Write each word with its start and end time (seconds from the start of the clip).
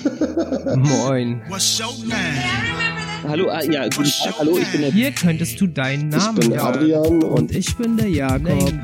Moin. 0.76 1.42
Hallo, 3.28 3.50
ah, 3.50 3.62
ja, 3.62 3.84
guten 3.84 4.10
Tag, 4.10 4.38
hallo, 4.38 4.58
ich 4.58 4.72
bin 4.72 4.80
der 4.80 4.92
Hier 4.92 5.12
könntest 5.12 5.60
du 5.60 5.66
deinen 5.66 6.08
Namen 6.08 6.36
Ich 6.36 6.40
bin 6.40 6.50
der 6.50 6.62
hören. 6.62 6.74
Adrian 6.74 7.04
und 7.04 7.24
Und 7.24 7.54
ich 7.54 7.76
bin 7.76 7.96
der 7.96 8.08
Jakob. 8.08 8.74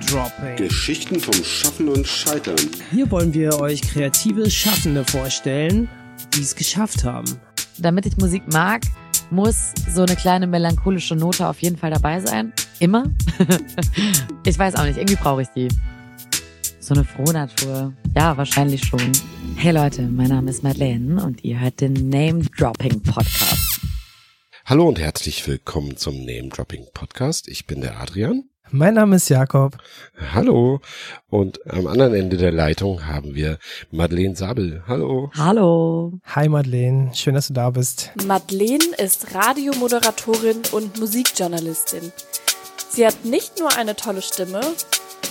Geschichten 0.56 1.18
vom 1.18 1.42
Schaffen 1.42 1.88
und 1.88 2.06
Scheitern. 2.06 2.56
Hier 2.90 3.10
wollen 3.10 3.32
wir 3.32 3.60
euch 3.60 3.80
kreative 3.82 4.50
Schaffende 4.50 5.04
vorstellen, 5.04 5.88
die 6.35 6.42
es 6.42 6.54
geschafft 6.54 7.04
haben. 7.04 7.26
Damit 7.78 8.06
ich 8.06 8.17
Musik 8.19 8.42
mag, 8.53 8.83
muss 9.30 9.72
so 9.92 10.03
eine 10.03 10.17
kleine 10.17 10.46
melancholische 10.46 11.17
Note 11.17 11.48
auf 11.48 11.60
jeden 11.60 11.76
Fall 11.76 11.90
dabei 11.90 12.21
sein. 12.21 12.53
Immer. 12.78 13.04
ich 14.44 14.58
weiß 14.58 14.74
auch 14.76 14.85
nicht, 14.85 14.98
irgendwie 14.98 15.17
brauche 15.17 15.42
ich 15.42 15.48
die. 15.48 15.69
So 16.87 16.95
eine 16.95 17.02
Frohnatur. 17.02 17.95
Ja, 18.14 18.37
wahrscheinlich 18.37 18.84
schon. 18.84 19.10
Hey 19.56 19.73
Leute, 19.73 20.02
mein 20.02 20.28
Name 20.28 20.52
ist 20.52 20.62
Madeleine 20.62 21.20
und 21.24 21.42
ihr 21.42 21.58
hört 21.58 21.80
den 21.80 21.94
Name 22.10 22.44
Dropping 22.56 23.02
Podcast. 23.02 23.80
Hallo 24.64 24.86
und 24.86 25.00
herzlich 25.00 25.44
willkommen 25.48 25.96
zum 25.96 26.24
Name 26.24 26.48
Dropping 26.48 26.86
Podcast. 26.94 27.48
Ich 27.48 27.66
bin 27.66 27.80
der 27.80 28.00
Adrian. 28.00 28.44
Mein 28.70 28.94
Name 28.94 29.16
ist 29.16 29.28
Jakob. 29.28 29.78
Hallo. 30.32 30.80
Und 31.28 31.58
am 31.68 31.88
anderen 31.88 32.14
Ende 32.14 32.36
der 32.36 32.52
Leitung 32.52 33.05
haben 33.05 33.34
wir 33.34 33.58
Madeleine 33.91 34.36
Sabel. 34.36 34.84
Hallo. 34.86 35.32
Hallo. 35.36 36.20
Hi 36.36 36.48
Madeleine, 36.48 37.12
schön, 37.16 37.34
dass 37.34 37.48
du 37.48 37.55
da 37.55 37.70
bist. 37.70 38.12
Madeleine 38.28 38.94
ist 38.98 39.34
Radiomoderatorin 39.34 40.62
und 40.70 41.00
Musikjournalistin. 41.00 42.12
Sie 42.91 43.05
hat 43.05 43.24
nicht 43.24 43.58
nur 43.58 43.77
eine 43.77 43.96
tolle 43.96 44.22
Stimme, 44.22 44.60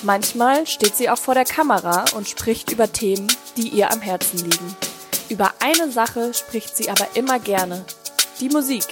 manchmal 0.03 0.67
steht 0.67 0.95
sie 0.95 1.09
auch 1.09 1.17
vor 1.17 1.33
der 1.33 1.45
Kamera 1.45 2.05
und 2.15 2.27
spricht 2.27 2.71
über 2.71 2.91
Themen, 2.91 3.27
die 3.57 3.69
ihr 3.69 3.91
am 3.91 4.01
Herzen 4.01 4.39
liegen. 4.39 4.75
Über 5.29 5.53
eine 5.61 5.91
Sache 5.91 6.33
spricht 6.33 6.75
sie 6.75 6.89
aber 6.89 7.07
immer 7.15 7.39
gerne. 7.39 7.85
Die 8.39 8.49
Musik. 8.49 8.85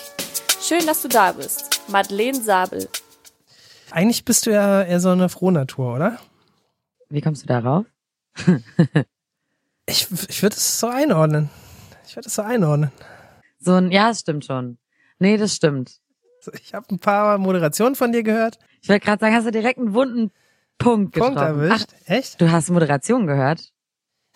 Schön, 0.62 0.86
dass 0.88 1.02
du 1.02 1.08
da 1.08 1.34
bist. 1.34 1.82
Madeleine 1.88 2.42
Sabel. 2.42 2.90
Eigentlich 3.92 4.26
bist 4.26 4.46
du 4.46 4.52
ja 4.52 4.84
eher 4.84 5.00
so 5.00 5.10
eine 5.10 5.30
Frohnatur, 5.30 5.94
oder? 5.96 6.20
Wie 7.10 7.22
kommst 7.22 7.44
du 7.44 7.48
darauf? 7.48 7.86
Ich, 9.86 10.08
ich 10.30 10.42
würde 10.42 10.56
es 10.56 10.80
so 10.80 10.88
einordnen. 10.88 11.50
Ich 12.08 12.16
würde 12.16 12.28
es 12.28 12.36
so 12.36 12.42
einordnen. 12.42 12.92
So 13.60 13.74
ein, 13.74 13.92
ja, 13.92 14.10
es 14.10 14.22
stimmt 14.22 14.46
schon. 14.46 14.78
Nee, 15.20 15.38
das 15.38 15.56
stimmt. 15.56 16.00
Ich 16.62 16.74
habe 16.74 16.86
ein 16.90 17.00
paar 17.00 17.38
Moderationen 17.38 17.96
von 17.96 18.12
dir 18.12 18.24
gehört. 18.24 18.60
Ich 18.82 18.90
wollte 18.90 19.06
gerade 19.06 19.20
sagen, 19.20 19.36
hast 19.36 19.46
du 19.46 19.52
direkt 19.52 19.80
einen 19.80 19.94
wunden 19.94 20.32
Punkt 20.78 21.14
getroffen. 21.14 21.36
Punkt 21.36 21.48
erwischt. 21.48 21.94
Echt? 22.06 22.34
Ach, 22.34 22.38
du 22.40 22.52
hast 22.52 22.70
Moderation 22.70 23.28
gehört? 23.28 23.72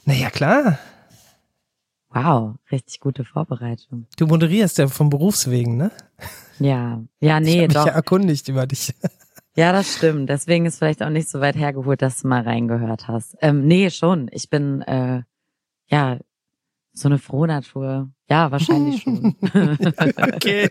Naja, 0.05 0.29
klar. 0.29 0.79
Wow, 2.09 2.55
richtig 2.71 2.99
gute 2.99 3.25
Vorbereitung. 3.25 4.07
Du 4.17 4.27
moderierst 4.27 4.77
ja 4.77 4.87
vom 4.87 5.09
Berufswegen, 5.09 5.77
ne? 5.77 5.91
Ja, 6.59 7.03
ja, 7.19 7.37
ich 7.39 7.43
nee, 7.43 7.53
habe 7.57 7.67
mich 7.67 7.73
doch. 7.73 7.85
ja 7.85 7.91
erkundigt 7.91 8.47
über 8.47 8.65
dich. 8.65 8.93
Ja, 9.55 9.71
das 9.71 9.95
stimmt. 9.95 10.29
Deswegen 10.29 10.65
ist 10.67 10.77
vielleicht 10.77 11.01
auch 11.03 11.09
nicht 11.09 11.29
so 11.29 11.41
weit 11.41 11.55
hergeholt, 11.55 12.01
dass 12.01 12.21
du 12.21 12.27
mal 12.27 12.43
reingehört 12.43 13.07
hast. 13.07 13.35
Ähm, 13.41 13.65
nee, 13.67 13.89
schon. 13.89 14.29
Ich 14.31 14.49
bin, 14.49 14.81
äh, 14.83 15.23
ja, 15.87 16.19
so 16.93 17.07
eine 17.07 17.17
Frohnatur. 17.17 18.09
Ja, 18.29 18.51
wahrscheinlich 18.51 19.01
schon. 19.03 19.35
okay. 20.33 20.69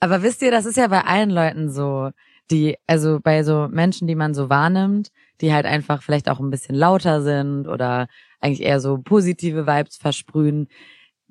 Aber 0.00 0.22
wisst 0.22 0.42
ihr, 0.42 0.50
das 0.50 0.66
ist 0.66 0.76
ja 0.76 0.88
bei 0.88 1.02
allen 1.04 1.30
Leuten 1.30 1.70
so, 1.70 2.10
die, 2.50 2.76
also 2.86 3.20
bei 3.22 3.42
so 3.42 3.68
Menschen, 3.70 4.08
die 4.08 4.14
man 4.14 4.34
so 4.34 4.50
wahrnimmt, 4.50 5.10
die 5.40 5.52
halt 5.52 5.66
einfach 5.66 6.02
vielleicht 6.02 6.28
auch 6.28 6.40
ein 6.40 6.50
bisschen 6.50 6.74
lauter 6.74 7.22
sind 7.22 7.66
oder 7.66 8.08
eigentlich 8.40 8.62
eher 8.62 8.80
so 8.80 8.98
positive 8.98 9.66
Vibes 9.66 9.96
versprühen, 9.96 10.68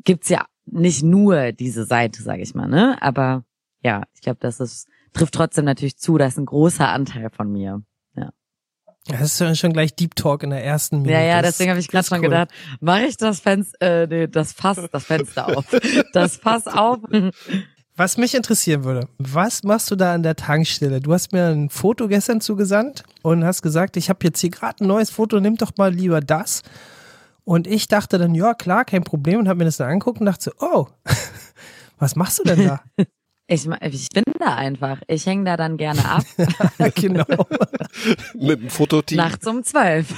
gibt's 0.04 0.30
ja 0.30 0.46
nicht 0.66 1.04
nur 1.04 1.52
diese 1.52 1.86
Seite, 1.86 2.22
sag 2.22 2.40
ich 2.40 2.54
mal, 2.54 2.68
ne? 2.68 2.98
Aber 3.02 3.44
ja, 3.82 4.04
ich 4.14 4.22
glaube, 4.22 4.40
das 4.40 4.60
ist, 4.60 4.88
trifft 5.14 5.34
trotzdem 5.34 5.66
natürlich 5.66 5.98
zu, 5.98 6.18
das 6.18 6.34
ist 6.34 6.40
ein 6.40 6.46
großer 6.46 6.88
Anteil 6.88 7.30
von 7.30 7.52
mir. 7.52 7.82
Das 9.10 9.22
ist 9.22 9.40
ja 9.40 9.56
schon 9.56 9.74
gleich 9.74 9.96
Deep 9.96 10.16
Talk 10.16 10.44
in 10.44 10.52
der 10.52 10.64
ersten 10.64 10.98
Minute. 10.98 11.14
Ja, 11.14 11.22
ja, 11.22 11.42
deswegen 11.42 11.72
habe 11.72 11.80
ich 11.80 11.88
gerade 11.88 12.06
schon 12.06 12.20
cool. 12.20 12.26
gedacht, 12.26 12.50
mache 12.80 13.06
ich 13.06 13.18
das 13.18 13.40
Fenster, 13.40 14.04
äh, 14.04 14.08
nee, 14.08 14.28
das 14.28 14.54
Fass, 14.54 14.80
das 14.92 15.06
Fenster 15.06 15.58
auf. 15.58 15.66
Das 16.14 16.38
Fass 16.38 16.68
auf. 16.68 17.00
Was 18.00 18.16
mich 18.16 18.34
interessieren 18.34 18.86
würde, 18.86 19.10
was 19.18 19.64
machst 19.64 19.92
du 19.92 19.98
da 19.98 20.14
an 20.14 20.24
der 20.24 20.38
Tankstelle? 20.38 21.02
Du 21.02 21.12
hast 21.12 21.34
mir 21.34 21.48
ein 21.48 21.70
Foto 21.70 22.08
gestern 22.08 22.40
zugesandt 22.40 23.04
und 23.24 23.44
hast 23.44 23.62
gesagt, 23.62 23.98
ich 23.98 24.08
habe 24.08 24.20
jetzt 24.24 24.40
hier 24.40 24.52
gerade 24.52 24.86
ein 24.86 24.88
neues 24.88 25.10
Foto, 25.10 25.42
nimm 25.42 25.58
doch 25.58 25.74
mal 25.76 25.94
lieber 25.94 26.22
das. 26.22 26.62
Und 27.44 27.68
ich 27.68 27.90
dachte 27.90 28.18
dann, 28.18 28.34
ja 28.34 28.54
klar, 28.54 28.86
kein 28.86 29.04
Problem 29.04 29.40
und 29.40 29.50
habe 29.50 29.58
mir 29.58 29.66
das 29.66 29.76
dann 29.76 29.90
angeguckt 29.90 30.22
und 30.22 30.28
dachte 30.28 30.46
so, 30.46 30.52
oh, 30.66 30.88
was 32.00 32.16
machst 32.16 32.40
du 32.40 32.44
denn 32.44 32.68
da? 32.68 32.82
Ich, 33.52 33.68
ich 33.82 34.10
bin 34.10 34.24
da 34.38 34.54
einfach. 34.54 35.02
Ich 35.08 35.26
hänge 35.26 35.44
da 35.44 35.58
dann 35.58 35.78
gerne 35.78 36.06
ab. 36.06 36.24
genau. 36.96 37.26
Mit 38.36 38.62
dem 38.62 38.70
Fototeam. 38.70 39.18
Nachts 39.18 39.48
um 39.48 39.64
zwölf. 39.64 40.14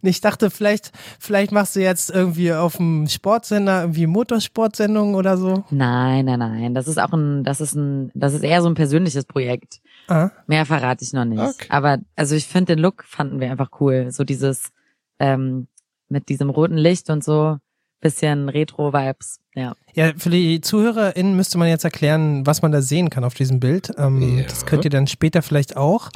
Ich 0.00 0.22
dachte, 0.22 0.50
vielleicht, 0.50 0.92
vielleicht 1.20 1.52
machst 1.52 1.76
du 1.76 1.80
jetzt 1.80 2.08
irgendwie 2.08 2.54
auf 2.54 2.78
dem 2.78 3.06
Sportsender 3.06 3.82
irgendwie 3.82 4.06
Motorsportsendungen 4.06 5.14
oder 5.14 5.36
so. 5.36 5.64
Nein, 5.68 6.24
nein, 6.24 6.38
nein. 6.38 6.74
Das 6.74 6.88
ist 6.88 6.98
auch 6.98 7.12
ein, 7.12 7.44
das 7.44 7.60
ist 7.60 7.74
ein, 7.74 8.10
das 8.14 8.32
ist 8.32 8.44
eher 8.44 8.62
so 8.62 8.68
ein 8.68 8.74
persönliches 8.74 9.26
Projekt. 9.26 9.82
Ah. 10.08 10.30
Mehr 10.46 10.64
verrate 10.64 11.04
ich 11.04 11.12
noch 11.12 11.26
nicht. 11.26 11.38
Okay. 11.38 11.66
Aber 11.68 11.98
also 12.16 12.34
ich 12.34 12.46
finde 12.46 12.76
den 12.76 12.82
Look 12.82 13.04
fanden 13.04 13.40
wir 13.40 13.50
einfach 13.50 13.72
cool. 13.78 14.10
So 14.10 14.24
dieses 14.24 14.72
ähm, 15.18 15.68
mit 16.08 16.30
diesem 16.30 16.48
roten 16.48 16.78
Licht 16.78 17.10
und 17.10 17.22
so 17.22 17.58
bisschen 18.02 18.50
Retro-Vibes. 18.50 19.38
Ja. 19.54 19.74
Ja, 19.94 20.12
für 20.16 20.28
die 20.28 20.60
ZuhörerInnen 20.60 21.34
müsste 21.34 21.56
man 21.56 21.68
jetzt 21.68 21.84
erklären, 21.84 22.46
was 22.46 22.60
man 22.60 22.70
da 22.72 22.82
sehen 22.82 23.08
kann 23.08 23.24
auf 23.24 23.32
diesem 23.34 23.58
Bild. 23.60 23.90
Ähm, 23.96 24.38
Ja. 24.38 24.44
Das 24.44 24.66
könnt 24.66 24.84
ihr 24.84 24.90
dann 24.90 25.06
später 25.06 25.40
vielleicht 25.40 25.76
auch. 25.76 26.10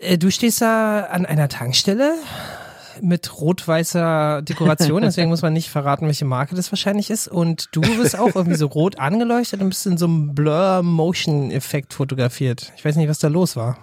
Äh, 0.00 0.18
Du 0.18 0.30
stehst 0.30 0.60
da 0.60 1.02
an 1.04 1.24
einer 1.26 1.48
Tankstelle 1.48 2.14
mit 3.02 3.40
rot-weißer 3.40 4.40
Dekoration, 4.42 5.02
deswegen 5.02 5.28
muss 5.28 5.42
man 5.42 5.52
nicht 5.52 5.68
verraten, 5.68 6.06
welche 6.06 6.24
Marke 6.24 6.54
das 6.56 6.72
wahrscheinlich 6.72 7.10
ist. 7.10 7.28
Und 7.28 7.68
du 7.72 7.80
bist 7.82 8.18
auch 8.18 8.34
irgendwie 8.34 8.56
so 8.56 8.66
rot 8.66 8.98
angeleuchtet 8.98 9.60
und 9.60 9.68
bist 9.68 9.86
in 9.86 9.98
so 9.98 10.06
einem 10.06 10.34
Blur-Motion-Effekt 10.34 11.92
fotografiert. 11.92 12.72
Ich 12.76 12.84
weiß 12.84 12.96
nicht, 12.96 13.08
was 13.08 13.18
da 13.18 13.28
los 13.28 13.54
war. 13.56 13.78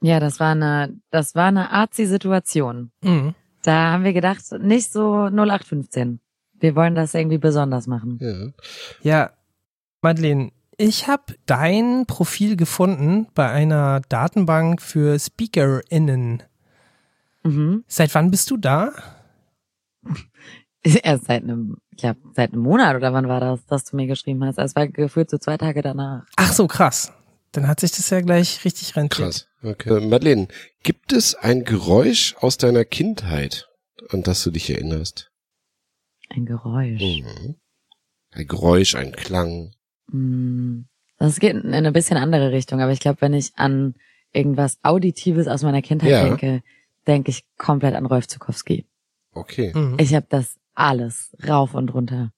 Ja, 0.00 0.20
das 0.20 0.38
war 0.40 0.52
eine, 0.52 0.94
das 1.10 1.34
war 1.34 1.46
eine 1.46 1.70
Arzi-Situation. 1.70 2.90
Mhm. 3.02 3.34
Da 3.62 3.92
haben 3.92 4.04
wir 4.04 4.12
gedacht, 4.12 4.40
nicht 4.60 4.92
so 4.92 5.26
0815. 5.26 6.20
Wir 6.60 6.74
wollen 6.74 6.94
das 6.94 7.14
irgendwie 7.14 7.38
besonders 7.38 7.86
machen. 7.86 8.18
Ja. 8.20 8.52
Ja, 9.02 9.30
Madeleine, 10.00 10.50
ich 10.76 11.08
habe 11.08 11.34
dein 11.46 12.06
Profil 12.06 12.56
gefunden 12.56 13.26
bei 13.34 13.50
einer 13.50 14.00
Datenbank 14.08 14.80
für 14.80 15.18
SpeakerInnen. 15.18 16.42
Mhm. 17.42 17.84
Seit 17.88 18.14
wann 18.14 18.30
bist 18.30 18.50
du 18.50 18.56
da? 18.56 18.92
Erst 20.82 21.26
seit 21.26 21.42
einem, 21.42 21.78
ich 21.90 21.98
glaube, 21.98 22.20
seit 22.32 22.52
einem 22.52 22.62
Monat 22.62 22.94
oder 22.96 23.12
wann 23.12 23.28
war 23.28 23.40
das, 23.40 23.66
dass 23.66 23.84
du 23.84 23.96
mir 23.96 24.06
geschrieben 24.06 24.44
hast? 24.44 24.58
Es 24.58 24.76
war 24.76 24.86
gefühlt 24.86 25.28
so 25.28 25.38
zwei 25.38 25.56
Tage 25.56 25.82
danach. 25.82 26.24
Ach 26.36 26.52
so, 26.52 26.68
krass. 26.68 27.12
Dann 27.58 27.66
hat 27.66 27.80
sich 27.80 27.90
das 27.90 28.08
ja 28.10 28.20
gleich 28.20 28.64
richtig 28.64 28.94
rentiert. 28.94 29.18
Krass. 29.18 29.48
Okay. 29.64 29.96
Äh, 29.96 30.00
Madeleine, 30.06 30.46
gibt 30.84 31.12
es 31.12 31.34
ein 31.34 31.64
Geräusch 31.64 32.36
aus 32.38 32.56
deiner 32.56 32.84
Kindheit, 32.84 33.68
an 34.10 34.22
das 34.22 34.44
du 34.44 34.52
dich 34.52 34.70
erinnerst? 34.70 35.32
Ein 36.28 36.46
Geräusch. 36.46 37.00
Mhm. 37.02 37.56
Ein 38.30 38.46
Geräusch, 38.46 38.94
ein 38.94 39.10
Klang. 39.10 39.72
Mm, 40.06 40.82
Das 41.18 41.40
geht 41.40 41.56
in 41.56 41.74
eine 41.74 41.90
bisschen 41.90 42.16
andere 42.16 42.52
Richtung, 42.52 42.80
aber 42.80 42.92
ich 42.92 43.00
glaube, 43.00 43.20
wenn 43.22 43.34
ich 43.34 43.50
an 43.56 43.94
irgendwas 44.32 44.78
Auditives 44.84 45.48
aus 45.48 45.64
meiner 45.64 45.82
Kindheit 45.82 46.10
Ja. 46.10 46.22
denke, 46.28 46.62
denke 47.08 47.32
ich 47.32 47.42
komplett 47.56 47.96
an 47.96 48.06
Rolf 48.06 48.28
Zukowski. 48.28 48.86
Okay. 49.32 49.72
Mhm. 49.74 49.96
Ich 49.98 50.14
habe 50.14 50.26
das 50.28 50.58
alles 50.74 51.34
rauf 51.44 51.74
und 51.74 51.92
runter. 51.92 52.30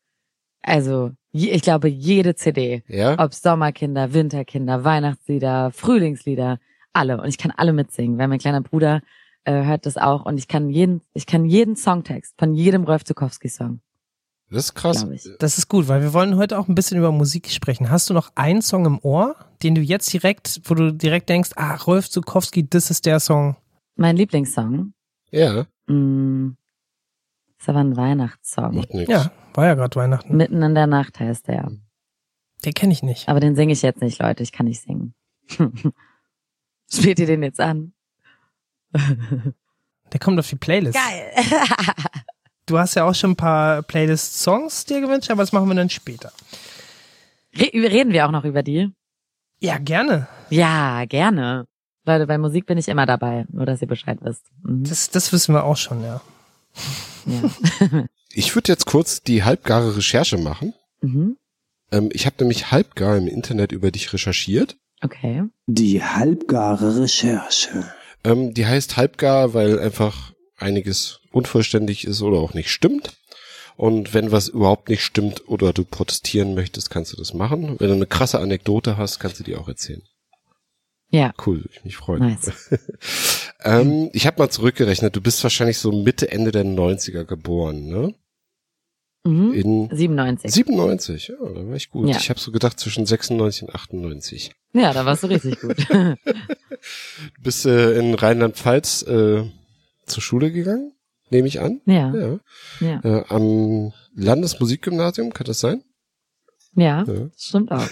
Also, 0.62 1.10
ich 1.32 1.62
glaube, 1.62 1.88
jede 1.88 2.34
CD, 2.34 2.82
Ja? 2.88 3.18
ob 3.18 3.34
Sommerkinder, 3.34 4.12
Winterkinder, 4.12 4.84
Weihnachtslieder, 4.84 5.70
Frühlingslieder, 5.72 6.58
alle. 6.92 7.20
Und 7.20 7.28
ich 7.28 7.38
kann 7.38 7.52
alle 7.56 7.72
mitsingen, 7.72 8.18
weil 8.18 8.28
mein 8.28 8.38
kleiner 8.40 8.60
Bruder 8.62 9.00
äh, 9.44 9.64
hört 9.64 9.86
das 9.86 9.96
auch 9.96 10.26
und 10.26 10.38
ich 10.38 10.48
kann 10.48 10.68
jeden, 10.70 11.02
ich 11.14 11.26
kann 11.26 11.44
jeden 11.44 11.76
Songtext 11.76 12.34
von 12.38 12.52
jedem 12.54 12.84
Rolf 12.84 13.04
Zukowski-Song, 13.04 13.80
Das 14.50 14.64
ist 14.64 14.74
krass. 14.74 15.06
Das 15.38 15.56
ist 15.56 15.68
gut, 15.68 15.86
weil 15.88 16.02
wir 16.02 16.12
wollen 16.12 16.36
heute 16.36 16.58
auch 16.58 16.68
ein 16.68 16.74
bisschen 16.74 16.98
über 16.98 17.12
Musik 17.12 17.48
sprechen. 17.50 17.88
Hast 17.90 18.10
du 18.10 18.14
noch 18.14 18.32
einen 18.34 18.60
Song 18.60 18.84
im 18.84 18.98
Ohr, 19.02 19.36
den 19.62 19.74
du 19.76 19.80
jetzt 19.80 20.12
direkt, 20.12 20.60
wo 20.64 20.74
du 20.74 20.92
direkt 20.92 21.28
denkst, 21.28 21.50
ah, 21.56 21.76
Rolf 21.76 22.10
Zukowski, 22.10 22.68
das 22.68 22.90
ist 22.90 23.06
der 23.06 23.20
Song. 23.20 23.56
Mein 23.96 24.16
Lieblingssong, 24.16 24.92
Ja, 25.30 25.66
mh, 25.86 26.54
ist 27.58 27.68
aber 27.68 27.78
ein 27.80 27.96
Weihnachtssong. 27.96 28.74
macht 28.76 28.92
nichts. 28.94 29.10
Ja, 29.12 29.30
war 29.54 29.66
ja 29.66 29.74
gerade 29.74 29.96
Weihnachten. 29.96 30.36
Mitten 30.36 30.62
in 30.62 30.74
der 30.74 30.86
Nacht 30.86 31.20
heißt 31.20 31.48
der. 31.48 31.70
Den 32.64 32.74
kenne 32.74 32.92
ich 32.92 33.02
nicht. 33.02 33.28
Aber 33.28 33.40
den 33.40 33.56
singe 33.56 33.72
ich 33.72 33.82
jetzt 33.82 34.02
nicht, 34.02 34.20
Leute. 34.20 34.42
Ich 34.42 34.52
kann 34.52 34.66
nicht 34.66 34.82
singen. 34.82 35.14
Spielt 36.92 37.18
ihr 37.18 37.26
den 37.26 37.42
jetzt 37.42 37.60
an? 37.60 37.92
Der 40.12 40.20
kommt 40.20 40.38
auf 40.38 40.48
die 40.48 40.56
Playlist. 40.56 40.98
Geil. 40.98 41.32
du 42.66 42.78
hast 42.78 42.94
ja 42.96 43.04
auch 43.04 43.14
schon 43.14 43.32
ein 43.32 43.36
paar 43.36 43.82
Playlist-Songs 43.82 44.84
dir 44.84 45.00
gewünscht, 45.00 45.30
aber 45.30 45.42
das 45.42 45.52
machen 45.52 45.68
wir 45.68 45.74
dann 45.74 45.90
später. 45.90 46.32
Re 47.54 47.70
reden 47.72 48.12
wir 48.12 48.26
auch 48.26 48.32
noch 48.32 48.44
über 48.44 48.62
die? 48.62 48.92
Ja, 49.60 49.78
gerne. 49.78 50.26
Ja, 50.50 51.04
gerne. 51.04 51.66
Leute, 52.04 52.26
bei 52.26 52.38
Musik 52.38 52.66
bin 52.66 52.78
ich 52.78 52.88
immer 52.88 53.06
dabei, 53.06 53.44
nur 53.50 53.66
dass 53.66 53.82
ihr 53.82 53.88
Bescheid 53.88 54.18
wisst. 54.22 54.46
Mhm. 54.62 54.84
Das, 54.84 55.10
das 55.10 55.32
wissen 55.32 55.54
wir 55.54 55.64
auch 55.64 55.76
schon, 55.76 56.02
ja. 56.02 56.20
Ja. 57.26 58.04
Ich 58.32 58.54
würde 58.54 58.72
jetzt 58.72 58.86
kurz 58.86 59.22
die 59.22 59.44
halbgare 59.44 59.96
Recherche 59.96 60.38
machen. 60.38 60.74
mhm. 61.00 61.36
Ähm, 61.92 62.10
ich 62.12 62.26
habe 62.26 62.36
nämlich 62.40 62.70
halbgar 62.70 63.16
im 63.16 63.26
Internet 63.26 63.72
über 63.72 63.90
dich 63.90 64.12
recherchiert. 64.12 64.76
Okay. 65.02 65.44
Die 65.66 66.02
halbgare 66.02 67.00
Recherche. 67.00 67.90
Ähm, 68.22 68.54
die 68.54 68.66
heißt 68.66 68.96
halbgar, 68.96 69.54
weil 69.54 69.78
einfach 69.78 70.32
einiges 70.56 71.20
unvollständig 71.32 72.06
ist 72.06 72.22
oder 72.22 72.38
auch 72.38 72.54
nicht 72.54 72.70
stimmt. 72.70 73.16
Und 73.76 74.12
wenn 74.12 74.30
was 74.30 74.48
überhaupt 74.48 74.90
nicht 74.90 75.02
stimmt 75.02 75.48
oder 75.48 75.72
du 75.72 75.84
protestieren 75.84 76.54
möchtest, 76.54 76.90
kannst 76.90 77.14
du 77.14 77.16
das 77.16 77.32
machen. 77.32 77.76
Wenn 77.78 77.88
du 77.88 77.94
eine 77.94 78.06
krasse 78.06 78.38
Anekdote 78.38 78.98
hast, 78.98 79.20
kannst 79.20 79.40
du 79.40 79.44
die 79.44 79.56
auch 79.56 79.68
erzählen. 79.68 80.02
Ja, 81.12 81.32
Cool, 81.44 81.64
ich 81.72 81.84
mich 81.84 81.96
freuen. 81.96 82.20
nice. 82.20 82.52
Ähm, 83.62 84.08
ich 84.14 84.26
habe 84.26 84.38
mal 84.40 84.48
zurückgerechnet, 84.48 85.14
du 85.14 85.20
bist 85.20 85.42
wahrscheinlich 85.42 85.76
so 85.76 85.92
Mitte, 85.92 86.30
Ende 86.32 86.50
der 86.50 86.64
90er 86.64 87.24
geboren, 87.24 87.88
ne? 87.88 88.14
Mhm. 89.22 89.52
In 89.52 89.88
97. 89.94 90.50
97, 90.50 91.28
ja, 91.28 91.34
da 91.38 91.66
war 91.68 91.74
ich 91.76 91.90
gut. 91.90 92.08
Ja. 92.08 92.16
Ich 92.16 92.30
habe 92.30 92.40
so 92.40 92.52
gedacht 92.52 92.80
zwischen 92.80 93.04
96 93.04 93.64
und 93.64 93.74
98. 93.74 94.52
Ja, 94.72 94.94
da 94.94 95.04
warst 95.04 95.24
du 95.24 95.26
richtig 95.26 95.60
gut. 95.60 95.76
Du 95.90 96.16
bist 97.42 97.66
äh, 97.66 97.98
in 97.98 98.14
Rheinland-Pfalz 98.14 99.02
äh, 99.02 99.42
zur 100.06 100.22
Schule 100.22 100.50
gegangen, 100.52 100.92
nehme 101.28 101.46
ich 101.48 101.60
an. 101.60 101.82
ja, 101.84 102.14
Ja. 102.14 102.40
ja, 102.80 103.00
Äh, 103.04 103.24
am 103.28 103.92
Landesmusikgymnasium, 104.14 105.34
kann 105.34 105.44
das 105.46 105.60
sein? 105.60 105.84
ja, 106.76 107.04
Ja. 107.06 107.28
stimmt 107.36 107.72
auch. 107.72 107.86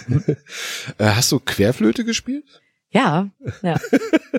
Äh, 0.97 1.09
hast 1.09 1.31
du 1.31 1.39
Querflöte 1.39 2.03
gespielt? 2.05 2.63
Ja, 2.91 3.29
ja. 3.61 3.79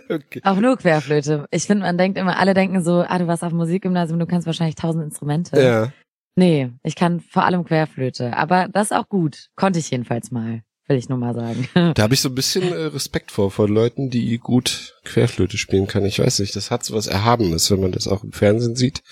Okay. 0.08 0.40
Auch 0.44 0.56
nur 0.56 0.76
Querflöte. 0.76 1.46
Ich 1.50 1.64
finde, 1.64 1.84
man 1.84 1.96
denkt 1.96 2.18
immer, 2.18 2.36
alle 2.36 2.52
denken 2.54 2.82
so, 2.82 3.04
ah, 3.06 3.18
du 3.18 3.26
warst 3.28 3.44
auf 3.44 3.50
dem 3.50 3.58
Musikgymnasium, 3.58 4.18
du 4.18 4.26
kannst 4.26 4.46
wahrscheinlich 4.46 4.74
tausend 4.74 5.04
Instrumente. 5.04 5.60
Ja. 5.60 5.92
Nee, 6.34 6.70
ich 6.82 6.96
kann 6.96 7.20
vor 7.20 7.44
allem 7.44 7.64
Querflöte. 7.64 8.36
Aber 8.36 8.68
das 8.68 8.90
ist 8.90 8.96
auch 8.96 9.08
gut. 9.08 9.50
Konnte 9.56 9.78
ich 9.78 9.90
jedenfalls 9.90 10.30
mal, 10.30 10.62
will 10.86 10.96
ich 10.96 11.08
nur 11.08 11.18
mal 11.18 11.34
sagen. 11.34 11.68
Da 11.94 12.02
habe 12.02 12.14
ich 12.14 12.20
so 12.20 12.28
ein 12.28 12.34
bisschen 12.34 12.72
äh, 12.72 12.86
Respekt 12.86 13.30
vor, 13.30 13.50
vor 13.50 13.68
Leuten, 13.68 14.10
die 14.10 14.38
gut 14.38 14.94
Querflöte 15.04 15.58
spielen 15.58 15.86
können. 15.86 16.06
Ich 16.06 16.18
weiß 16.18 16.40
nicht, 16.40 16.54
das 16.56 16.70
hat 16.70 16.84
so 16.84 16.94
was 16.94 17.06
Erhabenes, 17.06 17.70
wenn 17.70 17.80
man 17.80 17.92
das 17.92 18.08
auch 18.08 18.24
im 18.24 18.32
Fernsehen 18.32 18.76
sieht. 18.76 19.02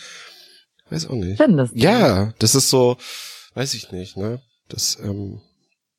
Weiß 0.90 1.08
auch 1.08 1.14
nicht. 1.14 1.36
Findest 1.36 1.74
du? 1.74 1.78
Ja, 1.78 2.32
das 2.38 2.54
ist 2.54 2.70
so, 2.70 2.96
weiß 3.54 3.74
ich 3.74 3.92
nicht, 3.92 4.16
ne? 4.16 4.40
Das, 4.68 4.98
ähm, 5.02 5.40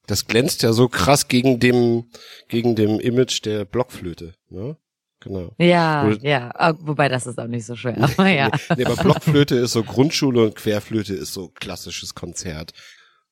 das 0.09 0.27
glänzt 0.27 0.63
ja 0.63 0.73
so 0.73 0.87
krass 0.89 1.27
gegen 1.27 1.59
dem, 1.59 2.05
gegen 2.47 2.75
dem 2.75 2.99
Image 2.99 3.45
der 3.45 3.65
Blockflöte, 3.65 4.33
ne? 4.49 4.77
Genau. 5.21 5.51
Ja, 5.57 6.05
Oder- 6.07 6.17
ja. 6.25 6.51
Ah, 6.55 6.73
Wobei 6.79 7.09
das 7.09 7.27
ist 7.27 7.37
auch 7.39 7.47
nicht 7.47 7.65
so 7.65 7.75
schwer. 7.75 7.97
Aber 8.17 8.27
ja. 8.29 8.49
Nee, 8.77 8.85
aber 8.85 8.95
Blockflöte 8.95 9.55
ist 9.55 9.73
so 9.73 9.83
Grundschule 9.83 10.43
und 10.45 10.55
Querflöte 10.55 11.13
ist 11.13 11.33
so 11.33 11.49
klassisches 11.49 12.15
Konzert. 12.15 12.71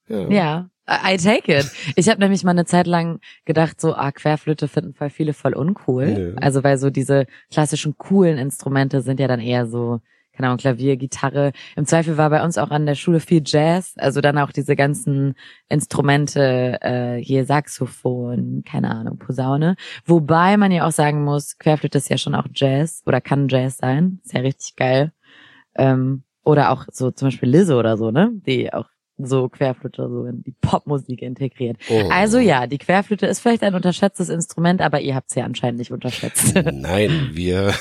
Ja. 0.09 0.27
Ja, 0.29 0.69
I 0.89 1.13
I 1.15 1.17
take 1.17 1.57
it. 1.59 1.71
Ich 1.95 2.09
habe 2.09 2.19
nämlich 2.19 2.43
mal 2.43 2.51
eine 2.51 2.65
Zeit 2.65 2.87
lang 2.87 3.19
gedacht, 3.45 3.79
so, 3.79 3.93
ah, 3.93 4.11
Querflöte 4.11 4.67
finden 4.67 4.93
voll 4.93 5.09
viele 5.09 5.33
voll 5.33 5.53
uncool. 5.53 6.07
Nö. 6.07 6.35
Also 6.41 6.63
weil 6.63 6.77
so 6.77 6.89
diese 6.89 7.25
klassischen 7.51 7.97
coolen 7.97 8.37
Instrumente 8.37 9.01
sind 9.01 9.19
ja 9.21 9.27
dann 9.27 9.39
eher 9.39 9.65
so, 9.67 10.01
keine 10.37 10.49
Ahnung, 10.49 10.59
Klavier, 10.59 10.97
Gitarre. 10.97 11.51
Im 11.75 11.85
Zweifel 11.85 12.17
war 12.17 12.29
bei 12.29 12.43
uns 12.43 12.57
auch 12.57 12.69
an 12.69 12.85
der 12.85 12.95
Schule 12.95 13.19
viel 13.19 13.41
Jazz, 13.43 13.93
also 13.97 14.21
dann 14.21 14.37
auch 14.37 14.51
diese 14.51 14.75
ganzen 14.75 15.33
Instrumente, 15.67 16.77
äh, 16.81 17.17
hier 17.17 17.45
Saxophon, 17.45 18.63
keine 18.65 18.91
Ahnung, 18.91 19.17
Posaune. 19.17 19.75
Wobei 20.05 20.57
man 20.57 20.71
ja 20.71 20.87
auch 20.87 20.91
sagen 20.91 21.23
muss, 21.23 21.57
Querflöte 21.57 21.97
ist 21.97 22.09
ja 22.09 22.17
schon 22.17 22.35
auch 22.35 22.45
Jazz 22.53 23.01
oder 23.07 23.19
kann 23.19 23.47
Jazz 23.49 23.77
sein. 23.77 24.19
Ist 24.23 24.33
ja 24.33 24.41
richtig 24.41 24.75
geil. 24.75 25.11
Ähm, 25.75 26.23
oder 26.43 26.71
auch 26.71 26.85
so 26.91 27.11
zum 27.11 27.27
Beispiel 27.27 27.49
Lizzo 27.49 27.79
oder 27.79 27.97
so, 27.97 28.11
ne? 28.11 28.31
Die 28.45 28.71
auch 28.73 28.87
so 29.17 29.49
Querflöte 29.49 30.07
so 30.09 30.25
in 30.25 30.43
die 30.43 30.53
Popmusik 30.61 31.21
integriert. 31.21 31.77
Oh. 31.89 32.09
Also 32.11 32.37
ja, 32.37 32.67
die 32.67 32.77
Querflöte 32.77 33.25
ist 33.25 33.39
vielleicht 33.39 33.63
ein 33.63 33.73
unterschätztes 33.73 34.29
Instrument, 34.29 34.81
aber 34.81 35.01
ihr 35.01 35.15
habt 35.15 35.29
es 35.29 35.35
ja 35.35 35.45
anscheinend 35.45 35.79
nicht 35.79 35.91
unterschätzt. 35.91 36.53
Nein, 36.71 37.31
wir 37.33 37.73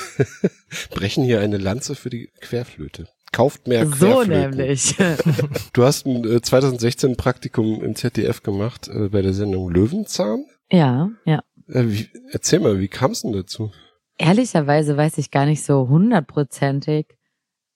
brechen 0.89 1.23
hier 1.23 1.41
eine 1.41 1.57
Lanze 1.57 1.95
für 1.95 2.09
die 2.09 2.29
Querflöte. 2.41 3.07
Kauft 3.31 3.67
mehr 3.67 3.85
so 3.85 4.23
Querflöten. 4.23 4.57
nämlich. 4.57 4.95
Du 5.73 5.83
hast 5.83 6.07
ein 6.07 6.23
äh, 6.25 6.41
2016 6.41 7.11
ein 7.11 7.17
Praktikum 7.17 7.83
im 7.83 7.95
ZDF 7.95 8.41
gemacht 8.41 8.87
äh, 8.87 9.09
bei 9.09 9.21
der 9.21 9.33
Sendung 9.33 9.69
Löwenzahn. 9.69 10.45
ja, 10.71 11.09
ja. 11.25 11.43
Äh, 11.67 11.83
wie, 11.87 12.07
erzähl 12.31 12.59
mal, 12.59 12.79
wie 12.79 12.87
kam 12.87 13.11
es 13.11 13.21
denn 13.21 13.33
dazu? 13.33 13.71
Ehrlicherweise 14.17 14.97
weiß 14.97 15.17
ich 15.19 15.29
gar 15.29 15.45
nicht 15.45 15.63
so 15.63 15.87
hundertprozentig. 15.89 17.17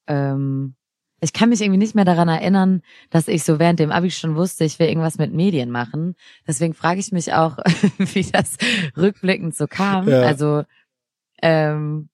Ähm, 0.08 0.76
ich 1.22 1.34
kann 1.34 1.50
mich 1.50 1.62
irgendwie 1.62 1.78
nicht 1.78 1.96
mehr 1.96 2.06
daran 2.06 2.28
erinnern, 2.28 2.82
dass 3.12 3.28
ich 3.28 3.44
so 3.44 3.60
während 3.60 3.80
dem 3.80 3.92
Abi 3.92 4.10
schon 4.12 4.36
wusste, 4.36 4.64
ich 4.66 4.80
will 4.80 4.88
irgendwas 4.88 5.18
mit 5.20 5.32
Medien 5.34 5.70
machen. 5.70 6.16
Deswegen 6.48 6.74
frage 6.74 7.00
ich 7.00 7.12
mich 7.12 7.34
auch, 7.34 7.58
wie 7.98 8.24
das 8.24 8.58
rückblickend 8.98 9.56
so 9.56 9.68
kam. 9.68 10.10
Ja. 10.10 10.22
Also, 10.24 10.64
ähm, 11.42 12.10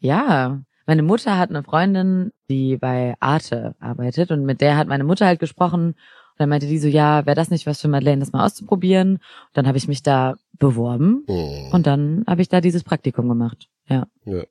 ja, 0.00 0.60
meine 0.86 1.02
Mutter 1.02 1.38
hat 1.38 1.50
eine 1.50 1.62
Freundin, 1.62 2.32
die 2.48 2.76
bei 2.76 3.14
Arte 3.20 3.74
arbeitet 3.78 4.30
und 4.32 4.44
mit 4.44 4.60
der 4.60 4.76
hat 4.76 4.88
meine 4.88 5.04
Mutter 5.04 5.26
halt 5.26 5.38
gesprochen. 5.38 5.90
Und 5.90 5.96
dann 6.38 6.48
meinte 6.48 6.66
die 6.66 6.78
so, 6.78 6.88
ja, 6.88 7.26
wäre 7.26 7.36
das 7.36 7.50
nicht 7.50 7.66
was 7.66 7.80
für 7.80 7.88
Madeleine, 7.88 8.20
das 8.20 8.32
mal 8.32 8.44
auszuprobieren? 8.44 9.14
Und 9.16 9.20
dann 9.52 9.66
habe 9.68 9.78
ich 9.78 9.86
mich 9.88 10.02
da 10.02 10.34
beworben 10.58 11.24
Hm. 11.28 11.72
und 11.72 11.86
dann 11.86 12.24
habe 12.26 12.42
ich 12.42 12.48
da 12.48 12.60
dieses 12.60 12.82
Praktikum 12.82 13.28
gemacht. 13.28 13.68
Ja. 13.88 14.06
Ja. 14.24 14.42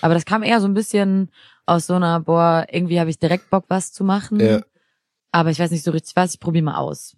Aber 0.00 0.14
das 0.14 0.24
kam 0.24 0.42
eher 0.42 0.60
so 0.60 0.66
ein 0.66 0.74
bisschen 0.74 1.30
aus 1.66 1.86
so 1.86 1.94
einer, 1.94 2.20
boah, 2.20 2.66
irgendwie 2.70 3.00
habe 3.00 3.10
ich 3.10 3.18
direkt 3.18 3.50
Bock, 3.50 3.64
was 3.68 3.92
zu 3.92 4.04
machen. 4.04 4.40
Ja. 4.40 4.62
Aber 5.32 5.50
ich 5.50 5.58
weiß 5.58 5.70
nicht 5.70 5.84
so 5.84 5.90
richtig 5.90 6.14
was, 6.16 6.34
ich 6.34 6.40
probiere 6.40 6.64
mal 6.64 6.76
aus. 6.76 7.16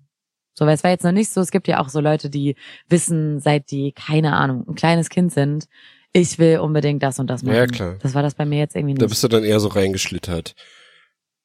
So, 0.55 0.67
weil 0.67 0.75
es 0.75 0.83
war 0.83 0.91
jetzt 0.91 1.05
noch 1.05 1.13
nicht 1.13 1.31
so, 1.31 1.41
es 1.41 1.51
gibt 1.53 1.69
ja 1.69 1.81
auch 1.81 1.89
so 1.89 2.01
Leute, 2.01 2.31
die 2.31 2.57
wissen, 2.89 3.39
seit 3.41 3.71
die, 3.71 3.93
keine 3.93 4.35
Ahnung, 4.35 4.65
ein 4.69 4.75
kleines 4.75 5.09
Kind 5.09 5.33
sind, 5.33 5.69
ich 6.13 6.39
will 6.39 6.59
unbedingt 6.59 7.03
das 7.03 7.19
und 7.19 7.29
das 7.29 7.43
machen. 7.43 7.55
Ja, 7.57 7.67
klar. 7.67 7.97
Das 8.01 8.15
war 8.15 8.23
das 8.23 8.35
bei 8.35 8.45
mir 8.45 8.59
jetzt 8.59 8.75
irgendwie 8.75 8.95
Da 8.95 9.05
nicht. 9.05 9.11
bist 9.11 9.23
du 9.23 9.29
dann 9.29 9.45
eher 9.45 9.61
so 9.61 9.69
reingeschlittert. 9.69 10.55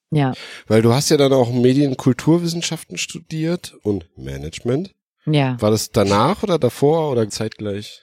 Ja, 0.10 0.34
Weil 0.68 0.82
du 0.84 0.94
hast 0.94 1.10
ja 1.10 1.18
dann 1.18 1.34
auch 1.34 1.52
Medienkulturwissenschaften 1.52 2.98
studiert 2.98 3.74
und 3.84 4.06
Management. 4.18 4.94
ja. 5.26 5.60
War 5.60 5.72
das 5.72 5.90
danach 5.92 6.44
oder 6.44 6.60
davor 6.60 7.12
oder 7.12 7.28
zeitgleich? 7.30 8.03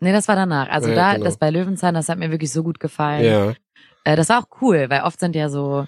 Nee, 0.00 0.12
das 0.12 0.28
war 0.28 0.36
danach. 0.36 0.68
Also 0.70 0.88
Ja, 0.88 0.94
da, 0.94 1.12
genau. 1.14 1.24
das 1.24 1.36
bei 1.36 1.50
Löwenzahn, 1.50 1.94
das 1.94 2.08
hat 2.08 2.18
mir 2.18 2.30
wirklich 2.30 2.52
so 2.52 2.62
gut 2.62 2.80
gefallen. 2.80 3.24
Ja. 3.24 3.54
Äh, 4.04 4.16
das 4.16 4.28
war 4.30 4.40
auch 4.40 4.48
cool, 4.62 4.86
weil 4.88 5.02
oft 5.02 5.20
sind 5.20 5.36
ja 5.36 5.48
so, 5.48 5.84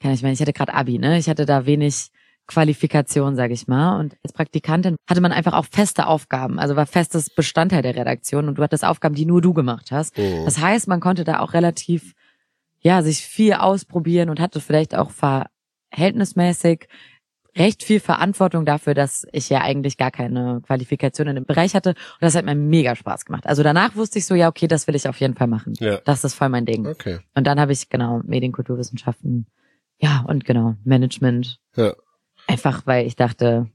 kann 0.00 0.12
ich 0.12 0.22
meine, 0.22 0.34
ich 0.34 0.40
hatte 0.40 0.52
gerade 0.52 0.74
Abi, 0.74 0.98
ne? 0.98 1.18
Ich 1.18 1.28
hatte 1.28 1.44
da 1.46 1.66
wenig 1.66 2.08
Qualifikation, 2.46 3.36
sag 3.36 3.50
ich 3.50 3.68
mal. 3.68 3.98
Und 4.00 4.16
als 4.24 4.32
Praktikantin 4.32 4.96
hatte 5.08 5.20
man 5.20 5.32
einfach 5.32 5.52
auch 5.52 5.66
feste 5.70 6.06
Aufgaben, 6.06 6.58
also 6.58 6.76
war 6.76 6.86
festes 6.86 7.30
Bestandteil 7.30 7.82
der 7.82 7.94
Redaktion 7.94 8.48
und 8.48 8.56
du 8.58 8.62
hattest 8.62 8.84
Aufgaben, 8.84 9.14
die 9.14 9.26
nur 9.26 9.40
du 9.40 9.52
gemacht 9.52 9.92
hast. 9.92 10.18
Oh. 10.18 10.44
Das 10.44 10.58
heißt, 10.58 10.88
man 10.88 11.00
konnte 11.00 11.24
da 11.24 11.40
auch 11.40 11.52
relativ, 11.52 12.14
ja, 12.80 13.02
sich 13.02 13.18
viel 13.18 13.54
ausprobieren 13.54 14.28
und 14.30 14.40
hatte 14.40 14.60
vielleicht 14.60 14.94
auch 14.94 15.10
verhältnismäßig 15.90 16.88
recht 17.56 17.82
viel 17.82 18.00
Verantwortung 18.00 18.64
dafür, 18.64 18.94
dass 18.94 19.26
ich 19.32 19.48
ja 19.50 19.60
eigentlich 19.60 19.96
gar 19.96 20.10
keine 20.10 20.62
Qualifikation 20.66 21.28
in 21.28 21.34
dem 21.34 21.44
Bereich 21.44 21.74
hatte. 21.74 21.90
Und 21.90 22.20
das 22.20 22.34
hat 22.34 22.44
mir 22.44 22.54
mega 22.54 22.96
Spaß 22.96 23.24
gemacht. 23.24 23.46
Also 23.46 23.62
danach 23.62 23.94
wusste 23.96 24.18
ich 24.18 24.26
so, 24.26 24.34
ja, 24.34 24.48
okay, 24.48 24.68
das 24.68 24.86
will 24.86 24.94
ich 24.94 25.08
auf 25.08 25.20
jeden 25.20 25.34
Fall 25.34 25.48
machen. 25.48 25.74
Ja. 25.78 25.98
Das 26.04 26.24
ist 26.24 26.34
voll 26.34 26.48
mein 26.48 26.66
Ding. 26.66 26.86
Okay. 26.86 27.18
Und 27.34 27.46
dann 27.46 27.60
habe 27.60 27.72
ich 27.72 27.88
genau 27.88 28.20
Medienkulturwissenschaften, 28.24 29.46
ja, 29.98 30.24
und 30.26 30.44
genau 30.44 30.76
Management. 30.84 31.60
Ja. 31.76 31.94
Einfach, 32.46 32.86
weil 32.86 33.06
ich 33.06 33.16
dachte, 33.16 33.68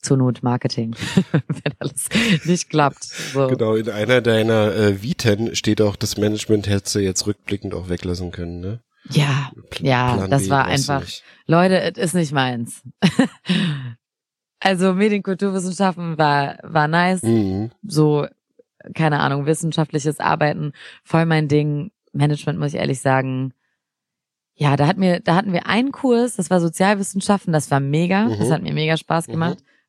zur 0.00 0.16
Not 0.16 0.42
Marketing, 0.42 0.96
wenn 1.32 1.74
alles 1.78 2.08
nicht 2.44 2.70
klappt. 2.70 3.04
So. 3.04 3.48
Genau, 3.48 3.74
in 3.74 3.90
einer 3.90 4.20
deiner 4.20 4.74
äh, 4.74 5.02
Viten 5.02 5.54
steht 5.54 5.82
auch, 5.82 5.96
das 5.96 6.16
Management 6.16 6.68
hättest 6.68 6.94
du 6.94 7.00
jetzt 7.00 7.26
rückblickend 7.26 7.74
auch 7.74 7.88
weglassen 7.88 8.30
können, 8.30 8.60
ne? 8.60 8.80
Ja, 9.08 9.50
Pl- 9.70 9.86
ja, 9.86 10.14
Plan 10.16 10.30
das 10.30 10.44
B 10.44 10.50
war 10.50 10.64
einfach, 10.66 11.00
nicht. 11.00 11.24
Leute, 11.46 11.80
es 11.82 11.96
ist 11.98 12.14
nicht 12.14 12.32
meins. 12.32 12.82
also 14.60 14.92
Medienkulturwissenschaften 14.94 16.18
war, 16.18 16.58
war 16.62 16.88
nice. 16.88 17.22
Mhm. 17.22 17.70
So, 17.82 18.26
keine 18.94 19.20
Ahnung, 19.20 19.46
wissenschaftliches 19.46 20.20
Arbeiten, 20.20 20.72
voll 21.02 21.26
mein 21.26 21.48
Ding. 21.48 21.90
Management 22.12 22.58
muss 22.58 22.74
ich 22.74 22.80
ehrlich 22.80 23.00
sagen. 23.00 23.52
Ja, 24.54 24.76
da 24.76 24.86
hat 24.86 24.98
mir, 24.98 25.20
da 25.20 25.36
hatten 25.36 25.52
wir 25.52 25.66
einen 25.66 25.90
Kurs, 25.92 26.36
das 26.36 26.50
war 26.50 26.60
Sozialwissenschaften, 26.60 27.52
das 27.52 27.70
war 27.70 27.80
mega, 27.80 28.24
Mhm. 28.24 28.38
das 28.38 28.50
hat 28.50 28.62
mir 28.62 28.74
mega 28.74 28.96
Spaß 28.96 29.28
Mhm. 29.28 29.32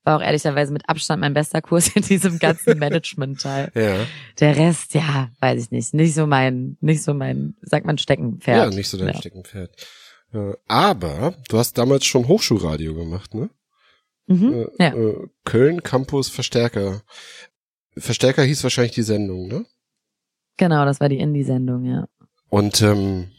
War 0.03 0.17
auch 0.17 0.21
ehrlicherweise 0.23 0.73
mit 0.73 0.89
Abstand 0.89 1.21
mein 1.21 1.33
bester 1.35 1.61
Kurs 1.61 1.89
in 1.95 2.01
diesem 2.01 2.39
ganzen 2.39 2.77
Management-Teil. 2.79 3.71
Ja. 3.75 4.05
Der 4.39 4.55
Rest, 4.57 4.93
ja, 4.95 5.29
weiß 5.39 5.63
ich 5.65 5.71
nicht. 5.71 5.93
Nicht 5.93 6.15
so 6.15 6.25
mein, 6.25 6.77
nicht 6.81 7.03
so 7.03 7.13
mein, 7.13 7.55
sagt 7.61 7.85
man 7.85 7.97
Steckenpferd. 7.99 8.57
ja, 8.57 8.69
nicht 8.75 8.89
so 8.89 8.97
dein 8.97 9.09
Ja. 9.09 9.13
Steckenpferd. 9.17 9.75
Aber 10.67 11.35
du 11.49 11.57
hast 11.57 11.77
damals 11.77 12.05
schon 12.05 12.27
Hochschulradio 12.27 12.95
gemacht, 12.95 13.33
ne? 13.33 13.49
Mhm. 14.27 14.67
Äh, 14.79 14.83
Ja. 14.83 14.95
äh, 14.95 15.27
Köln 15.43 15.83
Campus 15.83 16.29
Verstärker. 16.29 17.01
Verstärker 17.97 18.43
hieß 18.43 18.63
wahrscheinlich 18.63 18.93
die 18.95 19.01
Sendung, 19.03 19.47
ne? 19.47 19.65
Genau, 20.57 20.85
das 20.85 20.99
war 21.01 21.09
die 21.09 21.19
Indie-Sendung, 21.19 21.83
ja. 21.85 22.07
Und 22.49 22.81
ähm, 22.81 23.31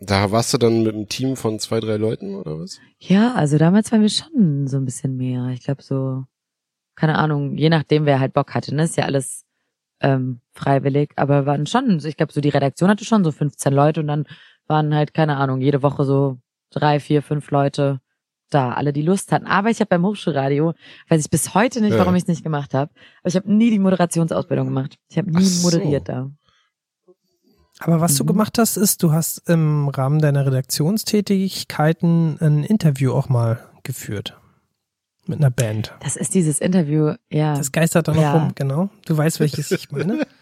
da 0.00 0.30
warst 0.30 0.52
du 0.54 0.58
dann 0.58 0.82
mit 0.82 0.94
einem 0.94 1.08
Team 1.08 1.36
von 1.36 1.58
zwei, 1.58 1.80
drei 1.80 1.96
Leuten 1.96 2.34
oder 2.34 2.58
was? 2.60 2.78
Ja, 2.98 3.34
also 3.34 3.58
damals 3.58 3.90
waren 3.92 4.02
wir 4.02 4.08
schon 4.08 4.66
so 4.66 4.76
ein 4.76 4.84
bisschen 4.84 5.16
mehr. 5.16 5.48
Ich 5.48 5.62
glaube 5.64 5.82
so, 5.82 6.24
keine 6.94 7.18
Ahnung, 7.18 7.56
je 7.56 7.68
nachdem, 7.68 8.06
wer 8.06 8.20
halt 8.20 8.32
Bock 8.32 8.54
hatte, 8.54 8.74
ne? 8.74 8.84
Ist 8.84 8.96
ja 8.96 9.04
alles 9.04 9.44
ähm, 10.00 10.40
freiwillig, 10.52 11.10
aber 11.16 11.46
waren 11.46 11.66
schon, 11.66 12.00
ich 12.04 12.16
glaube 12.16 12.32
so 12.32 12.40
die 12.40 12.48
Redaktion 12.48 12.88
hatte 12.88 13.04
schon 13.04 13.24
so 13.24 13.32
15 13.32 13.72
Leute 13.72 14.00
und 14.00 14.06
dann 14.06 14.24
waren 14.66 14.94
halt, 14.94 15.14
keine 15.14 15.36
Ahnung, 15.36 15.60
jede 15.60 15.82
Woche 15.82 16.04
so 16.04 16.38
drei, 16.70 17.00
vier, 17.00 17.22
fünf 17.22 17.50
Leute 17.50 18.00
da, 18.50 18.72
alle 18.72 18.92
die 18.92 19.02
Lust 19.02 19.32
hatten. 19.32 19.46
Aber 19.46 19.70
ich 19.70 19.80
habe 19.80 19.88
beim 19.88 20.04
Hochschulradio, 20.06 20.72
weiß 21.08 21.24
ich 21.24 21.30
bis 21.30 21.54
heute 21.54 21.80
nicht, 21.80 21.92
Ja. 21.92 21.98
warum 21.98 22.14
ich 22.14 22.22
es 22.22 22.28
nicht 22.28 22.44
gemacht 22.44 22.72
habe, 22.74 22.90
aber 23.20 23.28
ich 23.28 23.36
habe 23.36 23.52
nie 23.52 23.70
die 23.70 23.78
Moderationsausbildung 23.78 24.66
gemacht. 24.68 24.96
Ich 25.10 25.18
habe 25.18 25.30
nie 25.30 25.42
so. 25.44 25.68
moderiert 25.68 26.08
da. 26.08 26.30
Aber 27.80 28.00
was 28.00 28.16
du 28.16 28.24
Mhm. 28.24 28.28
gemacht 28.28 28.58
hast, 28.58 28.76
ist, 28.76 29.02
du 29.02 29.12
hast 29.12 29.48
im 29.48 29.88
Rahmen 29.88 30.18
deiner 30.20 30.44
Redaktionstätigkeiten 30.46 32.38
ein 32.40 32.64
Interview 32.64 33.12
auch 33.12 33.28
mal 33.28 33.60
geführt. 33.82 34.36
Mit 35.26 35.38
einer 35.40 35.50
Band. 35.50 35.92
Das 36.00 36.16
ist 36.16 36.34
dieses 36.34 36.58
Interview, 36.58 37.12
ja. 37.30 37.54
Das 37.54 37.70
geistert 37.70 38.08
da 38.08 38.14
noch 38.14 38.22
Ja. 38.22 38.32
rum, 38.32 38.52
genau. 38.54 38.88
Du 39.06 39.16
weißt, 39.16 39.40
welches 39.40 39.70
ich 39.70 39.90
meine. 39.90 40.26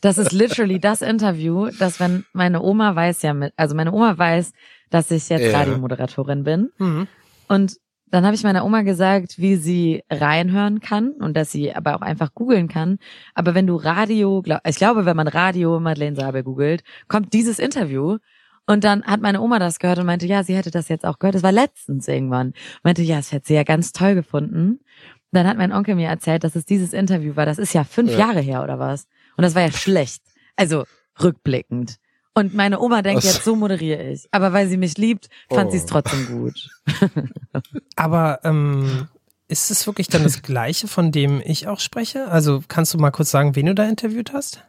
Das 0.00 0.18
ist 0.18 0.32
literally 0.32 0.78
das 0.78 1.00
Interview, 1.00 1.70
dass 1.78 1.98
wenn 1.98 2.26
meine 2.34 2.60
Oma 2.60 2.94
weiß 2.94 3.22
ja 3.22 3.32
mit, 3.32 3.54
also 3.56 3.74
meine 3.74 3.90
Oma 3.90 4.18
weiß, 4.18 4.52
dass 4.90 5.10
ich 5.10 5.30
jetzt 5.30 5.50
Ja. 5.50 5.58
Radiomoderatorin 5.58 6.44
bin. 6.44 6.70
Mhm. 6.76 7.06
Und 7.48 7.76
dann 8.14 8.24
habe 8.24 8.36
ich 8.36 8.44
meiner 8.44 8.64
Oma 8.64 8.82
gesagt, 8.82 9.38
wie 9.38 9.56
sie 9.56 10.04
reinhören 10.08 10.78
kann 10.80 11.10
und 11.10 11.36
dass 11.36 11.50
sie 11.50 11.74
aber 11.74 11.96
auch 11.96 12.00
einfach 12.00 12.32
googeln 12.32 12.68
kann. 12.68 12.98
Aber 13.34 13.54
wenn 13.54 13.66
du 13.66 13.74
Radio, 13.76 14.40
glaub, 14.40 14.60
ich 14.66 14.76
glaube, 14.76 15.04
wenn 15.04 15.16
man 15.16 15.26
Radio 15.26 15.80
Madeleine 15.80 16.14
Sabel 16.14 16.44
googelt, 16.44 16.84
kommt 17.08 17.32
dieses 17.32 17.58
Interview. 17.58 18.18
Und 18.66 18.84
dann 18.84 19.02
hat 19.04 19.20
meine 19.20 19.40
Oma 19.40 19.58
das 19.58 19.80
gehört 19.80 19.98
und 19.98 20.06
meinte, 20.06 20.26
ja, 20.26 20.44
sie 20.44 20.54
hätte 20.54 20.70
das 20.70 20.88
jetzt 20.88 21.04
auch 21.04 21.18
gehört. 21.18 21.34
Das 21.34 21.42
war 21.42 21.52
letztens 21.52 22.06
irgendwann. 22.06 22.54
Meinte, 22.84 23.02
ja, 23.02 23.16
das 23.16 23.32
hätte 23.32 23.48
sie 23.48 23.54
ja 23.54 23.64
ganz 23.64 23.92
toll 23.92 24.14
gefunden. 24.14 24.78
Dann 25.32 25.46
hat 25.48 25.58
mein 25.58 25.72
Onkel 25.72 25.96
mir 25.96 26.08
erzählt, 26.08 26.44
dass 26.44 26.54
es 26.54 26.64
dieses 26.64 26.92
Interview 26.92 27.34
war. 27.34 27.46
Das 27.46 27.58
ist 27.58 27.74
ja 27.74 27.82
fünf 27.82 28.12
Ja. 28.12 28.18
Jahre 28.20 28.40
her 28.40 28.62
oder 28.62 28.78
was. 28.78 29.08
Und 29.36 29.42
das 29.42 29.56
war 29.56 29.62
ja 29.62 29.72
schlecht. 29.72 30.22
Also 30.54 30.84
rückblickend. 31.20 31.96
Und 32.34 32.52
meine 32.54 32.80
Oma 32.80 33.02
denkt 33.02 33.22
jetzt, 33.24 33.44
so 33.44 33.54
moderiere 33.54 34.10
ich. 34.10 34.26
Aber 34.32 34.52
weil 34.52 34.68
sie 34.68 34.76
mich 34.76 34.98
liebt, 34.98 35.28
fand 35.48 35.68
Oh. 35.68 35.70
sie 35.70 35.78
es 35.78 35.86
trotzdem 35.86 36.26
gut. 36.26 36.68
Aber 37.96 38.40
ähm, 38.42 39.08
ist 39.46 39.70
es 39.70 39.86
wirklich 39.86 40.08
dann 40.08 40.24
das 40.24 40.42
Gleiche, 40.42 40.88
von 40.88 41.12
dem 41.12 41.40
ich 41.44 41.68
auch 41.68 41.78
spreche? 41.78 42.28
Also 42.28 42.62
kannst 42.66 42.92
du 42.92 42.98
mal 42.98 43.12
kurz 43.12 43.30
sagen, 43.30 43.54
wen 43.54 43.66
du 43.66 43.74
da 43.74 43.88
interviewt 43.88 44.32
hast? 44.32 44.64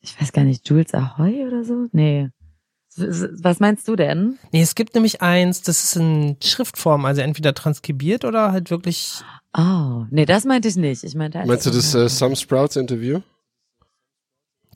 Ich 0.00 0.20
weiß 0.20 0.32
gar 0.32 0.44
nicht, 0.44 0.68
Jules 0.68 0.94
Ahoy 0.94 1.44
oder 1.46 1.64
so? 1.64 1.88
Nee. 1.92 2.30
Was 2.96 3.60
meinst 3.60 3.86
du 3.88 3.96
denn? 3.96 4.38
Nee, 4.52 4.62
es 4.62 4.74
gibt 4.74 4.94
nämlich 4.94 5.22
eins, 5.22 5.62
das 5.62 5.82
ist 5.84 5.96
in 5.96 6.36
Schriftform, 6.42 7.04
also 7.04 7.20
entweder 7.20 7.54
transkribiert 7.54 8.24
oder 8.24 8.52
halt 8.52 8.70
wirklich. 8.70 9.22
Oh, 9.56 10.04
nee, 10.10 10.26
das 10.26 10.44
meinte 10.44 10.68
ich 10.68 10.76
nicht. 10.76 11.04
Ich 11.04 11.14
meinte 11.14 11.42
Meinst 11.46 11.66
du 11.66 11.70
das 11.70 11.94
äh, 11.94 12.08
Some 12.08 12.36
Sprouts 12.36 12.76
Interview? 12.76 13.20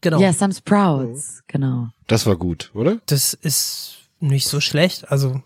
Genau. 0.04 0.20
Ja, 0.20 0.34
Some 0.34 0.52
Sprouts, 0.52 1.42
genau. 1.46 1.88
Das 2.06 2.26
war 2.26 2.36
gut, 2.36 2.70
oder? 2.74 3.00
Das 3.06 3.32
ist 3.32 3.96
nicht 4.20 4.46
so 4.46 4.60
schlecht, 4.60 5.10
also 5.10 5.42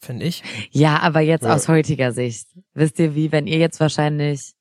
finde 0.00 0.24
ich. 0.24 0.42
Ja, 0.70 1.00
aber 1.00 1.20
jetzt 1.20 1.42
Ja. 1.44 1.54
aus 1.54 1.68
heutiger 1.68 2.12
Sicht. 2.12 2.46
Wisst 2.72 2.98
ihr 2.98 3.14
wie, 3.14 3.32
wenn 3.32 3.46
ihr 3.46 3.58
jetzt 3.58 3.78
wahrscheinlich 3.78 4.54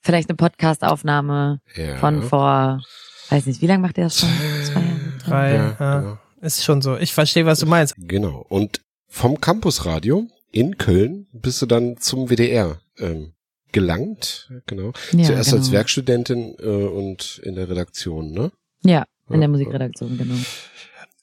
vielleicht 0.00 0.28
eine 0.28 0.36
Podcast-Aufnahme 0.36 1.60
Ja. 1.76 1.98
von 1.98 2.22
vor, 2.24 2.82
weiß 3.30 3.46
nicht, 3.46 3.62
wie 3.62 3.66
lange 3.68 3.80
macht 3.82 3.96
ihr 3.96 4.04
das 4.04 4.18
schon? 4.18 4.28
Zwei 4.64 4.80
Jahre? 4.80 4.98
Drei, 5.24 5.54
Ja, 5.54 5.76
ja, 5.78 6.00
genau. 6.00 6.18
ist 6.40 6.64
schon 6.64 6.82
so. 6.82 6.96
Ich 6.96 7.12
verstehe, 7.12 7.46
was 7.46 7.60
du 7.60 7.66
meinst. 7.66 7.94
Genau. 7.96 8.44
Und 8.48 8.80
vom 9.06 9.40
Campusradio 9.40 10.26
in 10.50 10.78
Köln 10.78 11.28
bist 11.32 11.62
du 11.62 11.66
dann 11.66 11.96
zum 11.98 12.28
WDR 12.28 12.80
ähm, 12.98 13.34
gelangt. 13.72 14.50
Genau. 14.66 14.92
Ja, 15.12 15.24
Zuerst 15.24 15.50
genau. 15.50 15.60
als 15.62 15.72
Werkstudentin 15.72 16.56
äh, 16.58 16.64
und 16.66 17.40
in 17.44 17.54
der 17.54 17.68
Redaktion, 17.68 18.30
ne? 18.32 18.52
Ja, 18.82 19.04
in 19.28 19.34
Ja, 19.34 19.40
der 19.40 19.48
Musikredaktion, 19.48 20.16
genau. 20.18 20.34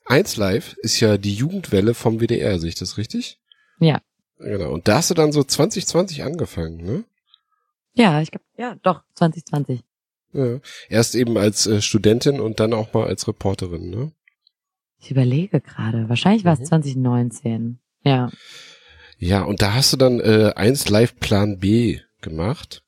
Eins 0.06 0.38
Live 0.38 0.76
ist 0.82 1.00
ja 1.00 1.18
die 1.18 1.34
Jugendwelle 1.34 1.94
vom 1.94 2.20
WDR, 2.20 2.60
sehe 2.60 2.70
ich 2.70 2.76
das 2.76 2.98
richtig? 2.98 3.40
Ja. 3.80 4.02
Genau. 4.38 4.72
Und 4.72 4.88
da 4.88 4.98
hast 4.98 5.10
du 5.10 5.14
dann 5.16 5.32
so 5.32 5.44
2020 5.44 6.24
angefangen, 6.24 6.78
ne? 6.84 7.04
Ja, 7.94 8.22
ich 8.22 8.30
glaube, 8.30 8.46
ja, 8.58 8.76
doch, 8.84 9.02
2020. 9.16 9.82
Ja. 10.34 10.60
Erst 10.90 11.16
eben 11.16 11.38
als 11.38 11.66
äh, 11.66 11.82
Studentin 11.82 12.40
und 12.42 12.60
dann 12.60 12.74
auch 12.74 12.94
mal 12.94 13.08
als 13.08 13.28
Reporterin, 13.28 13.90
ne? 13.90 14.12
Ich 15.00 15.12
überlege 15.12 15.62
gerade. 15.62 16.10
Wahrscheinlich 16.10 16.44
war 16.46 16.54
es 16.54 16.60
Mhm. 16.60 16.66
2019. 16.66 17.80
Ja. 18.04 18.30
Ja, 19.18 19.44
und 19.44 19.62
da 19.62 19.74
hast 19.74 19.94
du 19.94 19.98
dann 19.98 20.20
äh, 20.20 20.52
eins 20.56 20.90
Live 20.90 21.16
Plan 21.20 21.58
B 21.60 22.00
gemacht. 22.26 22.84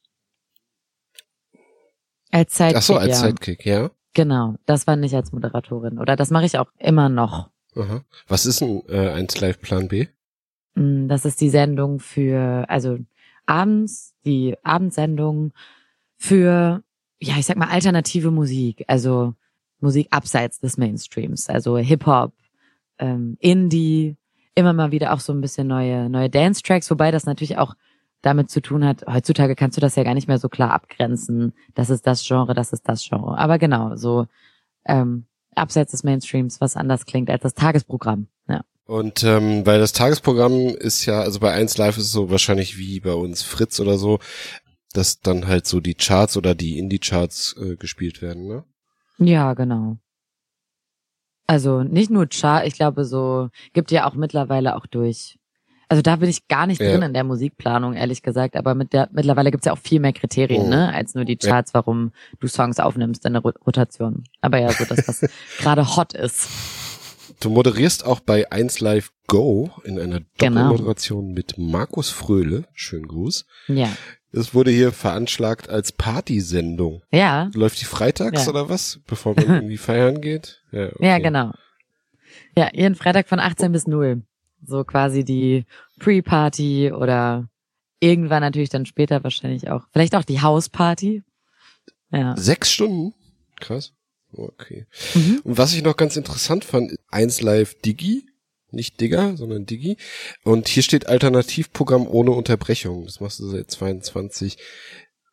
Als 2.31 2.57
Sidekick, 2.57 2.77
Ach 2.77 2.81
so, 2.81 2.97
als 2.97 3.21
ja. 3.21 3.27
Sidekick, 3.27 3.65
ja. 3.65 3.91
Genau, 4.13 4.55
das 4.65 4.85
war 4.87 4.95
nicht 4.95 5.15
als 5.15 5.31
Moderatorin. 5.31 5.99
Oder 5.99 6.15
das 6.15 6.29
mache 6.29 6.45
ich 6.45 6.57
auch 6.57 6.67
immer 6.77 7.07
noch. 7.07 7.49
Aha. 7.75 8.03
Was 8.27 8.45
ist 8.45 8.61
ein 8.61 8.81
äh, 8.89 9.11
eins 9.11 9.39
Live 9.39 9.61
Plan 9.61 9.87
B? 9.87 10.07
Mm, 10.75 11.07
Das 11.07 11.23
ist 11.23 11.39
die 11.39 11.49
Sendung 11.49 11.99
für, 11.99 12.65
also 12.67 12.97
abends, 13.45 14.15
die 14.25 14.55
Abendsendung 14.63 15.53
für, 16.17 16.83
ja, 17.19 17.35
ich 17.37 17.45
sag 17.45 17.57
mal, 17.57 17.69
alternative 17.69 18.31
Musik. 18.31 18.83
Also 18.87 19.35
Musik 19.79 20.07
abseits 20.09 20.59
des 20.59 20.77
Mainstreams. 20.77 21.47
Also 21.49 21.77
Hip-Hop, 21.77 22.33
ähm, 22.97 23.37
Indie, 23.39 24.17
immer 24.55 24.73
mal 24.73 24.91
wieder 24.91 25.13
auch 25.13 25.19
so 25.19 25.31
ein 25.31 25.41
bisschen 25.41 25.67
neue, 25.67 26.09
neue 26.09 26.31
Dance-Tracks, 26.31 26.89
wobei 26.89 27.11
das 27.11 27.25
natürlich 27.27 27.57
auch 27.59 27.75
damit 28.27 28.51
zu 28.51 28.61
tun 28.61 28.85
hat, 28.85 29.05
heutzutage 29.07 29.55
kannst 29.55 29.77
du 29.77 29.81
das 29.81 29.95
ja 29.95 30.03
gar 30.03 30.13
nicht 30.13 30.27
mehr 30.27 30.37
so 30.37 30.49
klar 30.49 30.71
abgrenzen. 30.71 31.53
Das 31.75 31.89
ist 31.89 32.05
das 32.05 32.27
Genre, 32.27 32.53
das 32.53 32.73
ist 32.73 32.87
das 32.89 33.01
Genre. 33.07 33.37
Aber 33.37 33.57
genau, 33.57 33.95
so 33.95 34.27
ähm, 34.85 35.25
abseits 35.55 35.91
des 35.91 36.03
Mainstreams, 36.03 36.59
was 36.59 36.75
anders 36.75 37.05
klingt 37.05 37.29
als 37.29 37.43
das 37.43 37.53
Tagesprogramm. 37.53 38.27
Ja. 38.49 38.65
Und 38.85 39.23
ähm, 39.23 39.65
weil 39.65 39.79
das 39.79 39.93
Tagesprogramm 39.93 40.67
ist 40.75 41.05
ja, 41.05 41.21
also 41.21 41.39
bei 41.39 41.53
1 41.53 41.77
Live 41.77 41.97
ist 41.97 42.05
es 42.05 42.11
so 42.11 42.29
wahrscheinlich 42.29 42.77
wie 42.77 42.99
bei 42.99 43.13
uns 43.13 43.43
Fritz 43.43 43.79
oder 43.79 43.97
so, 43.97 44.19
dass 44.91 45.21
dann 45.21 45.47
halt 45.47 45.65
so 45.65 45.79
die 45.79 45.95
Charts 45.95 46.35
oder 46.35 46.53
die 46.53 46.77
Indie-Charts 46.77 47.55
äh, 47.61 47.75
gespielt 47.77 48.21
werden, 48.21 48.47
ne? 48.47 48.65
Ja, 49.19 49.53
genau. 49.53 49.97
Also 51.47 51.81
nicht 51.81 52.11
nur 52.11 52.27
Chart, 52.27 52.67
ich 52.67 52.73
glaube 52.73 53.05
so, 53.05 53.49
gibt 53.71 53.91
ja 53.91 54.05
auch 54.05 54.15
mittlerweile 54.15 54.75
auch 54.75 54.85
durch. 54.85 55.39
Also 55.89 56.01
da 56.01 56.17
bin 56.17 56.29
ich 56.29 56.47
gar 56.49 56.67
nicht 56.67 56.81
Ja. 56.81 56.91
drin 56.91 57.01
in 57.01 57.13
der 57.13 57.23
Musikplanung, 57.23 57.93
ehrlich 57.93 58.21
gesagt, 58.21 58.55
aber 58.57 58.75
mit 58.75 58.91
der, 58.93 59.07
mittlerweile 59.13 59.51
gibt's 59.51 59.65
ja 59.65 59.71
auch 59.73 59.77
viel 59.77 59.99
mehr 60.01 60.11
Kriterien, 60.13 60.63
Oh. 60.63 60.69
ne, 60.69 60.93
als 60.93 61.15
nur 61.15 61.23
die 61.23 61.37
Ja. 61.41 61.49
Charts, 61.49 61.73
warum 61.73 62.11
du 62.39 62.47
Songs 62.47 62.79
aufnimmst 62.79 63.25
in 63.25 63.33
der 63.33 63.41
Ro- 63.41 63.53
Rotation. 63.65 64.23
Aber 64.41 64.59
ja, 64.59 64.69
so 64.71 64.83
das, 64.85 65.07
was 65.07 65.21
gerade 65.59 65.95
hot 65.95 66.13
ist. 66.13 66.49
Du 67.39 67.49
moderierst 67.49 68.05
auch 68.05 68.19
bei 68.19 68.51
1 68.51 68.79
Live 68.81 69.11
Go 69.27 69.71
in 69.83 69.99
einer 69.99 70.21
Genau. 70.37 70.61
Doppelmoderation 70.63 71.33
mit 71.33 71.57
Markus 71.57 72.09
Fröhle. 72.09 72.65
Schönen 72.73 73.07
Gruß. 73.07 73.45
Ja. 73.67 73.89
Es 74.33 74.53
wurde 74.53 74.71
hier 74.71 74.91
veranschlagt 74.91 75.69
als 75.69 75.91
Partysendung. 75.93 77.01
Ja, 77.11 77.49
Läuft 77.53 77.79
die 77.79 77.85
freitags 77.85 78.45
Ja. 78.45 78.49
oder 78.51 78.69
was? 78.69 78.99
Bevor 79.07 79.35
man 79.35 79.45
irgendwie 79.63 79.77
feiern 79.77 80.19
geht? 80.19 80.61
Ja, 80.71 80.87
okay. 80.87 81.05
ja, 81.07 81.19
genau. 81.19 81.51
Ja, 82.57 82.69
jeden 82.73 82.95
Freitag 82.95 83.29
von 83.29 83.39
18 83.39 83.71
bis 83.71 83.87
0. 83.87 84.23
So 84.65 84.83
quasi 84.83 85.23
die 85.23 85.65
Pre-Party 85.99 86.91
oder 86.91 87.47
irgendwann 87.99 88.41
natürlich 88.41 88.69
dann 88.69 88.85
später 88.85 89.23
wahrscheinlich 89.23 89.69
auch, 89.69 89.83
vielleicht 89.91 90.15
auch 90.15 90.23
die 90.23 90.41
Hausparty. 90.41 91.23
Ja. 92.11 92.35
Sechs 92.37 92.71
Stunden? 92.71 93.13
Krass. 93.59 93.93
Okay. 94.33 94.85
Mhm. 95.15 95.41
Und 95.43 95.57
was 95.57 95.73
ich 95.73 95.83
noch 95.83 95.97
ganz 95.97 96.15
interessant 96.15 96.65
fand, 96.65 96.95
1 97.09 97.41
Live 97.41 97.75
Digi, 97.81 98.27
nicht 98.71 98.99
Digger, 98.99 99.37
sondern 99.37 99.65
Digi. 99.65 99.97
Und 100.43 100.67
hier 100.67 100.83
steht 100.83 101.07
Alternativprogramm 101.07 102.05
ohne 102.07 102.31
Unterbrechung. 102.31 103.05
Das 103.05 103.19
machst 103.19 103.39
du 103.39 103.47
seit 103.47 103.71
22. 103.71 104.57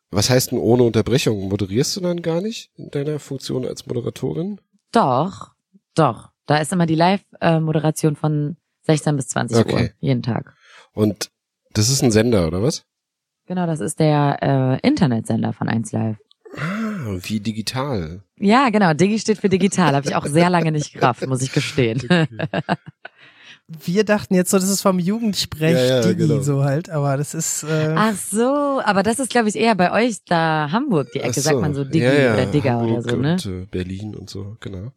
Was 0.09 0.29
heißt 0.29 0.51
denn 0.51 0.59
ohne 0.59 0.83
Unterbrechung? 0.83 1.49
Moderierst 1.49 1.95
du 1.97 2.01
dann 2.01 2.21
gar 2.21 2.41
nicht 2.41 2.71
in 2.77 2.89
deiner 2.91 3.19
Funktion 3.19 3.65
als 3.65 3.85
Moderatorin? 3.85 4.61
Doch, 4.91 5.51
doch. 5.93 6.29
Da 6.45 6.57
ist 6.57 6.71
immer 6.71 6.85
die 6.85 6.95
Live-Moderation 6.95 8.15
von 8.15 8.55
16 8.85 9.15
bis 9.15 9.27
20 9.29 9.57
Okay. 9.57 9.73
Uhr, 9.73 9.89
jeden 9.99 10.23
Tag. 10.23 10.53
Und 10.93 11.29
das 11.73 11.89
ist 11.89 12.01
ein 12.03 12.11
Sender, 12.11 12.47
oder 12.47 12.61
was? 12.63 12.83
Genau, 13.47 13.67
das 13.67 13.79
ist 13.79 13.99
der 13.99 14.39
äh, 14.81 14.87
Internetsender 14.87 15.53
von 15.53 15.69
1 15.69 15.91
Live. 15.91 16.17
Ah, 16.57 17.17
wie 17.21 17.39
digital. 17.39 18.23
Ja, 18.37 18.69
genau. 18.69 18.93
Digi 18.93 19.19
steht 19.19 19.39
für 19.39 19.49
digital. 19.49 19.93
Habe 19.93 20.07
ich 20.07 20.15
auch 20.15 20.25
sehr 20.25 20.49
lange 20.49 20.71
nicht 20.71 20.93
gerafft, 20.93 21.27
muss 21.27 21.41
ich 21.41 21.51
gestehen. 21.51 22.01
Wir 23.67 24.03
dachten 24.03 24.35
jetzt 24.35 24.51
so, 24.51 24.59
das 24.59 24.69
ist 24.69 24.81
vom 24.81 24.99
Jugendsprech 24.99 25.73
Ja, 25.73 25.85
ja, 25.85 26.01
Digi 26.01 26.27
genau. 26.27 26.41
so 26.41 26.63
halt, 26.63 26.89
aber 26.91 27.17
das 27.17 27.33
ist 27.33 27.63
äh, 27.63 27.95
Ach 27.97 28.13
so, 28.15 28.79
aber 28.83 29.01
das 29.01 29.17
ist, 29.17 29.31
glaube 29.31 29.49
ich, 29.49 29.55
eher 29.55 29.73
bei 29.73 29.91
euch 29.91 30.23
da 30.23 30.69
Hamburg, 30.71 31.07
die 31.13 31.19
Ecke, 31.19 31.39
Ach 31.39 31.43
sagt 31.43 31.61
man 31.61 31.73
so 31.73 31.83
Digi 31.83 32.05
ja, 32.05 32.13
ja, 32.13 32.33
oder 32.33 32.45
Digger 32.45 32.73
Hamburg 32.73 33.05
oder 33.05 33.09
so, 33.09 33.17
ne? 33.17 33.31
Und, 33.33 33.45
äh, 33.47 33.65
Berlin 33.65 34.15
und 34.15 34.29
so, 34.29 34.55
genau. 34.59 34.91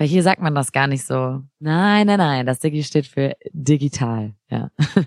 Weil 0.00 0.08
hier 0.08 0.22
sagt 0.22 0.40
man 0.40 0.54
das 0.54 0.72
gar 0.72 0.86
nicht 0.86 1.04
so. 1.04 1.42
Nein, 1.58 2.06
nein, 2.06 2.16
nein, 2.16 2.46
das 2.46 2.58
Digi 2.58 2.82
steht 2.84 3.06
für 3.06 3.36
digital, 3.52 4.32
ja. 4.48 4.70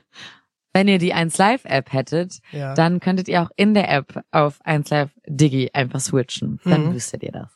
Wenn 0.72 0.88
ihr 0.88 1.00
die 1.00 1.16
1Live-App 1.16 1.92
hättet, 1.92 2.42
ja. 2.52 2.76
dann 2.76 3.00
könntet 3.00 3.28
ihr 3.28 3.42
auch 3.42 3.50
in 3.56 3.74
der 3.74 3.90
App 3.90 4.24
auf 4.30 4.62
1Live 4.64 5.10
Digi 5.26 5.72
einfach 5.74 6.00
switchen. 6.00 6.60
Dann 6.64 6.90
Mhm. 6.90 6.94
wüsstet 6.94 7.24
ihr 7.24 7.32
das. 7.32 7.50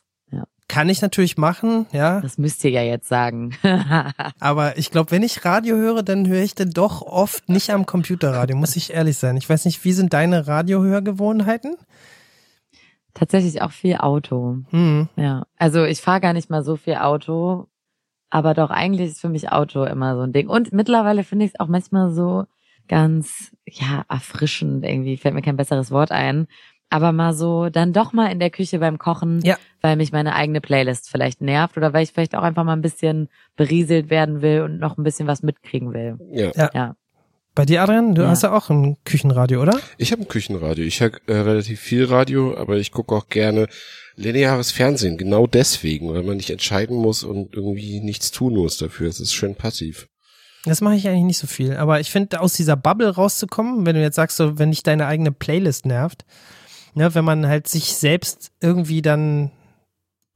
kann 0.66 0.88
ich 0.90 1.00
natürlich 1.00 1.38
machen, 1.38 1.86
ja. 1.92 2.20
Das 2.20 2.38
müsst 2.38 2.62
ihr 2.64 2.70
ja 2.70 2.82
jetzt 2.82 3.08
sagen. 3.08 3.56
Aber 4.40 4.76
ich 4.76 4.90
glaube, 4.90 5.12
wenn 5.12 5.22
ich 5.22 5.44
Radio 5.44 5.76
höre, 5.76 6.02
dann 6.02 6.26
höre 6.26 6.42
ich 6.42 6.56
dann 6.56 6.70
doch 6.70 7.02
oft 7.02 7.48
nicht 7.48 7.70
am 7.70 7.86
Computerradio, 7.86 8.56
muss 8.56 8.74
ich 8.76 8.92
ehrlich 8.92 9.16
sein. 9.16 9.36
Ich 9.36 9.48
weiß 9.48 9.64
nicht, 9.64 9.82
wie 9.84 9.92
sind 9.92 10.12
deine 10.12 10.46
Radiohörgewohnheiten? 10.48 11.76
Tatsächlich 13.18 13.62
auch 13.62 13.72
viel 13.72 13.96
Auto. 13.96 14.58
Hm. 14.70 15.08
Ja. 15.16 15.44
Also 15.56 15.84
ich 15.84 16.00
fahre 16.00 16.20
gar 16.20 16.32
nicht 16.32 16.50
mal 16.50 16.62
so 16.62 16.76
viel 16.76 16.94
Auto, 16.96 17.66
aber 18.30 18.54
doch 18.54 18.70
eigentlich 18.70 19.08
ist 19.08 19.20
für 19.20 19.28
mich 19.28 19.50
Auto 19.50 19.84
immer 19.84 20.14
so 20.16 20.22
ein 20.22 20.32
Ding. 20.32 20.48
Und 20.48 20.72
mittlerweile 20.72 21.24
finde 21.24 21.44
ich 21.46 21.52
es 21.54 21.60
auch 21.60 21.66
manchmal 21.68 22.10
so 22.10 22.44
ganz, 22.86 23.52
ja, 23.66 24.04
erfrischend 24.08 24.84
irgendwie, 24.84 25.16
fällt 25.16 25.34
mir 25.34 25.42
kein 25.42 25.56
besseres 25.56 25.90
Wort 25.90 26.12
ein. 26.12 26.46
Aber 26.90 27.12
mal 27.12 27.34
so, 27.34 27.68
dann 27.68 27.92
doch 27.92 28.12
mal 28.14 28.32
in 28.32 28.38
der 28.38 28.48
Küche 28.50 28.78
beim 28.78 28.98
Kochen, 28.98 29.40
Ja. 29.42 29.56
weil 29.82 29.96
mich 29.96 30.10
meine 30.10 30.34
eigene 30.34 30.60
Playlist 30.62 31.10
vielleicht 31.10 31.42
nervt 31.42 31.76
oder 31.76 31.92
weil 31.92 32.02
ich 32.04 32.12
vielleicht 32.12 32.34
auch 32.34 32.42
einfach 32.42 32.64
mal 32.64 32.72
ein 32.72 32.80
bisschen 32.82 33.28
berieselt 33.56 34.08
werden 34.08 34.40
will 34.40 34.62
und 34.62 34.78
noch 34.78 34.96
ein 34.96 35.02
bisschen 35.04 35.26
was 35.26 35.42
mitkriegen 35.42 35.92
will. 35.92 36.18
Ja. 36.30 36.50
Ja. 36.54 36.70
Ja. 36.72 36.96
Bei 37.58 37.64
dir, 37.66 37.82
Adrian, 37.82 38.14
du 38.14 38.22
Ja. 38.22 38.28
hast 38.28 38.44
ja 38.44 38.52
auch 38.52 38.70
ein 38.70 38.96
Küchenradio, 39.04 39.60
oder? 39.60 39.80
Ich 39.96 40.12
habe 40.12 40.22
ein 40.22 40.28
Küchenradio. 40.28 40.84
Ich 40.84 41.00
höre 41.00 41.10
äh, 41.26 41.32
relativ 41.38 41.80
viel 41.80 42.04
Radio, 42.04 42.56
aber 42.56 42.76
ich 42.76 42.92
gucke 42.92 43.12
auch 43.12 43.26
gerne 43.28 43.66
lineares 44.14 44.70
Fernsehen. 44.70 45.18
Genau 45.18 45.48
deswegen, 45.48 46.14
weil 46.14 46.22
man 46.22 46.36
nicht 46.36 46.50
entscheiden 46.50 46.96
muss 46.96 47.24
und 47.24 47.56
irgendwie 47.56 47.98
nichts 47.98 48.30
tun 48.30 48.54
muss 48.54 48.76
dafür. 48.78 49.08
Es 49.08 49.18
ist 49.18 49.34
schön 49.34 49.56
passiv. 49.56 50.06
Das 50.66 50.80
mache 50.82 50.94
ich 50.94 51.08
eigentlich 51.08 51.24
nicht 51.24 51.38
so 51.38 51.48
viel. 51.48 51.76
Aber 51.76 51.98
ich 51.98 52.12
finde, 52.12 52.40
aus 52.40 52.52
dieser 52.52 52.76
Bubble 52.76 53.08
rauszukommen, 53.12 53.84
wenn 53.86 53.96
du 53.96 54.02
jetzt 54.02 54.14
sagst, 54.14 54.36
so, 54.36 54.56
wenn 54.60 54.70
dich 54.70 54.84
deine 54.84 55.06
eigene 55.06 55.32
Playlist 55.32 55.84
nervt, 55.84 56.24
ne, 56.94 57.12
wenn 57.16 57.24
man 57.24 57.48
halt 57.48 57.66
sich 57.66 57.86
selbst 57.96 58.52
irgendwie 58.60 59.02
dann 59.02 59.50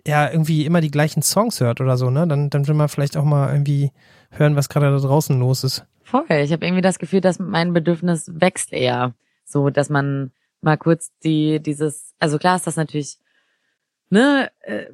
ja 0.04 0.28
irgendwie 0.28 0.66
immer 0.66 0.80
die 0.80 0.90
gleichen 0.90 1.22
Songs 1.22 1.60
hört 1.60 1.80
oder 1.80 1.96
so, 1.96 2.10
ne, 2.10 2.26
dann, 2.26 2.50
dann 2.50 2.66
will 2.66 2.74
man 2.74 2.88
vielleicht 2.88 3.16
auch 3.16 3.24
mal 3.24 3.52
irgendwie 3.52 3.92
hören, 4.32 4.56
was 4.56 4.68
gerade 4.68 4.90
da 4.90 4.98
draußen 4.98 5.38
los 5.38 5.62
ist. 5.62 5.84
Voll. 6.12 6.26
Ich 6.28 6.52
habe 6.52 6.66
irgendwie 6.66 6.82
das 6.82 6.98
Gefühl, 6.98 7.22
dass 7.22 7.38
mein 7.38 7.72
Bedürfnis 7.72 8.30
wächst 8.38 8.74
eher. 8.74 9.14
So, 9.46 9.70
dass 9.70 9.88
man 9.88 10.30
mal 10.60 10.76
kurz 10.76 11.10
die, 11.24 11.58
dieses, 11.58 12.14
also 12.18 12.36
klar 12.36 12.56
ist 12.56 12.66
das 12.66 12.76
natürlich, 12.76 13.16
ne, 14.10 14.50
äh, 14.60 14.88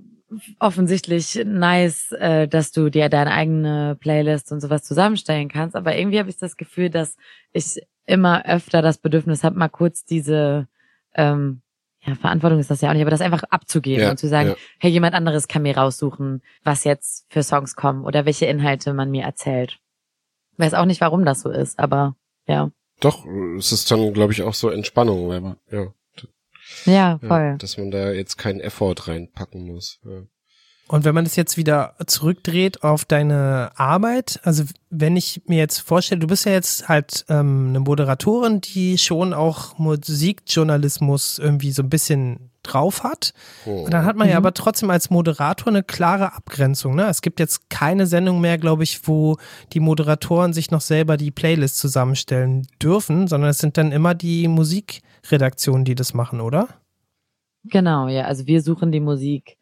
offensichtlich 0.60 1.42
nice, 1.44 2.12
äh, 2.12 2.46
dass 2.46 2.70
du 2.70 2.88
dir 2.88 3.08
deine 3.08 3.32
eigene 3.32 3.96
Playlist 3.98 4.52
und 4.52 4.60
sowas 4.60 4.84
zusammenstellen 4.84 5.48
kannst, 5.48 5.74
aber 5.74 5.96
irgendwie 5.96 6.20
habe 6.20 6.30
ich 6.30 6.36
das 6.36 6.56
Gefühl, 6.56 6.88
dass 6.88 7.16
ich 7.52 7.82
immer 8.06 8.46
öfter 8.46 8.80
das 8.80 8.98
Bedürfnis 8.98 9.42
habe, 9.42 9.58
mal 9.58 9.68
kurz 9.68 10.04
diese, 10.04 10.68
ähm, 11.14 11.62
ja, 12.02 12.14
Verantwortung 12.14 12.60
ist 12.60 12.70
das 12.70 12.80
ja 12.80 12.90
auch 12.90 12.94
nicht, 12.94 13.02
aber 13.02 13.10
das 13.10 13.22
einfach 13.22 13.42
abzugeben 13.50 14.04
Ja, 14.04 14.10
und 14.10 14.18
zu 14.18 14.28
sagen, 14.28 14.50
ja. 14.50 14.56
hey, 14.78 14.92
jemand 14.92 15.16
anderes 15.16 15.48
kann 15.48 15.62
mir 15.62 15.76
raussuchen, 15.76 16.42
was 16.62 16.84
jetzt 16.84 17.26
für 17.28 17.42
Songs 17.42 17.74
kommen 17.74 18.04
oder 18.04 18.24
welche 18.24 18.46
Inhalte 18.46 18.94
man 18.94 19.10
mir 19.10 19.24
erzählt. 19.24 19.80
Weiß 20.58 20.74
auch 20.74 20.84
nicht, 20.84 21.00
warum 21.00 21.24
das 21.24 21.40
so 21.40 21.50
ist, 21.50 21.78
aber 21.78 22.14
ja. 22.46 22.70
Doch, 23.00 23.24
es 23.56 23.72
ist 23.72 23.90
dann, 23.90 24.12
glaube 24.12 24.32
ich, 24.32 24.42
auch 24.42 24.54
so 24.54 24.68
Entspannung, 24.70 25.28
weil 25.28 25.40
man, 25.40 25.56
ja, 25.70 25.86
Ja, 26.84 26.92
ja, 26.92 27.18
voll. 27.26 27.56
dass 27.58 27.78
man 27.78 27.90
da 27.90 28.10
jetzt 28.10 28.36
keinen 28.36 28.60
Effort 28.60 29.06
reinpacken 29.08 29.64
muss. 29.66 30.00
Ja. 30.04 30.22
Und 30.88 31.04
wenn 31.04 31.14
man 31.14 31.24
das 31.24 31.36
jetzt 31.36 31.56
wieder 31.58 31.94
zurückdreht 32.06 32.82
auf 32.82 33.04
deine 33.04 33.70
Arbeit, 33.76 34.40
also 34.42 34.64
wenn 34.88 35.16
ich 35.16 35.42
mir 35.46 35.58
jetzt 35.58 35.80
vorstelle, 35.80 36.18
du 36.18 36.26
bist 36.26 36.46
ja 36.46 36.52
jetzt 36.52 36.88
halt 36.88 37.26
ähm, 37.28 37.68
eine 37.68 37.80
Moderatorin, 37.80 38.62
die 38.62 38.96
schon 38.98 39.34
auch 39.34 39.76
Musikjournalismus 39.78 41.38
irgendwie 41.38 41.72
so 41.72 41.82
ein 41.82 41.90
bisschen 41.90 42.47
drauf 42.72 43.02
hat. 43.02 43.32
Oh. 43.66 43.84
Und 43.84 43.92
dann 43.92 44.04
hat 44.04 44.16
man 44.16 44.28
ja 44.28 44.34
Mhm. 44.34 44.38
aber 44.38 44.54
trotzdem 44.54 44.90
als 44.90 45.10
Moderator 45.10 45.68
eine 45.68 45.82
klare 45.82 46.34
Abgrenzung. 46.34 46.94
Ne? 46.94 47.06
Es 47.08 47.22
gibt 47.22 47.40
jetzt 47.40 47.70
keine 47.70 48.06
Sendung 48.06 48.40
mehr, 48.40 48.58
glaube 48.58 48.82
ich, 48.84 49.06
wo 49.08 49.36
die 49.72 49.80
Moderatoren 49.80 50.52
sich 50.52 50.70
noch 50.70 50.80
selber 50.80 51.16
die 51.16 51.30
Playlist 51.30 51.78
zusammenstellen 51.78 52.66
dürfen, 52.82 53.26
sondern 53.26 53.50
es 53.50 53.58
sind 53.58 53.76
dann 53.76 53.92
immer 53.92 54.14
die 54.14 54.48
Musikredaktionen, 54.48 55.84
die 55.84 55.94
das 55.94 56.14
machen, 56.14 56.40
oder? 56.40 56.68
Genau, 57.64 58.08
ja. 58.08 58.24
Also 58.24 58.46
wir 58.46 58.62
suchen 58.62 58.92
die 58.92 59.00
Musik 59.00 59.56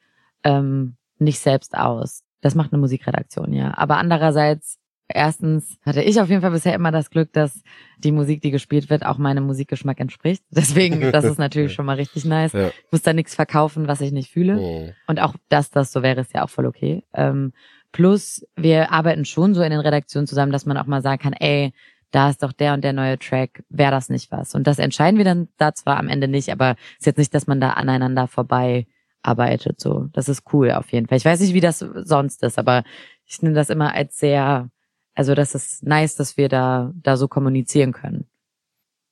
ähm, 0.44 0.96
nicht 1.18 1.38
selbst 1.40 1.76
aus. 1.76 2.22
Das 2.40 2.54
macht 2.54 2.72
eine 2.72 2.80
Musikredaktion, 2.80 3.52
ja. 3.52 3.76
Aber 3.76 3.96
andererseits, 3.96 4.78
erstens 5.08 5.78
hatte 5.84 6.02
ich 6.02 6.20
auf 6.20 6.28
jeden 6.28 6.42
Fall 6.42 6.50
bisher 6.50 6.74
immer 6.74 6.90
das 6.90 7.10
Glück, 7.10 7.32
dass 7.32 7.62
die 7.98 8.12
Musik, 8.12 8.40
die 8.42 8.50
gespielt 8.50 8.90
wird, 8.90 9.04
auch 9.04 9.18
meinem 9.18 9.44
Musikgeschmack 9.44 10.00
entspricht. 10.00 10.44
Deswegen, 10.50 11.12
das 11.12 11.24
ist 11.24 11.38
natürlich 11.38 11.72
schon 11.72 11.86
mal 11.86 11.96
richtig 11.96 12.24
nice. 12.24 12.52
Ja. 12.52 12.68
Ich 12.68 12.92
muss 12.92 13.02
da 13.02 13.12
nichts 13.12 13.34
verkaufen, 13.34 13.88
was 13.88 14.00
ich 14.00 14.12
nicht 14.12 14.30
fühle. 14.30 14.58
Oh. 14.58 14.92
Und 15.06 15.20
auch, 15.20 15.34
dass 15.48 15.70
das 15.70 15.92
so 15.92 16.02
wäre, 16.02 16.20
ist 16.20 16.34
ja 16.34 16.44
auch 16.44 16.50
voll 16.50 16.66
okay. 16.66 17.04
Ähm, 17.14 17.52
plus, 17.92 18.46
wir 18.56 18.92
arbeiten 18.92 19.24
schon 19.24 19.54
so 19.54 19.62
in 19.62 19.70
den 19.70 19.80
Redaktionen 19.80 20.26
zusammen, 20.26 20.52
dass 20.52 20.66
man 20.66 20.76
auch 20.76 20.86
mal 20.86 21.02
sagen 21.02 21.22
kann, 21.22 21.32
ey, 21.32 21.72
da 22.10 22.30
ist 22.30 22.42
doch 22.42 22.52
der 22.52 22.74
und 22.74 22.84
der 22.84 22.92
neue 22.92 23.18
Track, 23.18 23.62
wäre 23.68 23.90
das 23.90 24.08
nicht 24.08 24.30
was? 24.30 24.54
Und 24.54 24.66
das 24.66 24.78
entscheiden 24.78 25.18
wir 25.18 25.24
dann 25.24 25.48
da 25.58 25.74
zwar 25.74 25.98
am 25.98 26.08
Ende 26.08 26.28
nicht, 26.28 26.50
aber 26.50 26.76
ist 26.98 27.06
jetzt 27.06 27.18
nicht, 27.18 27.34
dass 27.34 27.46
man 27.46 27.60
da 27.60 27.70
aneinander 27.70 28.26
vorbei 28.26 28.86
arbeitet. 29.22 29.80
So, 29.80 30.08
das 30.12 30.28
ist 30.28 30.44
cool 30.52 30.70
auf 30.70 30.92
jeden 30.92 31.08
Fall. 31.08 31.18
Ich 31.18 31.24
weiß 31.24 31.40
nicht, 31.40 31.52
wie 31.52 31.60
das 31.60 31.80
sonst 31.80 32.42
ist, 32.42 32.58
aber 32.58 32.84
ich 33.26 33.42
nehme 33.42 33.54
das 33.54 33.70
immer 33.70 33.92
als 33.92 34.18
sehr, 34.18 34.70
also 35.16 35.34
das 35.34 35.54
ist 35.54 35.82
nice, 35.82 36.14
dass 36.14 36.36
wir 36.36 36.48
da 36.48 36.92
da 36.94 37.16
so 37.16 37.26
kommunizieren 37.26 37.92
können. 37.92 38.26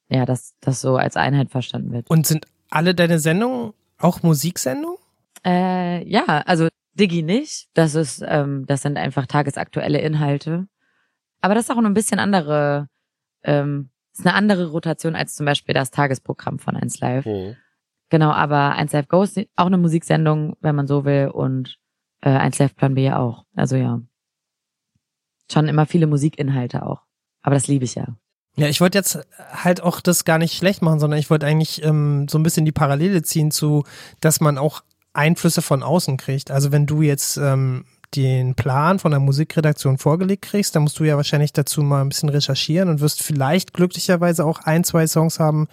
Ja, 0.08 0.26
dass 0.26 0.54
das 0.60 0.80
so 0.80 0.96
als 0.96 1.16
Einheit 1.16 1.50
verstanden 1.50 1.90
wird. 1.92 2.08
Und 2.10 2.26
sind 2.26 2.46
alle 2.70 2.94
deine 2.94 3.18
Sendungen 3.18 3.72
auch 3.98 4.22
Musiksendungen? 4.22 4.98
Äh, 5.44 6.06
ja, 6.06 6.24
also 6.46 6.68
Digi 6.94 7.22
nicht. 7.22 7.68
Das 7.74 7.94
ist, 7.94 8.22
ähm, 8.26 8.66
das 8.66 8.82
sind 8.82 8.98
einfach 8.98 9.26
tagesaktuelle 9.26 9.98
Inhalte. 9.98 10.66
Aber 11.40 11.54
das 11.54 11.64
ist 11.64 11.70
auch 11.70 11.82
ein 11.82 11.94
bisschen 11.94 12.18
andere, 12.18 12.88
ähm, 13.42 13.90
ist 14.12 14.26
eine 14.26 14.34
andere 14.34 14.70
Rotation 14.70 15.16
als 15.16 15.34
zum 15.34 15.46
Beispiel 15.46 15.74
das 15.74 15.90
Tagesprogramm 15.90 16.58
von 16.58 16.76
1 16.76 17.00
Live. 17.00 17.26
Oh. 17.26 17.54
Genau, 18.10 18.30
aber 18.30 18.76
1 18.76 18.92
Live 18.92 19.08
Go 19.08 19.22
ist 19.22 19.38
auch 19.56 19.66
eine 19.66 19.78
Musiksendung, 19.78 20.56
wenn 20.60 20.76
man 20.76 20.86
so 20.86 21.04
will, 21.04 21.28
und 21.28 21.78
äh, 22.20 22.30
1 22.30 22.58
Live 22.58 22.76
Plan 22.76 22.94
B 22.94 23.04
ja 23.04 23.18
auch. 23.18 23.44
Also 23.54 23.76
ja. 23.76 24.00
Schon 25.52 25.68
immer 25.68 25.86
viele 25.86 26.06
Musikinhalte 26.06 26.84
auch. 26.84 27.02
Aber 27.42 27.54
das 27.54 27.66
liebe 27.66 27.84
ich 27.84 27.94
ja. 27.94 28.06
Ja, 28.56 28.68
ich 28.68 28.80
wollte 28.80 28.98
jetzt 28.98 29.18
halt 29.52 29.82
auch 29.82 30.00
das 30.00 30.24
gar 30.24 30.38
nicht 30.38 30.56
schlecht 30.56 30.80
machen, 30.80 31.00
sondern 31.00 31.18
ich 31.18 31.28
wollte 31.28 31.46
eigentlich 31.46 31.82
ähm, 31.82 32.28
so 32.28 32.38
ein 32.38 32.44
bisschen 32.44 32.64
die 32.64 32.72
Parallele 32.72 33.22
ziehen 33.22 33.50
zu, 33.50 33.84
dass 34.20 34.40
man 34.40 34.58
auch 34.58 34.82
Einflüsse 35.12 35.60
von 35.60 35.82
außen 35.82 36.16
kriegt. 36.16 36.50
Also 36.50 36.70
wenn 36.70 36.86
du 36.86 37.02
jetzt 37.02 37.36
ähm, 37.36 37.84
den 38.14 38.54
Plan 38.54 39.00
von 39.00 39.10
der 39.10 39.20
Musikredaktion 39.20 39.98
vorgelegt 39.98 40.42
kriegst, 40.42 40.76
dann 40.76 40.84
musst 40.84 40.98
du 40.98 41.04
ja 41.04 41.16
wahrscheinlich 41.16 41.52
dazu 41.52 41.82
mal 41.82 42.00
ein 42.00 42.08
bisschen 42.08 42.28
recherchieren 42.28 42.88
und 42.88 43.00
wirst 43.00 43.22
vielleicht 43.22 43.72
glücklicherweise 43.72 44.44
auch 44.44 44.60
ein, 44.60 44.84
zwei 44.84 45.06
Songs 45.06 45.40
haben, 45.40 45.66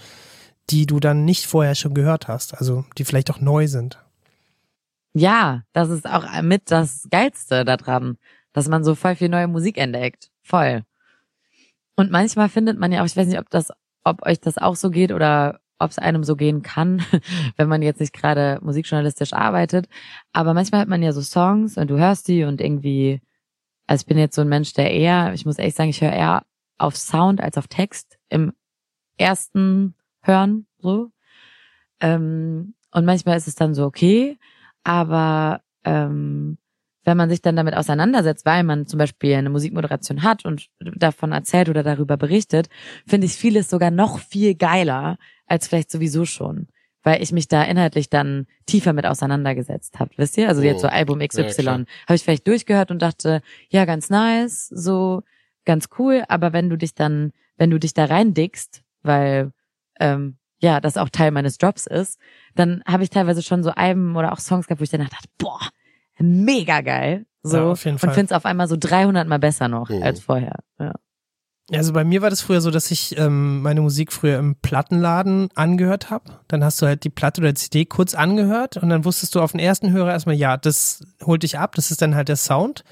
die 0.70 0.86
du 0.86 1.00
dann 1.00 1.26
nicht 1.26 1.46
vorher 1.46 1.76
schon 1.76 1.94
gehört 1.94 2.28
hast, 2.28 2.56
also 2.58 2.86
die 2.98 3.06
vielleicht 3.06 3.30
auch 3.30 3.42
neu 3.42 3.68
sind. 3.68 4.00
Ja, 5.14 5.64
das 5.74 5.90
ist 5.90 6.08
auch 6.08 6.26
mit 6.42 6.72
das 6.72 7.08
Geilste 7.12 7.66
daran, 7.66 8.18
dass 8.54 8.68
man 8.68 8.84
so 8.84 8.96
voll 8.96 9.16
viel 9.16 9.30
neue 9.30 9.48
Musik 9.48 9.78
entdeckt. 9.78 10.30
Voll. 10.42 10.84
Und 11.96 12.12
manchmal 12.12 12.50
findet 12.50 12.80
man 12.80 12.92
ja 12.92 13.02
auch, 13.02 13.06
ich 13.06 13.16
weiß 13.16 13.28
nicht, 13.28 13.40
ob 13.40 13.50
das, 13.50 13.70
ob 14.04 14.26
euch 14.26 14.40
das 14.40 14.58
auch 14.58 14.76
so 14.76 14.90
geht 14.90 15.12
oder 15.12 15.60
ob 15.80 15.90
es 15.90 16.00
einem 16.00 16.24
so 16.24 16.36
gehen 16.36 16.62
kann, 16.62 17.04
wenn 17.58 17.68
man 17.68 17.82
jetzt 17.82 18.00
nicht 18.00 18.14
gerade 18.14 18.60
musikjournalistisch 18.62 19.34
arbeitet. 19.34 19.88
Aber 20.32 20.54
manchmal 20.54 20.82
hat 20.82 20.88
man 20.88 21.04
ja 21.04 21.12
so 21.12 21.22
Songs 21.22 21.78
und 21.78 21.90
du 21.90 21.98
hörst 21.98 22.28
die 22.28 22.44
und 22.44 22.62
irgendwie, 22.62 23.22
also 23.88 24.02
ich 24.04 24.08
bin 24.08 24.18
jetzt 24.18 24.36
so 24.36 24.42
ein 24.42 24.50
Mensch, 24.50 24.74
der 24.74 24.92
eher, 24.92 25.34
ich 25.34 25.46
muss 25.46 25.58
ehrlich 25.58 25.76
sagen, 25.76 25.90
ich 25.90 26.02
höre 26.02 26.14
eher 26.14 26.44
auf 26.78 26.96
Sound 26.96 27.42
als 27.42 27.58
auf 27.58 27.68
Text 27.68 28.18
im 28.30 28.54
ersten 29.18 29.96
Hören, 30.22 30.68
so. 30.80 31.12
Ähm, 32.00 32.76
und 32.92 33.06
manchmal 33.06 33.38
ist 33.38 33.48
es 33.48 33.56
dann 33.56 33.74
so 33.74 33.86
okay, 33.86 34.38
aber 34.84 35.62
ähm, 35.84 36.58
wenn 37.04 37.18
man 37.18 37.30
sich 37.30 37.42
dann 37.42 37.56
damit 37.56 37.76
auseinandersetzt, 37.76 38.46
weil 38.46 38.64
man 38.64 38.86
zum 38.86 39.00
Beispiel 39.00 39.34
eine 39.36 39.50
Musikmoderation 39.50 40.24
hat 40.24 40.46
und 40.46 40.68
davon 40.80 41.32
erzählt 41.32 41.70
oder 41.70 41.84
darüber 41.84 42.18
berichtet, 42.18 42.70
finde 43.08 43.26
ich 43.26 43.34
vieles 43.34 43.70
sogar 43.70 43.92
noch 43.92 44.20
viel 44.20 44.56
geiler 44.56 45.18
als 45.48 45.68
vielleicht 45.68 45.92
sowieso 45.92 46.26
schon, 46.26 46.68
weil 47.04 47.22
ich 47.22 47.32
mich 47.32 47.48
da 47.48 47.64
inhaltlich 47.64 48.10
dann 48.10 48.46
tiefer 48.68 48.94
mit 48.94 49.06
auseinandergesetzt 49.06 50.00
habe, 50.00 50.12
wisst 50.18 50.38
ihr? 50.38 50.48
Also 50.48 50.62
jetzt 50.62 50.82
so 50.82 50.88
Oh. 50.88 50.92
Album 50.92 51.22
Ja, 51.22 51.28
XY 51.28 51.54
klar. 51.54 51.76
habe 51.76 52.16
ich 52.16 52.24
vielleicht 52.24 52.48
durchgehört 52.48 52.92
und 52.92 53.02
dachte, 53.02 53.42
ja, 53.70 53.86
ganz 53.86 54.10
nice, 54.10 54.68
so 54.68 55.24
ganz 55.66 55.90
cool, 55.98 56.24
aber 56.28 56.54
wenn 56.54 56.70
du 56.70 56.78
dich 56.78 56.94
dann, 56.94 57.34
wenn 57.58 57.72
du 57.72 57.80
dich 57.80 57.94
da 57.94 58.06
reindickst, 58.06 58.84
weil 59.02 59.52
ähm, 60.00 60.38
ja, 60.60 60.80
das 60.80 60.98
auch 60.98 61.10
Teil 61.10 61.32
meines 61.32 61.58
Jobs 61.60 61.88
ist, 61.88 62.20
dann 62.54 62.84
habe 62.88 63.04
ich 63.04 63.10
teilweise 63.10 63.42
schon 63.42 63.64
so 63.64 63.72
Alben 63.72 64.16
oder 64.16 64.32
auch 64.32 64.40
Songs 64.40 64.68
gehabt, 64.68 64.80
wo 64.80 64.84
ich 64.84 64.92
dann 64.92 65.02
dachte, 65.02 65.28
boah, 65.40 65.60
mega 66.22 66.82
geil. 66.82 67.26
So 67.44 67.58
Ja, 67.58 67.64
auf 67.72 67.86
jeden 67.86 67.98
Fall. 67.98 68.10
und 68.10 68.14
finde 68.16 68.34
es 68.34 68.38
auf 68.38 68.46
einmal 68.46 68.68
so 68.68 68.76
300 68.80 69.28
mal 69.28 69.40
besser 69.40 69.68
noch 69.68 69.90
Mhm. 69.90 70.04
als 70.04 70.20
vorher. 70.20 70.60
Ja. 70.80 70.94
Also 71.74 71.94
bei 71.94 72.04
mir 72.04 72.22
war 72.22 72.30
das 72.30 72.42
früher 72.42 72.60
so, 72.60 72.70
dass 72.70 72.92
ich 72.92 73.18
ähm, 73.18 73.62
meine 73.62 73.80
Musik 73.82 74.12
früher 74.12 74.38
im 74.40 74.56
Plattenladen 74.56 75.50
angehört 75.56 76.10
habe. 76.10 76.26
Dann 76.50 76.64
hast 76.64 76.82
du 76.82 76.86
halt 76.86 77.04
die 77.06 77.10
Platte 77.10 77.40
oder 77.42 77.56
CD 77.56 77.86
kurz 77.86 78.14
angehört 78.14 78.76
und 78.78 78.90
dann 78.90 79.06
wusstest 79.06 79.36
du 79.36 79.42
auf 79.42 79.52
den 79.52 79.60
ersten 79.62 79.92
Hörer 79.92 80.12
erstmal, 80.12 80.36
ja, 80.36 80.58
das 80.58 81.02
holt 81.24 81.44
dich 81.44 81.58
ab, 81.58 81.76
das 81.76 81.90
ist 81.90 82.02
dann 82.02 82.14
halt 82.16 82.28
der 82.28 82.36
Sound. 82.36 82.84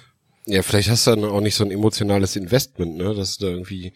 Ja, 0.48 0.64
vielleicht 0.64 0.90
hast 0.90 1.06
du 1.06 1.12
dann 1.12 1.26
auch 1.26 1.42
nicht 1.42 1.54
so 1.54 1.64
ein 1.64 1.70
emotionales 1.70 2.36
Investment, 2.36 2.98
ne, 2.98 3.14
dass 3.14 3.38
du 3.38 3.46
da 3.46 3.52
irgendwie 3.52 3.94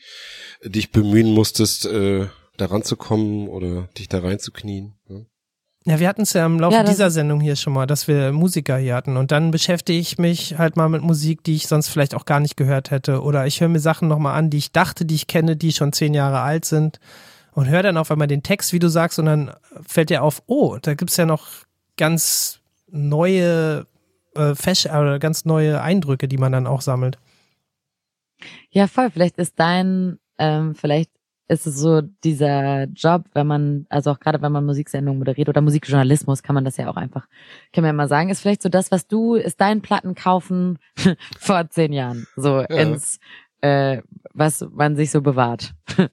dich 0.64 0.92
bemühen 0.92 1.34
musstest, 1.34 1.88
äh, 1.88 2.28
da 2.58 2.66
ranzukommen 2.66 3.48
oder 3.48 3.84
dich 3.98 4.10
da 4.10 4.20
reinzuknien. 4.20 4.94
Ne? 5.08 5.26
Ja, 5.86 6.00
wir 6.00 6.10
hatten 6.10 6.24
es 6.24 6.34
ja 6.34 6.46
im 6.46 6.60
Laufe 6.60 6.76
Ja, 6.76 6.84
dieser 6.84 7.10
Sendung 7.10 7.40
hier 7.40 7.56
schon 7.56 7.72
mal, 7.72 7.86
dass 7.86 8.10
wir 8.10 8.34
Musiker 8.34 8.78
hier 8.78 8.96
hatten. 8.96 9.16
Und 9.16 9.32
dann 9.32 9.52
beschäftige 9.52 9.98
ich 9.98 10.18
mich 10.18 10.58
halt 10.58 10.76
mal 10.76 10.90
mit 10.90 11.02
Musik, 11.02 11.46
die 11.46 11.56
ich 11.56 11.68
sonst 11.68 11.88
vielleicht 11.88 12.14
auch 12.14 12.26
gar 12.26 12.42
nicht 12.42 12.58
gehört 12.58 12.92
hätte. 12.92 13.22
Oder 13.22 13.48
ich 13.48 13.62
höre 13.62 13.70
mir 13.70 13.80
Sachen 13.80 14.10
nochmal 14.10 14.38
an, 14.38 14.50
die 14.50 14.58
ich 14.58 14.74
dachte, 14.74 15.06
die 15.06 15.16
ich 15.16 15.28
kenne, 15.28 15.56
die 15.56 15.72
schon 15.72 15.94
zehn 15.94 16.14
Jahre 16.14 16.42
alt 16.42 16.66
sind. 16.66 17.00
Und 17.54 17.70
höre 17.70 17.84
dann 17.84 17.96
auf 17.96 18.12
einmal 18.12 18.28
den 18.28 18.44
Text, 18.44 18.74
wie 18.74 18.80
du 18.80 18.90
sagst, 18.90 19.18
und 19.18 19.28
dann 19.28 19.52
fällt 19.88 20.10
dir 20.10 20.24
auf, 20.24 20.44
oh, 20.46 20.78
da 20.82 20.94
gibt's 20.94 21.18
ja 21.18 21.26
noch 21.26 21.48
ganz 21.96 22.60
neue 22.90 23.88
äh, 24.36 24.56
Fesch 24.56 24.88
oder 24.88 25.20
ganz 25.20 25.46
neue 25.46 25.82
Eindrücke, 25.82 26.28
die 26.28 26.38
man 26.38 26.52
dann 26.52 26.68
auch 26.68 26.82
sammelt. 26.82 27.18
Ja, 28.70 28.88
voll. 28.88 29.10
Vielleicht 29.10 29.38
ist 29.38 29.54
dein, 29.58 30.20
ähm, 30.38 30.76
vielleicht 30.76 31.12
ist 31.48 31.66
es 31.66 31.78
so 31.78 32.02
dieser 32.02 32.86
Job, 32.86 33.26
wenn 33.34 33.48
man, 33.48 33.86
also 33.90 34.12
auch 34.12 34.20
gerade 34.20 34.42
wenn 34.42 34.52
man 34.52 34.66
Musiksendungen 34.66 35.20
moderiert 35.20 35.50
oder 35.50 35.62
Musikjournalismus, 35.62 36.44
kann 36.44 36.54
man 36.56 36.66
das 36.66 36.78
ja 36.78 36.90
auch 36.90 36.98
einfach, 36.98 37.28
kann 37.72 37.84
man 37.84 37.90
ja 37.90 37.94
mal 37.94 38.08
sagen, 38.08 38.30
ist 38.30 38.42
vielleicht 38.42 38.62
so 38.62 38.70
das, 38.70 38.92
was 38.92 39.08
du, 39.08 39.36
ist 39.36 39.62
dein 39.62 39.82
Platten 39.82 40.16
kaufen 40.16 40.80
vor 41.40 41.70
zehn 41.70 41.94
Jahren, 41.94 42.28
so 42.36 42.60
ins, 42.60 43.20
äh, 43.62 44.02
was 44.34 44.66
man 44.72 44.96
sich 44.96 45.12
so 45.12 45.22
bewahrt. 45.22 45.74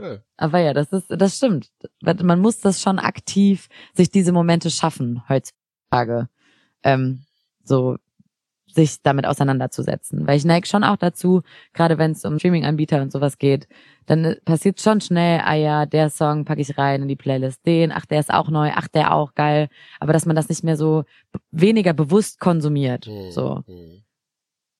Ja. 0.00 0.18
Aber 0.36 0.60
ja, 0.60 0.72
das 0.72 0.92
ist, 0.92 1.06
das 1.08 1.36
stimmt. 1.36 1.70
Man 2.00 2.40
muss 2.40 2.60
das 2.60 2.80
schon 2.80 3.00
aktiv 3.00 3.68
sich 3.92 4.10
diese 4.10 4.30
Momente 4.30 4.70
schaffen 4.70 5.22
heutzutage, 5.28 6.28
ähm, 6.84 7.24
so 7.64 7.96
sich 8.76 9.02
damit 9.02 9.26
auseinanderzusetzen. 9.26 10.26
Weil 10.26 10.36
ich 10.36 10.44
neige 10.44 10.66
schon 10.68 10.84
auch 10.84 10.96
dazu, 10.96 11.42
gerade 11.72 11.98
wenn 11.98 12.12
es 12.12 12.24
um 12.24 12.38
Streaming-Anbieter 12.38 13.02
und 13.02 13.10
sowas 13.10 13.38
geht, 13.38 13.66
dann 14.06 14.24
äh, 14.24 14.36
passiert 14.44 14.80
schon 14.80 15.00
schnell, 15.00 15.40
ah 15.44 15.54
ja, 15.54 15.86
der 15.86 16.10
Song 16.10 16.44
packe 16.44 16.60
ich 16.60 16.78
rein 16.78 17.02
in 17.02 17.08
die 17.08 17.16
Playlist, 17.16 17.66
den, 17.66 17.90
ach, 17.90 18.06
der 18.06 18.20
ist 18.20 18.32
auch 18.32 18.48
neu, 18.48 18.70
ach, 18.74 18.86
der 18.86 19.12
auch 19.12 19.34
geil. 19.34 19.68
Aber 19.98 20.12
dass 20.12 20.26
man 20.26 20.36
das 20.36 20.48
nicht 20.48 20.62
mehr 20.62 20.76
so 20.76 21.04
weniger 21.50 21.92
bewusst 21.92 22.38
konsumiert. 22.38 23.06
Hm, 23.06 23.32
So. 23.32 23.64
hm. 23.66 24.02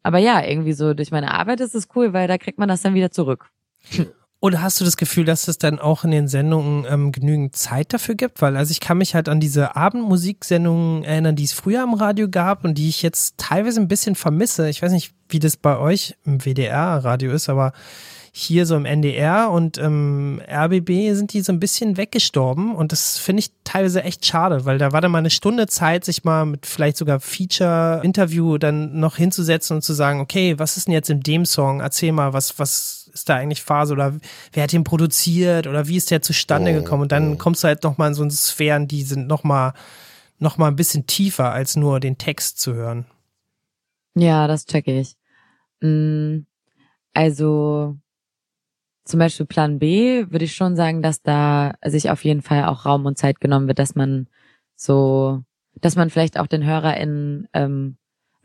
Aber 0.04 0.18
ja, 0.18 0.40
irgendwie 0.44 0.72
so 0.72 0.94
durch 0.94 1.10
meine 1.10 1.32
Arbeit 1.34 1.58
ist 1.58 1.74
es 1.74 1.88
cool, 1.96 2.12
weil 2.12 2.28
da 2.28 2.38
kriegt 2.38 2.60
man 2.60 2.68
das 2.68 2.82
dann 2.82 2.94
wieder 2.94 3.10
zurück. 3.10 3.50
Oder 4.40 4.60
hast 4.62 4.80
du 4.80 4.84
das 4.84 4.98
Gefühl, 4.98 5.24
dass 5.24 5.48
es 5.48 5.56
dann 5.56 5.78
auch 5.78 6.04
in 6.04 6.10
den 6.10 6.28
Sendungen 6.28 6.84
ähm, 6.88 7.10
genügend 7.10 7.56
Zeit 7.56 7.94
dafür 7.94 8.14
gibt? 8.14 8.42
Weil 8.42 8.56
also 8.56 8.70
ich 8.70 8.80
kann 8.80 8.98
mich 8.98 9.14
halt 9.14 9.28
an 9.28 9.40
diese 9.40 9.76
Abendmusiksendungen 9.76 11.04
erinnern, 11.04 11.36
die 11.36 11.44
es 11.44 11.52
früher 11.52 11.82
im 11.82 11.94
Radio 11.94 12.28
gab 12.28 12.64
und 12.64 12.76
die 12.76 12.88
ich 12.88 13.02
jetzt 13.02 13.38
teilweise 13.38 13.80
ein 13.80 13.88
bisschen 13.88 14.14
vermisse. 14.14 14.68
Ich 14.68 14.82
weiß 14.82 14.92
nicht, 14.92 15.14
wie 15.30 15.38
das 15.38 15.56
bei 15.56 15.78
euch 15.78 16.16
im 16.24 16.40
WDR-Radio 16.40 17.32
ist, 17.32 17.48
aber 17.48 17.72
hier 18.38 18.66
so 18.66 18.76
im 18.76 18.84
NDR 18.84 19.50
und 19.50 19.78
im 19.78 20.42
RBB 20.46 21.14
sind 21.14 21.32
die 21.32 21.40
so 21.40 21.52
ein 21.52 21.58
bisschen 21.58 21.96
weggestorben 21.96 22.74
und 22.74 22.92
das 22.92 23.16
finde 23.16 23.40
ich 23.40 23.50
teilweise 23.64 24.02
echt 24.02 24.26
schade, 24.26 24.66
weil 24.66 24.76
da 24.76 24.92
war 24.92 25.00
dann 25.00 25.10
mal 25.10 25.18
eine 25.18 25.30
Stunde 25.30 25.66
Zeit, 25.68 26.04
sich 26.04 26.22
mal 26.22 26.44
mit 26.44 26.66
vielleicht 26.66 26.98
sogar 26.98 27.18
Feature-Interview 27.18 28.58
dann 28.58 29.00
noch 29.00 29.16
hinzusetzen 29.16 29.76
und 29.76 29.82
zu 29.82 29.94
sagen, 29.94 30.20
okay, 30.20 30.58
was 30.58 30.76
ist 30.76 30.86
denn 30.86 30.92
jetzt 30.92 31.08
in 31.08 31.20
dem 31.20 31.46
Song? 31.46 31.80
Erzähl 31.80 32.12
mal, 32.12 32.34
was, 32.34 32.58
was 32.58 32.95
ist 33.16 33.28
da 33.28 33.36
eigentlich 33.36 33.62
Phase 33.62 33.92
oder 33.94 34.14
wer 34.52 34.62
hat 34.62 34.72
den 34.72 34.84
produziert 34.84 35.66
oder 35.66 35.88
wie 35.88 35.96
ist 35.96 36.10
der 36.10 36.22
zustande 36.22 36.70
Oh, 36.72 36.74
gekommen? 36.74 37.02
Und 37.02 37.12
dann 37.12 37.34
oh. 37.34 37.36
kommst 37.36 37.64
du 37.64 37.68
halt 37.68 37.82
nochmal 37.82 38.08
in 38.08 38.14
so 38.14 38.28
Sphären, 38.30 38.88
die 38.88 39.02
sind 39.02 39.26
nochmal 39.26 39.72
noch 40.38 40.58
mal 40.58 40.68
ein 40.68 40.76
bisschen 40.76 41.06
tiefer, 41.06 41.50
als 41.52 41.76
nur 41.76 41.98
den 41.98 42.18
Text 42.18 42.60
zu 42.60 42.74
hören. 42.74 43.06
Ja, 44.14 44.46
das 44.46 44.66
checke 44.66 44.98
ich. 45.00 45.16
Mm, 45.80 46.40
Also 47.14 47.96
zum 49.04 49.18
Beispiel 49.20 49.46
Plan 49.46 49.78
B 49.78 50.26
würde 50.30 50.44
ich 50.44 50.54
schon 50.54 50.76
sagen, 50.76 51.00
dass 51.00 51.22
da 51.22 51.74
sich 51.84 52.10
auf 52.10 52.24
jeden 52.24 52.42
Fall 52.42 52.64
auch 52.64 52.84
Raum 52.86 53.06
und 53.06 53.16
Zeit 53.18 53.40
genommen 53.40 53.68
wird, 53.68 53.78
dass 53.78 53.94
man 53.94 54.28
so, 54.74 55.42
dass 55.80 55.96
man 55.96 56.10
vielleicht 56.10 56.38
auch 56.38 56.48
den 56.48 56.64
HörerInnen 56.64 57.48
ähm, 57.54 57.96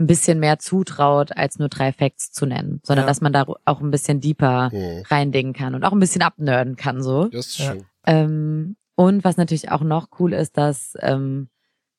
ein 0.01 0.07
bisschen 0.07 0.39
mehr 0.39 0.57
zutraut, 0.59 1.35
als 1.37 1.59
nur 1.59 1.69
drei 1.69 1.93
Facts 1.93 2.31
zu 2.31 2.45
nennen, 2.45 2.81
sondern 2.83 3.03
Ja. 3.03 3.07
dass 3.07 3.21
man 3.21 3.31
da 3.33 3.45
auch 3.65 3.81
ein 3.81 3.91
bisschen 3.91 4.19
deeper 4.19 4.69
Hm. 4.71 5.03
reindingen 5.09 5.53
kann 5.53 5.75
und 5.75 5.83
auch 5.83 5.91
ein 5.93 5.99
bisschen 5.99 6.21
abnörden 6.21 6.75
kann 6.75 7.01
so. 7.03 7.25
Das 7.25 7.47
ist 7.47 7.57
Ja. 7.59 7.71
schön. 7.73 7.85
Ähm, 8.05 8.75
und 8.95 9.23
was 9.23 9.37
natürlich 9.37 9.71
auch 9.71 9.81
noch 9.81 10.09
cool 10.19 10.33
ist, 10.33 10.57
dass 10.57 10.95
ähm, 11.01 11.49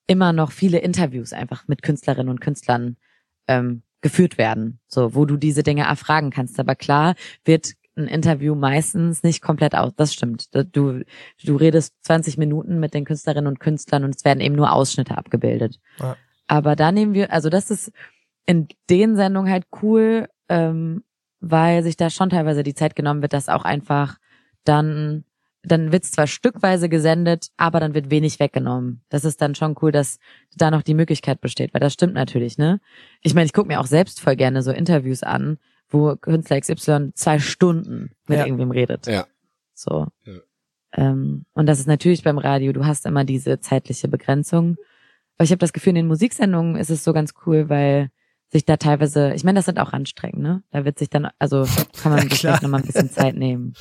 immer 0.07 0.33
noch 0.33 0.51
viele 0.51 0.79
Interviews 0.79 1.33
einfach 1.33 1.69
mit 1.69 1.83
Künstlerinnen 1.83 2.29
und 2.29 2.41
Künstlern 2.41 2.97
ähm, 3.49 3.83
geführt 4.01 4.37
werden, 4.37 4.81
so 4.89 5.15
wo 5.15 5.25
du 5.27 5.37
diese 5.37 5.63
Dinge 5.63 5.85
erfragen 5.85 6.31
kannst. 6.31 6.59
Aber 6.59 6.75
klar 6.75 7.15
wird 7.45 7.73
ein 7.97 8.07
Interview 8.09 8.55
meistens 8.55 9.23
nicht 9.23 9.43
komplett 9.43 9.75
aus. 9.75 9.93
Das 9.97 10.13
stimmt. 10.15 10.49
Du 10.55 11.05
du 11.45 11.57
redest 11.57 11.95
20 12.03 12.37
Minuten 12.39 12.81
mit 12.81 12.95
den 12.95 13.05
Künstlerinnen 13.05 13.47
und 13.47 13.61
Künstlern 13.61 14.05
und 14.05 14.17
es 14.17 14.25
werden 14.25 14.41
eben 14.41 14.55
nur 14.57 14.73
Ausschnitte 14.73 15.17
abgebildet. 15.17 15.79
Ja. 16.01 16.17
Aber 16.53 16.77
da 16.77 16.93
nehmen 16.93 17.15
wir, 17.15 17.33
also 17.33 17.49
das 17.49 17.71
ist 17.71 17.91
in 18.45 18.69
den 18.91 19.17
Sendungen 19.17 19.51
halt 19.51 19.65
cool, 19.81 20.29
ähm, 20.51 21.03
weil 21.41 21.83
sich 21.83 21.97
da 21.97 22.11
schon 22.11 22.29
teilweise 22.29 22.63
die 22.63 22.75
Zeit 22.75 22.95
genommen 22.95 23.23
wird, 23.23 23.33
dass 23.33 23.49
auch 23.49 23.65
einfach 23.65 24.19
dann 24.65 25.25
dann 25.63 25.93
wird's 25.93 26.11
zwar 26.11 26.27
stückweise 26.27 26.91
gesendet, 26.91 27.47
aber 27.57 27.81
dann 27.81 27.95
wird 27.95 28.11
wenig 28.11 28.39
weggenommen. 28.39 29.01
Das 29.09 29.25
ist 29.25 29.41
dann 29.41 29.55
schon 29.55 29.77
cool, 29.81 29.93
dass 29.93 30.19
da 30.55 30.71
noch 30.71 30.83
die 30.83 30.93
Möglichkeit 30.93 31.41
besteht, 31.41 31.73
weil 31.73 31.81
das 31.81 31.95
stimmt 31.95 32.13
natürlich, 32.15 32.59
ne? 32.59 32.81
Ich 33.23 33.33
meine, 33.33 33.47
ich 33.47 33.55
gucke 33.55 33.69
mir 33.69 33.81
auch 33.81 33.87
selbst 33.87 34.21
voll 34.21 34.37
gerne 34.37 34.61
so 34.63 34.73
Interviews 34.73 35.23
an, 35.23 35.59
wo 35.89 36.17
Künstler 36.17 36.61
XY 36.61 37.13
zwei 37.15 37.39
Stunden 37.39 38.11
mit 38.27 38.41
Ja. 38.41 38.45
irgendwem 38.45 38.73
redet. 38.73 39.07
Ja. 39.07 39.27
So. 39.73 40.09
Ja. 40.25 40.41
Ähm, 40.95 41.47
und 41.55 41.65
das 41.67 41.79
ist 41.79 41.87
natürlich 41.87 42.23
beim 42.25 42.39
Radio, 42.39 42.75
du 42.75 42.85
hast 42.85 43.07
immer 43.07 43.25
diese 43.25 43.59
zeitliche 43.61 44.09
Begrenzung. 44.09 44.77
Aber 45.43 45.47
ich 45.47 45.51
habe 45.51 45.59
das 45.59 45.73
Gefühl, 45.73 45.91
in 45.91 45.95
den 45.97 46.07
Musiksendungen 46.07 46.77
ist 46.77 46.89
es 46.89 47.03
so 47.03 47.13
ganz 47.13 47.35
cool, 47.45 47.69
weil 47.69 48.11
sich 48.53 48.65
da 48.65 48.77
teilweise, 48.77 49.33
ich 49.35 49.43
meine, 49.43 49.59
das 49.59 49.65
sind 49.65 49.81
auch 49.81 49.93
anstrengend, 49.93 50.41
ne? 50.41 50.63
Da 50.71 50.85
wird 50.85 51.01
sich 51.01 51.11
dann, 51.11 51.31
also 51.41 51.67
kann 52.01 52.13
man 52.13 52.29
Ja, 52.29 52.29
sich 52.29 52.63
nochmal 52.63 52.79
ein 52.81 52.87
bisschen 52.87 53.11
Zeit 53.11 53.35
nehmen. 53.35 53.75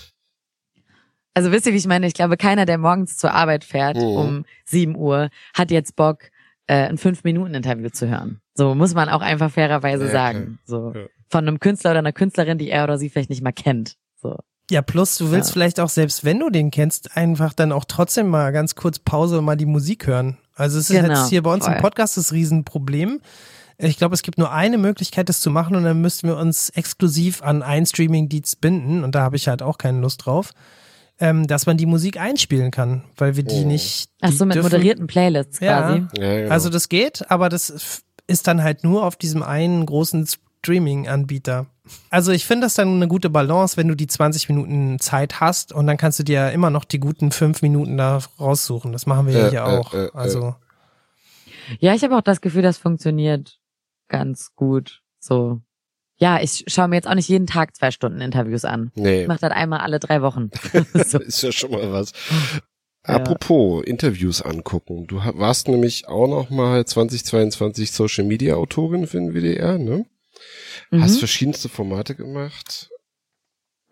Also 1.35 1.51
wisst 1.51 1.67
ihr, 1.67 1.73
wie 1.73 1.77
ich 1.77 1.85
meine? 1.85 2.07
Ich 2.07 2.15
glaube, 2.15 2.35
keiner, 2.35 2.65
der 2.65 2.79
morgens 2.79 3.15
zur 3.17 3.31
Arbeit 3.35 3.63
fährt 3.63 3.97
Mhm. 3.97 4.01
um 4.17 4.45
7 4.65 4.95
Uhr, 4.95 5.29
hat 5.53 5.69
jetzt 5.69 5.95
Bock, 5.95 6.31
äh, 6.65 6.87
ein 6.89 6.97
5-Minuten-Interview 6.97 7.89
zu 7.89 8.09
hören. 8.09 8.41
So 8.55 8.73
muss 8.73 8.95
man 8.95 9.07
auch 9.07 9.21
einfach 9.21 9.51
fairerweise 9.51 10.05
Ja, 10.05 10.11
sagen. 10.11 10.57
So 10.65 10.93
Ja. 10.95 11.05
von 11.29 11.47
einem 11.47 11.59
Künstler 11.59 11.91
oder 11.91 11.99
einer 11.99 12.11
Künstlerin, 12.11 12.57
die 12.57 12.71
er 12.71 12.85
oder 12.85 12.97
sie 12.97 13.09
vielleicht 13.11 13.29
nicht 13.29 13.43
mal 13.43 13.51
kennt. 13.51 13.97
So. 14.15 14.35
Ja, 14.71 14.81
plus 14.81 15.15
du 15.19 15.29
willst 15.29 15.49
Ja. 15.49 15.53
vielleicht 15.53 15.79
auch, 15.79 15.89
selbst 15.89 16.25
wenn 16.25 16.39
du 16.39 16.49
den 16.49 16.71
kennst, 16.71 17.15
einfach 17.15 17.53
dann 17.53 17.71
auch 17.71 17.85
trotzdem 17.85 18.29
mal 18.29 18.51
ganz 18.51 18.73
kurz 18.73 18.97
Pause 18.97 19.37
und 19.37 19.45
mal 19.45 19.57
die 19.57 19.67
Musik 19.67 20.07
hören. 20.07 20.37
Also 20.61 20.79
es 20.79 20.89
ist 20.89 20.95
Genau, 21.01 21.13
jetzt 21.19 21.29
hier 21.29 21.43
bei 21.43 21.53
uns 21.53 21.65
im 21.67 21.73
voll. 21.73 21.81
Podcast 21.81 22.17
das 22.17 22.31
Riesenproblem. 22.31 23.19
Ich 23.77 23.97
glaube, 23.97 24.13
es 24.13 24.21
gibt 24.21 24.37
nur 24.37 24.51
eine 24.51 24.77
Möglichkeit, 24.77 25.27
das 25.27 25.39
zu 25.41 25.49
machen 25.49 25.75
und 25.75 25.83
dann 25.83 25.99
müssten 26.01 26.27
wir 26.27 26.37
uns 26.37 26.69
exklusiv 26.69 27.41
an 27.41 27.63
einen 27.63 27.85
Streaming-Dienst 27.87 28.61
binden 28.61 29.03
und 29.03 29.15
da 29.15 29.21
habe 29.21 29.35
ich 29.35 29.47
halt 29.47 29.63
auch 29.63 29.77
keine 29.79 29.99
Lust 29.99 30.25
drauf, 30.25 30.51
ähm, 31.19 31.47
dass 31.47 31.65
man 31.65 31.77
die 31.77 31.87
Musik 31.87 32.19
einspielen 32.19 32.69
kann, 32.69 33.03
weil 33.17 33.35
wir 33.37 33.43
die 33.43 33.63
Oh. 33.63 33.67
nicht. 33.67 34.09
Ach 34.21 34.29
die 34.29 34.35
so, 34.35 34.45
mit 34.45 34.55
dürfen- 34.55 34.67
moderierten 34.67 35.07
Playlists 35.07 35.59
Ja. 35.61 35.81
quasi. 35.81 36.05
Ja, 36.19 36.37
genau. 36.41 36.51
Also 36.53 36.69
das 36.69 36.89
geht, 36.89 37.29
aber 37.31 37.49
das 37.49 38.03
ist 38.27 38.45
dann 38.47 38.61
halt 38.63 38.83
nur 38.83 39.03
auf 39.03 39.15
diesem 39.15 39.41
einen 39.41 39.83
großen 39.85 40.27
Streaming-Anbieter. 40.63 41.65
Also 42.09 42.31
ich 42.31 42.45
finde 42.45 42.65
das 42.65 42.75
dann 42.75 42.95
eine 42.95 43.07
gute 43.07 43.29
Balance, 43.29 43.75
wenn 43.77 43.87
du 43.87 43.95
die 43.95 44.07
20 44.07 44.47
Minuten 44.49 44.99
Zeit 44.99 45.39
hast 45.39 45.73
und 45.73 45.87
dann 45.87 45.97
kannst 45.97 46.19
du 46.19 46.23
dir 46.23 46.51
immer 46.51 46.69
noch 46.69 46.85
die 46.85 46.99
guten 46.99 47.31
fünf 47.31 47.61
Minuten 47.61 47.97
da 47.97 48.19
raussuchen. 48.39 48.91
Das 48.91 49.05
machen 49.05 49.27
wir 49.27 49.33
ja 49.33 49.47
Äh, 49.47 49.49
hier 49.49 49.59
äh, 49.59 49.63
auch. 49.63 49.93
äh, 49.93 50.05
äh. 50.05 50.09
Also 50.13 50.55
Ja, 51.79 51.93
ich 51.95 52.03
habe 52.03 52.15
auch 52.15 52.21
das 52.21 52.41
Gefühl, 52.41 52.61
das 52.61 52.77
funktioniert 52.77 53.59
ganz 54.07 54.53
gut. 54.55 55.01
So. 55.19 55.61
Ja, 56.17 56.39
ich 56.39 56.65
schaue 56.67 56.87
mir 56.87 56.95
jetzt 56.97 57.07
auch 57.07 57.15
nicht 57.15 57.29
jeden 57.29 57.47
Tag 57.47 57.75
zwei 57.75 57.89
Stunden 57.89 58.21
Interviews 58.21 58.63
an. 58.63 58.91
Nee, 58.95 59.23
Ich 59.23 59.27
mache 59.27 59.39
das 59.39 59.51
einmal 59.51 59.79
alle 59.79 59.99
drei 59.99 60.21
Wochen. 60.21 60.51
so. 60.93 61.17
ist 61.19 61.41
ja 61.41 61.51
schon 61.51 61.71
mal 61.71 61.91
was. 61.91 62.11
Ja. 63.07 63.15
Apropos 63.15 63.83
Interviews 63.83 64.43
angucken. 64.43 65.07
Du 65.07 65.15
warst 65.17 65.67
nämlich 65.67 66.07
auch 66.07 66.27
noch 66.27 66.51
mal 66.51 66.85
2022 66.85 67.91
Social 67.91 68.23
Media 68.25 68.53
Autorin 68.55 69.07
für 69.07 69.17
den 69.17 69.33
WDR, 69.33 69.79
ne? 69.79 70.05
Hast 70.91 71.15
Mhm. 71.15 71.19
verschiedenste 71.19 71.69
Formate 71.69 72.15
gemacht. 72.15 72.89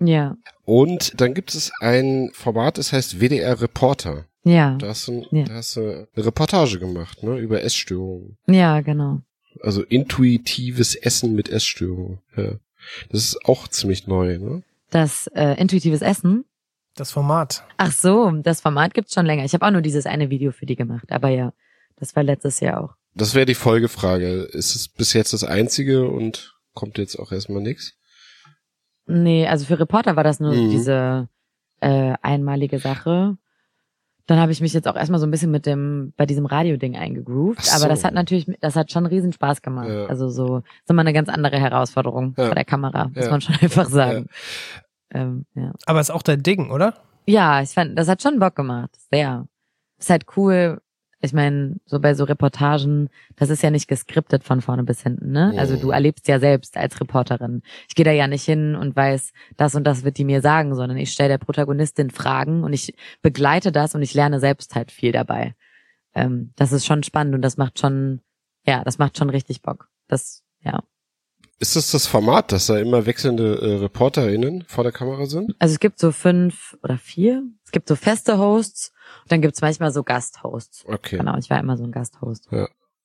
Ja, 0.02 0.38
Und 0.64 1.20
dann 1.20 1.34
gibt 1.34 1.54
es 1.54 1.72
ein 1.82 2.30
Format, 2.34 2.78
das 2.78 2.94
heißt 2.94 3.20
WDR 3.20 3.60
Reporter. 3.62 4.26
ja, 4.46 4.76
Da 4.78 4.88
hast 4.88 5.08
du, 5.10 5.26
Ja. 5.32 5.44
da 5.44 5.54
hast 5.56 5.76
du 5.76 5.82
eine 6.16 6.26
Reportage 6.26 6.80
gemacht, 6.80 7.22
ne? 7.24 7.38
Über 7.38 7.62
Essstörungen. 7.64 8.38
ja, 8.48 8.80
genau. 8.82 9.22
Also 9.62 9.84
intuitives 9.84 10.96
Essen 10.96 11.34
mit 11.36 11.50
Essstörungen. 11.50 12.20
Ja. 12.38 12.54
Das 13.10 13.26
ist 13.26 13.46
auch 13.46 13.68
ziemlich 13.68 14.08
neu, 14.08 14.38
ne? 14.38 14.64
Das 14.90 15.28
äh, 15.36 15.60
intuitives 15.60 16.02
Essen. 16.02 16.46
das 16.96 17.12
Format. 17.12 17.64
Ach 17.78 17.92
so, 17.94 18.30
das 18.44 18.60
Format 18.62 18.94
gibt's 18.94 19.14
schon 19.14 19.26
länger. 19.26 19.46
Ich 19.46 19.54
habe 19.54 19.66
auch 19.66 19.72
nur 19.72 19.82
dieses 19.82 20.06
eine 20.06 20.30
Video 20.30 20.52
für 20.52 20.66
die 20.66 20.76
gemacht. 20.76 21.12
Aber 21.12 21.30
ja, 21.30 21.54
das 21.98 22.14
war 22.16 22.24
letztes 22.24 22.60
Jahr 22.60 22.82
auch. 22.84 22.96
Das 23.16 23.36
wäre 23.36 23.46
die 23.46 23.56
Folgefrage. 23.56 24.44
Ist 24.44 24.76
es 24.76 24.88
bis 24.90 25.14
jetzt 25.14 25.32
das 25.34 25.44
einzige 25.46 26.10
und 26.10 26.58
kommt 26.80 26.98
jetzt 26.98 27.18
auch 27.20 27.32
erstmal 27.34 27.62
nichts? 27.62 27.94
Nee, 29.06 29.48
also 29.48 29.66
für 29.66 29.80
Reporter 29.80 30.16
war 30.16 30.24
das 30.24 30.40
nur 30.40 30.54
Mhm. 30.54 30.70
diese 30.70 31.28
äh, 31.82 32.14
einmalige 32.22 32.80
Sache. 32.80 33.38
Dann 34.28 34.40
habe 34.40 34.52
ich 34.52 34.62
mich 34.62 34.74
jetzt 34.74 34.88
auch 34.88 34.96
erstmal 34.96 35.20
so 35.20 35.26
ein 35.26 35.32
bisschen 35.32 35.50
mit 35.50 35.66
dem, 35.66 36.14
bei 36.16 36.26
diesem 36.28 36.46
Radio-Ding 36.46 36.96
eingegroovt. 36.96 37.64
So. 37.66 37.76
Aber 37.78 37.90
das 37.90 38.04
hat 38.04 38.14
natürlich, 38.14 38.46
das 38.62 38.76
hat 38.76 38.92
schon 38.92 39.06
riesen 39.08 39.34
Spaß 39.34 39.62
gemacht. 39.64 39.88
Ja. 39.90 40.06
Also 40.06 40.30
so, 40.30 40.58
ist 40.60 40.90
immer 40.90 41.02
eine 41.02 41.14
ganz 41.14 41.30
andere 41.30 41.58
Herausforderung 41.60 42.36
Ja. 42.38 42.46
vor 42.46 42.56
der 42.56 42.66
Kamera, 42.66 43.08
muss 43.08 43.26
Ja. 43.26 43.32
man 43.32 43.42
schon 43.42 43.56
einfach 43.62 43.90
sagen. 43.90 44.28
Ähm, 45.12 45.46
ja. 45.56 45.74
Aber 45.88 46.00
ist 46.00 46.12
auch 46.12 46.22
dein 46.22 46.44
Ding, 46.44 46.70
oder? 46.72 46.94
ja, 47.26 47.62
ich 47.62 47.70
fand, 47.72 47.98
das 47.98 48.08
hat 48.08 48.22
schon 48.22 48.40
Bock 48.40 48.56
gemacht. 48.56 48.92
Sehr. 49.12 49.48
Ist 50.00 50.10
halt 50.10 50.26
cool. 50.38 50.82
Ich 51.22 51.34
meine, 51.34 51.76
so 51.86 52.00
bei 52.00 52.14
so 52.14 52.24
Reportagen, 52.24 53.10
das 53.36 53.50
ist 53.50 53.62
ja 53.62 53.72
nicht 53.72 53.88
geskriptet 53.90 54.44
von 54.46 54.62
vorne 54.62 54.84
bis 54.84 55.02
hinten, 55.04 55.32
ne? 55.32 55.54
Also 55.58 55.76
Mhm. 55.76 55.80
du 55.82 55.90
erlebst 55.92 56.28
ja 56.30 56.40
selbst 56.40 56.78
als 56.78 57.00
Reporterin. 57.02 57.62
Ich 57.90 57.96
gehe 57.96 58.06
da 58.06 58.12
ja 58.12 58.28
nicht 58.28 58.46
hin 58.46 58.76
und 58.76 58.96
weiß, 58.96 59.34
das 59.58 59.76
und 59.76 59.84
das 59.84 60.04
wird 60.04 60.18
die 60.18 60.24
mir 60.24 60.42
sagen, 60.42 60.76
sondern 60.76 60.98
ich 60.98 61.12
stelle 61.12 61.30
der 61.30 61.38
Protagonistin 61.38 62.10
Fragen 62.10 62.64
und 62.64 62.72
ich 62.72 62.94
begleite 63.22 63.72
das 63.74 63.96
und 63.96 64.02
ich 64.02 64.14
lerne 64.14 64.40
selbst 64.40 64.76
halt 64.76 64.92
viel 64.92 65.12
dabei. 65.12 65.56
Ähm, 66.16 66.54
das 66.56 66.72
ist 66.72 66.86
schon 66.86 67.04
spannend 67.04 67.36
und 67.36 67.42
das 67.42 67.58
macht 67.58 67.80
schon, 67.80 68.22
ja, 68.66 68.84
das 68.86 68.98
macht 68.98 69.18
schon 69.18 69.30
richtig 69.30 69.62
Bock. 69.62 69.90
Das, 70.08 70.44
ja. 70.64 70.84
Ist 71.60 71.76
das 71.76 71.92
das 71.92 72.08
Format, 72.08 72.54
dass 72.54 72.68
da 72.68 72.80
immer 72.80 73.06
wechselnde 73.06 73.56
äh, 73.62 73.76
ReporterInnen 73.80 74.64
vor 74.68 74.86
der 74.86 74.94
Kamera 74.94 75.26
sind? 75.26 75.54
Also 75.60 75.74
es 75.74 75.80
gibt 75.82 76.00
so 76.00 76.14
fünf 76.14 76.78
oder 76.82 76.98
vier. 76.98 77.44
Es 77.66 77.72
gibt 77.72 77.90
so 77.90 77.98
feste 77.98 78.38
Hosts 78.38 78.94
und 79.24 79.32
dann 79.32 79.42
gibt's 79.42 79.62
manchmal 79.62 79.92
so 79.92 80.04
Gasthosts. 80.04 80.86
Okay. 80.88 81.18
Genau, 81.18 81.38
ich 81.38 81.50
war 81.50 81.60
immer 81.60 81.78
so 81.78 81.84
ein 81.84 81.92
Gasthost. 81.92 82.50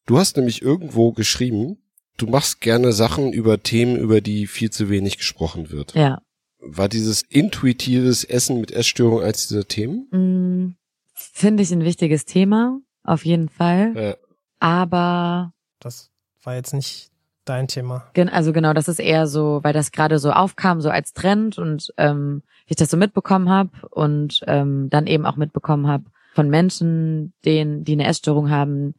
Du 0.06 0.18
hast 0.18 0.36
nämlich 0.36 0.62
irgendwo 0.62 1.12
geschrieben, 1.12 1.78
du 2.16 2.26
machst 2.26 2.60
gerne 2.60 2.92
Sachen 2.92 3.32
über 3.32 3.62
Themen, 3.62 3.96
über 3.96 4.20
die 4.20 4.46
viel 4.46 4.70
zu 4.70 4.90
wenig 4.90 5.18
gesprochen 5.18 5.70
wird. 5.70 5.94
Ja. 5.94 6.20
War 6.58 6.88
dieses 6.88 7.22
intuitives 7.22 8.24
Essen 8.24 8.60
mit 8.60 8.70
Essstörung 8.72 9.20
als 9.20 9.48
dieser 9.48 9.66
Themen? 9.66 10.08
Mm, 10.10 10.76
Finde 11.14 11.62
ich 11.62 11.72
ein 11.72 11.84
wichtiges 11.84 12.24
Thema, 12.24 12.80
auf 13.02 13.24
jeden 13.24 13.48
Fall. 13.48 13.92
Ja. 13.96 14.16
Aber 14.60 15.52
Das 15.80 16.10
war 16.42 16.54
jetzt 16.54 16.72
nicht 16.72 17.10
dein 17.44 17.68
Thema. 17.68 18.04
gen- 18.14 18.28
also 18.28 18.52
genau, 18.52 18.72
das 18.72 18.88
ist 18.88 18.98
eher 18.98 19.26
so, 19.26 19.60
weil 19.62 19.72
das 19.72 19.92
gerade 19.92 20.18
so 20.18 20.32
aufkam, 20.32 20.80
so 20.80 20.90
als 20.90 21.12
Trend 21.12 21.58
und 21.58 21.92
ähm, 21.96 22.42
ich 22.66 22.76
das 22.76 22.90
so 22.90 22.96
mitbekommen 22.96 23.48
habe 23.48 23.70
und 23.90 24.40
ähm, 24.46 24.88
dann 24.90 25.06
eben 25.06 25.26
auch 25.26 25.36
mitbekommen 25.36 25.86
habe 25.86 26.04
von 26.34 26.48
Menschen, 26.50 27.32
denen, 27.44 27.84
die 27.84 27.92
eine 27.92 28.06
Essstörung 28.06 28.50
haben, 28.50 28.94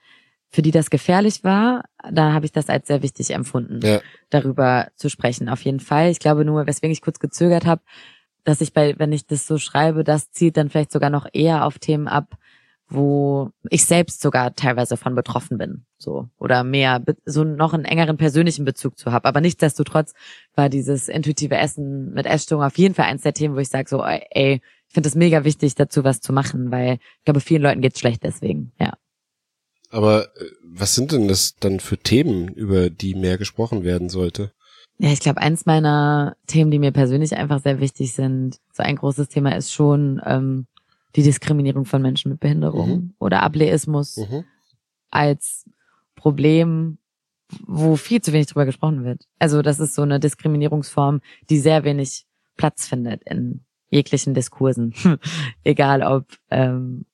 für 0.49 0.62
die 0.62 0.71
das 0.71 0.89
gefährlich 0.89 1.43
war, 1.43 1.84
da 2.10 2.31
habe 2.31 2.45
ich 2.45 2.53
das 2.53 2.69
als 2.69 2.88
sehr 2.88 3.01
wichtig 3.03 3.31
empfunden. 3.31 3.81
Ja. 3.84 3.99
darüber 4.29 4.88
zu 4.95 5.10
sprechen. 5.10 5.49
Auf 5.49 5.62
jeden 5.63 5.81
Fall. 5.81 6.10
Ich 6.10 6.19
glaube 6.19 6.45
nur, 6.45 6.65
weswegen 6.65 6.91
ich 6.91 7.01
kurz 7.01 7.19
gezögert 7.19 7.65
habe, 7.65 7.81
dass 8.45 8.62
ich 8.62 8.73
bei, 8.73 8.97
wenn 8.97 9.12
ich 9.12 9.25
das 9.27 9.47
so 9.47 9.58
schreibe, 9.58 10.03
das 10.03 10.31
zielt 10.31 10.55
dann 10.55 10.69
vielleicht 10.69 10.91
sogar 10.91 11.10
noch 11.10 11.25
eher 11.34 11.65
auf 11.65 11.79
Themen 11.79 12.08
ab, 12.08 12.38
wo 12.87 13.49
ich 13.69 13.85
selbst 13.85 14.21
sogar 14.21 14.53
teilweise 14.53 14.95
von 14.95 15.15
betroffen 15.15 15.57
bin, 15.57 15.85
so 15.97 16.29
oder 16.37 16.63
mehr 16.63 17.03
so 17.25 17.43
noch 17.43 17.73
einen 17.73 17.85
engeren 17.85 18.17
persönlichen 18.17 18.63
Bezug 18.63 18.97
zu 18.97 19.11
habe. 19.11 19.27
Aber 19.27 19.41
nichtsdestotrotz 19.41 20.13
war 20.55 20.69
dieses 20.69 21.07
intuitive 21.07 21.57
Essen 21.57 22.13
mit 22.13 22.25
Essstörung 22.25 22.63
auf 22.63 22.77
jeden 22.77 22.93
Fall 22.93 23.05
eins 23.05 23.23
der 23.23 23.33
Themen, 23.33 23.55
wo 23.55 23.59
ich 23.59 23.69
sage 23.69 23.89
so, 23.89 24.03
ey, 24.03 24.61
ich 24.87 24.93
finde 24.93 25.09
es 25.09 25.15
mega 25.15 25.43
wichtig, 25.43 25.75
dazu 25.75 26.03
was 26.03 26.21
zu 26.21 26.31
machen, 26.31 26.71
weil 26.71 26.99
ich 27.17 27.25
glaube, 27.25 27.41
vielen 27.41 27.63
Leuten 27.63 27.81
geht's 27.81 27.99
schlecht 27.99 28.23
deswegen. 28.23 28.71
Ja. 28.79 28.93
Aber 29.89 30.25
äh, 30.37 30.45
was 30.63 30.93
sind 30.93 31.11
denn 31.11 31.27
das 31.27 31.55
dann 31.55 31.79
für 31.79 31.97
Themen, 31.97 32.49
über 32.49 32.89
die 32.89 33.15
mehr 33.15 33.37
gesprochen 33.37 33.83
werden 33.83 34.09
sollte? 34.09 34.51
Ja, 34.97 35.09
ich 35.09 35.19
glaube, 35.19 35.41
eins 35.41 35.65
meiner 35.65 36.37
Themen, 36.47 36.71
die 36.71 36.79
mir 36.79 36.91
persönlich 36.91 37.35
einfach 37.35 37.61
sehr 37.61 37.79
wichtig 37.79 38.13
sind, 38.13 38.59
so 38.71 38.83
ein 38.83 38.95
großes 38.95 39.27
Thema 39.27 39.55
ist 39.55 39.73
schon 39.73 40.21
ähm, 40.25 40.67
die 41.15 41.23
Diskriminierung 41.23 41.86
von 41.86 42.01
Menschen 42.01 42.32
mit 42.32 42.39
Behinderung 42.39 42.89
Mhm. 42.89 43.13
oder 43.19 43.43
Ableismus 43.43 44.17
Mhm. 44.17 44.43
als 45.10 45.69
Problem, 46.15 46.97
wo 47.65 47.95
viel 47.95 48.21
zu 48.21 48.34
wenig 48.34 48.47
drüber 48.47 48.65
gesprochen 48.65 49.04
wird. 49.04 49.28
Also 49.39 49.62
das 49.62 49.80
ist 49.80 49.95
so 49.95 50.01
eine 50.01 50.19
Diskriminierungsform, 50.19 51.21
die 51.49 51.60
sehr 51.60 51.84
wenig 51.84 52.25
Platz 52.58 52.88
findet 52.88 53.23
in 53.23 53.62
jeglichen 53.89 54.34
Diskursen. 54.34 54.93
Egal 55.63 56.01
ob, 56.01 56.25
ähm, 56.49 57.06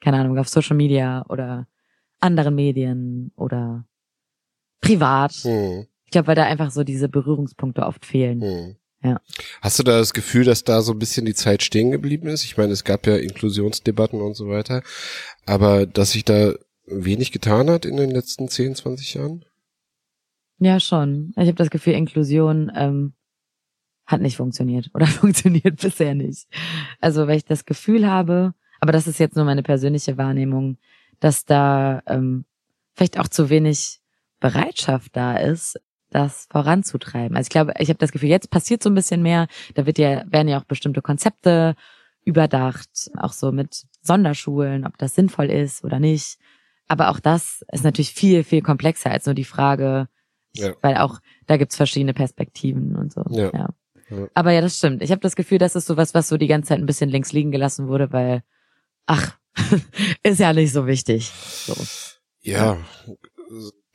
keine 0.00 0.18
Ahnung, 0.18 0.36
auf 0.38 0.48
Social 0.48 0.76
Media 0.76 1.24
oder 1.28 1.66
anderen 2.20 2.54
Medien 2.54 3.32
oder 3.36 3.84
privat. 4.80 5.32
Hm. 5.44 5.86
Ich 6.04 6.10
glaube, 6.10 6.26
weil 6.28 6.34
da 6.34 6.44
einfach 6.44 6.70
so 6.70 6.84
diese 6.84 7.08
Berührungspunkte 7.08 7.86
oft 7.86 8.04
fehlen. 8.04 8.76
Ja. 9.04 9.20
Hast 9.60 9.78
du 9.78 9.82
da 9.82 9.98
das 9.98 10.12
Gefühl, 10.12 10.44
dass 10.44 10.64
da 10.64 10.80
so 10.82 10.92
ein 10.92 10.98
bisschen 10.98 11.26
die 11.26 11.34
Zeit 11.34 11.62
stehen 11.62 11.90
geblieben 11.90 12.28
ist? 12.28 12.44
Ich 12.44 12.56
meine, 12.56 12.72
es 12.72 12.84
gab 12.84 13.06
ja 13.06 13.16
Inklusionsdebatten 13.16 14.20
und 14.20 14.34
so 14.34 14.48
weiter, 14.48 14.82
aber 15.44 15.86
dass 15.86 16.12
sich 16.12 16.24
da 16.24 16.54
wenig 16.86 17.32
getan 17.32 17.68
hat 17.68 17.84
in 17.84 17.96
den 17.96 18.10
letzten 18.10 18.48
10, 18.48 18.76
20 18.76 19.14
Jahren? 19.14 19.44
Ja, 20.58 20.78
schon. 20.78 21.32
Ich 21.36 21.46
habe 21.46 21.54
das 21.54 21.70
Gefühl, 21.70 21.94
Inklusion 21.94 22.70
ähm, 22.76 23.14
hat 24.06 24.20
nicht 24.20 24.36
funktioniert 24.36 24.90
oder 24.94 25.06
funktioniert 25.08 25.80
bisher 25.80 26.14
nicht. 26.14 26.46
Also, 27.00 27.26
weil 27.26 27.38
ich 27.38 27.44
das 27.44 27.64
Gefühl 27.64 28.08
habe, 28.08 28.54
aber 28.80 28.92
das 28.92 29.06
ist 29.06 29.18
jetzt 29.18 29.36
nur 29.36 29.44
meine 29.44 29.62
persönliche 29.62 30.16
Wahrnehmung, 30.18 30.78
dass 31.20 31.44
da 31.44 32.02
ähm, 32.06 32.44
vielleicht 32.94 33.18
auch 33.18 33.28
zu 33.28 33.48
wenig 33.48 34.00
Bereitschaft 34.40 35.16
da 35.16 35.36
ist, 35.36 35.80
das 36.14 36.46
voranzutreiben. 36.50 37.36
Also 37.36 37.46
ich 37.46 37.50
glaube, 37.50 37.74
ich 37.78 37.88
habe 37.88 37.98
das 37.98 38.12
Gefühl, 38.12 38.28
jetzt 38.28 38.50
passiert 38.50 38.82
so 38.82 38.90
ein 38.90 38.94
bisschen 38.94 39.22
mehr. 39.22 39.46
Da 39.74 39.86
wird 39.86 39.98
ja, 39.98 40.24
werden 40.30 40.48
ja 40.48 40.60
auch 40.60 40.64
bestimmte 40.64 41.02
Konzepte 41.02 41.74
überdacht, 42.24 43.10
auch 43.18 43.32
so 43.32 43.50
mit 43.52 43.84
Sonderschulen, 44.02 44.86
ob 44.86 44.96
das 44.98 45.14
sinnvoll 45.14 45.50
ist 45.50 45.84
oder 45.84 45.98
nicht. 45.98 46.38
Aber 46.88 47.08
auch 47.10 47.20
das 47.20 47.64
ist 47.72 47.84
natürlich 47.84 48.12
viel, 48.12 48.44
viel 48.44 48.62
komplexer 48.62 49.10
als 49.10 49.26
nur 49.26 49.34
die 49.34 49.44
Frage, 49.44 50.08
Ja. 50.54 50.72
weil 50.82 50.96
auch 50.98 51.20
da 51.46 51.56
gibt's 51.56 51.76
verschiedene 51.76 52.14
Perspektiven 52.14 52.96
und 52.96 53.12
so. 53.12 53.24
Ja. 53.30 53.50
Ja. 53.52 53.68
Aber 54.34 54.52
ja, 54.52 54.60
das 54.60 54.76
stimmt. 54.76 55.02
Ich 55.02 55.10
habe 55.10 55.20
das 55.20 55.36
Gefühl, 55.36 55.58
das 55.58 55.74
ist 55.74 55.86
sowas, 55.86 56.12
was 56.14 56.28
so 56.28 56.36
die 56.36 56.46
ganze 56.46 56.68
Zeit 56.68 56.78
ein 56.78 56.86
bisschen 56.86 57.08
links 57.08 57.32
liegen 57.32 57.50
gelassen 57.50 57.88
wurde, 57.88 58.12
weil, 58.12 58.42
ach, 59.06 59.38
ist 60.22 60.38
ja 60.40 60.52
nicht 60.52 60.72
so 60.72 60.86
wichtig. 60.86 61.30
So. 61.30 61.74
Ja, 62.42 62.76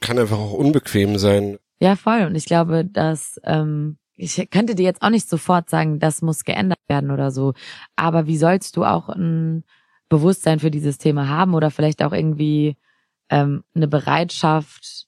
kann 0.01 0.17
einfach 0.17 0.37
auch 0.39 0.53
unbequem 0.53 1.17
sein. 1.17 1.57
Ja, 1.79 1.95
voll. 1.95 2.23
Und 2.23 2.35
ich 2.35 2.45
glaube, 2.45 2.85
dass 2.85 3.39
ähm, 3.43 3.97
ich 4.15 4.49
könnte 4.49 4.73
dir 4.75 4.83
jetzt 4.83 5.01
auch 5.03 5.09
nicht 5.11 5.29
sofort 5.29 5.69
sagen, 5.69 5.99
das 5.99 6.21
muss 6.21 6.43
geändert 6.43 6.79
werden 6.87 7.11
oder 7.11 7.29
so. 7.31 7.53
Aber 7.95 8.25
wie 8.25 8.37
sollst 8.37 8.75
du 8.75 8.83
auch 8.83 9.09
ein 9.09 9.63
Bewusstsein 10.09 10.59
für 10.59 10.71
dieses 10.71 10.97
Thema 10.97 11.27
haben 11.29 11.53
oder 11.53 11.69
vielleicht 11.69 12.01
auch 12.01 12.13
irgendwie 12.13 12.77
ähm, 13.29 13.63
eine 13.75 13.87
Bereitschaft 13.87 15.05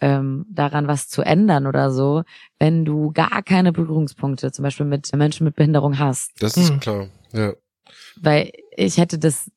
ähm, 0.00 0.44
daran, 0.50 0.88
was 0.88 1.08
zu 1.08 1.22
ändern 1.22 1.66
oder 1.66 1.92
so, 1.92 2.24
wenn 2.58 2.84
du 2.84 3.12
gar 3.12 3.42
keine 3.42 3.72
Berührungspunkte 3.72 4.50
zum 4.52 4.64
Beispiel 4.64 4.84
mit 4.86 5.14
Menschen 5.14 5.44
mit 5.44 5.54
Behinderung 5.54 5.98
hast. 5.98 6.32
Das 6.42 6.56
ist 6.56 6.70
Hm. 6.70 6.80
klar. 6.80 7.08
Ja. 7.32 7.54
Weil 8.20 8.50
ich 8.76 8.98
hätte 8.98 9.18
das 9.18 9.50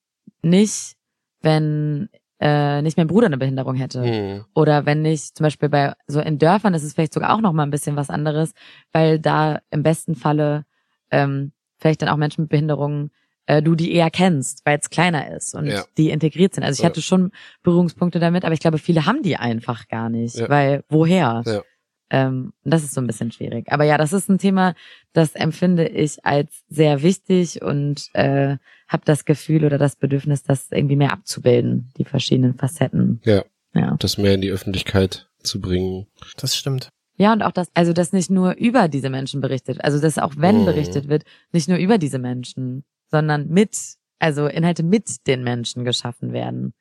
nicht, 0.44 0.96
wenn 1.42 2.10
äh, 2.40 2.82
nicht 2.82 2.98
mein 2.98 3.08
Bruder 3.08 3.28
eine 3.28 3.38
Behinderung 3.38 3.76
hätte. 3.76 4.04
Hm. 4.04 4.46
Oder 4.54 4.86
wenn 4.86 5.06
ich 5.06 5.34
zum 5.34 5.44
Beispiel 5.46 5.70
bei 5.70 5.94
so 6.08 6.20
in 6.20 6.38
Dörfern 6.38 6.74
ist 6.74 6.84
es 6.84 6.94
vielleicht 6.94 7.14
sogar 7.14 7.34
auch 7.34 7.42
noch 7.42 7.54
mal 7.54 7.64
ein 7.64 7.72
bisschen 7.72 7.96
was 7.96 8.10
anderes, 8.10 8.54
weil 8.92 9.20
da 9.20 9.60
im 9.72 9.84
besten 9.84 10.16
Falle 10.16 10.66
ähm, 11.12 11.52
vielleicht 11.78 12.02
dann 12.02 12.10
auch 12.10 12.18
Menschen 12.18 12.42
mit 12.42 12.50
Behinderungen 12.50 13.12
äh, 13.48 13.62
du 13.62 13.76
die 13.76 13.94
eher 13.94 14.10
kennst, 14.10 14.66
weil 14.66 14.80
es 14.80 14.90
kleiner 14.90 15.30
ist 15.36 15.54
und 15.56 15.68
Ja. 15.68 15.86
die 15.98 16.10
integriert 16.10 16.56
sind. 16.56 16.64
Also 16.64 16.80
ich 16.80 16.84
Ja. 16.84 16.90
hatte 16.90 17.02
schon 17.02 17.32
Berührungspunkte 17.64 18.20
damit, 18.20 18.44
aber 18.44 18.54
ich 18.54 18.60
glaube, 18.60 18.80
viele 18.80 19.06
haben 19.06 19.22
die 19.22 19.38
einfach 19.38 19.88
gar 19.88 20.10
nicht, 20.10 20.36
Ja. 20.36 20.50
weil 20.50 20.84
woher? 20.90 21.44
Ja. 21.46 21.62
Ähm, 22.10 22.54
das 22.64 22.84
ist 22.84 22.94
so 22.94 23.02
ein 23.02 23.08
bisschen 23.08 23.32
schwierig. 23.32 23.72
Aber 23.72 23.84
ja, 23.84 23.98
das 23.98 24.14
ist 24.14 24.30
ein 24.30 24.38
Thema, 24.38 24.74
das 25.14 25.36
empfinde 25.36 25.88
ich 25.88 26.24
als 26.26 26.64
sehr 26.70 27.02
wichtig 27.04 27.62
und 27.62 28.10
äh, 28.14 28.58
habe 28.88 29.04
das 29.06 29.26
Gefühl 29.26 29.66
oder 29.66 29.78
das 29.78 29.96
Bedürfnis, 29.96 30.44
das 30.44 30.72
irgendwie 30.72 30.96
mehr 30.96 31.12
abzubilden, 31.12 31.92
die 31.98 32.06
verschiedenen 32.06 32.56
Facetten. 32.56 33.22
Ja. 33.24 33.44
Ja. 33.74 33.96
Das 34.00 34.18
mehr 34.18 34.34
in 34.36 34.42
die 34.42 34.52
Öffentlichkeit 34.52 35.28
zu 35.40 35.60
bringen. 35.60 36.08
Das 36.38 36.56
stimmt. 36.56 36.90
Ja, 37.18 37.34
und 37.34 37.42
auch 37.44 37.52
das, 37.52 37.70
also 37.74 37.94
dass 37.94 38.14
nicht 38.14 38.30
nur 38.30 38.56
über 38.56 38.88
diese 38.88 39.10
Menschen 39.10 39.42
berichtet, 39.42 39.84
also 39.84 40.00
dass 40.00 40.18
auch 40.18 40.34
wenn 40.38 40.62
Mhm. 40.62 40.66
berichtet 40.66 41.08
wird, 41.08 41.24
nicht 41.52 41.68
nur 41.70 41.78
über 41.78 41.98
diese 41.98 42.20
Menschen, 42.20 42.84
sondern 43.10 43.48
mit, 43.50 43.78
also 44.20 44.48
Inhalte 44.48 44.84
mit 44.84 45.28
den 45.28 45.44
Menschen 45.44 45.84
geschaffen 45.86 46.34
werden. 46.34 46.74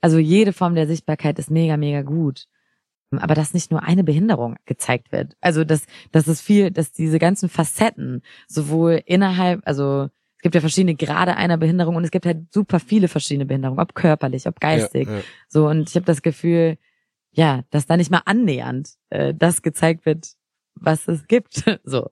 Also 0.00 0.18
jede 0.18 0.52
Form 0.52 0.74
der 0.74 0.86
Sichtbarkeit 0.86 1.38
ist 1.38 1.50
mega, 1.50 1.76
mega 1.76 2.02
gut. 2.02 2.46
Aber 3.12 3.34
dass 3.34 3.54
nicht 3.54 3.72
nur 3.72 3.82
eine 3.82 4.04
Behinderung 4.04 4.56
gezeigt 4.66 5.10
wird. 5.10 5.34
Also 5.40 5.64
dass, 5.64 5.84
dass 6.12 6.28
es 6.28 6.40
viel, 6.40 6.70
dass 6.70 6.92
diese 6.92 7.18
ganzen 7.18 7.48
Facetten 7.48 8.22
sowohl 8.46 9.02
innerhalb, 9.04 9.60
also 9.66 10.08
es 10.40 10.42
gibt 10.42 10.54
ja 10.54 10.62
verschiedene 10.62 10.94
Grade 10.94 11.36
einer 11.36 11.58
Behinderung 11.58 11.96
und 11.96 12.04
es 12.04 12.10
gibt 12.10 12.24
halt 12.24 12.50
super 12.50 12.80
viele 12.80 13.08
verschiedene 13.08 13.44
Behinderungen, 13.44 13.78
ob 13.78 13.94
körperlich, 13.94 14.46
ob 14.46 14.58
geistig. 14.58 15.06
Ja, 15.06 15.16
ja. 15.16 15.22
So, 15.48 15.68
und 15.68 15.90
ich 15.90 15.96
habe 15.96 16.06
das 16.06 16.22
Gefühl, 16.22 16.78
ja, 17.30 17.64
dass 17.68 17.84
da 17.84 17.98
nicht 17.98 18.10
mal 18.10 18.22
annähernd 18.24 18.88
äh, 19.10 19.34
das 19.34 19.60
gezeigt 19.60 20.06
wird, 20.06 20.28
was 20.76 21.08
es 21.08 21.26
gibt. 21.26 21.62
so. 21.84 22.08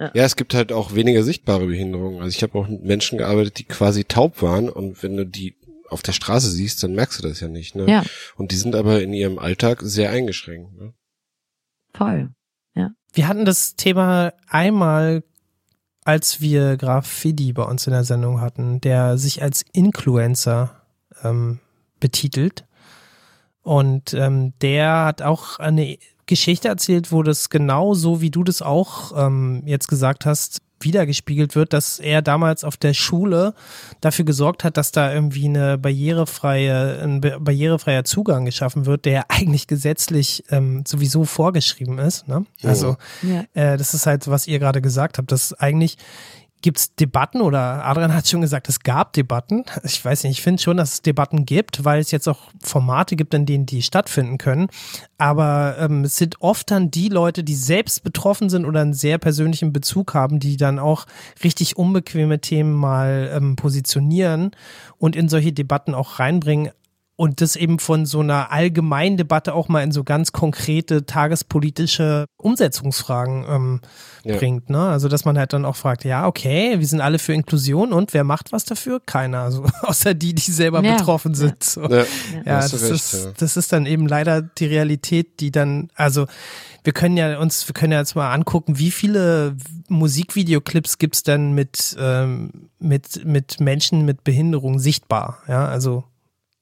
Ja, 0.00 0.24
es 0.24 0.36
gibt 0.36 0.54
halt 0.54 0.72
auch 0.72 0.94
weniger 0.94 1.22
sichtbare 1.22 1.66
Behinderungen. 1.66 2.22
Also 2.22 2.34
ich 2.34 2.42
habe 2.42 2.58
auch 2.58 2.68
mit 2.68 2.84
Menschen 2.84 3.18
gearbeitet, 3.18 3.58
die 3.58 3.64
quasi 3.64 4.04
taub 4.04 4.40
waren 4.40 4.70
und 4.70 5.02
wenn 5.02 5.18
du 5.18 5.26
die 5.26 5.54
auf 5.90 6.00
der 6.00 6.12
Straße 6.12 6.48
siehst, 6.48 6.82
dann 6.82 6.94
merkst 6.94 7.18
du 7.18 7.28
das 7.28 7.40
ja 7.40 7.48
nicht. 7.48 7.74
Ne? 7.74 7.84
Ja. 7.86 8.02
Und 8.36 8.50
die 8.50 8.56
sind 8.56 8.76
aber 8.76 9.02
in 9.02 9.12
ihrem 9.12 9.38
Alltag 9.38 9.80
sehr 9.82 10.08
eingeschränkt. 10.10 10.74
Ne? 10.74 10.94
Voll. 11.92 12.30
Wir 13.12 13.28
hatten 13.28 13.44
das 13.44 13.74
Thema 13.74 14.32
einmal, 14.46 15.22
als 16.08 16.40
wir 16.40 16.78
Graf 16.78 17.06
Fidi 17.06 17.52
bei 17.52 17.64
uns 17.64 17.86
in 17.86 17.92
der 17.92 18.02
Sendung 18.02 18.40
hatten, 18.40 18.80
der 18.80 19.18
sich 19.18 19.42
als 19.42 19.62
Influencer 19.74 20.70
ähm, 21.22 21.58
betitelt. 22.00 22.64
Und 23.60 24.14
ähm, 24.14 24.54
der 24.62 25.04
hat 25.04 25.20
auch 25.20 25.58
eine 25.58 25.98
Geschichte 26.24 26.68
erzählt, 26.68 27.12
wo 27.12 27.22
das 27.22 27.50
genau 27.50 27.92
so, 27.92 28.22
wie 28.22 28.30
du 28.30 28.42
das 28.42 28.62
auch 28.62 29.12
ähm, 29.22 29.62
jetzt 29.66 29.88
gesagt 29.88 30.24
hast, 30.24 30.62
wiedergespiegelt 30.80 31.54
wird, 31.56 31.72
dass 31.72 31.98
er 31.98 32.22
damals 32.22 32.64
auf 32.64 32.76
der 32.76 32.94
Schule 32.94 33.54
dafür 34.00 34.24
gesorgt 34.24 34.64
hat, 34.64 34.76
dass 34.76 34.92
da 34.92 35.12
irgendwie 35.12 35.46
eine 35.46 35.78
barrierefreie, 35.78 37.00
ein 37.02 37.20
ba- 37.20 37.38
barrierefreier 37.38 38.04
Zugang 38.04 38.44
geschaffen 38.44 38.86
wird, 38.86 39.04
der 39.04 39.30
eigentlich 39.30 39.66
gesetzlich 39.66 40.44
ähm, 40.50 40.84
sowieso 40.86 41.24
vorgeschrieben 41.24 41.98
ist. 41.98 42.28
Ne? 42.28 42.44
Also 42.62 42.96
Ja. 43.22 43.44
äh, 43.54 43.76
das 43.76 43.94
ist 43.94 44.06
halt, 44.06 44.28
was 44.28 44.46
ihr 44.46 44.58
gerade 44.58 44.80
gesagt 44.82 45.18
habt, 45.18 45.32
dass 45.32 45.52
eigentlich 45.54 45.96
gibt's 46.62 46.94
Debatten 46.94 47.40
oder 47.40 47.84
Adrian 47.84 48.14
hat 48.14 48.28
schon 48.28 48.40
gesagt, 48.40 48.68
es 48.68 48.80
gab 48.80 49.12
Debatten. 49.12 49.64
Ich 49.84 50.04
weiß 50.04 50.24
nicht, 50.24 50.38
ich 50.38 50.42
finde 50.42 50.62
schon, 50.62 50.76
dass 50.76 50.94
es 50.94 51.02
Debatten 51.02 51.46
gibt, 51.46 51.84
weil 51.84 52.00
es 52.00 52.10
jetzt 52.10 52.28
auch 52.28 52.50
Formate 52.62 53.16
gibt, 53.16 53.34
in 53.34 53.46
denen 53.46 53.66
die 53.66 53.82
stattfinden 53.82 54.38
können. 54.38 54.68
Aber 55.16 55.76
ähm, 55.78 56.04
es 56.04 56.16
sind 56.16 56.40
oft 56.40 56.70
dann 56.70 56.90
die 56.90 57.08
Leute, 57.08 57.42
die 57.44 57.54
selbst 57.54 58.02
betroffen 58.02 58.50
sind 58.50 58.64
oder 58.64 58.80
einen 58.80 58.94
sehr 58.94 59.18
persönlichen 59.18 59.72
Bezug 59.72 60.14
haben, 60.14 60.40
die 60.40 60.56
dann 60.56 60.78
auch 60.78 61.06
richtig 61.42 61.76
unbequeme 61.76 62.40
Themen 62.40 62.72
mal 62.72 63.30
ähm, 63.34 63.56
positionieren 63.56 64.52
und 64.98 65.16
in 65.16 65.28
solche 65.28 65.52
Debatten 65.52 65.94
auch 65.94 66.18
reinbringen. 66.18 66.70
Und 67.20 67.40
das 67.40 67.56
eben 67.56 67.80
von 67.80 68.06
so 68.06 68.20
einer 68.20 68.52
allgemeinen 68.52 69.16
Debatte 69.16 69.52
auch 69.52 69.66
mal 69.66 69.82
in 69.82 69.90
so 69.90 70.04
ganz 70.04 70.30
konkrete 70.30 71.04
tagespolitische 71.04 72.26
Umsetzungsfragen 72.36 73.44
ähm, 73.48 73.80
Ja. 74.22 74.36
bringt. 74.36 74.70
Ne? 74.70 74.78
Also 74.78 75.08
dass 75.08 75.24
man 75.24 75.36
halt 75.36 75.52
dann 75.52 75.64
auch 75.64 75.74
fragt, 75.74 76.04
ja, 76.04 76.28
okay, 76.28 76.78
wir 76.78 76.86
sind 76.86 77.00
alle 77.00 77.18
für 77.18 77.32
Inklusion 77.32 77.92
und 77.92 78.14
wer 78.14 78.22
macht 78.22 78.52
was 78.52 78.64
dafür? 78.64 79.00
Keiner. 79.04 79.40
Also 79.40 79.64
außer 79.82 80.14
die, 80.14 80.32
die 80.32 80.52
selber 80.52 80.80
Ja, 80.84 80.94
betroffen 80.96 81.34
sind. 81.34 81.64
So. 81.64 81.82
Ja, 81.90 82.04
Ja, 82.46 82.60
das, 82.60 82.72
recht, 82.74 82.92
ist, 82.92 83.12
ja. 83.24 83.32
das 83.36 83.56
ist 83.56 83.72
dann 83.72 83.86
eben 83.86 84.06
leider 84.06 84.40
die 84.40 84.66
Realität, 84.66 85.40
die 85.40 85.50
dann, 85.50 85.90
also 85.96 86.26
wir 86.84 86.92
können 86.92 87.16
ja 87.16 87.40
uns, 87.40 87.66
wir 87.66 87.74
können 87.74 87.92
ja 87.92 87.98
jetzt 87.98 88.14
mal 88.14 88.32
angucken, 88.32 88.78
wie 88.78 88.92
viele 88.92 89.56
Musikvideoclips 89.88 90.98
gibt's 90.98 91.24
denn 91.24 91.52
mit, 91.52 91.96
ähm, 91.98 92.70
mit, 92.78 93.24
mit 93.24 93.58
Menschen 93.60 94.04
mit 94.04 94.22
Behinderung 94.22 94.78
sichtbar. 94.78 95.38
Ja, 95.48 95.66
also 95.66 96.04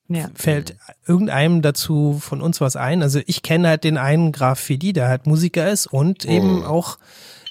Ja. 0.08 0.28
fällt 0.34 0.76
irgendeinem 1.06 1.62
dazu 1.62 2.18
von 2.20 2.40
uns 2.40 2.60
was 2.60 2.76
ein? 2.76 3.02
Also 3.02 3.20
ich 3.26 3.42
kenne 3.42 3.68
halt 3.68 3.84
den 3.84 3.98
einen 3.98 4.32
Graf 4.32 4.58
Fidi, 4.60 4.92
der 4.92 5.08
halt 5.08 5.26
Musiker 5.26 5.68
ist 5.70 5.86
und 5.86 6.24
eben 6.24 6.64
auch 6.64 6.98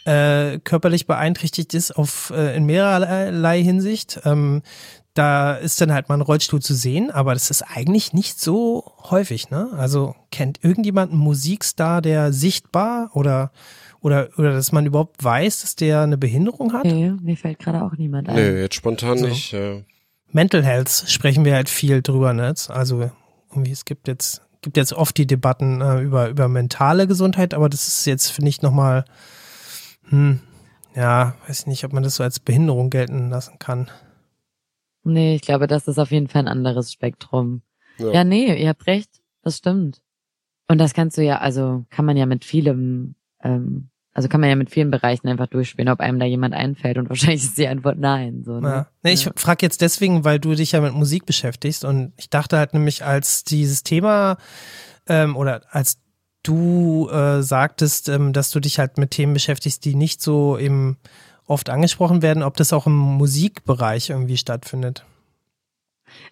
äh, 0.05 0.59
körperlich 0.59 1.07
beeinträchtigt 1.07 1.73
ist 1.73 1.91
auf 1.91 2.31
äh, 2.35 2.55
in 2.55 2.65
mehrerlei 2.65 3.61
Hinsicht. 3.63 4.21
Ähm, 4.23 4.61
da 5.15 5.53
ist 5.55 5.79
dann 5.79 5.93
halt 5.93 6.09
mal 6.09 6.15
ein 6.15 6.21
Rollstuhl 6.21 6.61
zu 6.61 6.73
sehen, 6.75 7.09
aber 7.09 7.33
das 7.33 7.49
ist 7.49 7.61
eigentlich 7.63 8.13
nicht 8.13 8.39
so 8.39 8.91
häufig, 9.09 9.49
ne? 9.49 9.69
Also 9.77 10.13
kennt 10.29 10.61
irgendjemand 10.63 11.11
einen 11.11 11.21
Musikstar, 11.21 12.01
der 12.01 12.33
sichtbar 12.33 13.09
oder 13.13 13.51
oder 14.01 14.29
oder 14.37 14.51
dass 14.51 14.71
man 14.73 14.85
überhaupt 14.85 15.23
weiß, 15.23 15.61
dass 15.61 15.75
der 15.75 16.01
eine 16.01 16.17
Behinderung 16.17 16.73
hat? 16.73 16.83
Nee, 16.85 17.13
mir 17.21 17.37
fällt 17.37 17.59
gerade 17.59 17.81
auch 17.81 17.93
niemand 17.97 18.27
ein. 18.29 18.35
Nee, 18.35 18.59
jetzt 18.61 18.75
spontan 18.75 19.17
So. 19.17 19.27
nicht. 19.27 19.53
Äh, 19.53 19.83
Mental 20.31 20.63
Health 20.63 21.05
sprechen 21.07 21.45
wir 21.45 21.55
halt 21.55 21.69
viel 21.69 22.01
drüber, 22.01 22.33
ne? 22.33 22.53
Also 22.69 23.11
irgendwie 23.49 23.71
es 23.71 23.85
gibt 23.85 24.07
jetzt 24.07 24.41
gibt 24.61 24.77
jetzt 24.77 24.93
oft 24.93 25.17
die 25.17 25.27
Debatten 25.27 25.81
äh, 25.81 26.01
über 26.01 26.29
über 26.29 26.47
mentale 26.47 27.07
Gesundheit, 27.07 27.53
aber 27.53 27.69
das 27.69 27.87
ist 27.87 28.05
jetzt 28.05 28.29
finde 28.29 28.49
ich 28.49 28.61
noch 28.61 28.71
mal 28.71 29.05
hm, 30.09 30.39
ja, 30.95 31.35
weiß 31.47 31.61
ich 31.61 31.67
nicht, 31.67 31.83
ob 31.83 31.93
man 31.93 32.03
das 32.03 32.15
so 32.15 32.23
als 32.23 32.39
Behinderung 32.39 32.89
gelten 32.89 33.29
lassen 33.29 33.59
kann. 33.59 33.89
Nee, 35.03 35.35
ich 35.35 35.41
glaube, 35.41 35.67
das 35.67 35.87
ist 35.87 35.99
auf 35.99 36.11
jeden 36.11 36.27
Fall 36.27 36.43
ein 36.43 36.47
anderes 36.47 36.91
Spektrum. 36.91 37.61
Ja. 37.97 38.11
Ja, 38.11 38.23
nee, 38.23 38.55
ihr 38.55 38.69
habt 38.69 38.87
recht. 38.87 39.21
Das 39.41 39.57
stimmt. 39.57 40.01
Und 40.67 40.79
das 40.79 40.93
kannst 40.93 41.17
du 41.17 41.23
ja, 41.23 41.37
also 41.39 41.85
kann 41.89 42.05
man 42.05 42.17
ja 42.17 42.25
mit 42.25 42.43
vielem, 42.43 43.15
ähm, 43.43 43.89
also 44.15 44.29
kann 44.29 44.39
man 44.39 44.49
ja 44.49 44.55
mit 44.55 44.71
vielen 44.71 44.89
Bereichen 44.89 45.27
einfach 45.27 45.47
durchspielen, 45.47 45.89
ob 45.91 45.99
einem 45.99 46.19
da 46.19 46.25
jemand 46.25 46.53
einfällt 46.55 46.97
und 46.97 47.09
wahrscheinlich 47.09 47.43
ist 47.43 47.57
die 47.57 47.67
Antwort 47.67 47.99
nein. 47.99 48.43
So, 48.45 48.59
ne? 48.61 48.67
Ja. 48.69 48.87
Nee, 49.03 49.11
ich 49.11 49.25
Ja. 49.25 49.31
frage 49.35 49.65
jetzt 49.65 49.81
deswegen, 49.81 50.23
weil 50.23 50.39
du 50.39 50.55
dich 50.55 50.71
ja 50.71 50.81
mit 50.81 50.93
Musik 50.93 51.25
beschäftigst 51.25 51.83
und 51.85 52.13
ich 52.15 52.29
dachte 52.29 52.57
halt 52.57 52.73
nämlich, 52.73 53.03
als 53.03 53.43
dieses 53.43 53.83
Thema 53.83 54.37
ähm, 55.07 55.35
oder 55.35 55.61
als 55.69 55.99
du 56.43 57.09
äh, 57.09 57.43
sagtest, 57.43 58.07
ähm, 58.07 58.31
dass 58.31 58.51
du 58.51 58.59
dich 58.61 58.79
halt 58.79 58.97
mit 58.97 59.11
Themen 59.11 59.33
beschäftigst, 59.33 59.83
die 59.83 59.95
nicht 59.95 60.21
so 60.21 60.57
eben 60.57 60.97
oft 61.45 61.69
angesprochen 61.69 62.21
werden, 62.21 62.41
ob 62.41 62.55
das 62.55 62.71
auch 62.71 62.87
im 62.87 62.95
Musikbereich 62.97 64.09
irgendwie 64.11 64.37
stattfindet. 64.37 65.05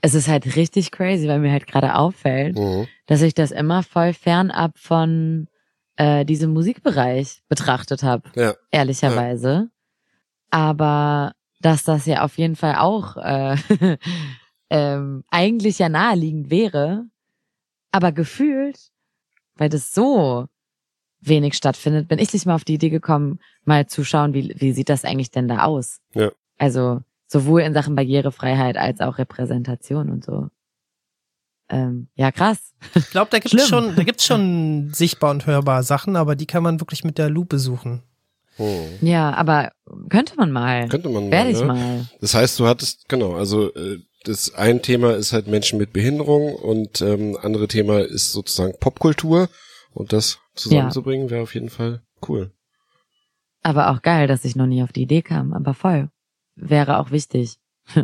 Es 0.01 0.13
ist 0.13 0.27
halt 0.29 0.55
richtig 0.55 0.91
crazy, 0.91 1.27
weil 1.27 1.39
mir 1.39 1.51
halt 1.51 1.67
gerade 1.67 1.95
auffällt, 1.95 2.57
mhm. 2.57 2.87
dass 3.07 3.21
ich 3.21 3.33
das 3.33 3.51
immer 3.51 3.83
voll 3.83 4.13
fernab 4.13 4.77
von 4.77 5.47
äh, 5.97 6.25
diesem 6.25 6.51
Musikbereich 6.53 7.43
betrachtet 7.49 8.03
habe, 8.03 8.29
Ja. 8.35 8.55
ehrlicherweise. 8.71 9.69
Aber 10.49 11.33
dass 11.61 11.83
das 11.83 12.05
ja 12.05 12.23
auf 12.23 12.37
jeden 12.37 12.55
Fall 12.55 12.75
auch 12.75 13.17
äh, 13.17 13.55
ähm, 14.69 15.23
eigentlich 15.29 15.79
ja 15.79 15.89
naheliegend 15.89 16.49
wäre, 16.49 17.05
aber 17.91 18.11
gefühlt, 18.11 18.91
weil 19.55 19.69
das 19.69 19.93
so 19.93 20.47
wenig 21.21 21.53
stattfindet, 21.55 22.07
bin 22.07 22.19
ich 22.19 22.33
nicht 22.33 22.45
mal 22.45 22.55
auf 22.55 22.65
die 22.65 22.73
Idee 22.73 22.89
gekommen, 22.89 23.39
mal 23.63 23.87
zu 23.87 24.03
schauen, 24.03 24.33
wie, 24.33 24.53
wie 24.57 24.73
sieht 24.73 24.89
das 24.89 25.05
eigentlich 25.05 25.31
denn 25.31 25.47
da 25.47 25.63
aus? 25.63 25.99
Ja. 26.13 26.31
Also 26.57 27.01
sowohl 27.27 27.61
in 27.61 27.73
Sachen 27.73 27.95
Barrierefreiheit 27.95 28.77
als 28.77 28.99
auch 28.99 29.17
Repräsentation 29.17 30.09
und 30.09 30.23
so. 30.23 30.49
Ähm, 31.69 32.07
ja, 32.15 32.31
krass. 32.31 32.73
Ich 32.95 33.09
glaube, 33.09 33.31
da 33.31 33.39
gibt 33.39 33.55
es 33.55 33.67
schon, 33.67 33.95
da 33.95 34.03
gibt's 34.03 34.25
schon 34.25 34.91
sichtbar 34.93 35.31
und 35.31 35.45
hörbar 35.45 35.83
Sachen, 35.83 36.15
aber 36.15 36.35
die 36.35 36.45
kann 36.45 36.63
man 36.63 36.79
wirklich 36.79 37.03
mit 37.03 37.17
der 37.17 37.29
Lupe 37.29 37.57
suchen. 37.57 38.03
Mhm. 38.57 38.97
Ja, 39.01 39.33
aber 39.33 39.71
könnte 40.09 40.35
man 40.35 40.51
mal. 40.51 40.87
Könnte 40.89 41.09
man 41.09 41.31
Werde 41.31 41.51
mal, 41.51 41.55
ich 41.55 41.59
ne? 41.61 41.65
mal. 41.65 42.09
Das 42.21 42.33
heißt, 42.33 42.59
du 42.59 42.67
hattest, 42.67 43.07
genau, 43.09 43.35
also 43.35 43.73
äh, 43.73 43.99
das 44.23 44.53
ein 44.53 44.81
Thema 44.81 45.15
ist 45.15 45.33
halt 45.33 45.47
Menschen 45.47 45.79
mit 45.79 45.93
Behinderung 45.93 46.55
und 46.55 47.01
ähm, 47.01 47.37
andere 47.41 47.67
Thema 47.67 47.99
ist 47.99 48.31
sozusagen 48.31 48.73
Popkultur 48.79 49.49
und 49.93 50.13
das 50.13 50.39
zusammenzubringen 50.55 51.29
wäre 51.29 51.43
auf 51.43 51.53
jeden 51.53 51.69
Fall 51.69 52.01
cool. 52.27 52.51
Aber 53.63 53.89
auch 53.89 54.01
geil, 54.01 54.27
dass 54.27 54.45
ich 54.45 54.55
noch 54.55 54.67
nie 54.67 54.83
auf 54.83 54.91
die 54.91 55.03
Idee 55.03 55.21
kam. 55.21 55.53
Aber 55.53 55.73
voll. 55.73 56.09
Wäre 56.55 56.99
auch 56.99 57.11
wichtig. 57.11 57.57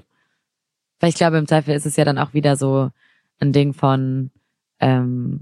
Weil 1.00 1.10
ich 1.10 1.16
glaube, 1.16 1.38
im 1.38 1.48
Zweifel 1.48 1.76
ist 1.76 1.86
es 1.86 1.96
ja 1.96 2.06
dann 2.06 2.18
auch 2.18 2.34
wieder 2.34 2.56
so, 2.56 2.92
ein 3.40 3.54
Ding 3.54 3.74
von, 3.74 4.32
ähm, 4.80 5.42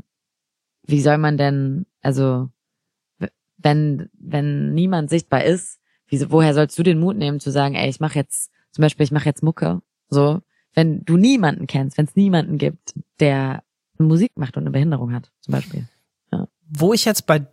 wie 0.86 1.02
soll 1.02 1.18
man 1.18 1.38
denn, 1.38 1.86
also 2.02 2.50
wenn 3.58 4.10
wenn 4.14 4.74
niemand 4.74 5.10
sichtbar 5.10 5.44
ist, 5.44 5.80
wie, 6.08 6.30
woher 6.30 6.54
sollst 6.54 6.78
du 6.78 6.84
den 6.84 7.00
Mut 7.00 7.18
nehmen 7.18 7.40
zu 7.40 7.52
sagen, 7.52 7.76
ey, 7.76 7.90
ich 7.90 8.00
mache 8.00 8.20
jetzt 8.20 8.52
zum 8.72 8.84
Beispiel, 8.84 9.04
ich 9.04 9.12
mache 9.12 9.26
jetzt 9.26 9.44
Mucke, 9.44 9.82
so, 10.10 10.42
wenn 10.74 11.04
du 11.04 11.18
niemanden 11.18 11.68
kennst, 11.68 11.98
wenn 11.98 12.06
es 12.06 12.16
niemanden 12.16 12.58
gibt, 12.58 12.94
der 13.20 13.64
Musik 13.98 14.32
macht 14.36 14.58
und 14.58 14.64
eine 14.64 14.72
Behinderung 14.72 15.14
hat, 15.14 15.32
zum 15.42 15.54
Beispiel. 15.54 15.88
Wo 16.70 16.94
ich 16.94 17.06
jetzt 17.06 17.26
bei 17.26 17.48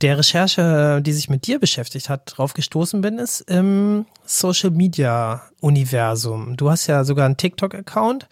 der 0.00 0.18
Recherche, 0.18 1.00
die 1.02 1.12
sich 1.12 1.28
mit 1.28 1.46
dir 1.46 1.58
beschäftigt 1.58 2.08
hat, 2.08 2.32
drauf 2.36 2.54
gestoßen 2.54 3.00
bin, 3.00 3.18
ist 3.18 3.40
im 3.42 4.06
Social 4.24 4.70
Media 4.70 5.42
Universum. 5.60 6.56
Du 6.56 6.70
hast 6.70 6.86
ja 6.86 7.04
sogar 7.04 7.26
einen 7.26 7.36
TikTok-Account 7.36 8.28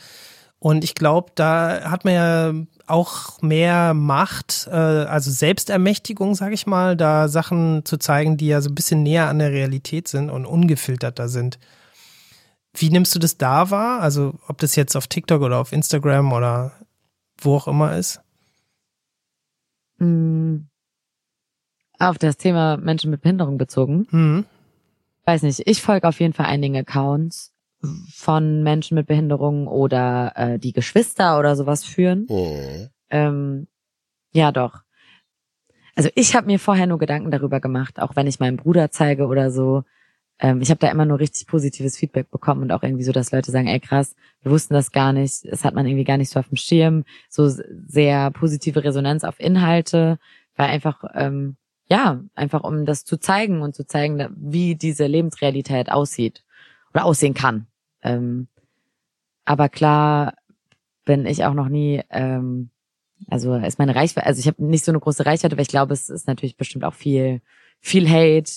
und 0.62 0.84
ich 0.84 0.94
glaube, 0.94 1.32
da 1.34 1.90
hat 1.90 2.04
man 2.04 2.14
ja 2.14 2.54
auch 2.86 3.42
mehr 3.42 3.94
Macht, 3.94 4.68
äh, 4.70 4.76
also 4.76 5.28
Selbstermächtigung, 5.28 6.36
sage 6.36 6.54
ich 6.54 6.68
mal, 6.68 6.96
da 6.96 7.26
Sachen 7.26 7.84
zu 7.84 7.96
zeigen, 7.96 8.36
die 8.36 8.46
ja 8.46 8.60
so 8.60 8.70
ein 8.70 8.76
bisschen 8.76 9.02
näher 9.02 9.26
an 9.26 9.40
der 9.40 9.50
Realität 9.50 10.06
sind 10.06 10.30
und 10.30 10.46
ungefilterter 10.46 11.28
sind. 11.28 11.58
Wie 12.74 12.90
nimmst 12.90 13.12
du 13.12 13.18
das 13.18 13.38
da 13.38 13.72
wahr? 13.72 14.02
Also 14.02 14.34
ob 14.46 14.58
das 14.58 14.76
jetzt 14.76 14.94
auf 14.94 15.08
TikTok 15.08 15.42
oder 15.42 15.58
auf 15.58 15.72
Instagram 15.72 16.32
oder 16.32 16.70
wo 17.40 17.56
auch 17.56 17.66
immer 17.66 17.96
ist? 17.96 18.20
Mm. 19.98 20.68
Auf 21.98 22.18
das 22.18 22.36
Thema 22.36 22.76
Menschen 22.76 23.10
mit 23.10 23.22
Behinderung 23.22 23.58
bezogen. 23.58 24.06
Hm. 24.10 24.44
Weiß 25.24 25.42
nicht, 25.42 25.66
ich 25.66 25.82
folge 25.82 26.06
auf 26.06 26.20
jeden 26.20 26.34
Fall 26.34 26.46
einigen 26.46 26.76
Accounts 26.76 27.51
von 28.14 28.62
Menschen 28.62 28.94
mit 28.94 29.06
Behinderung 29.06 29.66
oder 29.66 30.32
äh, 30.36 30.58
die 30.58 30.72
Geschwister 30.72 31.38
oder 31.38 31.56
sowas 31.56 31.84
führen. 31.84 32.26
Mhm. 32.28 32.88
Ähm, 33.10 33.66
ja, 34.32 34.52
doch. 34.52 34.82
Also 35.94 36.08
ich 36.14 36.34
habe 36.34 36.46
mir 36.46 36.58
vorher 36.58 36.86
nur 36.86 36.98
Gedanken 36.98 37.30
darüber 37.30 37.60
gemacht, 37.60 38.00
auch 38.00 38.16
wenn 38.16 38.26
ich 38.26 38.40
meinem 38.40 38.56
Bruder 38.56 38.90
zeige 38.90 39.26
oder 39.26 39.50
so. 39.50 39.84
Ähm, 40.38 40.60
ich 40.62 40.70
habe 40.70 40.78
da 40.78 40.90
immer 40.90 41.04
nur 41.04 41.20
richtig 41.20 41.46
positives 41.46 41.98
Feedback 41.98 42.30
bekommen 42.30 42.62
und 42.62 42.72
auch 42.72 42.82
irgendwie 42.82 43.04
so, 43.04 43.12
dass 43.12 43.32
Leute 43.32 43.50
sagen, 43.50 43.68
ey 43.68 43.80
krass, 43.80 44.14
wir 44.42 44.50
wussten 44.50 44.74
das 44.74 44.92
gar 44.92 45.12
nicht, 45.12 45.44
das 45.50 45.64
hat 45.64 45.74
man 45.74 45.86
irgendwie 45.86 46.04
gar 46.04 46.16
nicht 46.16 46.30
so 46.30 46.40
auf 46.40 46.48
dem 46.48 46.56
Schirm. 46.56 47.04
So 47.28 47.48
sehr 47.48 48.30
positive 48.30 48.82
Resonanz 48.82 49.24
auf 49.24 49.38
Inhalte, 49.38 50.18
weil 50.56 50.68
einfach, 50.68 51.04
ähm, 51.14 51.56
ja, 51.88 52.22
einfach 52.34 52.64
um 52.64 52.86
das 52.86 53.04
zu 53.04 53.18
zeigen 53.18 53.60
und 53.60 53.74
zu 53.74 53.86
zeigen, 53.86 54.26
wie 54.36 54.76
diese 54.76 55.06
Lebensrealität 55.06 55.92
aussieht 55.92 56.42
oder 56.94 57.04
aussehen 57.04 57.34
kann. 57.34 57.66
Ähm, 58.02 58.48
aber 59.44 59.68
klar 59.68 60.34
bin 61.04 61.26
ich 61.26 61.44
auch 61.44 61.54
noch 61.54 61.68
nie, 61.68 62.00
ähm, 62.10 62.70
also 63.28 63.54
ist 63.54 63.78
meine 63.78 63.94
Reichweite, 63.94 64.26
also 64.26 64.40
ich 64.40 64.46
habe 64.46 64.64
nicht 64.64 64.84
so 64.84 64.92
eine 64.92 65.00
große 65.00 65.26
Reichweite, 65.26 65.56
weil 65.56 65.62
ich 65.62 65.68
glaube, 65.68 65.92
es 65.94 66.08
ist 66.08 66.26
natürlich 66.26 66.56
bestimmt 66.56 66.84
auch 66.84 66.94
viel, 66.94 67.40
viel 67.80 68.08
Hate. 68.08 68.50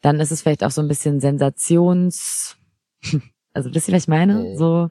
Dann 0.00 0.20
ist 0.20 0.30
es 0.30 0.42
vielleicht 0.42 0.64
auch 0.64 0.70
so 0.70 0.80
ein 0.82 0.88
bisschen 0.88 1.20
Sensations, 1.20 2.56
also 3.52 3.74
wisst 3.74 3.88
ihr, 3.88 3.94
was 3.94 4.02
ich 4.04 4.08
meine? 4.08 4.34
Mhm. 4.34 4.56
So, 4.56 4.90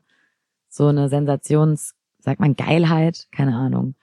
so 0.70 0.88
eine 0.88 1.10
Sensations, 1.10 1.96
sagt 2.20 2.40
man 2.40 2.56
Geilheit, 2.56 3.28
keine 3.32 3.56
Ahnung. 3.56 3.96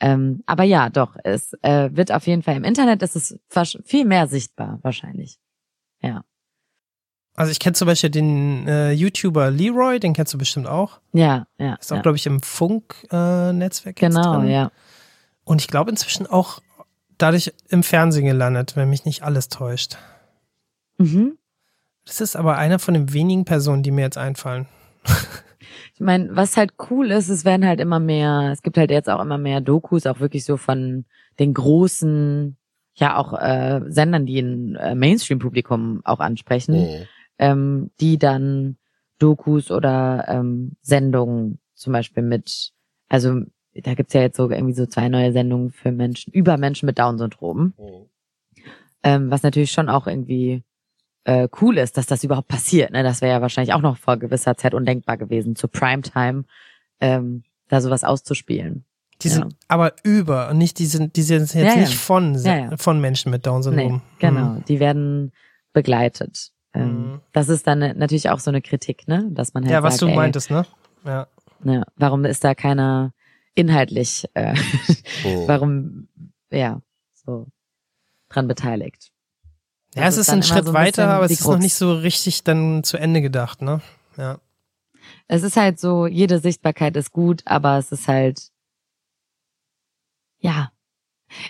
Ähm, 0.00 0.42
aber 0.46 0.62
ja, 0.64 0.90
doch, 0.90 1.16
es 1.24 1.54
äh, 1.62 1.90
wird 1.92 2.12
auf 2.12 2.26
jeden 2.26 2.42
Fall 2.42 2.56
im 2.56 2.64
Internet, 2.64 3.02
ist 3.02 3.16
es 3.16 3.38
wasch- 3.50 3.82
viel 3.84 4.04
mehr 4.04 4.26
sichtbar, 4.28 4.78
wahrscheinlich. 4.82 5.38
Ja. 6.00 6.24
Also 7.38 7.52
ich 7.52 7.60
kenne 7.60 7.74
zum 7.74 7.86
Beispiel 7.86 8.10
den 8.10 8.66
äh, 8.66 8.90
YouTuber 8.92 9.50
Leroy, 9.50 10.00
den 10.00 10.12
kennst 10.12 10.34
du 10.34 10.38
bestimmt 10.38 10.66
auch. 10.66 10.98
Ja, 11.12 11.46
ja. 11.58 11.74
Ist 11.76 11.92
auch, 11.92 11.96
ja. 11.96 12.02
glaube 12.02 12.16
ich, 12.16 12.26
im 12.26 12.40
Funk-Netzwerk 12.42 14.02
jetzt 14.02 14.14
Genau, 14.16 14.40
drin. 14.40 14.48
ja. 14.50 14.70
Und 15.44 15.60
ich 15.60 15.68
glaube 15.68 15.90
inzwischen 15.90 16.26
auch 16.26 16.60
dadurch 17.16 17.52
im 17.68 17.82
Fernsehen 17.82 18.26
gelandet, 18.26 18.74
wenn 18.76 18.90
mich 18.90 19.04
nicht 19.04 19.22
alles 19.22 19.48
täuscht. 19.48 19.96
Mhm. 20.98 21.38
Das 22.06 22.20
ist 22.20 22.36
aber 22.36 22.56
eine 22.56 22.78
von 22.78 22.94
den 22.94 23.12
wenigen 23.12 23.44
Personen, 23.44 23.82
die 23.82 23.90
mir 23.90 24.02
jetzt 24.02 24.18
einfallen. 24.18 24.66
Ich 25.94 26.00
meine, 26.00 26.28
was 26.36 26.56
halt 26.56 26.74
cool 26.90 27.10
ist, 27.10 27.28
es 27.28 27.44
werden 27.44 27.66
halt 27.66 27.80
immer 27.80 27.98
mehr, 27.98 28.50
es 28.52 28.62
gibt 28.62 28.78
halt 28.78 28.90
jetzt 28.92 29.10
auch 29.10 29.20
immer 29.20 29.36
mehr 29.36 29.60
Dokus, 29.60 30.06
auch 30.06 30.20
wirklich 30.20 30.44
so 30.44 30.56
von 30.56 31.04
den 31.40 31.52
großen, 31.52 32.56
ja 32.94 33.16
auch 33.16 33.32
äh, 33.32 33.80
Sendern, 33.88 34.24
die 34.24 34.38
ein 34.38 34.76
äh, 34.76 34.94
Mainstream-Publikum 34.94 36.00
auch 36.04 36.20
ansprechen, 36.20 36.74
Mhm. 36.76 37.06
Ähm, 37.38 37.90
die 38.00 38.18
dann 38.18 38.76
Dokus 39.18 39.70
oder 39.70 40.24
ähm, 40.28 40.76
Sendungen 40.82 41.58
zum 41.74 41.92
Beispiel 41.92 42.22
mit, 42.22 42.72
also 43.08 43.40
da 43.74 43.94
gibt's 43.94 44.14
ja 44.14 44.20
jetzt 44.22 44.36
so 44.36 44.50
irgendwie 44.50 44.74
so 44.74 44.86
zwei 44.86 45.08
neue 45.08 45.32
Sendungen 45.32 45.70
für 45.70 45.92
Menschen, 45.92 46.32
über 46.32 46.56
Menschen 46.56 46.86
mit 46.86 46.98
Down-Syndrom, 46.98 47.74
Mhm. 47.78 48.06
ähm, 49.02 49.30
was 49.30 49.42
natürlich 49.42 49.70
schon 49.72 49.88
auch 49.88 50.06
irgendwie 50.06 50.62
äh, 51.24 51.48
cool 51.60 51.78
ist, 51.78 51.96
dass 51.96 52.06
das 52.06 52.24
überhaupt 52.24 52.48
passiert. 52.48 52.90
Ne? 52.90 53.02
Das 53.02 53.20
wäre 53.20 53.32
ja 53.32 53.42
wahrscheinlich 53.42 53.74
auch 53.74 53.82
noch 53.82 53.98
vor 53.98 54.16
gewisser 54.16 54.56
Zeit 54.56 54.72
undenkbar 54.74 55.16
gewesen, 55.18 55.56
zu 55.56 55.68
Primetime 55.68 56.44
ähm, 57.00 57.44
da 57.68 57.80
sowas 57.80 58.02
auszuspielen. 58.02 58.84
Die 59.20 59.28
Ja. 59.28 59.34
sind 59.34 59.56
aber 59.66 59.92
über 60.04 60.48
und 60.50 60.58
nicht, 60.58 60.78
die 60.78 60.86
sind, 60.86 61.16
die 61.16 61.22
sind 61.22 61.40
jetzt 61.40 61.54
Ja, 61.54 61.62
ja. 61.74 61.76
nicht 61.80 61.96
von, 61.96 62.34
Ja, 62.36 62.56
ja. 62.70 62.76
von 62.76 63.00
Menschen 63.00 63.30
mit 63.30 63.44
Down-Syndrom. 63.46 63.94
Nee, 63.96 64.00
genau, 64.20 64.54
Mhm. 64.54 64.64
die 64.66 64.80
werden 64.80 65.32
begleitet. 65.72 66.50
Ähm, 66.78 67.12
Mhm. 67.12 67.20
Das 67.32 67.48
ist 67.48 67.66
dann 67.66 67.78
natürlich 67.98 68.30
auch 68.30 68.38
so 68.38 68.50
eine 68.50 68.62
Kritik, 68.62 69.06
ne? 69.08 69.26
Dass 69.30 69.54
man 69.54 69.64
halt 69.64 69.72
Ja, 69.72 69.82
was 69.82 69.94
sagt, 69.94 70.02
du 70.02 70.06
ey, 70.08 70.16
meintest, 70.16 70.50
ne? 70.50 70.66
Ja. 71.04 71.26
Ne, 71.60 71.84
warum 71.96 72.24
ist 72.24 72.44
da 72.44 72.54
keiner 72.54 73.12
inhaltlich, 73.54 74.24
äh, 74.34 74.52
Mhm. 74.54 74.58
warum, 75.48 76.08
ja, 76.50 76.80
so 77.12 77.46
dran 78.28 78.46
beteiligt. 78.48 79.10
Ja, 79.94 80.02
Das 80.04 80.14
es 80.16 80.28
ist 80.28 80.30
ein 80.30 80.42
Schritt 80.42 80.64
so 80.66 80.70
ein 80.70 80.74
weiter, 80.74 81.08
aber 81.08 81.24
es 81.24 81.32
ist 81.32 81.40
noch 81.40 81.52
Krux. 81.52 81.62
nicht 81.62 81.74
so 81.74 81.92
richtig 81.94 82.44
dann 82.44 82.84
zu 82.84 82.96
Ende 82.98 83.20
gedacht, 83.22 83.62
ne? 83.62 83.80
Ja. 84.16 84.38
Es 85.26 85.42
ist 85.42 85.56
halt 85.56 85.80
so, 85.80 86.06
jede 86.06 86.38
Sichtbarkeit 86.38 86.94
ist 86.96 87.10
gut, 87.12 87.42
aber 87.46 87.78
es 87.78 87.90
ist 87.92 88.06
halt, 88.08 88.50
ja. 90.40 90.70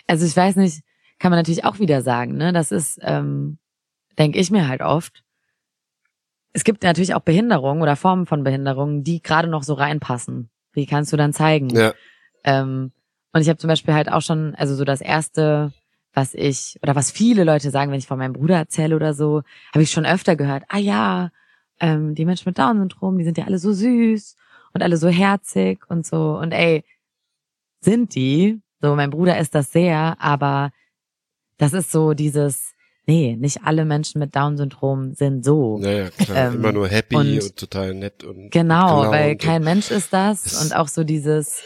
Also 0.06 0.24
ich 0.26 0.36
weiß 0.36 0.56
nicht, 0.56 0.82
kann 1.18 1.30
man 1.30 1.38
natürlich 1.38 1.64
auch 1.64 1.78
wieder 1.78 2.02
sagen, 2.02 2.36
ne? 2.36 2.52
Das 2.52 2.70
ist, 2.72 2.98
ähm, 3.02 3.58
denke 4.18 4.38
ich 4.38 4.50
mir 4.50 4.68
halt 4.68 4.82
oft. 4.82 5.24
Es 6.52 6.64
gibt 6.64 6.82
natürlich 6.82 7.14
auch 7.14 7.20
Behinderungen 7.20 7.82
oder 7.82 7.96
Formen 7.96 8.26
von 8.26 8.42
Behinderungen, 8.42 9.04
die 9.04 9.22
gerade 9.22 9.48
noch 9.48 9.62
so 9.62 9.74
reinpassen. 9.74 10.50
Wie 10.72 10.86
kannst 10.86 11.12
du 11.12 11.16
dann 11.16 11.32
zeigen? 11.32 11.70
Ja. 11.70 11.94
Ähm, 12.44 12.92
und 13.32 13.40
ich 13.42 13.48
habe 13.48 13.58
zum 13.58 13.68
Beispiel 13.68 13.94
halt 13.94 14.10
auch 14.10 14.22
schon, 14.22 14.54
also 14.54 14.74
so 14.74 14.84
das 14.84 15.00
erste, 15.00 15.72
was 16.12 16.34
ich, 16.34 16.78
oder 16.82 16.96
was 16.96 17.10
viele 17.10 17.44
Leute 17.44 17.70
sagen, 17.70 17.92
wenn 17.92 17.98
ich 17.98 18.06
von 18.06 18.18
meinem 18.18 18.32
Bruder 18.32 18.56
erzähle 18.56 18.96
oder 18.96 19.14
so, 19.14 19.42
habe 19.72 19.82
ich 19.82 19.90
schon 19.90 20.06
öfter 20.06 20.34
gehört, 20.34 20.64
ah 20.68 20.78
ja, 20.78 21.30
ähm, 21.80 22.14
die 22.14 22.24
Menschen 22.24 22.48
mit 22.48 22.58
Down-Syndrom, 22.58 23.18
die 23.18 23.24
sind 23.24 23.38
ja 23.38 23.44
alle 23.44 23.58
so 23.58 23.72
süß 23.72 24.36
und 24.72 24.82
alle 24.82 24.96
so 24.96 25.08
herzig 25.08 25.80
und 25.88 26.06
so. 26.06 26.38
Und 26.38 26.52
ey, 26.52 26.84
sind 27.80 28.14
die, 28.14 28.60
so 28.80 28.94
mein 28.96 29.10
Bruder 29.10 29.38
ist 29.38 29.54
das 29.54 29.70
sehr, 29.70 30.16
aber 30.18 30.72
das 31.58 31.72
ist 31.72 31.92
so 31.92 32.14
dieses, 32.14 32.74
nee, 33.08 33.36
nicht 33.36 33.64
alle 33.64 33.84
Menschen 33.84 34.18
mit 34.20 34.36
Down-Syndrom 34.36 35.14
sind 35.14 35.44
so. 35.44 35.78
Naja, 35.78 36.10
klar. 36.10 36.36
Ähm, 36.48 36.54
Immer 36.54 36.72
nur 36.72 36.88
happy 36.88 37.16
und- 37.16 37.42
und, 37.42 37.56
total 37.56 37.94
nett 37.94 38.22
und 38.22 38.50
Genau, 38.50 38.96
gelaunt 39.00 39.12
weil 39.12 39.30
und- 39.32 39.38
kein 39.40 39.64
Mensch 39.64 39.90
ist 39.90 40.12
das 40.12 40.44
Es- 40.46 40.62
und 40.64 40.76
auch 40.76 40.88
so 40.88 41.02
dieses, 41.04 41.62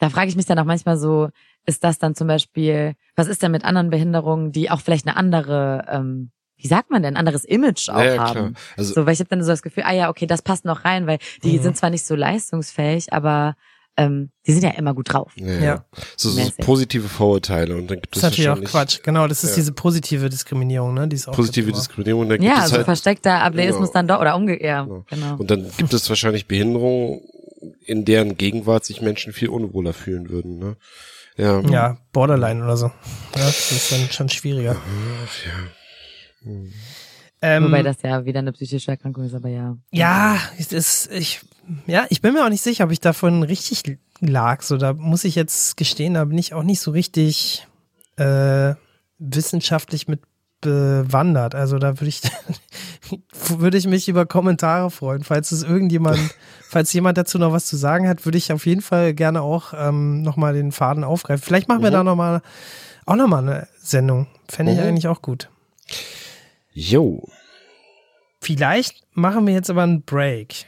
da 0.00 0.08
frage 0.10 0.28
ich 0.28 0.36
mich 0.36 0.46
dann 0.46 0.58
auch 0.58 0.64
manchmal 0.64 0.96
so, 0.96 1.28
ist 1.66 1.84
das 1.84 1.98
dann 1.98 2.14
zum 2.14 2.26
Beispiel, 2.28 2.94
was 3.14 3.26
ist 3.28 3.42
denn 3.42 3.52
mit 3.52 3.64
anderen 3.64 3.90
Behinderungen, 3.90 4.52
die 4.52 4.70
auch 4.70 4.80
vielleicht 4.80 5.06
eine 5.06 5.16
andere, 5.16 5.84
ähm, 5.88 6.30
wie 6.56 6.66
sagt 6.68 6.90
man 6.90 7.02
denn, 7.02 7.16
anderes 7.16 7.44
Image 7.44 7.88
auch 7.90 7.96
Naja, 7.96 8.16
haben? 8.18 8.32
klar. 8.32 8.52
Also 8.76 8.94
So, 8.94 9.06
weil 9.06 9.12
ich 9.14 9.20
habe 9.20 9.28
dann 9.28 9.42
so 9.42 9.50
das 9.50 9.62
Gefühl, 9.62 9.84
ah 9.86 9.92
ja, 9.92 10.08
okay, 10.08 10.26
das 10.26 10.40
passt 10.42 10.64
noch 10.64 10.84
rein, 10.84 11.06
weil 11.06 11.18
die 11.42 11.58
Mhm. 11.58 11.62
sind 11.62 11.76
zwar 11.76 11.90
nicht 11.90 12.04
so 12.06 12.14
leistungsfähig, 12.14 13.12
aber 13.12 13.54
ähm, 13.96 14.30
die 14.46 14.52
sind 14.52 14.64
ja 14.64 14.70
immer 14.70 14.92
gut 14.94 15.12
drauf. 15.12 15.32
Ja, 15.36 15.46
Ja. 15.60 15.84
So, 16.16 16.30
so 16.30 16.50
positive 16.58 17.08
Vorurteile 17.08 17.76
und 17.76 17.88
dann 17.90 18.00
gibt 18.00 18.16
Das 18.16 18.22
es 18.24 18.30
ist 18.30 18.44
natürlich 18.44 18.66
auch 18.66 18.70
Quatsch. 18.70 19.02
Genau, 19.02 19.26
das 19.28 19.44
ist 19.44 19.50
Ja. 19.50 19.56
diese 19.56 19.72
positive 19.72 20.28
Diskriminierung, 20.28 20.94
ne? 20.94 21.06
Die 21.08 21.16
ist 21.16 21.28
auch 21.28 21.32
Positive. 21.34 21.70
Diskriminierung. 21.72 22.28
Dann 22.28 22.38
gibt 22.38 22.44
Ja, 22.50 22.56
es 22.58 22.62
also 22.64 22.76
halt, 22.76 22.84
versteckter 22.86 23.40
Ableismus 23.42 23.90
Genau. 23.90 23.92
dann 23.92 24.08
doch 24.08 24.20
oder 24.20 24.34
umgekehrt. 24.36 24.62
Ja, 24.64 24.82
Genau. 24.84 25.04
genau. 25.08 25.36
und 25.36 25.50
dann 25.50 25.70
gibt 25.76 25.92
es 25.94 26.08
wahrscheinlich 26.08 26.46
Behinderungen, 26.48 27.20
in 27.86 28.04
deren 28.04 28.36
Gegenwart 28.36 28.84
sich 28.84 29.00
Menschen 29.00 29.32
viel 29.32 29.48
unwohler 29.48 29.92
fühlen 29.92 30.28
würden. 30.28 30.58
Ne? 30.58 30.76
Ja. 31.36 31.60
Ja, 31.60 31.98
Borderline 32.12 32.62
oder 32.64 32.76
so. 32.76 32.86
Ja, 32.86 32.92
das 33.46 33.72
ist 33.72 33.92
dann 33.92 34.08
schon 34.10 34.28
schwieriger. 34.28 34.76
Ach, 34.76 35.46
ja. 35.46 36.48
Hm. 36.50 36.72
Ähm, 37.42 37.64
Wobei 37.64 37.82
das 37.82 37.96
ja 38.02 38.24
wieder 38.24 38.38
eine 38.38 38.52
psychische 38.52 38.90
Erkrankung 38.90 39.24
ist, 39.24 39.34
aber 39.34 39.48
ja. 39.48 39.76
Ja, 39.92 40.38
es 40.58 40.72
ist, 40.72 41.10
ich, 41.12 41.40
ja, 41.86 42.06
ich 42.10 42.20
bin 42.20 42.34
mir 42.34 42.44
auch 42.44 42.50
nicht 42.50 42.62
sicher, 42.62 42.84
ob 42.84 42.90
ich 42.90 43.00
davon 43.00 43.42
richtig 43.42 43.82
lag. 44.20 44.62
So, 44.62 44.76
da 44.76 44.92
muss 44.92 45.24
ich 45.24 45.34
jetzt 45.34 45.76
gestehen, 45.76 46.14
da 46.14 46.24
bin 46.24 46.38
ich 46.38 46.54
auch 46.54 46.62
nicht 46.62 46.80
so 46.80 46.90
richtig 46.90 47.66
äh, 48.16 48.74
wissenschaftlich 49.18 50.08
mit 50.08 50.20
bewandert. 50.60 51.54
Also 51.54 51.78
da 51.78 52.00
würde 52.00 52.08
ich, 52.08 52.22
würde 53.48 53.76
ich 53.76 53.86
mich 53.86 54.08
über 54.08 54.24
Kommentare 54.24 54.90
freuen. 54.90 55.22
Falls 55.22 55.52
es 55.52 55.62
irgendjemand, 55.62 56.18
falls 56.68 56.90
jemand 56.94 57.18
dazu 57.18 57.38
noch 57.38 57.52
was 57.52 57.66
zu 57.66 57.76
sagen 57.76 58.08
hat, 58.08 58.24
würde 58.24 58.38
ich 58.38 58.50
auf 58.52 58.64
jeden 58.64 58.80
Fall 58.80 59.12
gerne 59.12 59.42
auch 59.42 59.74
ähm, 59.76 60.22
nochmal 60.22 60.54
den 60.54 60.72
Faden 60.72 61.04
aufgreifen. 61.04 61.44
Vielleicht 61.44 61.68
machen 61.68 61.82
wir 61.82 61.90
Mhm. 61.90 61.94
da 61.94 62.04
nochmal, 62.04 62.42
auch 63.04 63.16
nochmal 63.16 63.42
eine 63.46 63.68
Sendung. 63.82 64.26
Fände 64.48 64.72
ich 64.72 64.78
Mhm. 64.78 64.84
eigentlich 64.84 65.08
auch 65.08 65.20
gut. 65.22 65.50
Jo, 66.72 67.28
Vielleicht 68.40 69.02
machen 69.12 69.46
wir 69.46 69.54
jetzt 69.54 69.70
aber 69.70 69.84
einen 69.84 70.02
Break. 70.02 70.66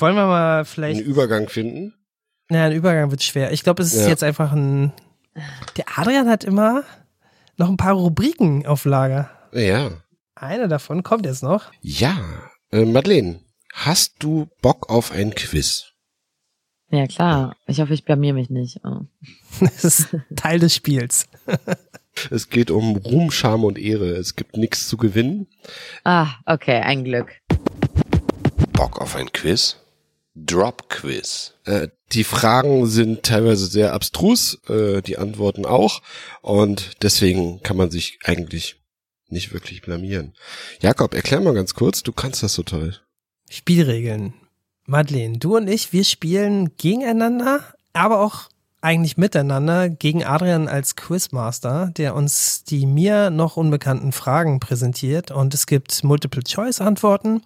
Wollen 0.00 0.16
wir 0.16 0.26
mal 0.26 0.56
einen 0.56 0.64
vielleicht, 0.64 1.00
Übergang 1.00 1.48
finden. 1.48 1.94
naja, 2.48 2.66
ein 2.66 2.72
Übergang 2.72 3.10
wird 3.10 3.22
schwer. 3.22 3.52
Ich 3.52 3.62
glaube, 3.62 3.82
es 3.82 3.92
ist 3.94 4.02
Ja. 4.02 4.08
jetzt 4.08 4.24
einfach 4.24 4.52
ein, 4.52 4.92
der 5.76 5.84
Adrian 5.96 6.28
hat 6.28 6.44
immer 6.44 6.84
noch 7.56 7.68
ein 7.68 7.76
paar 7.76 7.94
Rubriken 7.94 8.66
auf 8.66 8.84
Lager. 8.84 9.30
Ja. 9.52 9.90
Eine 10.34 10.68
davon 10.68 11.02
kommt 11.02 11.26
jetzt 11.26 11.42
noch. 11.42 11.70
Ja. 11.82 12.18
Äh, 12.72 12.84
Madeleine, 12.86 13.40
hast 13.74 14.14
du 14.22 14.48
Bock 14.62 14.88
auf 14.88 15.12
ein 15.12 15.34
Quiz? 15.34 15.86
Ja, 16.92 17.06
klar. 17.06 17.54
Ich 17.66 17.80
hoffe, 17.80 17.94
ich 17.94 18.04
blamier 18.04 18.32
mich 18.34 18.50
nicht. 18.50 18.80
Oh. 18.84 19.02
Das 19.60 19.84
ist 19.84 20.16
Teil 20.36 20.58
des 20.58 20.74
Spiels. 20.74 21.26
Es 22.30 22.48
geht 22.50 22.70
um 22.72 22.96
Ruhm, 22.96 23.30
Scham 23.30 23.62
und 23.64 23.78
Ehre. 23.78 24.10
Es 24.10 24.34
gibt 24.34 24.56
nichts 24.56 24.88
zu 24.88 24.96
gewinnen. 24.96 25.46
Ah, 26.04 26.26
okay, 26.44 26.80
ein 26.80 27.04
Glück. 27.04 27.28
Bock 28.72 29.00
auf 29.00 29.14
ein 29.14 29.30
Quiz? 29.32 29.79
Drop 30.46 30.88
Quiz. 30.88 31.54
Äh, 31.64 31.88
die 32.12 32.24
Fragen 32.24 32.86
sind 32.86 33.22
teilweise 33.22 33.66
sehr 33.66 33.92
abstrus, 33.92 34.58
äh, 34.68 35.02
die 35.02 35.18
Antworten 35.18 35.64
auch. 35.64 36.02
Und 36.42 37.02
deswegen 37.02 37.62
kann 37.62 37.76
man 37.76 37.90
sich 37.90 38.18
eigentlich 38.24 38.76
nicht 39.28 39.52
wirklich 39.52 39.82
blamieren. 39.82 40.34
Jakob, 40.80 41.14
erklär 41.14 41.40
mal 41.40 41.54
ganz 41.54 41.74
kurz, 41.74 42.02
du 42.02 42.12
kannst 42.12 42.42
das 42.42 42.54
so 42.54 42.62
toll. 42.62 42.96
Spielregeln. 43.48 44.34
Madeleine, 44.86 45.38
du 45.38 45.56
und 45.56 45.68
ich, 45.68 45.92
wir 45.92 46.04
spielen 46.04 46.76
gegeneinander, 46.76 47.62
aber 47.92 48.20
auch 48.20 48.48
eigentlich 48.80 49.16
miteinander 49.16 49.88
gegen 49.88 50.24
Adrian 50.24 50.66
als 50.66 50.96
Quizmaster, 50.96 51.92
der 51.96 52.14
uns 52.14 52.64
die 52.64 52.86
mir 52.86 53.30
noch 53.30 53.56
unbekannten 53.56 54.12
Fragen 54.12 54.58
präsentiert. 54.58 55.30
Und 55.30 55.54
es 55.54 55.66
gibt 55.66 56.02
Multiple-Choice-Antworten. 56.02 57.42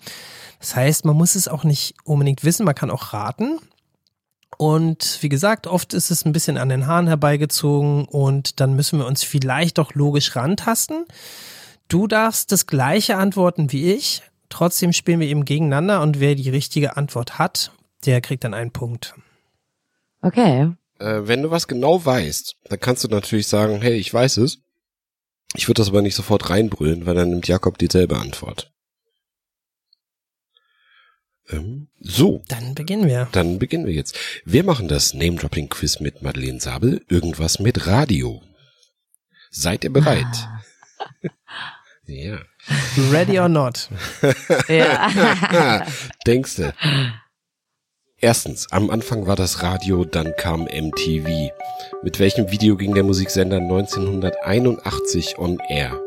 Das 0.64 0.76
heißt, 0.76 1.04
man 1.04 1.14
muss 1.14 1.34
es 1.34 1.46
auch 1.46 1.62
nicht 1.62 1.94
unbedingt 2.04 2.42
wissen, 2.42 2.64
man 2.64 2.74
kann 2.74 2.90
auch 2.90 3.12
raten. 3.12 3.58
Und 4.56 5.18
wie 5.20 5.28
gesagt, 5.28 5.66
oft 5.66 5.92
ist 5.92 6.10
es 6.10 6.24
ein 6.24 6.32
bisschen 6.32 6.56
an 6.56 6.70
den 6.70 6.86
Haaren 6.86 7.06
herbeigezogen 7.06 8.06
und 8.06 8.60
dann 8.60 8.74
müssen 8.74 8.98
wir 8.98 9.04
uns 9.04 9.24
vielleicht 9.24 9.76
doch 9.76 9.94
logisch 9.94 10.34
rantasten. 10.34 11.04
Du 11.88 12.06
darfst 12.06 12.50
das 12.50 12.66
gleiche 12.66 13.18
antworten 13.18 13.72
wie 13.72 13.92
ich. 13.92 14.22
Trotzdem 14.48 14.94
spielen 14.94 15.20
wir 15.20 15.26
eben 15.26 15.44
gegeneinander 15.44 16.00
und 16.00 16.18
wer 16.18 16.34
die 16.34 16.48
richtige 16.48 16.96
Antwort 16.96 17.38
hat, 17.38 17.70
der 18.06 18.22
kriegt 18.22 18.42
dann 18.42 18.54
einen 18.54 18.70
Punkt. 18.70 19.14
Okay. 20.22 20.72
Äh, 20.98 21.20
wenn 21.24 21.42
du 21.42 21.50
was 21.50 21.68
genau 21.68 22.02
weißt, 22.02 22.56
dann 22.70 22.80
kannst 22.80 23.04
du 23.04 23.08
natürlich 23.08 23.48
sagen, 23.48 23.82
hey, 23.82 23.96
ich 23.96 24.14
weiß 24.14 24.38
es. 24.38 24.60
Ich 25.54 25.68
würde 25.68 25.82
das 25.82 25.90
aber 25.90 26.00
nicht 26.00 26.14
sofort 26.14 26.48
reinbrüllen, 26.48 27.04
weil 27.04 27.16
dann 27.16 27.28
nimmt 27.28 27.48
Jakob 27.48 27.76
dieselbe 27.76 28.16
Antwort. 28.16 28.72
Ähm, 31.50 31.88
so, 32.00 32.42
Dann 32.48 32.74
beginnen 32.74 33.06
wir. 33.06 33.28
dann 33.32 33.58
beginnen 33.58 33.86
wir 33.86 33.92
jetzt. 33.92 34.16
Wir 34.44 34.64
machen 34.64 34.88
das 34.88 35.12
Name-Dropping-Quiz 35.14 36.00
mit 36.00 36.22
Madeleine 36.22 36.60
Sabel, 36.60 37.02
irgendwas 37.08 37.58
mit 37.58 37.86
Radio. 37.86 38.42
Seid 39.50 39.84
ihr 39.84 39.92
bereit? 39.92 40.26
Ja. 42.06 42.38
Ready 43.10 43.38
or 43.40 43.48
not? 43.48 43.88
Ja. 44.68 45.86
Denkste. 46.26 46.74
Erstens, 48.18 48.70
am 48.70 48.90
Anfang 48.90 49.26
war 49.26 49.36
das 49.36 49.62
Radio, 49.62 50.04
dann 50.04 50.34
kam 50.36 50.64
MTV. 50.64 51.50
Mit 52.02 52.18
welchem 52.20 52.50
Video 52.50 52.76
ging 52.76 52.94
der 52.94 53.04
Musiksender 53.04 53.56
1981 53.56 55.38
on 55.38 55.58
air? 55.70 55.98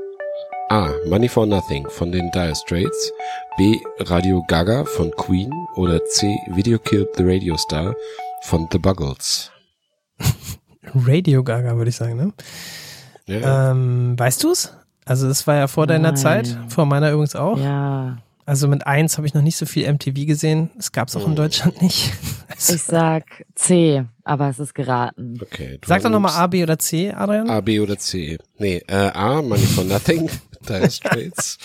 A. 0.69 0.91
Money 1.07 1.29
for 1.29 1.45
Nothing 1.45 1.87
von 1.89 2.11
den 2.11 2.29
Dire 2.31 2.53
Straits. 2.55 3.11
B. 3.57 3.79
Radio 3.99 4.43
Gaga 4.47 4.83
von 4.85 5.11
Queen. 5.11 5.49
Oder 5.75 6.03
C. 6.05 6.37
Video 6.55 6.77
Killed 6.77 7.07
the 7.15 7.23
Radio 7.23 7.55
Star 7.57 7.95
von 8.43 8.67
The 8.71 8.77
Buggles. 8.77 9.51
Radio 10.93 11.43
Gaga, 11.43 11.75
würde 11.77 11.89
ich 11.89 11.95
sagen, 11.95 12.15
ne? 12.17 12.33
Ja. 13.27 13.71
Ähm, 13.71 14.15
weißt 14.17 14.43
du's? 14.43 14.73
Also 15.05 15.27
das 15.27 15.47
war 15.47 15.55
ja 15.55 15.67
vor 15.67 15.87
deiner 15.87 16.09
Nein. 16.09 16.17
Zeit, 16.17 16.57
vor 16.69 16.85
meiner 16.85 17.11
übrigens 17.11 17.35
auch. 17.35 17.57
ja. 17.59 18.17
Also 18.45 18.69
mit 18.69 18.87
eins 18.87 19.17
habe 19.17 19.27
ich 19.27 19.33
noch 19.33 19.41
nicht 19.41 19.57
so 19.57 19.65
viel 19.65 19.91
MTV 19.91 20.25
gesehen. 20.25 20.69
Das 20.77 20.93
gab's 20.93 21.17
auch 21.17 21.27
in. 21.27 21.35
Deutschland 21.35 21.81
nicht. 21.81 22.13
Also, 22.49 22.73
Ich 22.75 22.81
sag 22.83 23.23
C, 23.55 24.05
aber 24.23 24.47
es 24.49 24.57
ist 24.57 24.73
geraten. 24.73 25.37
Okay. 25.41 25.79
sag 25.85 26.01
doch 26.01 26.09
nochmal 26.09 26.31
A, 26.31 26.47
B 26.47 26.63
oder 26.63 26.79
C, 26.79 27.11
Adrian. 27.11 27.49
A, 27.49 27.59
B 27.59 27.81
oder 27.81 27.97
C? 27.99 28.37
Nee, 28.57 28.81
äh, 28.87 28.95
A, 29.13 29.41
Money 29.41 29.61
for 29.65 29.83
Nothing, 29.83 30.29
Dire 30.67 30.89
Straits. 30.91 31.57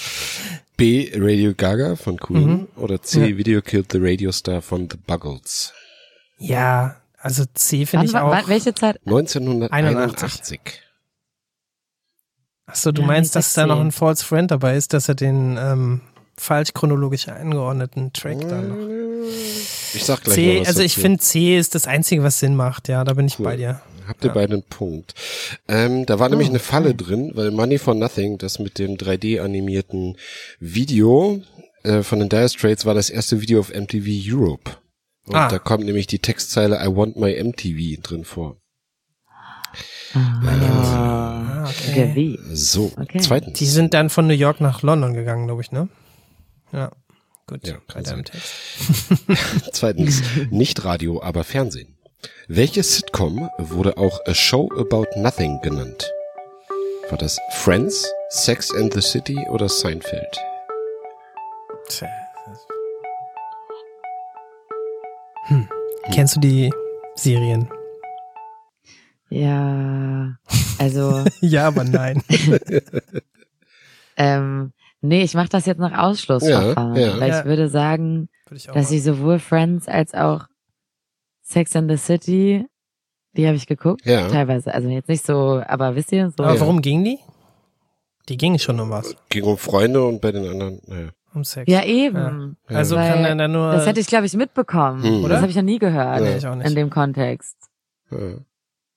B, 0.77 1.11
Radio 1.15 1.53
Gaga 1.55 1.97
von 1.97 2.19
Queen. 2.19 2.49
Mhm. 2.51 2.69
Oder 2.77 3.03
C, 3.03 3.27
Ja. 3.31 3.37
Video 3.37 3.61
Killed 3.63 3.93
the 3.93 3.99
Radio 4.01 4.33
Star 4.33 4.63
von 4.63 4.89
The 4.91 4.97
Buggles. 5.07 5.73
Ja, 6.39 6.97
also 7.19 7.45
C 7.55 7.87
finde 7.87 8.07
ich 8.07 8.17
auch. 8.17 8.49
welche 8.49 8.75
Zeit? 8.75 8.99
1981. 9.07 10.61
Achso, 12.67 12.93
du 12.93 13.03
Ja, 13.03 13.07
meinst, 13.07 13.37
dass 13.37 13.53
da 13.55 13.67
noch 13.67 13.81
ein 13.81 13.93
False 13.93 14.25
Friend 14.25 14.51
dabei 14.51 14.77
ist, 14.77 14.93
dass 14.93 15.09
er 15.09 15.15
den 15.15 15.57
ähm, 15.61 16.01
falsch 16.37 16.73
chronologisch 16.73 17.29
eingeordneten 17.29 18.13
Track 18.13 18.41
da 18.49 18.63
noch. 18.63 18.77
Ich 19.95 20.05
sag 20.05 20.23
gleich 20.23 20.35
C, 20.35 20.55
noch 20.55 20.61
was 20.63 20.69
also 20.69 20.83
ich 20.83 20.95
finde 20.95 21.19
C 21.21 21.59
ist 21.59 21.75
das 21.75 21.87
Einzige, 21.87 22.23
was 22.23 22.39
Sinn 22.39 22.57
macht, 22.57 22.89
ja, 22.89 23.05
da 23.05 23.13
bin 23.15 23.27
ich 23.27 23.39
Cool. 23.39 23.45
bei 23.45 23.57
dir. 23.57 23.81
Habt 24.09 24.25
ihr 24.25 24.29
Ja. 24.29 24.35
beide 24.35 24.55
einen 24.55 24.63
Punkt. 24.63 25.15
Ähm, 25.69 26.07
da 26.07 26.19
war 26.19 26.29
nämlich 26.29 26.49
Oh, 26.49 26.53
eine 26.53 26.59
Falle 26.59 26.95
drin, 26.95 27.33
weil 27.35 27.51
Money 27.51 27.79
for 27.79 27.95
Nothing, 27.95 28.39
das 28.39 28.59
mit 28.59 28.79
dem 28.79 28.97
3D-animierten 28.97 30.17
Video 30.61 31.43
äh, 31.85 32.03
von 32.03 32.21
den 32.21 32.29
Dire 32.29 32.49
Straits, 32.49 32.85
war 32.87 32.95
das 32.95 33.11
erste 33.11 33.41
Video 33.41 33.59
auf 33.61 33.71
MTV 33.75 34.07
Europe. 34.33 34.71
Und 35.27 35.35
Ah. 35.37 35.49
da 35.49 35.59
kommt 35.59 35.85
nämlich 35.85 36.07
die 36.07 36.19
Textzeile 36.21 36.77
I 36.85 36.89
want 36.95 37.17
my 37.17 37.33
MTV 37.33 38.01
drin 38.03 38.25
vor. 38.25 38.57
Ah, 40.15 41.65
Ah, 41.65 41.69
okay. 41.71 42.39
So, 42.53 42.93
Okay. 43.01 43.19
zweitens. 43.21 43.59
Die 43.59 43.67
sind 43.67 43.95
dann 43.95 44.11
von 44.11 44.27
New 44.27 44.35
York 44.35 44.61
nach 44.61 44.83
London 44.83 45.15
gegangen, 45.15 45.47
glaube 45.47 45.63
ich, 45.63 45.73
ne? 45.73 45.89
Ja, 46.73 46.91
gut. 47.47 47.67
Ja, 47.67 47.79
sein. 48.03 48.25
Text. 48.25 48.53
Zweitens, 49.73 50.23
nicht 50.51 50.85
Radio, 50.85 51.23
aber 51.23 51.45
Fernsehen. 51.45 51.92
Welche 52.49 52.83
Sitcom 52.83 53.49
wurde 53.59 53.97
auch 53.97 54.21
A 54.27 54.35
Show 54.35 54.69
About 54.79 55.07
Nothing 55.17 55.61
genannt? 55.63 56.11
War 57.09 57.19
das 57.19 57.39
Friends, 57.51 58.11
Sex 58.31 58.73
and 58.75 58.93
the 58.95 59.01
City 59.01 59.37
oder 59.51 59.69
Seinfeld? 59.69 60.39
Tja, 61.89 62.09
das- 62.47 62.67
Hm. 65.47 65.69
Kennst 66.13 66.37
du 66.37 66.41
die 66.41 66.73
Serien? 67.17 67.69
Ja. 69.29 70.37
Also, 70.79 71.25
ja, 71.41 71.67
aber 71.69 71.85
nein. 71.85 72.23
ähm, 74.17 74.73
nee, 75.01 75.23
ich 75.23 75.35
mache 75.35 75.49
das 75.49 75.67
jetzt 75.67 75.79
nach 75.81 75.99
Ausschlussverfahren. 75.99 76.95
Ja, 76.97 77.09
ja. 77.15 77.21
Weil 77.21 77.29
Ja. 77.31 77.41
ich 77.41 77.45
würde 77.47 77.69
sagen, 77.69 78.29
Würde 78.47 78.57
ich 78.57 78.67
dass 78.67 78.77
machen. 78.77 78.95
ich 78.95 79.03
sowohl 79.03 79.39
Friends 79.39 79.89
als 79.89 80.15
auch 80.15 80.47
Sex 81.43 81.75
and 81.77 81.91
the 81.91 81.97
City, 81.97 82.67
die 83.37 83.47
habe 83.47 83.57
ich 83.57 83.67
geguckt. 83.67 84.05
Ja. 84.07 84.29
Teilweise. 84.29 84.73
Also 84.73 84.89
jetzt 84.89 85.09
nicht 85.09 85.25
so, 85.25 85.63
aber 85.67 85.95
wisst 85.97 86.13
ihr, 86.13 86.31
so. 86.37 86.43
aber 86.45 86.55
Ja. 86.55 86.61
worum 86.61 86.81
ging 86.83 87.05
die? 87.05 87.19
Die 88.29 88.37
ging 88.37 88.59
schon 88.59 88.79
um 88.79 88.91
was. 88.91 89.17
Ging 89.29 89.45
um 89.45 89.59
Freunde 89.59 90.05
und 90.05 90.21
bei 90.21 90.31
den 90.33 90.47
anderen, 90.49 90.81
naja. 90.87 91.11
Um 91.35 91.45
Sex. 91.45 91.71
Ja, 91.71 91.83
eben. 91.85 92.57
Ja. 92.69 92.77
Also 92.77 92.95
Weil 92.97 93.11
kann 93.13 93.25
er 93.25 93.35
dann 93.35 93.53
nur. 93.53 93.73
Das 93.73 93.87
hätte 93.87 94.01
ich, 94.01 94.07
glaube 94.07 94.27
ich, 94.27 94.35
mitbekommen. 94.35 95.03
Hm. 95.03 95.25
Oder? 95.25 95.31
Das 95.35 95.41
habe 95.41 95.51
ich 95.51 95.57
ja 95.57 95.63
nie 95.63 95.79
gehört. 95.79 96.21
Ja. 96.21 96.37
ich 96.37 96.47
auch 96.47 96.55
nicht. 96.55 96.69
In 96.69 96.75
dem 96.75 96.91
Kontext. 96.91 97.57
Ja. 98.11 98.19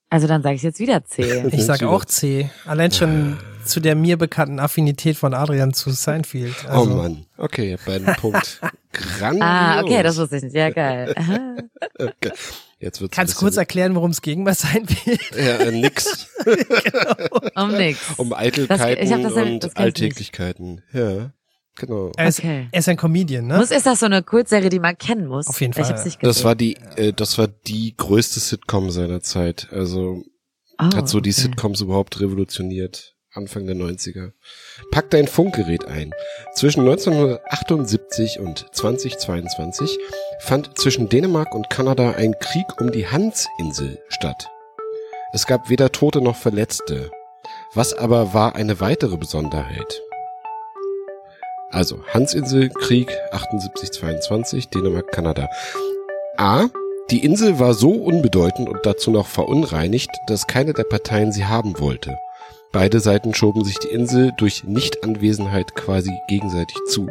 Also 0.10 0.28
dann 0.28 0.43
sage 0.43 0.56
ich 0.56 0.64
jetzt 0.64 0.80
wieder 0.80 1.03
C. 1.03 1.43
Ich 1.51 1.66
sag 1.66 1.82
Wieder. 1.82 1.89
auch 1.89 2.06
C. 2.06 2.49
Allein 2.66 2.91
schon 2.91 3.38
zu 3.66 3.80
der 3.80 3.95
mir 3.95 4.18
bekannten 4.18 4.60
Affinität 4.60 5.18
von 5.18 5.34
Adrian 5.34 5.74
zu 5.74 5.89
Seinfeld. 5.89 6.53
oh 6.68 6.72
Also, 6.72 6.89
Mann. 6.95 7.26
Okay, 7.38 7.70
ihr 7.72 7.78
habt 7.78 7.86
beiden 7.86 8.06
Punkt. 8.16 8.62
Grandios. 8.93 9.43
ah, 9.43 9.82
okay, 9.82 10.03
das 10.03 10.18
wusste 10.18 10.38
ich 10.38 10.43
nicht. 10.43 10.56
Ja, 10.56 10.70
geil. 10.70 11.14
Okay. 11.97 12.32
Jetzt 12.80 12.99
wird's 13.01 13.16
Kannst 13.16 13.36
du 13.36 13.39
kurz 13.39 13.56
erklären, 13.58 13.95
worum 13.95 14.12
es 14.12 14.22
ging 14.22 14.43
bei 14.43 14.53
Seinfeld? 14.53 15.20
Ja, 15.32 15.58
äh, 15.58 15.72
nix. 15.72 16.28
Um 17.56 17.72
nix. 17.72 17.99
Um 18.18 18.34
Eitelkeiten 18.34 18.68
Das- 18.97 19.06
ich 19.06 19.14
hab 19.14 19.22
das- 19.24 19.34
das 19.34 19.72
und 19.72 19.78
Alltäglichkeiten. 19.78 20.82
Ja, 20.93 21.32
genau. 21.76 22.11
Er 22.17 22.28
ist, 22.28 22.39
Okay. 22.39 22.67
er 22.71 22.80
ist 22.80 22.89
ein 22.89 22.97
Comedian, 22.97 23.47
ne? 23.47 23.57
Muss, 23.57 23.71
ist 23.71 23.86
das 23.86 23.99
so 23.99 24.05
eine 24.05 24.23
Kurzserie, 24.23 24.69
die 24.69 24.80
man 24.80 24.97
kennen 24.97 25.28
muss? 25.28 25.47
Auf 25.47 25.59
jeden 25.61 25.76
Weil 25.76 25.82
Ich 25.82 25.88
Fall. 25.88 25.95
hab's 25.97 26.05
nicht 26.05 26.19
gesehen. 26.19 26.30
Das 26.34 26.43
war 26.43 26.55
die, 26.55 26.76
äh, 26.95 27.13
das 27.13 27.38
war 27.38 27.47
die 27.47 27.95
größte 27.97 28.39
Sitcom 28.39 28.91
seiner 28.91 29.21
Zeit. 29.21 29.67
Also 29.71 30.23
oh, 30.80 30.84
hat 30.95 31.09
so 31.09 31.19
die 31.19 31.32
okay. 31.32 31.41
Sitcoms 31.41 31.82
überhaupt 31.82 32.19
revolutioniert. 32.19 33.13
Anfang 33.34 33.65
der 33.65 33.76
90er. 33.76 34.32
Pack 34.91 35.09
dein 35.09 35.28
Funkgerät 35.28 35.84
ein. 35.89 36.13
Zwischen 36.53 36.88
1978 36.88 38.39
und 38.39 38.65
2022 38.73 39.97
fand 40.39 40.78
zwischen 40.78 41.09
Dänemark 41.09 41.53
und 41.53 41.69
Kanada 41.69 42.11
ein 42.11 42.34
Krieg 42.39 42.65
um 42.80 42.93
die 42.93 43.07
Hansinsel 43.07 43.99
statt. 44.07 44.47
Es 45.34 45.45
gab 45.47 45.69
weder 45.69 45.91
Tote 45.91 46.21
noch 46.21 46.38
Verletzte. 46.38 47.11
Was 47.73 47.93
aber 47.93 48.34
war 48.34 48.55
eine 48.55 48.80
weitere 48.80 49.17
Besonderheit? 49.17 50.01
Also 51.76 51.99
Hansinsel, 52.07 52.69
Krieg 52.69 53.11
78-22, 53.34 54.69
Dänemark, 54.69 55.11
Kanada. 55.11 55.49
A. 56.38 56.67
Die 57.11 57.21
Insel 57.21 57.59
war 57.59 57.73
so 57.73 57.91
unbedeutend 57.91 58.69
und 58.69 58.80
dazu 58.86 59.11
noch 59.11 59.28
verunreinigt, 59.28 60.09
dass 60.28 60.47
keine 60.47 60.71
der 60.71 60.86
Parteien 60.86 61.34
sie 61.34 61.45
haben 61.45 61.78
wollte. 61.78 62.17
Beide 62.71 63.01
Seiten 63.01 63.34
schoben 63.34 63.65
sich 63.65 63.78
die 63.78 63.89
Insel 63.89 64.32
durch 64.38 64.63
Nichtanwesenheit 64.63 65.76
quasi 65.76 66.11
gegenseitig 66.30 66.78
zu. 66.88 67.09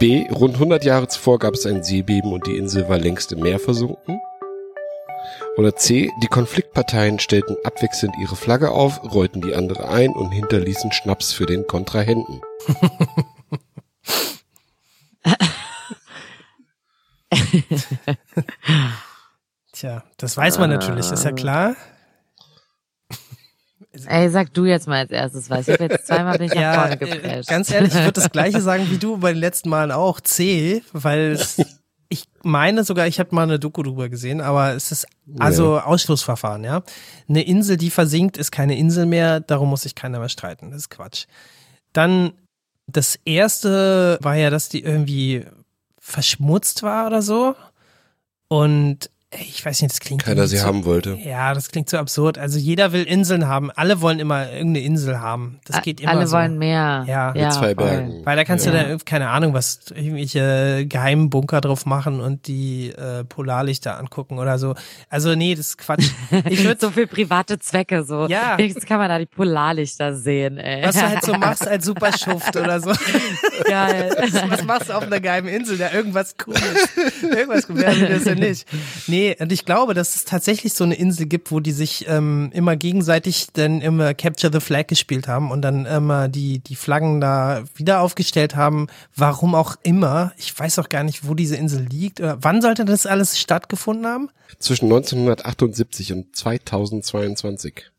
B. 0.00 0.26
Rund 0.32 0.54
100 0.54 0.84
Jahre 0.84 1.06
zuvor 1.06 1.38
gab 1.38 1.54
es 1.54 1.64
ein 1.64 1.84
Seebeben 1.84 2.32
und 2.32 2.44
die 2.48 2.56
Insel 2.56 2.88
war 2.88 2.98
längst 2.98 3.30
im 3.30 3.38
Meer 3.38 3.60
versunken. 3.60 4.20
Oder 5.56 5.76
C. 5.76 6.10
Die 6.22 6.28
Konfliktparteien 6.28 7.18
stellten 7.18 7.56
abwechselnd 7.64 8.14
ihre 8.18 8.36
Flagge 8.36 8.70
auf, 8.70 9.02
rollten 9.04 9.42
die 9.42 9.54
andere 9.54 9.88
ein 9.88 10.10
und 10.10 10.30
hinterließen 10.30 10.92
Schnaps 10.92 11.32
für 11.32 11.46
den 11.46 11.66
Kontrahenten. 11.66 12.40
Tja, 19.72 20.04
das 20.16 20.36
weiß 20.36 20.58
man 20.58 20.70
natürlich, 20.70 21.10
ist 21.10 21.24
ja 21.24 21.32
klar. 21.32 21.76
Ey, 24.06 24.30
sag 24.30 24.54
du 24.54 24.64
jetzt 24.64 24.88
mal 24.88 25.00
als 25.00 25.10
erstes 25.10 25.50
was. 25.50 25.68
Ich 25.68 25.74
hab 25.74 25.80
jetzt 25.90 26.06
zweimal 26.06 26.38
bin 26.38 26.46
ich 26.46 26.54
nach 26.54 26.74
vorne 26.74 26.94
äh, 26.94 26.96
geprescht. 26.96 27.48
ganz 27.48 27.70
ehrlich, 27.70 27.92
ich 27.94 28.00
würde 28.00 28.12
das 28.12 28.30
gleiche 28.30 28.62
sagen 28.62 28.86
wie 28.90 28.96
du 28.96 29.18
bei 29.18 29.32
den 29.32 29.40
letzten 29.40 29.68
Malen 29.68 29.92
auch. 29.92 30.20
C, 30.20 30.82
weil 30.92 31.32
es, 31.32 31.58
meine 32.42 32.84
sogar, 32.84 33.06
ich 33.06 33.18
habe 33.20 33.34
mal 33.34 33.42
eine 33.42 33.58
Doku 33.58 33.82
drüber 33.82 34.08
gesehen, 34.08 34.40
aber 34.40 34.74
es 34.74 34.92
ist 34.92 35.06
also 35.38 35.78
Ausschlussverfahren, 35.78 36.64
ja. 36.64 36.82
Eine 37.28 37.42
Insel, 37.42 37.76
die 37.76 37.90
versinkt, 37.90 38.36
ist 38.36 38.50
keine 38.50 38.76
Insel 38.76 39.06
mehr, 39.06 39.40
darum 39.40 39.70
muss 39.70 39.82
sich 39.82 39.94
keiner 39.94 40.18
mehr 40.18 40.28
streiten. 40.28 40.70
Das 40.70 40.80
ist 40.80 40.90
Quatsch. 40.90 41.26
Dann 41.92 42.32
das 42.86 43.18
erste 43.24 44.18
war 44.20 44.34
ja, 44.34 44.50
dass 44.50 44.68
die 44.68 44.82
irgendwie 44.82 45.46
verschmutzt 45.98 46.82
war 46.82 47.06
oder 47.06 47.22
so. 47.22 47.54
Und 48.48 49.10
ich 49.40 49.64
weiß 49.64 49.80
nicht, 49.80 49.92
das 49.92 50.00
klingt 50.00 50.24
Keiner 50.24 50.46
sie 50.46 50.58
so- 50.58 50.66
haben 50.66 50.84
wollte. 50.84 51.16
Ja, 51.24 51.54
das 51.54 51.70
klingt 51.70 51.88
so 51.88 51.96
absurd. 51.96 52.36
Also 52.36 52.58
jeder 52.58 52.92
will 52.92 53.04
Inseln 53.04 53.48
haben. 53.48 53.70
Alle 53.70 54.00
wollen 54.02 54.18
immer 54.20 54.50
irgendeine 54.52 54.80
Insel 54.84 55.20
haben. 55.20 55.58
Das 55.64 55.80
geht 55.82 56.00
immer 56.02 56.10
Alle 56.12 56.26
so. 56.26 56.36
wollen 56.36 56.58
mehr. 56.58 57.04
Ja. 57.08 57.32
ja 57.34 57.44
Mit 57.46 57.52
zwei 57.54 57.74
voll. 57.74 57.84
Bergen. 57.86 58.20
Weil 58.24 58.36
da 58.36 58.44
kannst 58.44 58.66
Ja. 58.66 58.72
du 58.72 58.78
dann, 58.88 58.98
keine 59.06 59.28
Ahnung, 59.30 59.54
was, 59.54 59.80
irgendwelche 59.94 60.84
geheimen 60.86 61.30
Bunker 61.30 61.60
drauf 61.62 61.86
machen 61.86 62.20
und 62.20 62.46
die 62.46 62.90
äh, 62.90 63.24
Polarlichter 63.24 63.98
angucken 63.98 64.38
oder 64.38 64.58
so. 64.58 64.74
Also 65.08 65.34
nee, 65.34 65.54
das 65.54 65.68
ist 65.68 65.78
Quatsch. 65.78 66.10
Ich 66.50 66.62
würde 66.64 66.78
so 66.80 66.90
viel 66.90 67.06
private 67.06 67.58
Zwecke 67.58 68.04
so. 68.04 68.26
Ja. 68.26 68.58
Wenigstens 68.58 68.84
kann 68.84 68.98
man 68.98 69.08
da 69.08 69.18
die 69.18 69.26
Polarlichter 69.26 70.14
sehen, 70.14 70.58
ey. 70.58 70.84
was 70.86 70.94
du 70.96 71.08
halt 71.08 71.24
so 71.24 71.32
machst 71.38 71.66
als 71.66 71.86
Superschuft 71.86 72.54
oder 72.56 72.80
so. 72.80 72.92
Geil. 73.64 74.14
Was 74.48 74.64
machst 74.64 74.88
du 74.88 74.92
auf 74.94 75.04
einer 75.04 75.20
geheimen 75.20 75.48
Insel? 75.48 75.78
Da 75.78 75.92
irgendwas 75.92 76.36
Cooles. 76.36 76.60
Irgendwas 77.22 77.66
Cooles. 77.66 77.82
Wer 77.84 77.96
will 78.00 78.08
das 78.08 78.24
denn 78.24 78.38
nicht? 78.38 78.66
Nee, 79.06 79.21
und 79.38 79.52
ich 79.52 79.64
glaube, 79.64 79.94
dass 79.94 80.14
es 80.14 80.24
tatsächlich 80.24 80.72
so 80.74 80.84
eine 80.84 80.94
Insel 80.94 81.26
gibt, 81.26 81.50
wo 81.50 81.60
die 81.60 81.72
sich 81.72 82.06
ähm, 82.08 82.50
immer 82.52 82.76
gegenseitig 82.76 83.48
dann 83.52 83.80
immer 83.80 84.14
Capture 84.14 84.52
the 84.52 84.60
Flag 84.60 84.86
gespielt 84.86 85.28
haben 85.28 85.50
und 85.50 85.62
dann 85.62 85.86
immer 85.86 86.28
die, 86.28 86.58
die 86.60 86.76
Flaggen 86.76 87.20
da 87.20 87.64
wieder 87.74 88.00
aufgestellt 88.00 88.56
haben. 88.56 88.88
Warum 89.14 89.54
auch 89.54 89.76
immer. 89.82 90.32
Ich 90.36 90.58
weiß 90.58 90.78
auch 90.78 90.88
gar 90.88 91.04
nicht, 91.04 91.26
wo 91.26 91.34
diese 91.34 91.56
Insel 91.56 91.84
liegt. 91.84 92.20
Oder 92.20 92.38
wann 92.40 92.62
sollte 92.62 92.84
das 92.84 93.06
alles 93.06 93.38
stattgefunden 93.38 94.06
haben? 94.06 94.30
Zwischen 94.58 94.86
1978 94.86 96.12
und 96.12 96.36
2022. 96.36 97.90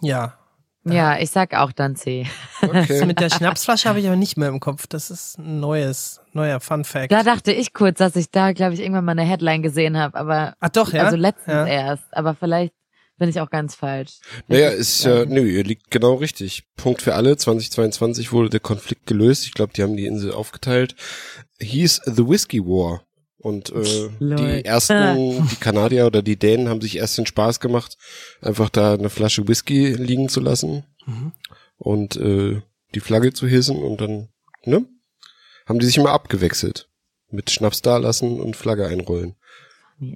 Ja. 0.00 0.38
Ja, 0.84 1.18
ich 1.18 1.30
sag 1.30 1.54
auch 1.54 1.70
dann 1.72 1.94
C. 1.96 2.26
Das 2.60 2.70
Okay. 2.70 3.04
mit 3.06 3.20
der 3.20 3.30
Schnapsflasche 3.30 3.88
habe 3.88 4.00
ich 4.00 4.06
aber 4.06 4.16
nicht 4.16 4.36
mehr 4.36 4.48
im 4.48 4.58
Kopf. 4.60 4.86
Das 4.88 5.10
ist 5.10 5.38
ein 5.38 5.60
neues, 5.60 6.20
neuer 6.32 6.58
Fun 6.60 6.84
Fact. 6.84 7.12
Da 7.12 7.22
dachte 7.22 7.52
ich 7.52 7.72
kurz, 7.72 7.98
dass 7.98 8.16
ich 8.16 8.30
da, 8.30 8.52
glaube 8.52 8.74
ich, 8.74 8.80
irgendwann 8.80 9.04
mal 9.04 9.12
eine 9.12 9.22
Headline 9.22 9.62
gesehen 9.62 9.96
habe, 9.96 10.18
aber 10.18 10.54
Ach 10.60 10.70
doch, 10.70 10.92
ja? 10.92 11.04
also 11.04 11.16
letztens 11.16 11.46
Ja. 11.54 11.66
erst. 11.66 12.04
Aber 12.10 12.34
vielleicht 12.34 12.72
bin 13.18 13.28
ich 13.28 13.40
auch 13.40 13.50
ganz 13.50 13.76
falsch. 13.76 14.18
Naja, 14.48 14.70
ist 14.70 15.04
ja, 15.04 15.24
nö, 15.24 15.42
ihr 15.42 15.62
liegt 15.62 15.90
genau 15.92 16.14
richtig. 16.14 16.64
Punkt 16.76 17.02
für 17.02 17.14
alle. 17.14 17.36
2022 17.36 18.32
wurde 18.32 18.48
der 18.50 18.58
Konflikt 18.60 19.06
gelöst. 19.06 19.44
Ich 19.46 19.52
glaube, 19.54 19.72
die 19.74 19.82
haben 19.84 19.96
die 19.96 20.06
Insel 20.06 20.32
aufgeteilt. 20.32 20.96
Hieß 21.60 22.00
The 22.06 22.28
Whiskey 22.28 22.60
War. 22.60 23.02
Und 23.42 23.70
äh, 23.70 24.08
die 24.20 24.64
ersten, 24.64 25.48
die 25.48 25.56
Kanadier 25.56 26.06
oder 26.06 26.22
die 26.22 26.38
Dänen 26.38 26.68
haben 26.68 26.80
sich 26.80 26.96
erst 26.96 27.18
den 27.18 27.26
Spaß 27.26 27.58
gemacht, 27.58 27.98
einfach 28.40 28.70
da 28.70 28.94
eine 28.94 29.10
Flasche 29.10 29.48
Whisky 29.48 29.92
liegen 29.94 30.28
zu 30.28 30.40
lassen 30.40 30.84
und 31.76 32.16
äh, 32.16 32.62
die 32.94 33.00
Flagge 33.00 33.32
zu 33.32 33.48
hissen 33.48 33.82
und 33.82 34.00
dann, 34.00 34.28
ne? 34.64 34.86
Haben 35.66 35.78
die 35.80 35.86
sich 35.86 35.96
immer 35.96 36.10
abgewechselt. 36.10 36.88
Mit 37.30 37.50
Schnaps 37.50 37.82
da 37.82 37.96
lassen 37.96 38.40
und 38.40 38.56
Flagge 38.56 38.86
einrollen. 38.86 39.34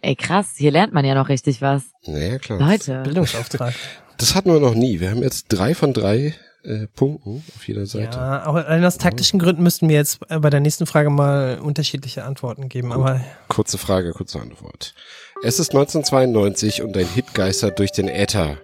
Ey, 0.03 0.15
krass, 0.17 0.55
hier 0.57 0.71
lernt 0.71 0.93
man 0.93 1.05
ja 1.05 1.15
noch 1.15 1.29
richtig 1.29 1.63
was. 1.63 1.83
Naja, 2.05 2.39
klar. 2.39 2.59
Leute. 2.59 3.03
Bildungsauftrag. 3.03 3.75
Das 4.19 4.35
hatten 4.35 4.53
wir 4.53 4.61
noch 4.61 4.75
nie. 4.75 5.01
Wir 5.01 5.11
haben 5.11 5.23
jetzt 5.23 5.47
drei 5.49 5.75
von 5.75 5.93
drei 5.93 6.35
äh, 6.67 6.87
Punkten 6.89 7.43
auf 7.57 7.67
jeder 7.69 7.87
Seite. 7.87 8.19
Ja, 8.19 8.43
aber 8.43 8.67
allein 8.67 8.85
aus 8.85 8.99
taktischen 8.99 9.39
Gründen 9.39 9.63
müssten 9.63 9.89
wir 9.89 9.97
jetzt 9.97 10.19
äh, 10.29 10.39
bei 10.39 10.51
der 10.51 10.61
nächsten 10.61 10.87
Frage 10.87 11.11
mal 11.11 11.59
unterschiedliche 11.61 12.25
Antworten 12.25 12.69
geben. 12.69 12.93
Aber 12.93 13.21
Kurze 13.49 13.79
Frage, 13.79 14.13
kurze 14.13 14.41
Antwort. 14.41 14.95
Es 15.43 15.59
ist 15.59 15.71
1992 15.71 16.83
und 16.83 16.97
ein 16.97 17.07
Hit 17.07 17.35
geistert 17.35 17.79
durch 17.79 17.93
den 17.93 18.09
Äther. 18.09 18.59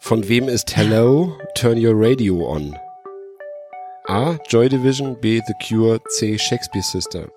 Von 0.00 0.28
wem 0.28 0.48
ist 0.48 0.76
Hello, 0.76 1.36
Turn 1.54 1.84
Your 1.84 1.94
Radio 1.94 2.48
On? 2.50 2.76
A. 4.06 4.38
Joy 4.48 4.68
Division, 4.68 5.20
B. 5.20 5.40
The 5.46 5.54
Cure, 5.66 6.00
C. 6.10 6.38
Shakespeare 6.38 6.84
Sister. 6.84 7.28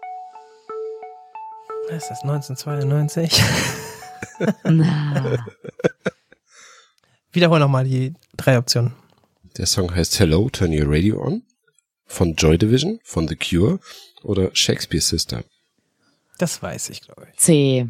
was 1.90 2.04
ist 2.04 2.10
das 2.10 2.22
1992? 2.24 3.42
Na, 4.64 5.40
Wiederhol 7.32 7.60
nochmal 7.60 7.84
die 7.86 8.14
drei 8.38 8.58
Optionen. 8.58 8.94
Der 9.58 9.66
Song 9.66 9.94
heißt 9.94 10.20
Hello, 10.20 10.50
Turn 10.50 10.72
Your 10.74 10.86
Radio 10.88 11.22
On. 11.22 11.44
Von 12.06 12.34
Joy 12.36 12.58
Division, 12.58 13.00
von 13.04 13.28
The 13.28 13.36
Cure 13.36 13.80
oder 14.24 14.50
Shakespeare 14.54 15.02
Sister. 15.02 15.44
Das 16.40 16.62
weiß 16.64 16.90
ich, 16.90 17.02
glaube 17.02 17.28
ich. 17.32 17.38
C. 17.40 17.88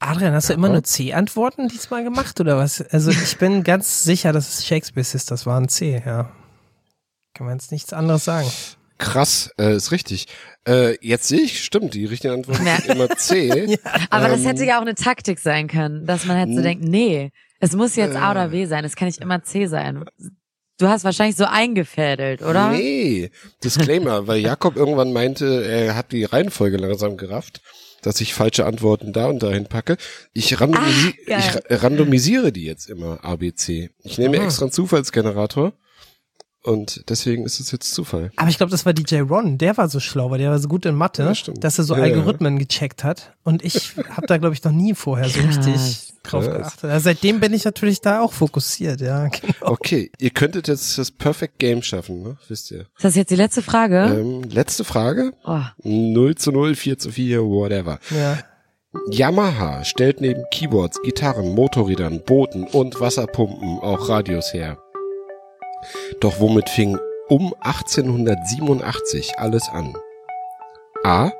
Adrian, 0.00 0.32
hast 0.34 0.48
du 0.48 0.52
immer 0.54 0.68
nur 0.68 0.82
C-Antworten 0.82 1.68
diesmal 1.68 2.02
gemacht 2.04 2.40
oder 2.40 2.56
was? 2.56 2.80
Also 2.80 3.10
ich 3.10 3.36
bin 3.38 3.62
ganz 3.62 4.02
sicher, 4.04 4.32
dass 4.32 4.48
es 4.58 4.66
Shakespeare 4.66 5.04
Sisters 5.04 5.46
waren. 5.46 5.68
C, 5.68 6.02
ja. 6.04 6.32
Kann 7.34 7.46
man 7.46 7.56
jetzt 7.58 7.70
nichts 7.72 7.92
anderes 7.92 8.24
sagen. 8.24 8.48
Krass, 8.98 9.50
äh, 9.58 9.76
ist 9.76 9.92
richtig. 9.92 10.26
Äh, 10.66 10.96
jetzt 11.06 11.28
sehe 11.28 11.40
ich, 11.42 11.62
stimmt, 11.62 11.94
die 11.94 12.04
richtige 12.04 12.32
Antwort 12.32 12.60
Ja. 12.64 12.76
ist 12.76 12.86
immer 12.88 13.08
C. 13.10 13.78
Aber 14.10 14.28
das 14.28 14.40
Ähm, 14.40 14.46
hätte 14.46 14.64
ja 14.64 14.78
auch 14.78 14.82
eine 14.82 14.96
Taktik 14.96 15.38
sein 15.38 15.68
können, 15.68 16.04
dass 16.04 16.24
man 16.26 16.36
hätte 16.36 16.54
so 16.54 16.62
denkt, 16.62 16.82
nee, 16.84 17.30
es 17.60 17.72
muss 17.74 17.96
jetzt 17.96 18.16
A 18.16 18.28
Äh. 18.28 18.30
oder 18.32 18.48
B 18.48 18.66
sein, 18.66 18.84
es 18.84 18.96
kann 18.96 19.06
nicht 19.06 19.20
immer 19.20 19.42
C 19.42 19.66
sein. 19.66 20.04
Du 20.78 20.86
hast 20.86 21.02
wahrscheinlich 21.04 21.36
so 21.36 21.44
eingefädelt, 21.44 22.40
oder? 22.42 22.70
Nee, 22.70 23.30
Disclaimer, 23.64 24.26
weil 24.28 24.38
Jakob 24.38 24.76
irgendwann 24.76 25.12
meinte, 25.12 25.64
er 25.64 25.96
hat 25.96 26.12
die 26.12 26.22
Reihenfolge 26.24 26.76
langsam 26.76 27.16
gerafft, 27.16 27.62
dass 28.02 28.20
ich 28.20 28.32
falsche 28.32 28.64
Antworten 28.64 29.12
da 29.12 29.26
und 29.26 29.42
dahin 29.42 29.66
packe. 29.66 29.96
Ich, 30.32 30.60
randomisi 30.60 31.14
geil. 31.26 31.38
ich 31.40 31.54
ra- 31.56 31.82
randomisiere 31.82 32.52
die 32.52 32.64
jetzt 32.64 32.88
immer 32.88 33.24
ABC. 33.24 33.90
Ich 34.04 34.18
nehme 34.18 34.36
Aha. 34.38 34.44
extra 34.44 34.66
einen 34.66 34.72
Zufallsgenerator 34.72 35.72
und 36.62 37.02
deswegen 37.08 37.44
ist 37.44 37.58
es 37.58 37.72
jetzt 37.72 37.92
Zufall. 37.92 38.30
Aber 38.36 38.48
ich 38.48 38.56
glaube, 38.58 38.70
das 38.70 38.86
war 38.86 38.92
DJ 38.92 39.20
Ron. 39.20 39.58
Der 39.58 39.76
war 39.76 39.88
so 39.88 39.98
schlau, 39.98 40.30
weil 40.30 40.38
der 40.38 40.50
war 40.50 40.58
so 40.60 40.68
gut 40.68 40.86
in 40.86 40.94
Mathe, 40.94 41.22
Ja, 41.24 41.52
dass 41.54 41.78
er 41.78 41.84
so 41.84 41.94
Ja, 41.96 42.04
ja. 42.06 42.14
Algorithmen 42.14 42.56
gecheckt 42.58 43.02
hat. 43.02 43.32
Und 43.42 43.64
ich 43.64 43.96
habe 44.10 44.28
da, 44.28 44.36
glaube 44.38 44.54
ich, 44.54 44.62
noch 44.62 44.70
nie 44.72 44.94
vorher 44.94 45.28
so 45.28 45.40
Krass. 45.40 45.56
richtig 45.66 46.07
drauf 46.30 46.44
Krass. 46.44 46.56
geachtet. 46.56 46.90
Also 46.90 47.04
seitdem 47.04 47.40
bin 47.40 47.52
ich 47.52 47.64
natürlich 47.64 48.00
da 48.00 48.20
auch 48.20 48.32
fokussiert, 48.32 49.00
ja. 49.00 49.28
Genau. 49.40 49.72
Okay, 49.72 50.10
ihr 50.18 50.30
könntet 50.30 50.68
jetzt 50.68 50.98
das 50.98 51.10
Perfect 51.10 51.58
Game 51.58 51.82
schaffen, 51.82 52.22
ne? 52.22 52.36
wisst 52.48 52.70
ihr. 52.70 52.80
Ist 52.80 53.04
das 53.04 53.14
jetzt 53.16 53.30
die 53.30 53.36
letzte 53.36 53.62
Frage? 53.62 54.16
Ähm, 54.18 54.42
letzte 54.44 54.84
Frage. 54.84 55.32
Oh, 55.44 55.60
0 55.82 56.34
zu 56.36 56.52
0, 56.52 56.74
4 56.74 56.98
zu 56.98 57.10
4, 57.10 57.42
whatever. 57.42 57.98
Ja. 58.10 58.38
Yamaha 59.10 59.84
stellt 59.84 60.20
neben 60.20 60.44
Keyboards, 60.50 61.00
Gitarren, 61.02 61.54
Motorrädern, 61.54 62.22
Booten 62.24 62.64
und 62.64 63.00
Wasserpumpen 63.00 63.78
auch 63.80 64.08
Radios 64.08 64.52
her. 64.54 64.78
Doch 66.20 66.40
womit 66.40 66.68
fing 66.70 66.98
um 67.28 67.54
1887 67.60 69.38
alles 69.38 69.68
an? 69.68 69.94
A. 71.04 71.30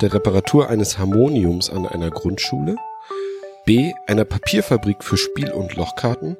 Der 0.00 0.12
Reparatur 0.12 0.68
eines 0.70 0.98
Harmoniums 0.98 1.70
an 1.70 1.86
einer 1.86 2.10
Grundschule. 2.10 2.76
B. 3.64 3.92
Einer 4.06 4.24
Papierfabrik 4.24 5.02
für 5.02 5.16
Spiel- 5.16 5.52
und 5.52 5.74
Lochkarten 5.74 6.36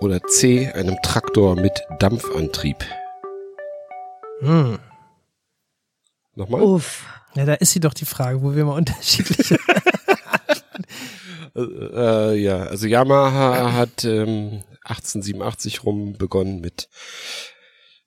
oder 0.00 0.22
C. 0.22 0.70
Einem 0.72 0.96
Traktor 1.02 1.56
mit 1.56 1.82
Dampfantrieb. 1.98 2.84
Hm. 4.40 4.78
Nochmal? 6.34 6.62
Uff. 6.62 7.04
Ja, 7.34 7.44
da 7.44 7.54
ist 7.54 7.72
sie 7.72 7.80
doch 7.80 7.94
die 7.94 8.04
Frage, 8.04 8.42
wo 8.42 8.54
wir 8.54 8.64
mal 8.64 8.74
unterschiedliche. 8.76 9.58
Äh, 11.56 11.60
äh, 11.60 12.34
ja, 12.36 12.58
also 12.64 12.86
Yamaha 12.86 13.72
hat 13.72 14.04
ähm, 14.04 14.62
1887 14.84 15.84
rum 15.84 16.16
begonnen 16.16 16.60
mit 16.60 16.88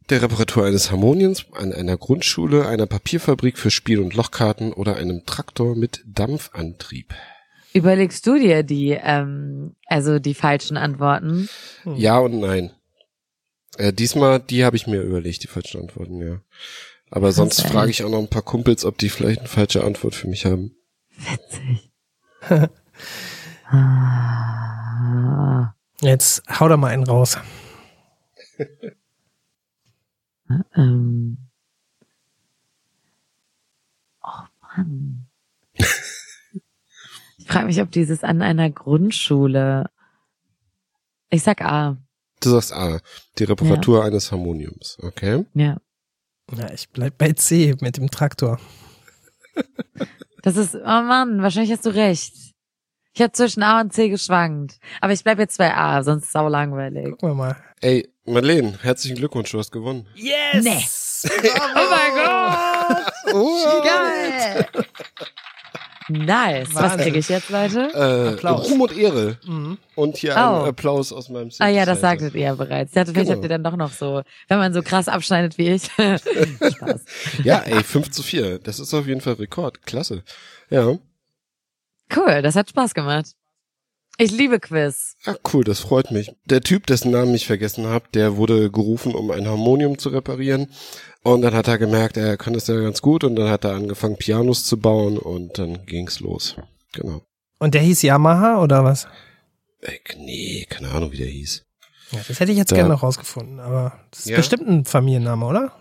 der 0.09 0.21
Reparatur 0.21 0.65
eines 0.65 0.91
Harmoniums 0.91 1.45
an 1.53 1.73
einer 1.73 1.97
Grundschule, 1.97 2.67
einer 2.67 2.85
Papierfabrik 2.85 3.57
für 3.57 3.71
Spiel- 3.71 3.99
und 3.99 4.13
Lochkarten 4.13 4.73
oder 4.73 4.95
einem 4.95 5.25
Traktor 5.25 5.75
mit 5.75 6.03
Dampfantrieb. 6.05 7.13
Überlegst 7.73 8.27
du 8.27 8.37
dir 8.37 8.63
die, 8.63 8.91
ähm, 8.91 9.75
also 9.85 10.19
die 10.19 10.33
falschen 10.33 10.77
Antworten? 10.77 11.49
Ja 11.85 12.19
und 12.19 12.39
nein. 12.39 12.71
Äh, 13.77 13.93
diesmal, 13.93 14.39
die 14.39 14.65
habe 14.65 14.75
ich 14.75 14.87
mir 14.87 15.01
überlegt, 15.01 15.43
die 15.43 15.47
falschen 15.47 15.79
Antworten, 15.81 16.21
ja. 16.21 16.41
Aber 17.09 17.31
sonst 17.31 17.59
ey. 17.59 17.69
frage 17.69 17.91
ich 17.91 18.03
auch 18.03 18.09
noch 18.09 18.19
ein 18.19 18.29
paar 18.29 18.41
Kumpels, 18.41 18.83
ob 18.85 18.97
die 18.97 19.09
vielleicht 19.09 19.39
eine 19.39 19.47
falsche 19.47 19.83
Antwort 19.83 20.15
für 20.15 20.27
mich 20.27 20.45
haben. 20.45 20.75
Witzig. 21.17 21.91
Jetzt 26.01 26.43
hau 26.59 26.67
da 26.67 26.77
mal 26.77 26.91
einen 26.91 27.05
raus. 27.05 27.37
ähm. 30.75 31.37
Oh 34.23 34.43
Mann. 34.61 35.27
Ich 37.51 37.53
frage 37.53 37.67
mich, 37.67 37.81
ob 37.81 37.91
dieses 37.91 38.23
an 38.23 38.41
einer 38.41 38.69
Grundschule. 38.69 39.89
Ich 41.29 41.43
sag 41.43 41.59
A. 41.61 41.97
Du 42.39 42.49
sagst 42.49 42.71
A, 42.71 43.01
die 43.37 43.43
Reparatur 43.43 44.05
eines 44.05 44.31
Harmoniums, 44.31 44.97
okay? 45.01 45.45
Ja. 45.53 45.75
Ja, 46.55 46.71
ich 46.71 46.89
bleib 46.91 47.17
bei 47.17 47.33
C 47.33 47.75
mit 47.81 47.97
dem 47.97 48.09
Traktor. 48.09 48.57
Das 50.43 50.57
ist, 50.57 50.73
oh 50.73 50.79
Mann, 50.79 51.43
wahrscheinlich 51.43 51.71
hast 51.71 51.85
du 51.85 51.93
recht. 51.93 52.33
Ich 53.13 53.21
habe 53.21 53.31
zwischen 53.31 53.61
A 53.61 53.81
und 53.81 53.93
C 53.93 54.09
geschwankt. 54.09 54.79
Aber 54.99 55.13
ich 55.13 55.23
bleib 55.23 55.37
jetzt 55.37 55.59
bei 55.59 55.75
A, 55.75 56.01
sonst 56.01 56.23
ist 56.23 56.31
sau 56.31 56.47
langweilig. 56.47 57.11
Gucken 57.11 57.29
wir 57.29 57.35
mal. 57.35 57.57
Ey, 57.79 58.09
Marlene, 58.25 58.79
herzlichen 58.81 59.17
Glückwunsch, 59.17 59.51
du 59.51 59.59
hast 59.59 59.71
gewonnen. 59.71 60.07
Yes! 60.15 61.29
Oh 61.29 61.89
mein 61.91 62.25
Gott! 62.25 63.35
Oh, 63.35 63.83
Geil! 63.83 64.67
Nice. 66.11 66.67
Was 66.73 66.83
Wahnsinn. 66.83 66.99
kriege 67.01 67.19
ich 67.19 67.29
jetzt, 67.29 67.49
Leute? 67.49 67.89
Äh, 67.93 68.33
Applaus. 68.33 68.69
Ruhm 68.69 68.81
und 68.81 68.97
Ehre. 68.97 69.37
Mhm. 69.45 69.77
Und 69.95 70.17
hier 70.17 70.31
Oh. 70.33 70.61
ein 70.63 70.69
Applaus 70.69 71.11
aus 71.13 71.29
meinem 71.29 71.49
Ah 71.59 71.67
ja, 71.67 71.85
das 71.85 71.99
Synthesizer. 71.99 72.01
sagtet 72.01 72.35
ihr 72.35 72.41
ja 72.41 72.55
bereits. 72.55 72.91
Vielleicht 72.93 73.13
Genau. 73.13 73.31
habt 73.31 73.43
ihr 73.43 73.49
dann 73.49 73.63
doch 73.63 73.75
noch 73.75 73.91
so, 73.93 74.21
wenn 74.47 74.57
man 74.57 74.73
so 74.73 74.81
krass 74.81 75.07
abschneidet 75.07 75.57
wie 75.57 75.69
ich. 75.69 75.83
Spaß. 75.91 77.05
Ja, 77.43 77.59
ey, 77.59 77.83
5 77.83 78.11
zu 78.11 78.23
4. 78.23 78.59
Das 78.59 78.79
ist 78.79 78.93
auf 78.93 79.07
jeden 79.07 79.21
Fall 79.21 79.33
Rekord. 79.33 79.85
Klasse. 79.85 80.23
Ja. 80.69 80.97
Cool, 82.15 82.41
das 82.41 82.55
hat 82.55 82.69
Spaß 82.69 82.93
gemacht. 82.93 83.27
Ich 84.17 84.31
liebe 84.31 84.59
Quiz. 84.59 85.15
Ah, 85.25 85.35
cool, 85.53 85.63
das 85.63 85.79
freut 85.79 86.11
mich. 86.11 86.31
Der 86.45 86.61
Typ, 86.61 86.85
dessen 86.85 87.11
Namen 87.11 87.33
ich 87.33 87.47
vergessen 87.47 87.87
habe, 87.87 88.05
der 88.13 88.35
wurde 88.35 88.69
gerufen, 88.69 89.15
um 89.15 89.31
ein 89.31 89.47
Harmonium 89.47 89.97
zu 89.97 90.09
reparieren. 90.09 90.67
Und 91.23 91.41
dann 91.43 91.53
hat 91.53 91.67
er 91.67 91.77
gemerkt, 91.77 92.17
er 92.17 92.35
kann 92.37 92.53
das 92.53 92.67
ja 92.67 92.79
ganz 92.79 93.01
gut. 93.01 93.23
Und 93.23 93.35
dann 93.35 93.49
hat 93.49 93.63
er 93.63 93.73
angefangen, 93.75 94.17
Pianos 94.17 94.65
zu 94.65 94.77
bauen. 94.77 95.17
Und 95.17 95.57
dann 95.59 95.85
ging's 95.85 96.19
los. 96.19 96.55
Genau. 96.93 97.21
Und 97.59 97.73
der 97.75 97.81
hieß 97.81 98.01
Yamaha 98.01 98.61
oder 98.61 98.83
was? 98.83 99.07
Ey, 99.81 99.99
nee, 100.17 100.65
keine 100.69 100.89
Ahnung, 100.91 101.11
wie 101.11 101.17
der 101.17 101.27
hieß. 101.27 101.63
Ja, 102.11 102.19
das 102.27 102.39
hätte 102.39 102.51
ich 102.51 102.57
jetzt 102.57 102.71
Da- 102.71 102.75
gerne 102.75 102.89
noch 102.89 103.03
rausgefunden, 103.03 103.59
aber 103.59 103.99
das 104.11 104.21
ist 104.21 104.29
Ja? 104.29 104.37
bestimmt 104.37 104.67
ein 104.67 104.85
Familienname, 104.85 105.45
oder? 105.45 105.71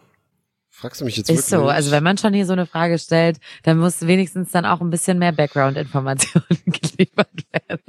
Fragst 0.68 1.00
du 1.00 1.04
mich 1.04 1.16
jetzt 1.16 1.28
Ist 1.28 1.50
wirklich? 1.50 1.64
so. 1.64 1.68
Also 1.68 1.90
wenn 1.90 2.02
man 2.04 2.16
schon 2.16 2.32
hier 2.32 2.46
so 2.46 2.52
eine 2.52 2.66
Frage 2.66 2.98
stellt, 2.98 3.38
dann 3.64 3.78
muss 3.78 4.06
wenigstens 4.06 4.50
dann 4.52 4.64
auch 4.64 4.80
ein 4.80 4.88
bisschen 4.90 5.18
mehr 5.18 5.32
Background-Informationen 5.32 6.44
geliefert 6.66 7.28
werden. 7.52 7.82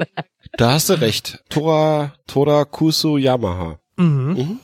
Da 0.57 0.71
hast 0.73 0.89
du 0.89 0.93
recht. 0.99 1.43
Tora, 1.49 2.13
Tora 2.27 2.65
Kusu 2.65 3.17
Yamaha. 3.17 3.79
Mhm. 3.97 4.33
Mhm. 4.33 4.59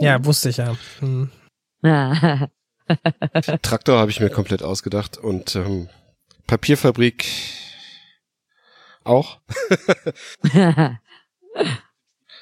Ja, 0.00 0.22
wusste 0.24 0.50
ich 0.50 0.58
ja. 0.58 0.76
Mhm. 1.00 1.30
Traktor 3.62 3.98
habe 3.98 4.10
ich 4.10 4.20
mir 4.20 4.30
komplett 4.30 4.62
ausgedacht 4.62 5.18
und 5.18 5.56
ähm, 5.56 5.88
Papierfabrik 6.46 7.26
auch. 9.04 9.40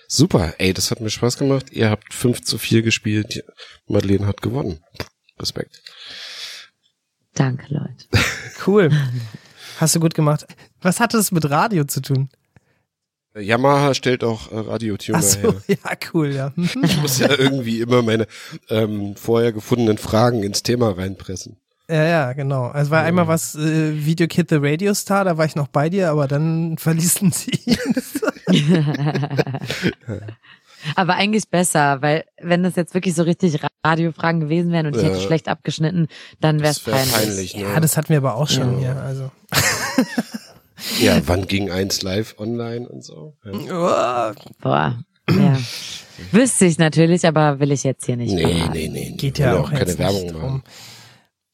Super, 0.08 0.54
ey, 0.58 0.72
das 0.74 0.90
hat 0.90 1.00
mir 1.00 1.10
Spaß 1.10 1.38
gemacht. 1.38 1.72
Ihr 1.72 1.90
habt 1.90 2.12
5 2.12 2.42
zu 2.42 2.58
4 2.58 2.82
gespielt. 2.82 3.44
Madeleine 3.86 4.26
hat 4.26 4.42
gewonnen. 4.42 4.80
Respekt. 5.38 5.82
Danke, 7.34 7.66
Leute. 7.68 8.06
Cool. 8.66 8.90
Hast 9.78 9.96
du 9.96 10.00
gut 10.00 10.14
gemacht. 10.14 10.46
Was 10.80 11.00
hatte 11.00 11.16
das 11.16 11.32
mit 11.32 11.50
Radio 11.50 11.84
zu 11.84 12.00
tun? 12.00 12.28
Yamaha 13.36 13.94
stellt 13.94 14.22
auch 14.24 14.52
äh, 14.52 14.58
Radiotuner 14.58 15.22
so, 15.22 15.38
her. 15.40 15.54
ja, 15.68 15.76
cool, 16.12 16.32
ja. 16.34 16.52
Ich 16.82 17.00
muss 17.00 17.18
ja 17.18 17.30
irgendwie 17.36 17.80
immer 17.80 18.02
meine 18.02 18.26
ähm, 18.70 19.16
vorher 19.16 19.52
gefundenen 19.52 19.98
Fragen 19.98 20.42
ins 20.42 20.62
Thema 20.62 20.90
reinpressen. 20.96 21.56
Ja, 21.90 22.04
ja, 22.04 22.32
genau. 22.32 22.64
Also 22.68 22.90
war 22.90 23.02
einmal 23.02 23.28
was 23.28 23.54
äh, 23.56 24.06
Video 24.06 24.26
Kid 24.26 24.48
the 24.48 24.56
Radio 24.58 24.94
Star, 24.94 25.24
da 25.24 25.36
war 25.36 25.44
ich 25.44 25.54
noch 25.54 25.68
bei 25.68 25.90
dir, 25.90 26.10
aber 26.10 26.26
dann 26.28 26.76
verließen 26.78 27.30
sie 27.32 27.50
ihn. 27.66 27.76
Aber 30.96 31.14
eigentlich 31.14 31.48
besser, 31.48 32.02
weil 32.02 32.24
wenn 32.40 32.62
das 32.62 32.76
jetzt 32.76 32.94
wirklich 32.94 33.14
so 33.14 33.22
richtig 33.22 33.58
Radiofragen 33.84 34.40
gewesen 34.40 34.70
wären 34.70 34.86
und 34.86 34.96
ich 34.96 35.02
Ja. 35.02 35.08
hätte 35.08 35.20
schlecht 35.20 35.48
abgeschnitten, 35.48 36.08
dann 36.40 36.60
wäre 36.60 36.70
es 36.72 36.86
wäre 36.86 36.96
peinlich. 36.96 37.12
peinlich, 37.14 37.56
ne? 37.56 37.62
Ja, 37.62 37.80
das 37.80 37.96
hatten 37.96 38.10
wir 38.10 38.18
aber 38.18 38.36
auch 38.36 38.48
schon 38.48 38.80
Ja. 38.80 38.92
hier. 38.92 39.02
Also. 39.02 39.30
Ja, 41.00 41.20
wann 41.26 41.46
ging 41.46 41.70
eins 41.70 42.02
live 42.02 42.34
online 42.38 42.88
und 42.88 43.04
so? 43.04 43.36
Ja. 43.44 44.32
Oh, 44.32 44.34
Boah. 44.60 44.98
Ja. 45.30 45.56
Wüsste 46.32 46.66
ich 46.66 46.78
natürlich, 46.78 47.26
aber 47.26 47.58
will 47.60 47.72
ich 47.72 47.82
jetzt 47.84 48.04
hier 48.06 48.16
nicht. 48.16 48.32
Nee, 48.34 48.42
verraten. 48.42 48.72
nee, 48.72 48.88
nee. 48.88 49.10
geht 49.16 49.38
ja 49.38 49.52
wollen 49.52 49.64
auch 49.64 49.70
keine 49.70 49.86
jetzt 49.86 49.98
Werbung 49.98 50.28
drum. 50.28 50.62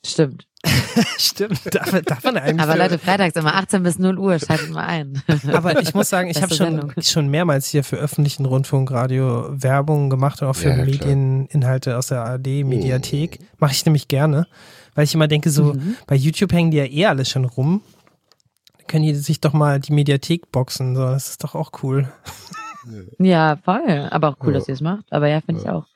Stimmt. 0.05 0.47
Stimmt, 1.18 1.75
darf, 1.75 1.91
darf 2.03 2.23
man 2.25 2.37
eigentlich. 2.37 2.61
Aber 2.61 2.77
Leute, 2.77 2.99
freitags 2.99 3.35
immer 3.37 3.55
18 3.55 3.83
bis 3.83 3.99
0 3.99 4.18
Uhr, 4.18 4.39
schaltet 4.39 4.71
mal 4.71 4.85
ein. 4.87 5.23
Aber 5.53 5.81
ich 5.81 5.95
muss 5.95 6.11
sagen, 6.11 6.29
ich 6.29 6.43
habe 6.43 6.55
schon, 6.55 6.93
schon 7.01 7.29
mehrmals 7.29 7.68
hier 7.68 7.83
für 7.85 7.97
öffentlichen 7.97 8.45
Rundfunkradio 8.45 9.49
Werbung 9.51 10.11
gemacht 10.11 10.43
und 10.43 10.49
auch 10.49 10.57
für 10.57 10.71
Ja. 10.71 10.85
Medieninhalte 10.85 11.97
aus 11.97 12.09
der 12.09 12.23
ARD-Mediathek. 12.25 13.39
Mache 13.59 13.73
ich 13.73 13.87
nämlich 13.87 14.09
gerne, 14.09 14.47
weil 14.95 15.05
ich 15.05 15.14
immer 15.14 15.29
denke, 15.29 15.49
so 15.51 15.75
Mhm. 15.75 15.97
bei 16.07 16.14
YouTube 16.16 16.53
hängen 16.53 16.71
die 16.71 16.79
ja 16.79 16.85
eh 16.85 17.07
alle 17.07 17.25
schon 17.25 17.45
rum. 17.47 17.81
Können 18.91 19.05
die 19.05 19.14
sich 19.14 19.41
doch 19.41 19.53
mal 19.53 19.78
die 19.78 19.93
Mediathek 19.93 20.51
boxen. 20.51 20.97
So, 20.97 21.03
das 21.03 21.30
ist 21.30 21.45
doch 21.45 21.55
auch 21.55 21.70
cool. 21.84 22.12
Ja, 23.18 23.57
voll. 23.64 24.09
Aber 24.11 24.30
auch 24.30 24.36
cool, 24.43 24.53
Ja. 24.53 24.59
dass 24.59 24.66
ihr 24.66 24.74
es 24.74 24.80
macht. 24.80 25.05
Aber 25.12 25.28
ja, 25.28 25.41
finde 25.41 25.61
ich 25.62 25.68
auch. 25.68 25.86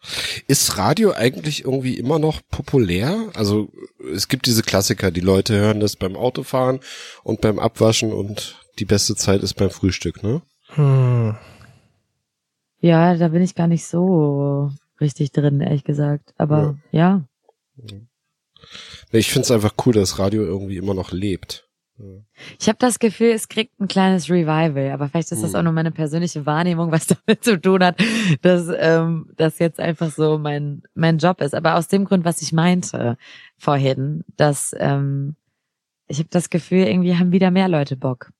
Ist 0.47 0.78
Radio 0.78 1.12
eigentlich 1.12 1.64
irgendwie 1.64 1.99
immer 1.99 2.20
noch 2.20 2.40
populär? 2.53 3.30
Also 3.34 3.68
es 4.14 4.28
gibt 4.28 4.47
diese 4.47 4.62
Klassiker, 4.62 5.11
die 5.11 5.20
Leute 5.20 5.55
hören 5.59 5.80
das 5.80 5.97
beim 5.97 6.14
Autofahren 6.14 6.78
und 7.24 7.40
beim 7.40 7.59
Abwaschen 7.59 8.12
und 8.12 8.61
die 8.78 8.84
beste 8.84 9.16
Zeit 9.16 9.42
ist 9.42 9.55
beim 9.55 9.70
Frühstück, 9.70 10.22
ne? 10.22 10.42
Hm. 10.74 11.34
Ja, 12.80 13.16
da 13.16 13.28
bin 13.28 13.42
ich 13.42 13.57
gar 13.57 13.66
nicht 13.66 13.86
so 13.86 14.70
richtig 15.01 15.32
drin, 15.32 15.61
ehrlich 15.61 15.82
gesagt. 15.84 16.32
Aber 16.38 16.76
ja. 16.92 17.24
Ich 19.11 19.32
find's 19.32 19.51
einfach 19.51 19.74
cool, 19.84 19.95
dass 19.95 20.18
Radio 20.20 20.42
irgendwie 20.45 20.76
immer 20.76 20.95
noch 20.95 21.11
lebt. 21.11 21.64
Ich 22.59 22.68
habe 22.68 22.78
das 22.80 22.99
Gefühl, 22.99 23.30
es 23.30 23.49
kriegt 23.49 23.78
ein 23.80 23.86
kleines 23.86 24.28
Revival, 24.28 24.90
aber 24.90 25.09
vielleicht 25.09 25.30
ist 25.30 25.42
das 25.45 25.53
Hm. 25.53 25.59
auch 25.61 25.62
nur 25.62 25.72
meine 25.72 25.92
persönliche 25.92 26.45
Wahrnehmung, 26.45 26.90
was 26.90 27.07
damit 27.26 27.45
zu 27.45 27.61
tun 27.61 27.84
hat, 27.84 27.97
dass 28.42 28.66
ähm, 28.76 29.30
das 29.36 29.59
jetzt 29.61 29.78
einfach 29.78 30.11
so 30.11 30.38
mein 30.38 30.82
mein 30.95 31.18
Job 31.18 31.40
ist. 31.40 31.55
Aber 31.55 31.76
aus 31.76 31.86
dem 31.88 32.05
Grund, 32.05 32.24
was 32.24 32.42
ich 32.42 32.53
meinte 32.53 33.16
vorhin, 33.59 34.24
dass 34.36 34.74
ähm, 34.78 35.36
ich 36.09 36.18
habe 36.18 36.28
das 36.30 36.51
Gefühl, 36.51 36.86
irgendwie 36.86 37.16
haben 37.16 37.30
wieder 37.32 37.51
mehr 37.53 37.68
Leute 37.68 37.97
Bock 37.97 38.30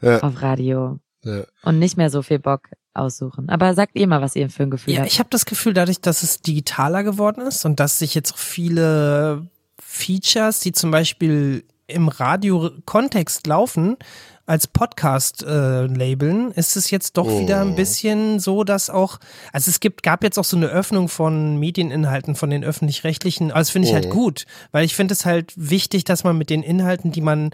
Ja, 0.00 0.20
auf 0.20 0.40
Radio 0.40 0.98
ja. 1.22 1.44
und 1.64 1.78
nicht 1.78 1.96
mehr 1.98 2.08
so 2.10 2.22
viel 2.22 2.38
Bock 2.38 2.62
aussuchen. 2.94 3.48
Aber 3.50 3.74
sagt 3.74 3.94
ihr 3.96 4.06
mal, 4.06 4.20
was 4.22 4.36
ihr 4.36 4.48
für 4.50 4.62
ein 4.64 4.70
Gefühl 4.70 4.94
Ja, 4.94 5.00
habt. 5.00 5.10
ich 5.12 5.18
habe 5.18 5.28
das 5.30 5.44
Gefühl, 5.44 5.72
dadurch, 5.74 6.00
dass 6.00 6.22
es 6.22 6.40
digitaler 6.40 7.04
geworden 7.04 7.42
ist 7.42 7.64
und 7.66 7.78
dass 7.78 7.98
sich 7.98 8.14
jetzt 8.14 8.36
viele 8.38 9.46
Features, 9.78 10.60
die 10.60 10.72
zum 10.72 10.90
Beispiel 10.90 11.64
im 11.92 12.08
Radio-Kontext 12.08 13.46
laufen, 13.46 13.96
als 14.44 14.66
Podcast 14.66 15.44
äh, 15.44 15.86
labeln, 15.86 16.50
ist 16.50 16.76
es 16.76 16.90
jetzt 16.90 17.16
doch 17.16 17.28
wieder 17.28 17.60
ein 17.60 17.72
Oh. 17.72 17.76
bisschen 17.76 18.40
so, 18.40 18.64
dass 18.64 18.90
auch, 18.90 19.18
also 19.52 19.70
es 19.70 19.78
gibt, 19.78 20.02
gab 20.02 20.24
jetzt 20.24 20.36
auch 20.38 20.44
so 20.44 20.56
eine 20.56 20.66
Öffnung 20.66 21.08
von 21.08 21.58
Medieninhalten 21.58 22.34
von 22.34 22.50
den 22.50 22.64
öffentlich-rechtlichen, 22.64 23.52
also 23.52 23.60
das 23.60 23.70
finde 23.70 23.88
ich 23.88 23.94
halt 23.94 24.06
Oh. 24.06 24.10
gut, 24.10 24.44
weil 24.72 24.84
ich 24.84 24.96
finde 24.96 25.12
es 25.14 25.24
halt 25.24 25.52
wichtig, 25.56 26.04
dass 26.04 26.24
man 26.24 26.36
mit 26.36 26.50
den 26.50 26.62
Inhalten, 26.64 27.12
die 27.12 27.20
man 27.20 27.50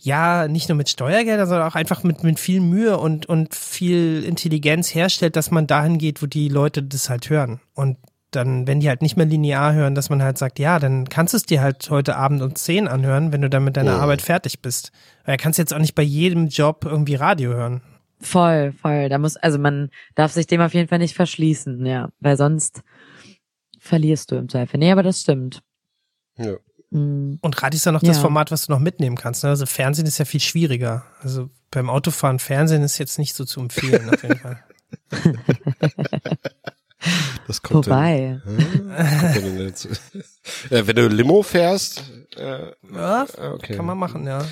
ja, 0.00 0.46
nicht 0.46 0.68
nur 0.68 0.76
mit 0.76 0.88
Steuergeldern, 0.88 1.48
sondern 1.48 1.68
auch 1.68 1.74
einfach 1.74 2.04
mit, 2.04 2.22
mit 2.22 2.38
viel 2.38 2.60
Mühe 2.60 2.98
und, 2.98 3.26
und 3.26 3.52
viel 3.54 4.22
Intelligenz 4.24 4.94
herstellt, 4.94 5.34
dass 5.34 5.50
man 5.50 5.66
dahin 5.66 5.98
geht, 5.98 6.22
wo 6.22 6.26
die 6.26 6.48
Leute 6.48 6.84
das 6.84 7.10
halt 7.10 7.28
hören. 7.30 7.60
Und 7.74 7.96
dann, 8.30 8.66
wenn 8.66 8.80
die 8.80 8.88
halt 8.88 9.00
nicht 9.02 9.16
mehr 9.16 9.26
linear 9.26 9.72
hören, 9.72 9.94
dass 9.94 10.10
man 10.10 10.22
halt 10.22 10.36
sagt, 10.38 10.58
ja, 10.58 10.78
dann 10.78 11.08
kannst 11.08 11.32
du 11.32 11.36
es 11.38 11.44
dir 11.44 11.62
halt 11.62 11.88
heute 11.90 12.16
Abend 12.16 12.42
um 12.42 12.54
10 12.54 12.86
anhören, 12.88 13.32
wenn 13.32 13.40
du 13.40 13.48
dann 13.48 13.64
mit 13.64 13.76
deiner 13.76 13.92
Ja. 13.92 13.98
Arbeit 13.98 14.20
fertig 14.22 14.60
bist. 14.60 14.92
Weil 15.24 15.36
du 15.36 15.42
kannst 15.42 15.58
jetzt 15.58 15.72
auch 15.72 15.78
nicht 15.78 15.94
bei 15.94 16.02
jedem 16.02 16.48
Job 16.48 16.84
irgendwie 16.84 17.14
Radio 17.14 17.52
hören. 17.54 17.80
Voll, 18.20 18.72
voll. 18.72 19.08
Da 19.08 19.18
muss, 19.18 19.36
also 19.36 19.58
man 19.58 19.90
darf 20.14 20.32
sich 20.32 20.46
dem 20.46 20.60
auf 20.60 20.74
jeden 20.74 20.88
Fall 20.88 20.98
nicht 20.98 21.14
verschließen, 21.14 21.86
ja, 21.86 22.10
weil 22.20 22.36
sonst 22.36 22.82
verlierst 23.78 24.30
du 24.30 24.36
im 24.36 24.48
Zweifel. 24.48 24.78
Nee, 24.78 24.90
aber 24.92 25.02
das 25.02 25.20
stimmt. 25.22 25.62
Ja. 26.36 26.56
Mm. 26.90 27.38
Und 27.40 27.62
Radio 27.62 27.76
ist 27.76 27.84
ja 27.86 27.92
noch 27.92 28.02
das 28.02 28.16
Ja. 28.16 28.22
Format, 28.22 28.50
was 28.50 28.66
du 28.66 28.72
noch 28.72 28.80
mitnehmen 28.80 29.16
kannst. 29.16 29.44
Ne? 29.44 29.50
Also 29.50 29.66
Fernsehen 29.66 30.06
ist 30.06 30.18
ja 30.18 30.24
viel 30.24 30.40
schwieriger. 30.40 31.04
Also 31.22 31.48
beim 31.70 31.88
Autofahren 31.88 32.38
Fernsehen 32.40 32.82
ist 32.82 32.98
jetzt 32.98 33.18
nicht 33.18 33.34
so 33.34 33.44
zu 33.44 33.60
empfehlen, 33.60 34.10
auf 34.10 34.22
jeden 34.22 34.36
Fall. 34.40 34.64
Das 37.46 37.62
kommt 37.62 37.86
Wobei. 37.86 38.40
Dann, 38.44 38.58
Hm? 38.58 38.66
kommt 38.66 39.88
dann 40.70 40.78
äh, 40.78 40.86
wenn 40.86 40.96
du 40.96 41.08
Limo 41.08 41.42
fährst, 41.42 42.02
äh, 42.36 42.72
Ja, 42.92 43.26
okay. 43.54 43.74
kann 43.76 43.86
man 43.86 43.98
machen, 43.98 44.26
ja. 44.26 44.44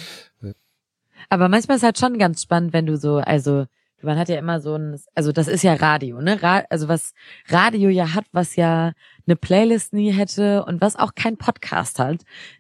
Aber 1.28 1.48
manchmal 1.48 1.76
ist 1.78 1.82
halt 1.82 1.98
schon 1.98 2.18
ganz 2.18 2.42
spannend, 2.42 2.72
wenn 2.72 2.86
du 2.86 2.96
so, 2.96 3.16
also 3.16 3.66
man 4.02 4.18
hat 4.18 4.28
ja 4.28 4.38
immer 4.38 4.60
so 4.60 4.76
ein, 4.76 5.00
also 5.16 5.32
das 5.32 5.48
ist 5.48 5.62
ja 5.64 5.74
Radio, 5.74 6.20
ne? 6.20 6.40
Ra 6.40 6.62
also 6.70 6.86
was 6.86 7.12
Radio 7.48 7.88
ja 7.88 8.14
hat, 8.14 8.26
was 8.30 8.54
ja 8.54 8.92
eine 9.26 9.34
Playlist 9.34 9.92
nie 9.94 10.12
hätte 10.12 10.64
und 10.64 10.80
was 10.80 10.94
auch 10.96 11.14
kein 11.16 11.36
Podcast 11.38 11.98
hat, 11.98 12.18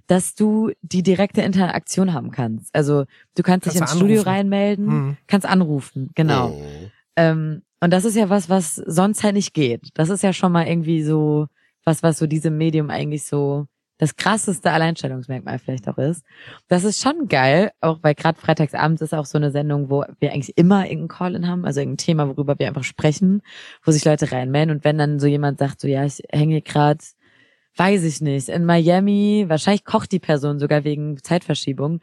dass 0.08 0.34
du 0.34 0.72
die 0.82 1.04
direkte 1.04 1.42
Interaktion 1.42 2.12
haben 2.12 2.32
kannst. 2.32 2.74
Also 2.74 3.04
du 3.36 3.42
kannst, 3.44 3.66
dich 3.66 3.74
Kannst 3.74 3.82
ins 3.82 3.90
du 3.92 3.96
Studio 3.98 4.14
anrufen. 4.22 4.28
reinmelden, 4.34 4.86
Hm. 4.88 5.16
kannst 5.28 5.46
anrufen, 5.46 6.10
genau. 6.16 6.48
Mhm. 6.48 6.90
Ähm, 7.16 7.62
und 7.80 7.92
das 7.92 8.04
ist 8.04 8.16
ja 8.16 8.30
was, 8.30 8.48
was 8.48 8.76
sonst 8.76 9.22
halt 9.22 9.34
nicht 9.34 9.54
geht. 9.54 9.88
Das 9.94 10.08
ist 10.08 10.22
ja 10.22 10.32
schon 10.32 10.52
mal 10.52 10.66
irgendwie 10.66 11.02
so 11.02 11.46
was, 11.86 12.02
was 12.02 12.18
so 12.18 12.26
diesem 12.26 12.58
Medium 12.58 12.90
eigentlich 12.90 13.24
so 13.24 13.66
das 13.98 14.16
krasseste 14.16 14.70
Alleinstellungsmerkmal 14.72 15.58
vielleicht 15.58 15.88
auch 15.88 15.96
ist. 15.96 16.22
Das 16.68 16.84
ist 16.84 17.00
schon 17.00 17.28
geil, 17.28 17.70
auch 17.80 18.00
weil 18.02 18.14
gerade 18.14 18.38
freitagsabends 18.38 19.00
ist 19.00 19.14
auch 19.14 19.24
so 19.24 19.38
eine 19.38 19.50
Sendung, 19.50 19.88
wo 19.88 20.04
wir 20.18 20.32
eigentlich 20.32 20.58
immer 20.58 20.84
irgendeinen 20.84 21.08
Call-in 21.08 21.48
haben, 21.48 21.64
also 21.64 21.80
irgendein 21.80 22.04
Thema, 22.04 22.28
worüber 22.28 22.58
wir 22.58 22.68
einfach 22.68 22.84
sprechen, 22.84 23.40
wo 23.82 23.92
sich 23.92 24.04
Leute 24.04 24.32
reinmelden. 24.32 24.76
Und 24.76 24.84
wenn 24.84 24.98
dann 24.98 25.18
so 25.18 25.26
jemand 25.26 25.58
sagt, 25.58 25.80
so 25.80 25.88
ja, 25.88 26.04
ich 26.04 26.22
hänge 26.30 26.60
gerade, 26.60 27.02
weiß 27.76 28.04
ich 28.04 28.20
nicht, 28.20 28.50
in 28.50 28.66
Miami, 28.66 29.46
wahrscheinlich 29.48 29.84
kocht 29.84 30.12
die 30.12 30.18
Person 30.18 30.58
sogar 30.58 30.84
wegen 30.84 31.16
Zeitverschiebung. 31.22 32.00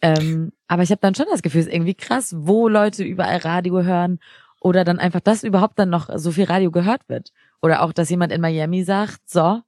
Ähm, 0.00 0.52
aber 0.68 0.84
ich 0.84 0.90
habe 0.90 1.00
dann 1.00 1.16
schon 1.16 1.26
das 1.30 1.42
Gefühl, 1.42 1.62
es 1.62 1.66
ist 1.66 1.74
irgendwie 1.74 1.94
krass, 1.94 2.32
wo 2.38 2.68
Leute 2.68 3.02
überall 3.02 3.38
Radio 3.38 3.82
hören 3.82 4.20
oder 4.60 4.84
dann 4.84 4.98
einfach, 4.98 5.20
dass 5.20 5.44
überhaupt 5.44 5.78
dann 5.78 5.90
noch 5.90 6.08
so 6.16 6.30
viel 6.32 6.44
Radio 6.44 6.70
gehört 6.70 7.02
wird. 7.08 7.30
Oder 7.62 7.82
auch, 7.82 7.92
dass 7.92 8.10
jemand 8.10 8.32
in 8.32 8.40
Miami 8.40 8.84
sagt, 8.84 9.20
so, 9.26 9.60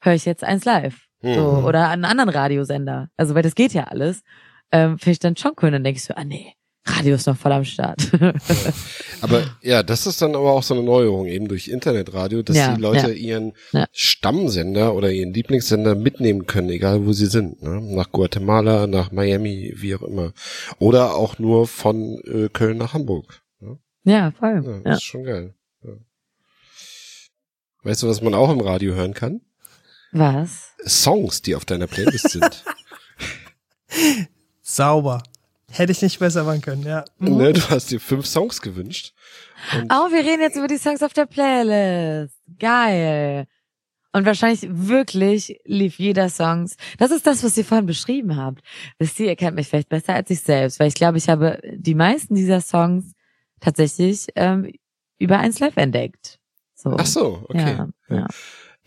höre 0.00 0.14
ich 0.14 0.24
jetzt 0.24 0.44
eins 0.44 0.64
live. 0.64 1.06
So, 1.22 1.28
Mhm. 1.30 1.64
oder 1.64 1.88
einen 1.88 2.04
anderen 2.04 2.28
Radiosender. 2.30 3.08
Also, 3.16 3.34
weil 3.34 3.42
das 3.42 3.54
geht 3.54 3.72
ja 3.72 3.84
alles. 3.84 4.22
Ähm, 4.72 4.98
Finde 4.98 5.12
ich 5.12 5.18
dann 5.20 5.36
schon 5.36 5.52
cool. 5.62 5.70
Dann 5.70 5.82
denke 5.84 5.96
ich 5.98 6.04
so, 6.04 6.12
ah 6.14 6.24
nee, 6.24 6.52
Radio 6.86 7.14
ist 7.14 7.26
noch 7.26 7.36
voll 7.36 7.52
am 7.52 7.64
Start. 7.64 8.10
Aber 9.22 9.42
ja, 9.62 9.82
das 9.82 10.06
ist 10.06 10.20
dann 10.20 10.34
aber 10.34 10.52
auch 10.52 10.62
so 10.62 10.74
eine 10.74 10.82
Neuerung 10.82 11.26
eben 11.26 11.48
durch 11.48 11.68
Internetradio, 11.68 12.42
dass 12.42 12.56
Ja, 12.56 12.74
die 12.74 12.80
Leute 12.82 13.08
ja. 13.12 13.14
ihren. 13.14 13.52
Stammsender 13.92 14.94
oder 14.94 15.10
ihren 15.10 15.32
Lieblingssender 15.32 15.94
mitnehmen 15.94 16.46
können, 16.46 16.68
egal 16.70 17.06
wo 17.06 17.12
sie 17.12 17.26
sind. 17.26 17.62
Ne? 17.62 17.80
Nach 17.80 18.10
Guatemala, 18.12 18.86
nach 18.86 19.10
Miami, 19.12 19.72
wie 19.76 19.94
auch 19.94 20.02
immer. 20.02 20.32
Oder 20.78 21.14
auch 21.14 21.38
nur 21.38 21.66
von 21.66 22.18
äh, 22.24 22.48
Köln 22.52 22.76
nach 22.78 22.92
Hamburg. 22.94 23.40
Ja, 24.04 24.30
voll. 24.32 24.62
Ja, 24.64 24.72
das 24.78 24.82
Ja. 24.84 24.92
ist 24.94 25.02
schon 25.02 25.24
geil. 25.24 25.54
Ja. 25.82 25.92
Weißt 27.82 28.02
du, 28.02 28.08
was 28.08 28.22
man 28.22 28.34
auch 28.34 28.50
im 28.50 28.60
Radio 28.60 28.94
hören 28.94 29.14
kann? 29.14 29.40
Was? 30.12 30.72
Songs, 30.86 31.42
die 31.42 31.54
auf 31.56 31.64
deiner 31.64 31.86
Playlist 31.86 32.30
sind. 32.30 32.64
Sauber. 34.62 35.22
Hätte 35.70 35.90
ich 35.92 36.02
nicht 36.02 36.18
besser 36.20 36.44
machen 36.44 36.60
können, 36.60 36.84
ja. 36.84 37.04
Mhm. 37.18 37.36
ne, 37.36 37.52
du 37.52 37.60
hast 37.68 37.90
dir 37.90 38.00
fünf 38.00 38.26
Songs 38.26 38.60
gewünscht. 38.62 39.12
Oh, 39.90 40.10
wir 40.12 40.20
reden 40.24 40.40
jetzt 40.42 40.56
über 40.56 40.68
die 40.68 40.76
Songs 40.78 41.02
auf 41.02 41.12
der 41.14 41.26
Playlist. 41.26 42.34
Geil. 42.58 43.46
Und 44.12 44.24
wahrscheinlich 44.26 44.64
wirklich 44.70 45.58
lief 45.64 45.98
jeder 45.98 46.28
Songs. 46.28 46.76
Das 46.98 47.10
ist 47.10 47.26
das, 47.26 47.42
was 47.42 47.56
ihr 47.56 47.64
vorhin 47.64 47.86
beschrieben 47.86 48.36
habt. 48.36 48.62
Wisst 48.98 49.18
ihr, 49.18 49.26
ihr 49.26 49.34
kennt 49.36 49.56
mich 49.56 49.66
vielleicht 49.66 49.88
besser 49.88 50.14
als 50.14 50.30
ich 50.30 50.40
selbst, 50.42 50.78
weil 50.78 50.86
ich 50.86 50.94
glaube, 50.94 51.18
ich 51.18 51.28
habe 51.28 51.60
die 51.74 51.96
meisten 51.96 52.36
dieser 52.36 52.60
Songs 52.60 53.13
tatsächlich 53.64 54.26
ähm, 54.36 54.70
über 55.18 55.38
eins 55.38 55.58
live 55.60 55.76
entdeckt. 55.76 56.38
So. 56.74 56.94
Ach 56.98 57.06
so, 57.06 57.44
okay. 57.48 57.76
Ja, 58.08 58.16
ja. 58.16 58.26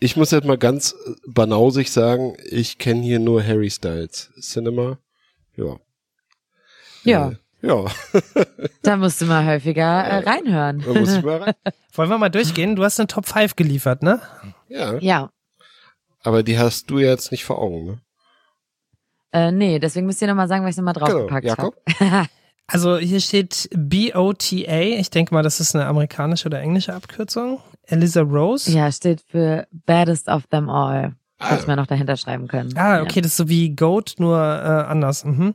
Ich 0.00 0.16
muss 0.16 0.30
jetzt 0.30 0.44
mal 0.46 0.58
ganz 0.58 0.92
äh, 1.06 1.12
banausig 1.26 1.90
sagen, 1.90 2.36
ich 2.44 2.78
kenne 2.78 3.02
hier 3.02 3.18
nur 3.18 3.42
Harry 3.44 3.70
Styles 3.70 4.30
Cinema. 4.40 4.98
Ja. 5.56 5.76
Ja. 7.04 7.30
Äh, 7.30 7.36
ja, 7.60 7.84
Da 8.82 8.96
musst 8.96 9.20
du 9.20 9.24
mal 9.26 9.44
häufiger 9.44 9.82
äh, 10.04 10.18
reinhören. 10.18 10.80
da 10.86 10.94
muss 10.94 11.12
ich 11.16 11.24
mal 11.24 11.38
rein. 11.42 11.54
Wollen 11.94 12.08
wir 12.10 12.18
mal 12.18 12.28
durchgehen? 12.28 12.76
Du 12.76 12.84
hast 12.84 13.00
eine 13.00 13.08
Top 13.08 13.26
5 13.26 13.56
geliefert, 13.56 14.04
ne? 14.04 14.20
Ja, 14.68 14.96
Ja. 14.98 15.30
aber 16.22 16.44
die 16.44 16.56
hast 16.56 16.88
du 16.90 16.98
jetzt 17.00 17.32
nicht 17.32 17.44
vor 17.44 17.58
Augen, 17.58 17.84
ne? 17.84 18.00
Äh, 19.32 19.50
nee, 19.50 19.78
deswegen 19.80 20.06
müsst 20.06 20.22
ihr 20.22 20.28
nochmal 20.28 20.46
sagen, 20.46 20.64
was 20.64 20.70
ich 20.70 20.76
nochmal 20.76 20.94
draufgepackt 20.94 21.42
Genau. 21.42 21.56
Jakob? 21.56 21.74
habe. 22.00 22.28
Also 22.70 22.98
hier 22.98 23.20
steht 23.20 23.68
BOTA. 23.74 24.80
Ich 24.98 25.10
denke 25.10 25.32
mal, 25.34 25.42
das 25.42 25.58
ist 25.60 25.74
eine 25.74 25.86
amerikanische 25.86 26.46
oder 26.46 26.60
englische 26.60 26.94
Abkürzung. 26.94 27.60
Eliza 27.86 28.20
Rose. 28.20 28.70
ja, 28.70 28.92
steht 28.92 29.22
für 29.26 29.66
Baddest 29.86 30.28
of 30.28 30.46
Them 30.48 30.68
All. 30.68 31.14
Ah. 31.38 31.50
Hätte 31.52 31.66
man 31.68 31.76
noch 31.76 31.86
dahinter 31.86 32.16
schreiben 32.16 32.46
können. 32.48 32.76
Ah, 32.76 33.00
okay, 33.00 33.20
das 33.20 33.30
ist 33.32 33.36
so 33.38 33.48
wie 33.48 33.70
Goat, 33.74 34.16
nur 34.18 34.36
äh, 34.38 34.90
anders. 34.90 35.24
Mhm. 35.24 35.52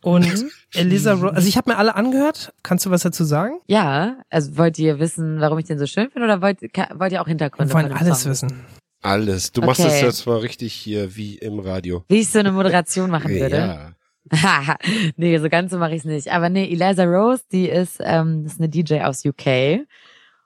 Und 0.00 0.46
Eliza 0.74 1.12
Rose, 1.14 1.34
also 1.34 1.48
ich 1.48 1.56
habe 1.56 1.70
mir 1.72 1.76
alle 1.76 1.96
angehört. 1.96 2.52
Kannst 2.62 2.86
du 2.86 2.90
was 2.90 3.02
dazu 3.02 3.24
sagen? 3.24 3.58
Ja, 3.66 4.16
also 4.30 4.56
wollt 4.56 4.78
ihr 4.78 5.00
wissen, 5.00 5.40
warum 5.40 5.58
ich 5.58 5.66
den 5.66 5.78
so 5.78 5.86
schön 5.86 6.08
finde 6.10 6.24
oder 6.26 6.40
wollt, 6.40 6.60
ka- 6.72 6.88
wollt 6.94 7.12
ihr 7.12 7.20
auch 7.20 7.26
Wir 7.26 7.30
Hintergründe 7.30 7.74
wollen 7.74 7.86
von 7.88 7.96
dem 7.96 7.98
alles 8.00 8.22
Song 8.22 8.30
wissen. 8.30 8.64
Alles. 9.02 9.52
Du 9.52 9.60
machst 9.60 9.80
es 9.80 9.86
Okay. 9.86 10.04
jetzt 10.06 10.26
mal 10.26 10.38
richtig 10.38 10.72
hier 10.72 11.14
wie 11.16 11.34
im 11.36 11.58
Radio. 11.58 12.04
Wie 12.08 12.20
ich 12.20 12.30
so 12.30 12.38
eine 12.38 12.52
Moderation 12.52 13.10
machen 13.10 13.30
würde. 13.30 13.56
Ja. 13.56 13.90
nee, 15.16 15.38
so 15.38 15.48
ganz 15.48 15.70
so 15.72 15.78
mache 15.78 15.92
ich 15.92 15.98
es 16.00 16.04
nicht. 16.04 16.32
Aber 16.32 16.48
nee, 16.48 16.70
Eliza 16.70 17.04
Rose, 17.04 17.42
die 17.52 17.68
ist, 17.68 17.98
ähm, 18.02 18.44
das 18.44 18.54
ist 18.54 18.60
eine 18.60 18.68
DJ 18.68 19.00
aus 19.02 19.24
UK. 19.24 19.86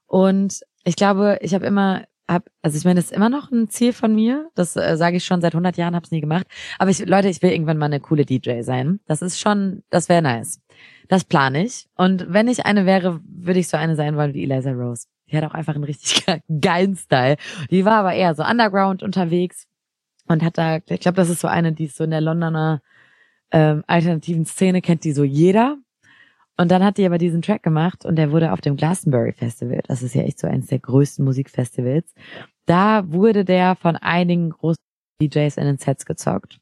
Und 0.07 0.61
ich 0.85 0.97
glaube, 0.97 1.39
ich 1.41 1.55
habe 1.55 1.67
immer, 1.67 2.05
hab, 2.29 2.45
also 2.63 2.77
ich 2.77 2.85
meine, 2.85 2.97
das 2.97 3.07
ist 3.07 3.17
immer 3.17 3.29
noch 3.29 3.51
ein 3.51 3.69
Ziel 3.69 3.93
von 3.93 4.15
mir. 4.15 4.51
Das 4.55 4.77
äh, 4.77 4.97
sage 4.97 5.17
ich 5.17 5.25
schon 5.25 5.41
seit 5.41 5.55
100 5.55 5.77
Jahren, 5.77 5.95
habe 5.95 6.05
es 6.05 6.11
nie 6.11 6.21
gemacht. 6.21 6.47
Aber 6.79 6.91
ich, 6.91 7.05
Leute, 7.07 7.29
ich 7.29 7.43
will 7.43 7.51
irgendwann 7.51 7.79
mal 7.79 7.87
eine 7.87 8.01
coole 8.01 8.25
DJ 8.25 8.63
sein. 8.63 9.01
Das 9.07 9.23
ist 9.23 9.41
schon, 9.41 9.83
das 9.91 10.09
wäre 10.09 10.23
nice. 10.23 10.61
Das 11.09 11.25
plane 11.25 11.65
ich. 11.65 11.87
Und 11.97 12.27
wenn 12.33 12.49
ich 12.49 12.65
eine 12.67 12.87
wäre, 12.87 13.21
würde 13.25 13.61
ich 13.61 13.69
so 13.69 13.77
eine 13.77 13.97
sein 13.97 14.17
wollen 14.17 14.35
wie 14.35 14.45
Eliza 14.45 14.73
Rose. 14.73 15.07
Die 15.31 15.37
hat 15.37 15.45
auch 15.45 15.55
einfach 15.55 15.75
einen 15.75 15.85
richtig 15.85 16.25
ge- 16.27 16.41
geilen 16.61 16.97
Style. 16.97 17.37
Die 17.71 17.85
war 17.85 17.95
aber 17.95 18.15
eher 18.15 18.35
so 18.35 18.45
underground 18.45 19.03
unterwegs 19.03 19.67
und 20.27 20.43
hat 20.43 20.59
da, 20.59 20.77
ich 20.87 21.01
glaube, 21.01 21.17
das 21.17 21.29
ist 21.31 21.41
so 21.41 21.49
eine, 21.49 21.73
die 21.73 21.87
ist 21.87 21.97
so 21.97 22.05
in 22.05 22.11
der 22.11 22.21
Londoner 22.21 22.81
ähm, 23.53 23.85
alternativen 23.87 24.45
Szene 24.45 24.83
kennt 24.83 25.05
die 25.05 25.13
so 25.13 25.25
jeder. 25.25 25.79
Und 26.57 26.71
dann 26.71 26.85
hat 26.85 26.99
die 26.99 27.07
aber 27.07 27.19
diesen 27.19 27.43
Track 27.43 27.63
gemacht 27.63 28.05
und 28.05 28.17
der 28.17 28.31
wurde 28.31 28.53
auf 28.53 28.61
dem 28.61 28.77
Glastonbury 28.77 29.33
Festival, 29.33 29.81
das 29.87 30.03
ist 30.03 30.15
ja 30.15 30.23
echt 30.23 30.39
so 30.39 30.47
eines 30.47 30.67
der 30.67 30.81
größten 30.81 31.25
Musikfestivals, 31.25 32.13
da 32.67 33.11
wurde 33.11 33.45
der 33.45 33.75
von 33.75 33.97
einigen 33.97 34.51
großen 34.51 34.83
DJs 35.21 35.57
in 35.57 35.65
den 35.65 35.79
Sets 35.79 36.05
gezockt. 36.05 36.59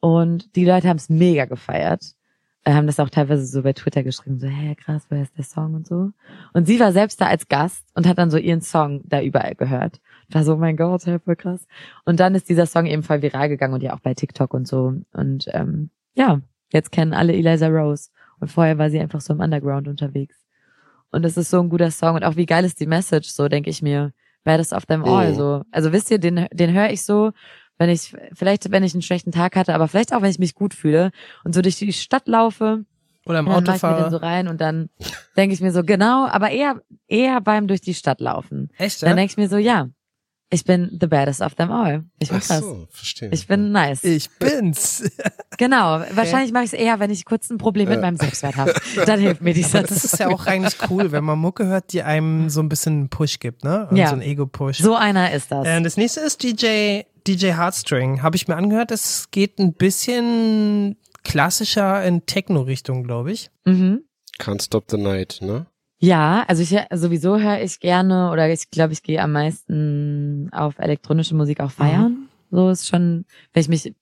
Und 0.00 0.54
die 0.54 0.64
Leute 0.64 0.88
haben 0.88 0.98
es 0.98 1.08
mega 1.08 1.46
gefeiert. 1.46 2.14
Äh, 2.64 2.72
haben 2.72 2.86
das 2.86 3.00
auch 3.00 3.10
teilweise 3.10 3.46
so 3.46 3.62
bei 3.62 3.72
Twitter 3.72 4.02
geschrieben, 4.02 4.38
so, 4.38 4.46
hä, 4.46 4.74
krass, 4.74 5.06
woher 5.08 5.22
ist 5.22 5.36
der 5.36 5.44
Song 5.44 5.74
und 5.74 5.86
so. 5.86 6.10
Und 6.52 6.66
sie 6.66 6.78
war 6.78 6.92
selbst 6.92 7.20
da 7.20 7.26
als 7.26 7.48
Gast 7.48 7.86
und 7.94 8.06
hat 8.06 8.18
dann 8.18 8.30
so 8.30 8.36
ihren 8.36 8.60
Song 8.60 9.02
da 9.04 9.22
überall 9.22 9.54
gehört. 9.54 10.00
War 10.28 10.44
so, 10.44 10.54
oh 10.54 10.56
mein 10.56 10.76
Gott, 10.76 11.06
hey, 11.06 11.18
voll 11.18 11.36
krass. 11.36 11.66
Und 12.04 12.20
dann 12.20 12.34
ist 12.34 12.48
dieser 12.48 12.66
Song 12.66 12.86
eben 12.86 13.02
voll 13.02 13.22
viral 13.22 13.48
gegangen 13.48 13.74
und 13.74 13.82
ja 13.82 13.94
auch 13.94 14.00
bei 14.00 14.14
TikTok 14.14 14.54
und 14.54 14.68
so. 14.68 14.94
Und 15.12 15.46
ähm, 15.52 15.90
ja, 16.14 16.40
jetzt 16.72 16.92
kennen 16.92 17.14
alle 17.14 17.32
Eliza 17.34 17.68
Rose. 17.68 18.10
Und 18.40 18.48
vorher 18.50 18.78
war 18.78 18.90
sie 18.90 19.00
einfach 19.00 19.20
so 19.20 19.32
im 19.32 19.40
Underground 19.40 19.88
unterwegs. 19.88 20.36
Und 21.10 21.24
es 21.24 21.36
ist 21.36 21.50
so 21.50 21.60
ein 21.60 21.68
guter 21.70 21.90
Song. 21.90 22.14
Und 22.16 22.24
auch 22.24 22.36
wie 22.36 22.46
geil 22.46 22.64
ist 22.64 22.80
die 22.80 22.86
Message, 22.86 23.28
so 23.30 23.48
denke 23.48 23.70
ich 23.70 23.82
mir. 23.82 24.12
Baddest 24.44 24.72
of 24.72 24.86
them 24.86 25.04
all, 25.04 25.30
Mhm. 25.32 25.34
so. 25.34 25.62
Also 25.72 25.92
wisst 25.92 26.10
ihr, 26.10 26.18
den, 26.18 26.46
den 26.52 26.72
höre 26.72 26.90
ich 26.90 27.02
so, 27.04 27.32
wenn 27.78 27.90
ich, 27.90 28.14
vielleicht 28.34 28.70
wenn 28.70 28.82
ich 28.84 28.94
einen 28.94 29.02
schlechten 29.02 29.32
Tag 29.32 29.56
hatte, 29.56 29.74
aber 29.74 29.88
vielleicht 29.88 30.12
auch, 30.14 30.22
wenn 30.22 30.30
ich 30.30 30.38
mich 30.38 30.54
gut 30.54 30.74
fühle 30.74 31.10
und 31.44 31.54
so 31.54 31.62
durch 31.62 31.76
die 31.76 31.92
Stadt 31.92 32.28
laufe, 32.28 32.84
Oder 33.26 33.40
im 33.40 33.46
dann 33.46 33.54
mir 33.54 33.60
den 33.62 33.68
Autofahrer. 33.70 34.10
so 34.10 34.16
rein 34.18 34.48
und 34.48 34.60
dann 34.60 34.90
denke 35.36 35.54
ich 35.54 35.60
mir 35.60 35.72
so, 35.72 35.82
genau, 35.84 36.26
aber 36.28 36.50
eher, 36.50 36.80
eher 37.08 37.40
beim 37.40 37.66
durch 37.68 37.80
die 37.80 37.94
Stadt 37.94 38.20
laufen. 38.20 38.70
Echt, 38.78 39.02
Dann 39.02 39.10
ja? 39.10 39.16
denke 39.16 39.32
ich 39.32 39.36
mir 39.36 39.48
so, 39.48 39.58
ja, 39.58 39.88
Ich 40.50 40.64
bin 40.64 40.96
the 40.98 41.06
baddest 41.06 41.42
of 41.42 41.54
them 41.56 41.70
all. 41.70 42.04
Ich 42.18 42.30
bin 42.30 42.38
Ach 42.40 42.46
krass. 42.46 42.60
so, 42.60 42.86
verstehe. 42.90 43.28
Ich 43.32 43.46
bin 43.46 43.70
nice. 43.70 44.02
Ich 44.04 44.30
bin's. 44.38 45.04
Genau. 45.58 46.04
Wahrscheinlich 46.12 46.52
mache 46.52 46.62
ich 46.64 46.72
es 46.72 46.78
eher, 46.78 47.00
wenn 47.00 47.10
ich 47.10 47.24
kurz 47.24 47.50
ein 47.50 47.58
Problem 47.58 47.88
mit 47.88 48.00
meinem 48.00 48.16
Selbstwert 48.16 48.54
habe. 48.56 48.74
Dann 49.06 49.18
hilft 49.18 49.42
mir 49.42 49.52
dieser 49.54 49.82
Das 49.82 50.04
ist 50.04 50.16
ja 50.20 50.28
auch 50.28 50.46
eigentlich 50.46 50.76
cool, 50.88 51.10
wenn 51.10 51.24
man 51.24 51.36
Mucke 51.40 51.66
hört, 51.66 51.92
die 51.92 52.04
einem 52.04 52.48
so 52.48 52.60
ein 52.60 52.68
bisschen 52.68 52.92
einen 52.92 53.08
Push 53.08 53.40
gibt, 53.40 53.64
ne? 53.64 53.88
Und 53.90 53.96
Ja. 53.96 54.10
So 54.10 54.14
ein 54.14 54.22
Ego-Push. 54.22 54.78
So 54.78 54.94
einer 54.94 55.32
ist 55.32 55.50
das. 55.50 55.66
Äh, 55.66 55.82
das 55.82 55.96
nächste 55.96 56.20
ist 56.20 56.44
DJ, 56.44 57.00
DJ 57.26 57.54
Heartstring. 57.54 58.22
Habe 58.22 58.36
ich 58.36 58.46
mir 58.46 58.54
angehört, 58.54 58.92
es 58.92 59.32
geht 59.32 59.58
ein 59.58 59.74
bisschen 59.74 60.96
klassischer 61.24 62.04
in 62.04 62.24
Techno-Richtung, 62.24 63.02
glaube 63.02 63.32
ich. 63.32 63.50
Mhm. 63.64 64.04
Can't 64.38 64.62
Stop 64.62 64.84
the 64.92 64.96
Night, 64.96 65.38
ne? 65.40 65.66
Ja, 66.00 66.44
also 66.46 66.62
ich 66.62 66.76
sowieso 66.92 67.38
höre 67.38 67.60
ich 67.60 67.80
gerne 67.80 68.30
oder 68.30 68.48
ich 68.50 68.70
glaube, 68.70 68.92
ich 68.92 69.02
gehe 69.02 69.20
am 69.20 69.32
meisten 69.32 70.48
auf 70.52 70.78
elektronische 70.78 71.34
Musik 71.34 71.60
auch 71.60 71.72
feiern. 71.72 72.28
So 72.50 72.70
ist 72.70 72.86
schon, 72.86 73.24
wenn 73.52 73.60
ich 73.60 73.68
mich 73.68 73.94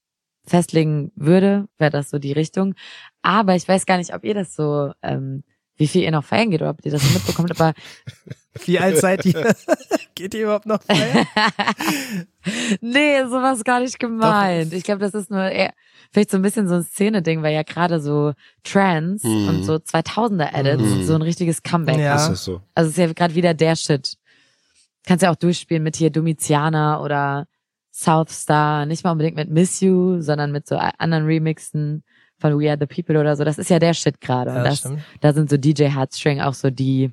festlegen 0.44 1.10
würde, 1.16 1.68
wäre 1.78 1.90
das 1.90 2.10
so 2.10 2.18
die 2.18 2.32
Richtung. 2.32 2.74
Aber 3.22 3.56
ich 3.56 3.66
weiß 3.66 3.86
gar 3.86 3.96
nicht, 3.96 4.14
ob 4.14 4.24
ihr 4.24 4.34
das 4.34 4.54
so, 4.54 4.92
ähm, 5.02 5.42
wie 5.76 5.88
viel 5.88 6.02
ihr 6.02 6.10
noch 6.10 6.24
feiern 6.24 6.50
geht 6.50 6.60
oder 6.62 6.70
ob 6.70 6.84
ihr 6.84 6.92
das 6.92 7.02
so 7.02 7.12
mitbekommt, 7.14 7.50
aber 7.50 7.74
Wie 8.64 8.78
alt 8.78 8.98
seid 8.98 9.24
ihr? 9.26 9.54
geht 10.14 10.34
ihr 10.34 10.44
überhaupt 10.44 10.66
noch 10.66 10.82
feiern? 10.82 11.26
nee, 12.80 13.22
sowas 13.24 13.64
gar 13.64 13.80
nicht 13.80 13.98
gemeint. 13.98 14.72
Ich 14.72 14.84
glaube, 14.84 15.00
das 15.00 15.14
ist 15.14 15.30
nur 15.30 15.42
eher, 15.48 15.72
vielleicht 16.12 16.30
so 16.30 16.36
ein 16.38 16.42
bisschen 16.42 16.68
so 16.68 16.74
ein 16.76 16.84
Szene-Ding, 16.84 17.42
weil 17.42 17.54
ja 17.54 17.62
gerade 17.62 18.00
so 18.00 18.32
Trance 18.64 19.26
Mhm. 19.26 19.48
und 19.48 19.62
so 19.64 19.74
2000er 19.78 20.54
Edits 20.54 20.82
Mhm. 20.82 21.02
so 21.04 21.14
ein 21.14 21.22
richtiges 21.22 21.62
Comeback 21.62 21.98
Ja. 21.98 22.16
Ist 22.16 22.28
das 22.28 22.44
so? 22.44 22.60
Also 22.74 22.88
es 22.90 22.98
ist 22.98 23.04
ja 23.04 23.12
gerade 23.12 23.34
wieder 23.34 23.54
der 23.54 23.76
Shit. 23.76 24.16
Kannst 25.06 25.22
ja 25.22 25.30
auch 25.30 25.36
durchspielen 25.36 25.82
mit 25.82 25.96
hier 25.96 26.10
Domitiana 26.10 27.00
oder 27.00 27.46
Southstar, 27.92 28.86
nicht 28.86 29.04
mal 29.04 29.12
unbedingt 29.12 29.36
mit 29.36 29.50
Miss 29.50 29.80
You, 29.80 30.20
sondern 30.20 30.52
mit 30.52 30.66
so 30.66 30.76
anderen 30.76 31.24
Remixen 31.24 32.02
von 32.38 32.58
We 32.60 32.68
Are 32.70 32.76
the 32.78 32.86
People 32.86 33.18
oder 33.18 33.34
so. 33.36 33.44
Das 33.44 33.56
ist 33.56 33.70
ja 33.70 33.78
der 33.78 33.94
Shit 33.94 34.20
gerade. 34.20 34.50
Ja, 34.50 34.58
Und 34.58 34.64
das, 34.64 34.78
stimmt. 34.80 35.00
da 35.22 35.32
sind 35.32 35.48
so 35.48 35.56
DJ 35.56 35.84
Heartstring 35.94 36.40
auch 36.42 36.52
so 36.52 36.68
die, 36.70 37.10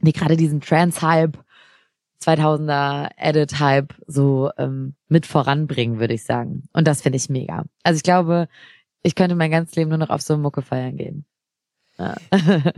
die 0.00 0.12
gerade 0.12 0.36
diesen 0.36 0.60
Trance-Hype, 0.60 1.38
2000er 2.22 3.10
Edit-Hype 3.16 3.94
so 4.06 4.50
ähm, 4.58 4.94
mit 5.08 5.26
voranbringen, 5.26 5.98
würde 6.00 6.14
ich 6.14 6.24
sagen. 6.24 6.64
Und 6.72 6.86
das 6.86 7.02
finde 7.02 7.16
ich 7.16 7.28
mega. 7.28 7.64
Also 7.82 7.96
ich 7.96 8.02
glaube, 8.02 8.48
ich 9.02 9.14
könnte 9.14 9.36
mein 9.36 9.50
ganzes 9.50 9.76
Leben 9.76 9.90
nur 9.90 9.98
noch 9.98 10.10
auf 10.10 10.22
so 10.22 10.36
Mucke 10.36 10.62
feiern 10.62 10.96
gehen. 10.96 11.24
Ja. 11.98 12.16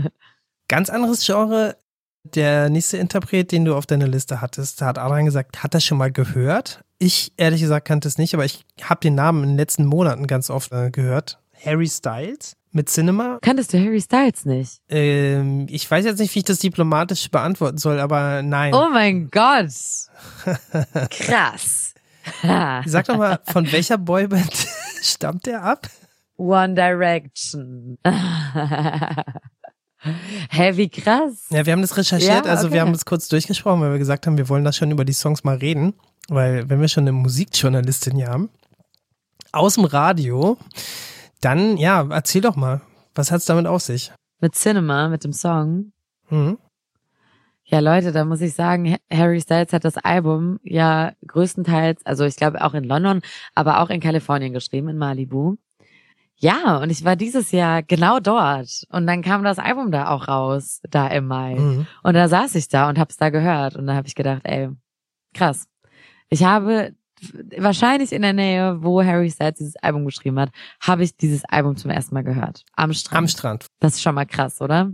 Ganz 0.68 0.90
anderes 0.90 1.24
Genre. 1.24 1.76
Der 2.34 2.68
nächste 2.68 2.98
Interpret, 2.98 3.52
den 3.52 3.64
du 3.64 3.74
auf 3.74 3.86
deiner 3.86 4.08
Liste 4.08 4.40
hattest, 4.40 4.82
hat 4.82 4.98
Adrian 4.98 5.24
gesagt, 5.24 5.62
hat 5.62 5.72
er 5.72 5.80
schon 5.80 5.96
mal 5.96 6.12
gehört? 6.12 6.82
Ich, 6.98 7.32
ehrlich 7.36 7.60
gesagt, 7.60 7.86
kannte 7.86 8.08
es 8.08 8.18
nicht, 8.18 8.34
aber 8.34 8.44
ich 8.44 8.66
habe 8.82 9.00
den 9.00 9.14
Namen 9.14 9.44
in 9.44 9.48
den 9.50 9.56
letzten 9.56 9.86
Monaten 9.86 10.26
ganz 10.26 10.50
oft 10.50 10.72
äh, 10.72 10.90
gehört. 10.90 11.40
Harry 11.64 11.86
Styles 11.86 12.57
mit 12.72 12.88
Cinema. 12.88 13.38
Kanntest 13.42 13.72
du 13.72 13.78
Harry 13.78 14.00
Styles 14.00 14.44
nicht? 14.44 14.80
Ähm, 14.88 15.66
ich 15.70 15.90
weiß 15.90 16.04
jetzt 16.04 16.18
nicht, 16.18 16.34
wie 16.34 16.40
ich 16.40 16.44
das 16.44 16.58
diplomatisch 16.58 17.30
beantworten 17.30 17.78
soll, 17.78 17.98
aber 18.00 18.42
nein. 18.42 18.74
Oh 18.74 18.88
mein 18.92 19.30
Gott. 19.30 19.72
Krass. 21.10 21.94
Sag 22.86 23.06
doch 23.06 23.16
mal, 23.16 23.40
von 23.44 23.70
welcher 23.72 23.98
Boyband 23.98 24.52
stammt 25.02 25.46
der 25.46 25.62
ab? 25.62 25.88
One 26.36 26.74
Direction. 26.74 27.98
Hä, 30.50 30.76
wie 30.76 30.88
krass. 30.88 31.46
Ja, 31.50 31.66
wir 31.66 31.72
haben 31.72 31.82
das 31.82 31.96
recherchiert, 31.96 32.46
Ja, 32.46 32.50
also 32.52 32.66
okay. 32.66 32.74
wir 32.74 32.80
haben 32.82 32.92
das 32.92 33.04
kurz 33.04 33.28
durchgesprochen, 33.28 33.80
weil 33.80 33.90
wir 33.92 33.98
gesagt 33.98 34.26
haben, 34.26 34.36
wir 34.36 34.48
wollen 34.48 34.64
da 34.64 34.72
schon 34.72 34.90
über 34.92 35.04
die 35.04 35.12
Songs 35.12 35.42
mal 35.42 35.56
reden, 35.56 35.94
weil 36.28 36.68
wenn 36.70 36.80
wir 36.80 36.86
schon 36.88 37.04
eine 37.04 37.12
Musikjournalistin 37.12 38.14
hier 38.16 38.28
haben, 38.28 38.50
aus 39.50 39.74
dem 39.74 39.84
Radio, 39.84 40.56
dann, 41.40 41.76
ja, 41.76 42.06
erzähl 42.10 42.40
doch 42.40 42.56
mal, 42.56 42.80
was 43.14 43.30
hat's 43.30 43.46
damit 43.46 43.66
auf 43.66 43.82
sich? 43.82 44.12
Mit 44.40 44.54
Cinema, 44.54 45.08
mit 45.08 45.24
dem 45.24 45.32
Song. 45.32 45.92
Mhm. 46.30 46.58
Ja, 47.64 47.80
Leute, 47.80 48.12
da 48.12 48.24
muss 48.24 48.40
ich 48.40 48.54
sagen, 48.54 48.92
Ha- 48.94 48.98
Harry 49.16 49.40
Styles 49.40 49.72
hat 49.72 49.84
das 49.84 49.98
Album 49.98 50.58
ja 50.62 51.12
größtenteils, 51.26 52.04
also 52.06 52.24
ich 52.24 52.36
glaube 52.36 52.64
auch 52.64 52.72
in 52.74 52.84
London, 52.84 53.20
aber 53.54 53.80
auch 53.80 53.90
in 53.90 54.00
Kalifornien 54.00 54.52
geschrieben, 54.54 54.88
in 54.88 54.96
Malibu. 54.98 55.56
Ja, 56.36 56.78
und 56.78 56.90
ich 56.90 57.04
war 57.04 57.16
dieses 57.16 57.50
Jahr 57.50 57.82
genau 57.82 58.20
dort. 58.20 58.84
Und 58.90 59.06
dann 59.08 59.22
kam 59.22 59.42
das 59.42 59.58
Album 59.58 59.90
da 59.90 60.08
auch 60.10 60.28
raus, 60.28 60.80
da 60.88 61.08
im 61.08 61.26
Mai. 61.26 61.56
Mhm. 61.56 61.86
Und 62.04 62.14
da 62.14 62.28
saß 62.28 62.54
ich 62.54 62.68
da 62.68 62.88
und 62.88 62.96
hab's 62.98 63.16
da 63.16 63.30
gehört. 63.30 63.74
Und 63.74 63.88
da 63.88 63.94
habe 63.96 64.06
ich 64.06 64.14
gedacht, 64.14 64.42
ey, 64.44 64.68
krass. 65.34 65.66
Ich 66.30 66.44
habe 66.44 66.94
wahrscheinlich 67.56 68.12
in 68.12 68.22
der 68.22 68.32
Nähe, 68.32 68.82
wo 68.82 69.02
Harry 69.02 69.30
Styles 69.30 69.54
dieses 69.58 69.76
Album 69.76 70.04
geschrieben 70.04 70.38
hat, 70.38 70.50
habe 70.80 71.04
ich 71.04 71.16
dieses 71.16 71.44
Album 71.44 71.76
zum 71.76 71.90
ersten 71.90 72.14
Mal 72.14 72.24
gehört. 72.24 72.64
Am 72.74 72.92
Strand. 72.92 73.18
Am 73.18 73.28
Strand. 73.28 73.66
Das 73.80 73.94
ist 73.94 74.02
schon 74.02 74.14
mal 74.14 74.26
krass, 74.26 74.60
oder? 74.60 74.92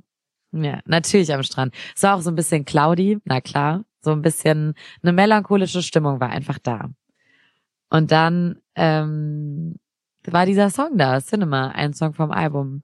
Ja, 0.53 0.81
natürlich 0.87 1.33
am 1.35 1.43
Strand. 1.43 1.75
Es 1.97 2.03
war 2.03 2.17
auch 2.17 2.21
so 2.21 2.31
ein 2.31 2.37
bisschen 2.37 2.65
cloudy, 2.65 3.19
na 3.25 3.41
klar. 3.41 3.85
So 4.01 4.13
ein 4.13 4.23
bisschen 4.23 4.75
eine 5.03 5.13
melancholische 5.13 5.83
Stimmung 5.83 6.21
war 6.21 6.31
einfach 6.31 6.59
da. 6.59 6.91
Und 7.91 8.13
dann 8.13 8.61
ähm, 8.75 9.77
war 10.27 10.47
dieser 10.47 10.71
Song 10.71 10.97
da, 10.97 11.21
Cinema, 11.21 11.69
ein 11.69 11.93
Song 11.95 12.13
vom 12.13 12.31
Album. 12.31 12.83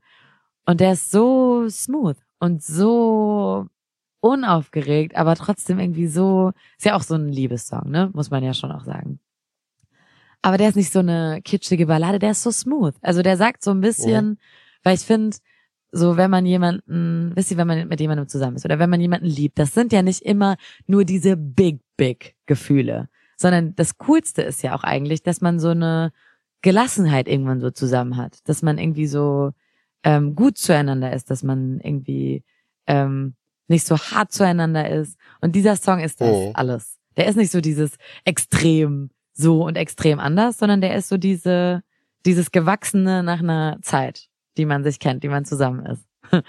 Und 0.67 0.81
der 0.81 0.93
ist 0.93 1.11
so 1.11 1.69
smooth 1.69 2.17
und 2.39 2.63
so 2.63 3.67
unaufgeregt, 4.21 5.17
aber 5.17 5.35
trotzdem 5.37 5.79
irgendwie 5.79 6.07
so, 6.07 6.53
ist 6.79 6.85
ja 6.85 6.97
auch 6.97 7.03
so 7.03 7.15
ein 7.15 7.29
Liebessong, 7.29 7.91
ne? 7.91 8.11
Muss 8.13 8.31
man 8.31 8.45
ja 8.45 8.55
schon 8.55 8.73
auch 8.73 8.85
sagen. 8.85 9.21
Aber 10.43 10.57
der 10.57 10.69
ist 10.71 10.77
nicht 10.77 10.93
so 10.93 11.01
eine 11.01 11.41
kitschige 11.45 11.87
Ballade, 11.87 12.19
der 12.19 12.31
ist 12.31 12.43
so 12.43 12.51
smooth. 12.51 12.95
Also 13.03 13.23
der 13.23 13.37
sagt 13.37 13.63
so 13.63 13.71
ein 13.73 13.81
bisschen, 13.81 14.39
weil 14.83 14.95
ich 14.95 15.03
finde, 15.03 15.37
so 15.93 16.17
wenn 16.17 16.31
man 16.31 16.47
jemanden, 16.47 17.33
wisst 17.35 17.51
ihr, 17.51 17.57
wenn 17.57 17.67
man 17.67 17.89
mit 17.89 18.01
jemandem 18.01 18.29
zusammen 18.29 18.57
ist 18.57 18.65
oder 18.65 18.79
wenn 18.79 18.91
man 18.91 19.01
jemanden 19.01 19.27
liebt, 19.27 19.59
das 19.59 19.75
sind 19.75 19.93
ja 19.93 20.03
nicht 20.03 20.23
immer 20.23 20.57
nur 20.87 21.05
diese 21.05 21.37
big, 21.37 21.81
big 21.97 22.37
Gefühle, 22.47 23.09
sondern 23.37 23.75
das 23.77 23.99
Coolste 23.99 24.43
ist 24.43 24.63
ja 24.63 24.75
auch 24.75 24.85
eigentlich, 24.85 25.23
dass 25.23 25.41
man 25.41 25.59
so 25.59 25.71
eine 25.71 26.13
Gelassenheit 26.63 27.27
irgendwann 27.29 27.61
so 27.61 27.71
zusammen 27.71 28.17
hat, 28.17 28.39
dass 28.49 28.63
man 28.63 28.79
irgendwie 28.79 29.07
so 29.07 29.51
ähm, 30.05 30.35
gut 30.35 30.59
zueinander 30.59 31.13
ist, 31.13 31.31
dass 31.31 31.43
man 31.43 31.81
irgendwie 31.81 32.45
ähm, 32.87 33.35
nicht 33.69 33.87
so 33.87 33.99
hart 33.99 34.33
zueinander 34.33 34.89
ist. 34.89 35.19
Und 35.41 35.55
dieser 35.55 35.77
Song 35.77 36.01
ist 36.01 36.21
das 36.21 36.37
Mhm. 36.37 36.53
alles. 36.55 36.99
Der 37.17 37.27
ist 37.27 37.37
nicht 37.37 37.53
so 37.53 37.61
dieses 37.61 37.97
extrem 38.25 39.11
so 39.41 39.65
und 39.65 39.77
extrem 39.77 40.21
anders, 40.21 40.59
sondern 40.59 40.81
der 40.81 40.95
ist 40.95 41.09
so 41.09 41.17
diese, 41.17 41.83
dieses 42.27 42.51
Gewachsene 42.51 43.23
nach 43.23 43.41
einer 43.41 43.79
Zeit, 43.83 44.29
die 44.57 44.67
man 44.67 44.85
sich 44.85 44.99
kennt, 44.99 45.23
die 45.23 45.29
man 45.29 45.45
zusammen 45.45 45.87
ist. 45.87 46.05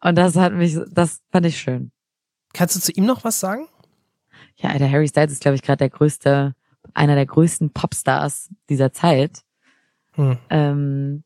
Und 0.00 0.16
das 0.16 0.36
hat 0.36 0.52
mich, 0.52 0.78
das 0.90 1.20
fand 1.32 1.46
ich 1.46 1.58
schön. 1.58 1.90
Kannst 2.52 2.76
du 2.76 2.80
zu 2.80 2.92
ihm 2.92 3.04
noch 3.04 3.24
was 3.24 3.40
sagen? 3.40 3.66
Ja, 4.56 4.76
der 4.78 4.90
Harry 4.90 5.08
Styles 5.08 5.32
ist, 5.32 5.40
glaube 5.40 5.56
ich, 5.56 5.62
gerade 5.62 5.78
der 5.78 5.90
größte, 5.90 6.54
einer 6.94 7.14
der 7.14 7.26
größten 7.26 7.72
Popstars 7.72 8.50
dieser 8.68 8.92
Zeit. 8.92 9.42
Hm. 10.12 10.38
Ähm, 10.50 11.24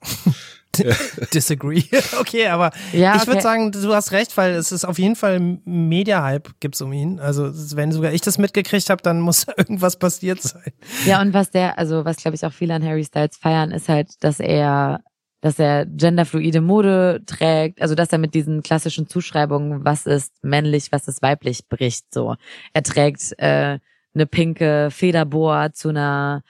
Disagree. 1.34 1.82
okay, 2.20 2.48
aber 2.48 2.70
ja, 2.92 3.16
ich 3.16 3.22
würde 3.22 3.38
okay. 3.38 3.40
sagen, 3.40 3.72
du 3.72 3.94
hast 3.94 4.12
recht, 4.12 4.36
weil 4.36 4.54
es 4.54 4.72
ist 4.72 4.84
auf 4.84 4.98
jeden 4.98 5.16
Fall 5.16 5.58
Media-Hype 5.64 6.60
gibt's 6.60 6.80
um 6.80 6.92
ihn. 6.92 7.18
Also 7.20 7.50
wenn 7.76 7.92
sogar 7.92 8.12
ich 8.12 8.20
das 8.20 8.38
mitgekriegt 8.38 8.90
habe, 8.90 9.02
dann 9.02 9.20
muss 9.20 9.46
da 9.46 9.52
irgendwas 9.56 9.98
passiert 9.98 10.42
sein. 10.42 10.72
Ja, 11.04 11.20
und 11.20 11.32
was 11.34 11.50
der, 11.50 11.78
also 11.78 12.04
was 12.04 12.16
glaube 12.16 12.34
ich 12.34 12.44
auch 12.44 12.52
viele 12.52 12.74
an 12.74 12.84
Harry 12.84 13.04
Styles 13.04 13.36
feiern, 13.36 13.70
ist 13.70 13.88
halt, 13.88 14.08
dass 14.20 14.40
er, 14.40 15.00
dass 15.40 15.58
er 15.58 15.86
genderfluide 15.86 16.60
Mode 16.60 17.22
trägt, 17.26 17.80
also 17.80 17.94
dass 17.94 18.12
er 18.12 18.18
mit 18.18 18.34
diesen 18.34 18.62
klassischen 18.62 19.08
Zuschreibungen, 19.08 19.84
was 19.84 20.06
ist 20.06 20.32
männlich, 20.42 20.92
was 20.92 21.08
ist 21.08 21.22
weiblich, 21.22 21.68
bricht. 21.68 22.12
So, 22.12 22.36
er 22.72 22.82
trägt 22.82 23.38
äh, 23.38 23.78
eine 24.14 24.26
pinke 24.26 24.88
Federboa 24.90 25.72
zu 25.72 25.90
einer 25.90 26.42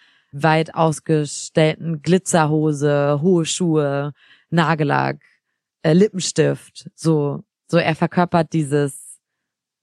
weit 0.43 0.75
ausgestellten 0.75 2.03
Glitzerhose, 2.03 3.21
hohe 3.23 3.45
Schuhe, 3.45 4.13
Nagellack, 4.51 5.23
äh, 5.83 5.93
Lippenstift. 5.93 6.91
So, 6.95 7.45
so 7.69 7.79
er 7.79 7.95
verkörpert 7.95 8.53
dieses. 8.53 9.19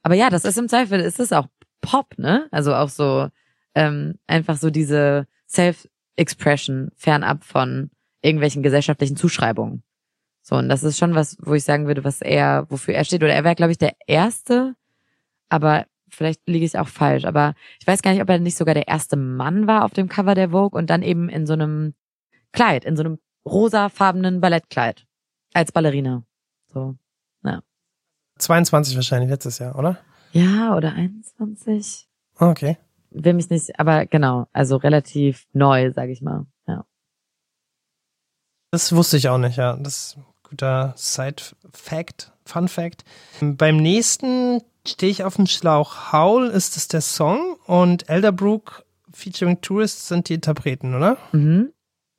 Aber 0.04 0.16
ja, 0.16 0.30
das 0.30 0.46
ist 0.46 0.58
im 0.58 0.70
Zweifel, 0.70 1.00
ist 1.00 1.20
es 1.20 1.32
auch 1.34 1.48
Pop, 1.82 2.18
ne? 2.18 2.48
Also 2.52 2.74
auch 2.74 2.90
so 2.90 3.30
ähm, 3.76 4.16
einfach 4.28 4.58
so 4.58 4.70
diese 4.70 5.28
Self-Expression 5.50 6.92
fernab 6.96 7.44
von 7.44 7.90
irgendwelchen 8.22 8.64
gesellschaftlichen 8.64 9.18
Zuschreibungen. 9.18 9.84
So, 10.42 10.56
und 10.56 10.70
das 10.70 10.84
ist 10.84 10.98
schon 10.98 11.16
was, 11.16 11.38
wo 11.40 11.54
ich 11.54 11.64
sagen 11.64 11.88
würde, 11.88 12.04
was 12.04 12.22
er, 12.22 12.66
wofür 12.70 12.94
er 12.94 13.06
steht. 13.06 13.24
Oder 13.24 13.34
er 13.34 13.44
wäre, 13.44 13.56
glaube 13.56 13.72
ich, 13.72 13.78
der 13.78 13.96
Erste, 14.08 14.76
aber 15.50 15.86
vielleicht 16.14 16.48
liege 16.48 16.66
ich 16.66 16.78
auch 16.78 16.88
falsch. 16.88 17.26
Aber 17.26 17.56
ich 17.80 17.88
weiß 17.88 18.02
gar 18.02 18.12
nicht, 18.12 18.22
ob 18.22 18.30
er 18.30 18.40
nicht 18.40 18.58
sogar 18.58 18.74
der 18.74 18.88
erste 18.88 19.16
Mann 19.16 19.68
war 19.68 19.86
auf 19.86 19.92
dem 19.92 20.08
Cover 20.08 20.36
der 20.36 20.50
Vogue 20.50 20.78
und 20.78 20.90
dann 20.90 21.02
eben 21.02 21.30
in 21.30 21.46
so 21.46 21.54
einem 21.54 21.94
Kleid, 22.52 22.86
in 22.86 22.96
so 22.96 23.04
einem 23.04 23.20
rosafarbenen 23.46 24.42
Ballettkleid. 24.42 25.06
Als 25.54 25.72
Ballerina. 25.72 26.24
So. 26.68 26.96
22 28.38 28.96
wahrscheinlich 28.96 29.30
letztes 29.30 29.60
Jahr, 29.60 29.78
oder? 29.78 29.98
Ja, 30.32 30.76
oder 30.76 30.94
21? 30.94 32.08
Okay. 32.38 32.78
Will 33.12 33.34
mich 33.34 33.50
nicht, 33.50 33.80
aber 33.80 34.06
genau, 34.06 34.48
also 34.54 34.78
relativ 34.78 35.46
neu, 35.54 35.92
sag 35.94 36.10
ich 36.10 36.22
mal. 36.22 36.48
Ja. 36.68 36.86
Das 38.72 38.96
wusste 38.96 39.18
ich 39.18 39.30
auch 39.30 39.38
nicht, 39.38 39.58
ja. 39.58 39.78
Das 39.78 39.98
ist 39.98 40.18
ein 40.18 40.26
guter 40.42 40.94
Side-Fact, 40.98 42.32
Fun-Fact. 42.46 43.04
Beim 43.40 43.78
nächsten 43.78 44.62
stehe 44.88 45.12
ich 45.12 45.24
auf 45.24 45.36
dem 45.36 45.46
Schlauch. 45.48 46.12
Howl 46.12 46.48
ist 46.48 46.78
es 46.78 46.88
der 46.88 47.02
Song 47.02 47.56
und 47.66 48.10
Elderbrook 48.10 48.86
featuring 49.14 49.62
Tourists 49.62 50.08
sind 50.08 50.30
die 50.30 50.34
Interpreten, 50.36 50.96
oder? 50.96 51.18
Mhm. 51.32 51.72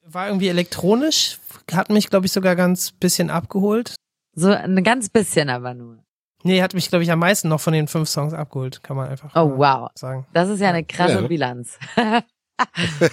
War 0.06 0.28
irgendwie 0.28 0.48
elektronisch, 0.48 1.38
hat 1.72 1.90
mich, 1.90 2.10
glaube 2.10 2.26
ich, 2.26 2.32
sogar 2.32 2.56
ganz 2.56 2.92
bisschen 2.92 3.30
abgeholt. 3.30 3.94
So 4.34 4.50
ein 4.50 4.82
ganz 4.84 5.08
bisschen 5.08 5.48
aber 5.48 5.74
nur. 5.74 5.98
Nee, 6.42 6.60
hat 6.60 6.74
mich, 6.74 6.90
glaube 6.90 7.02
ich, 7.02 7.10
am 7.10 7.20
meisten 7.20 7.48
noch 7.48 7.60
von 7.60 7.72
den 7.72 7.88
fünf 7.88 8.08
Songs 8.08 8.34
abgeholt, 8.34 8.82
kann 8.82 8.96
man 8.96 9.08
einfach 9.08 9.34
Oh 9.34 9.48
mal 9.48 9.58
wow. 9.84 9.90
sagen. 9.94 10.26
Das 10.34 10.48
ist 10.50 10.60
ja 10.60 10.68
eine 10.68 10.84
krasse 10.84 11.20
Ja. 11.22 11.26
Bilanz. 11.26 11.78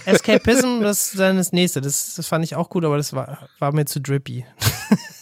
Escapism, 0.04 0.80
das 0.82 1.12
ist 1.12 1.18
dann 1.18 1.36
das 1.36 1.52
nächste. 1.52 1.80
Das, 1.80 2.14
das 2.14 2.26
fand 2.28 2.44
ich 2.44 2.54
auch 2.54 2.68
gut, 2.68 2.84
aber 2.84 2.96
das 2.96 3.12
war, 3.12 3.48
war 3.58 3.72
mir 3.72 3.86
zu 3.86 4.00
drippy. 4.00 4.44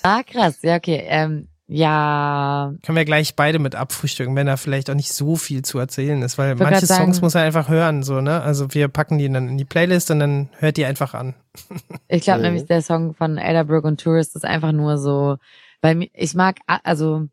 ah, 0.03 0.23
krass. 0.25 0.59
Ja, 0.63 0.77
okay. 0.77 1.05
Ähm, 1.07 1.49
ja, 1.73 2.73
Können 2.83 2.97
wir 2.97 3.05
gleich 3.05 3.37
beide 3.37 3.61
mit 3.61 3.77
abfrühstücken, 3.77 4.35
wenn 4.35 4.47
da 4.49 4.57
vielleicht 4.57 4.91
auch 4.91 4.95
nicht 4.95 5.13
so 5.13 5.37
viel 5.37 5.63
zu 5.63 5.79
erzählen 5.79 6.21
ist, 6.23 6.37
weil 6.37 6.57
manche 6.57 6.65
grad 6.73 6.79
Songs 6.81 6.89
sagen- 6.89 7.21
muss 7.23 7.35
man 7.35 7.45
einfach 7.45 7.69
hören, 7.69 8.03
so, 8.03 8.21
ne? 8.21 8.43
Also 8.43 8.75
wir 8.75 8.89
packen 8.89 9.19
die 9.19 9.31
dann 9.31 9.49
in 9.49 9.57
die 9.57 9.65
Playlist 9.65 10.11
und 10.11 10.19
dann 10.19 10.49
hört 10.59 10.77
die 10.77 10.85
einfach 10.85 11.15
an. 11.15 11.35
ich 12.09 12.23
glaube 12.23 12.41
Mhm. 12.41 12.45
nämlich, 12.47 12.65
der 12.67 12.83
Song 12.83 13.15
von 13.15 13.39
Elderbrook 13.39 13.85
und 13.85 14.01
Tourist 14.01 14.35
ist 14.35 14.45
einfach 14.45 14.73
nur 14.73 14.99
so, 14.99 15.37
weil 15.81 16.09
ich 16.13 16.35
mag, 16.35 16.57
also 16.67 17.29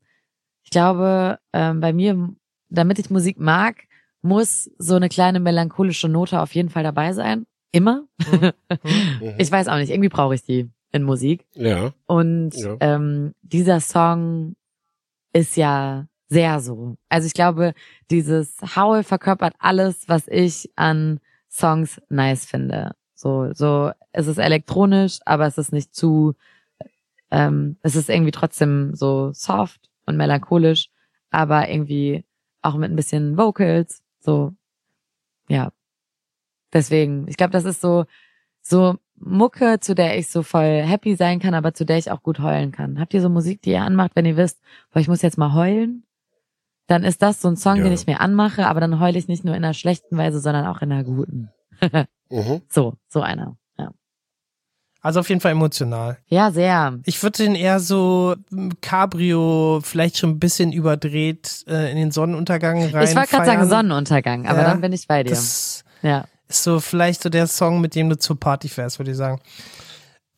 ich 0.64 0.70
glaube, 0.70 1.40
ähm, 1.54 1.80
bei 1.80 1.92
mir, 1.92 2.30
damit 2.70 3.00
ich 3.00 3.10
Musik 3.10 3.40
mag, 3.40 3.76
muss 4.22 4.70
so 4.78 4.96
eine 4.96 5.10
kleine 5.10 5.40
melancholische 5.40 6.10
Note 6.10 6.40
auf 6.42 6.54
jeden 6.54 6.70
Fall 6.70 6.84
dabei 6.84 7.14
sein. 7.14 7.46
Immer. 7.72 8.04
Mhm. 8.32 8.52
Ich 9.40 9.52
weiß 9.52 9.68
auch 9.68 9.78
nicht, 9.78 9.90
irgendwie 9.90 10.10
brauche 10.10 10.36
ich 10.36 10.44
die 10.44 10.70
in 10.92 11.04
Musik. 11.04 11.46
Ja. 11.54 11.94
Und 12.06 12.56
Ja. 12.56 12.78
ähm, 12.80 13.34
dieser 13.42 13.80
Song 13.80 14.56
ist 15.34 15.58
ja 15.58 16.08
sehr 16.30 16.60
so. 16.60 16.98
Also 17.10 17.28
ich 17.28 17.34
glaube, 17.34 17.74
dieses 18.12 18.58
Howl 18.76 19.04
verkörpert 19.04 19.54
alles, 19.60 20.08
was 20.10 20.28
ich 20.28 20.72
an 20.76 21.20
Songs 21.50 22.02
nice 22.10 22.46
finde. 22.46 22.92
So, 23.16 23.52
so, 23.54 23.92
es 24.12 24.28
ist 24.28 24.38
elektronisch, 24.38 25.20
aber 25.26 25.48
es 25.48 25.58
ist 25.58 25.74
nicht 25.74 25.96
zu, 25.96 26.36
ähm, 27.32 27.78
es 27.82 27.96
ist 27.96 28.10
irgendwie 28.10 28.32
trotzdem 28.32 28.94
so 28.94 29.32
soft 29.34 29.90
und 30.06 30.18
melancholisch, 30.18 30.90
aber 31.32 31.70
irgendwie 31.70 32.26
auch 32.62 32.76
mit 32.76 32.92
ein 32.92 32.96
bisschen 32.96 33.38
Vocals, 33.38 34.02
so, 34.20 34.54
ja. 35.50 35.72
Deswegen, 36.74 37.28
ich 37.28 37.38
glaube, 37.38 37.52
das 37.54 37.66
ist 37.66 37.80
so, 37.82 38.06
so 38.62 38.98
Mucke, 39.20 39.80
zu 39.80 39.96
der 39.96 40.18
ich 40.18 40.30
so 40.30 40.44
voll 40.44 40.82
happy 40.84 41.16
sein 41.16 41.40
kann, 41.40 41.54
aber 41.54 41.74
zu 41.74 41.86
der 41.86 41.98
ich 41.98 42.12
auch 42.12 42.22
gut 42.24 42.40
heulen 42.40 42.72
kann. 42.72 43.00
Habt 43.00 43.14
ihr 43.14 43.22
so 43.22 43.30
Musik, 43.30 43.62
die 43.62 43.72
ihr 43.72 43.82
anmacht, 43.82 44.12
wenn 44.16 44.26
ihr 44.26 44.38
wisst, 44.38 44.60
boah, 44.94 45.00
ich 45.00 45.08
muss 45.08 45.22
jetzt 45.22 45.38
mal 45.38 45.54
heulen? 45.54 46.04
Dann 46.88 47.04
ist 47.04 47.22
das 47.22 47.42
so 47.42 47.48
ein 47.50 47.58
Song, 47.58 47.78
Ja. 47.78 47.84
den 47.84 47.94
ich 47.94 48.08
mir 48.08 48.22
anmache, 48.22 48.68
aber 48.68 48.80
dann 48.80 49.00
heule 49.00 49.18
ich 49.18 49.28
nicht 49.28 49.44
nur 49.44 49.56
in 49.56 49.64
einer 49.66 49.74
schlechten 49.74 50.18
Weise, 50.18 50.40
sondern 50.40 50.66
auch 50.68 50.82
in 50.82 50.92
einer 50.92 51.04
guten. 51.04 51.50
Mhm. 52.30 52.62
So, 52.70 52.96
so 53.08 53.22
einer. 53.22 53.56
Ja, 53.80 53.92
Also 55.02 55.22
auf 55.22 55.30
jeden 55.30 55.40
Fall 55.40 55.54
emotional. 55.54 56.18
ja 56.28 56.52
sehr. 56.52 57.00
Ich 57.06 57.24
würde 57.24 57.38
den 57.44 57.56
eher 57.56 57.80
so 57.80 58.36
Cabrio, 58.82 59.80
vielleicht 59.84 60.18
schon 60.18 60.32
ein 60.32 60.40
bisschen 60.40 60.74
überdreht 60.74 61.64
äh, 61.68 61.90
in 61.92 61.96
den 61.98 62.12
Sonnenuntergang 62.12 62.78
rein. 62.84 63.04
Ich 63.06 63.16
wollte 63.16 63.30
gerade 63.30 63.46
sagen 63.46 63.60
feiern. 63.60 63.70
Sonneuntergang, 63.70 64.46
aber 64.48 64.60
Ja, 64.60 64.64
dann 64.66 64.82
bin 64.82 64.92
ich 64.94 65.08
bei 65.08 65.24
dir. 65.24 65.30
Das 65.30 65.84
ja. 66.02 66.26
Ist 66.48 66.64
so 66.64 66.80
vielleicht 66.80 67.22
so 67.24 67.30
der 67.30 67.48
Song, 67.48 67.82
mit 67.82 67.96
dem 67.96 68.10
du 68.10 68.18
zur 68.18 68.40
Party 68.40 68.70
fährst, 68.70 69.00
würde 69.00 69.12
ich 69.12 69.18
sagen. 69.18 69.42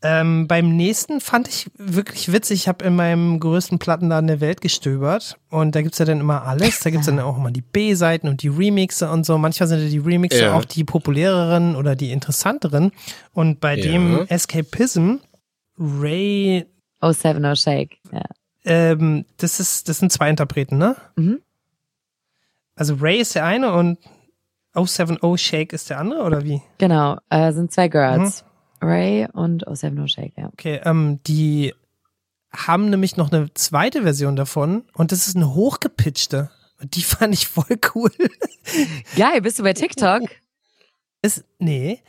Ähm, 0.01 0.47
beim 0.47 0.77
nächsten 0.77 1.19
fand 1.19 1.49
ich 1.49 1.69
wirklich 1.75 2.31
witzig. 2.31 2.61
Ich 2.61 2.67
habe 2.69 2.85
in 2.85 2.95
meinem 2.95 3.37
größten 3.41 3.79
Plattenladen 3.79 4.27
der 4.27 4.39
Welt 4.39 4.61
gestöbert 4.61 5.37
und 5.49 5.75
da 5.75 5.81
gibt's 5.81 5.97
ja 5.97 6.05
dann 6.05 6.21
immer 6.21 6.43
alles. 6.45 6.79
Da 6.79 6.89
gibt's 6.89 7.07
dann 7.07 7.19
auch 7.19 7.35
immer 7.37 7.51
die 7.51 7.59
B-Seiten 7.61 8.29
und 8.29 8.41
die 8.41 8.47
Remixe 8.47 9.09
und 9.11 9.25
so. 9.25 9.37
Manchmal 9.37 9.67
sind 9.67 9.81
ja 9.81 9.89
die 9.89 9.97
Remixe 9.97 10.43
Ja. 10.43 10.53
auch 10.57 10.63
die 10.63 10.85
populäreren 10.85 11.75
oder 11.75 11.97
die 11.97 12.11
interessanteren. 12.11 12.93
Und 13.33 13.59
bei 13.59 13.75
Ja. 13.75 13.83
dem 13.91 14.25
Escapism, 14.29 15.15
Ray, 15.77 16.65
Oh 17.01 17.11
Seven 17.11 17.45
Oh 17.45 17.55
Shake. 17.55 17.97
Ja. 18.13 18.23
ähm, 18.63 19.25
das 19.37 19.59
ist, 19.59 19.89
das 19.89 19.99
sind 19.99 20.13
zwei 20.13 20.29
Interpreten, 20.29 20.77
ne? 20.77 20.95
Mhm. 21.17 21.39
Also 22.75 22.95
Ray 22.95 23.19
ist 23.19 23.35
der 23.35 23.43
eine 23.45 23.73
und 23.73 23.97
070 24.73 25.37
Shake 25.37 25.73
ist 25.73 25.89
der 25.89 25.99
andere, 25.99 26.23
oder 26.23 26.43
wie? 26.43 26.61
Genau, 26.77 27.17
äh, 27.29 27.51
sind 27.51 27.71
zwei 27.71 27.87
Girls. 27.87 28.43
Mhm. 28.43 28.87
Ray 28.87 29.27
und 29.33 29.67
Oh 29.67 29.75
Seven 29.75 29.99
Oh 29.99 30.07
Shake, 30.07 30.33
ja. 30.37 30.47
Okay, 30.53 30.79
ähm, 30.83 31.19
die 31.27 31.73
haben 32.51 32.89
nämlich 32.89 33.17
noch 33.17 33.31
eine 33.31 33.53
zweite 33.53 34.03
Version 34.03 34.35
davon 34.35 34.83
und 34.93 35.11
das 35.11 35.27
ist 35.27 35.35
eine 35.35 35.53
hochgepitchte. 35.53 36.49
Und 36.81 36.95
die 36.95 37.01
fand 37.03 37.33
ich 37.33 37.47
voll 37.47 37.77
cool. 37.95 38.11
Geil, 39.15 39.41
bist 39.41 39.59
du 39.59 39.63
bei 39.63 39.73
TikTok? 39.73 40.23
Ist, 41.21 41.43
nee. 41.57 42.01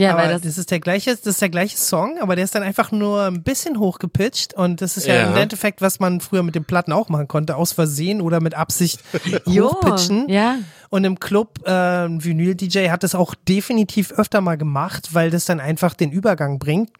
Ja, 0.00 0.12
aber 0.12 0.22
weil 0.22 0.28
das, 0.32 0.42
das, 0.42 0.58
ist 0.58 0.70
der 0.70 0.78
gleiche, 0.78 1.10
das 1.10 1.26
ist 1.26 1.42
der 1.42 1.48
gleiche 1.48 1.76
Song, 1.76 2.18
aber 2.20 2.36
der 2.36 2.44
ist 2.44 2.54
dann 2.54 2.62
einfach 2.62 2.92
nur 2.92 3.24
ein 3.24 3.42
bisschen 3.42 3.80
hochgepitcht 3.80 4.54
und 4.54 4.80
das 4.80 4.96
ist 4.96 5.06
ja, 5.08 5.14
Ja. 5.14 5.30
im 5.30 5.36
Endeffekt, 5.36 5.82
was 5.82 5.98
man 5.98 6.20
früher 6.20 6.44
mit 6.44 6.54
den 6.54 6.64
Platten 6.64 6.92
auch 6.92 7.08
machen 7.08 7.26
konnte, 7.26 7.56
aus 7.56 7.72
Versehen 7.72 8.20
oder 8.20 8.40
mit 8.40 8.54
Absicht 8.54 9.00
jo, 9.46 9.72
hochpitchen. 9.72 10.28
ja. 10.28 10.56
Und 10.90 11.04
im 11.04 11.18
Club, 11.20 11.66
äh, 11.66 11.72
Vinyl-DJ 11.72 12.90
hat 12.90 13.02
das 13.02 13.14
auch 13.14 13.34
definitiv 13.34 14.12
öfter 14.12 14.40
mal 14.40 14.56
gemacht, 14.56 15.10
weil 15.14 15.30
das 15.30 15.44
dann 15.44 15.60
einfach 15.60 15.94
den 15.94 16.12
Übergang 16.12 16.58
bringt. 16.58 16.90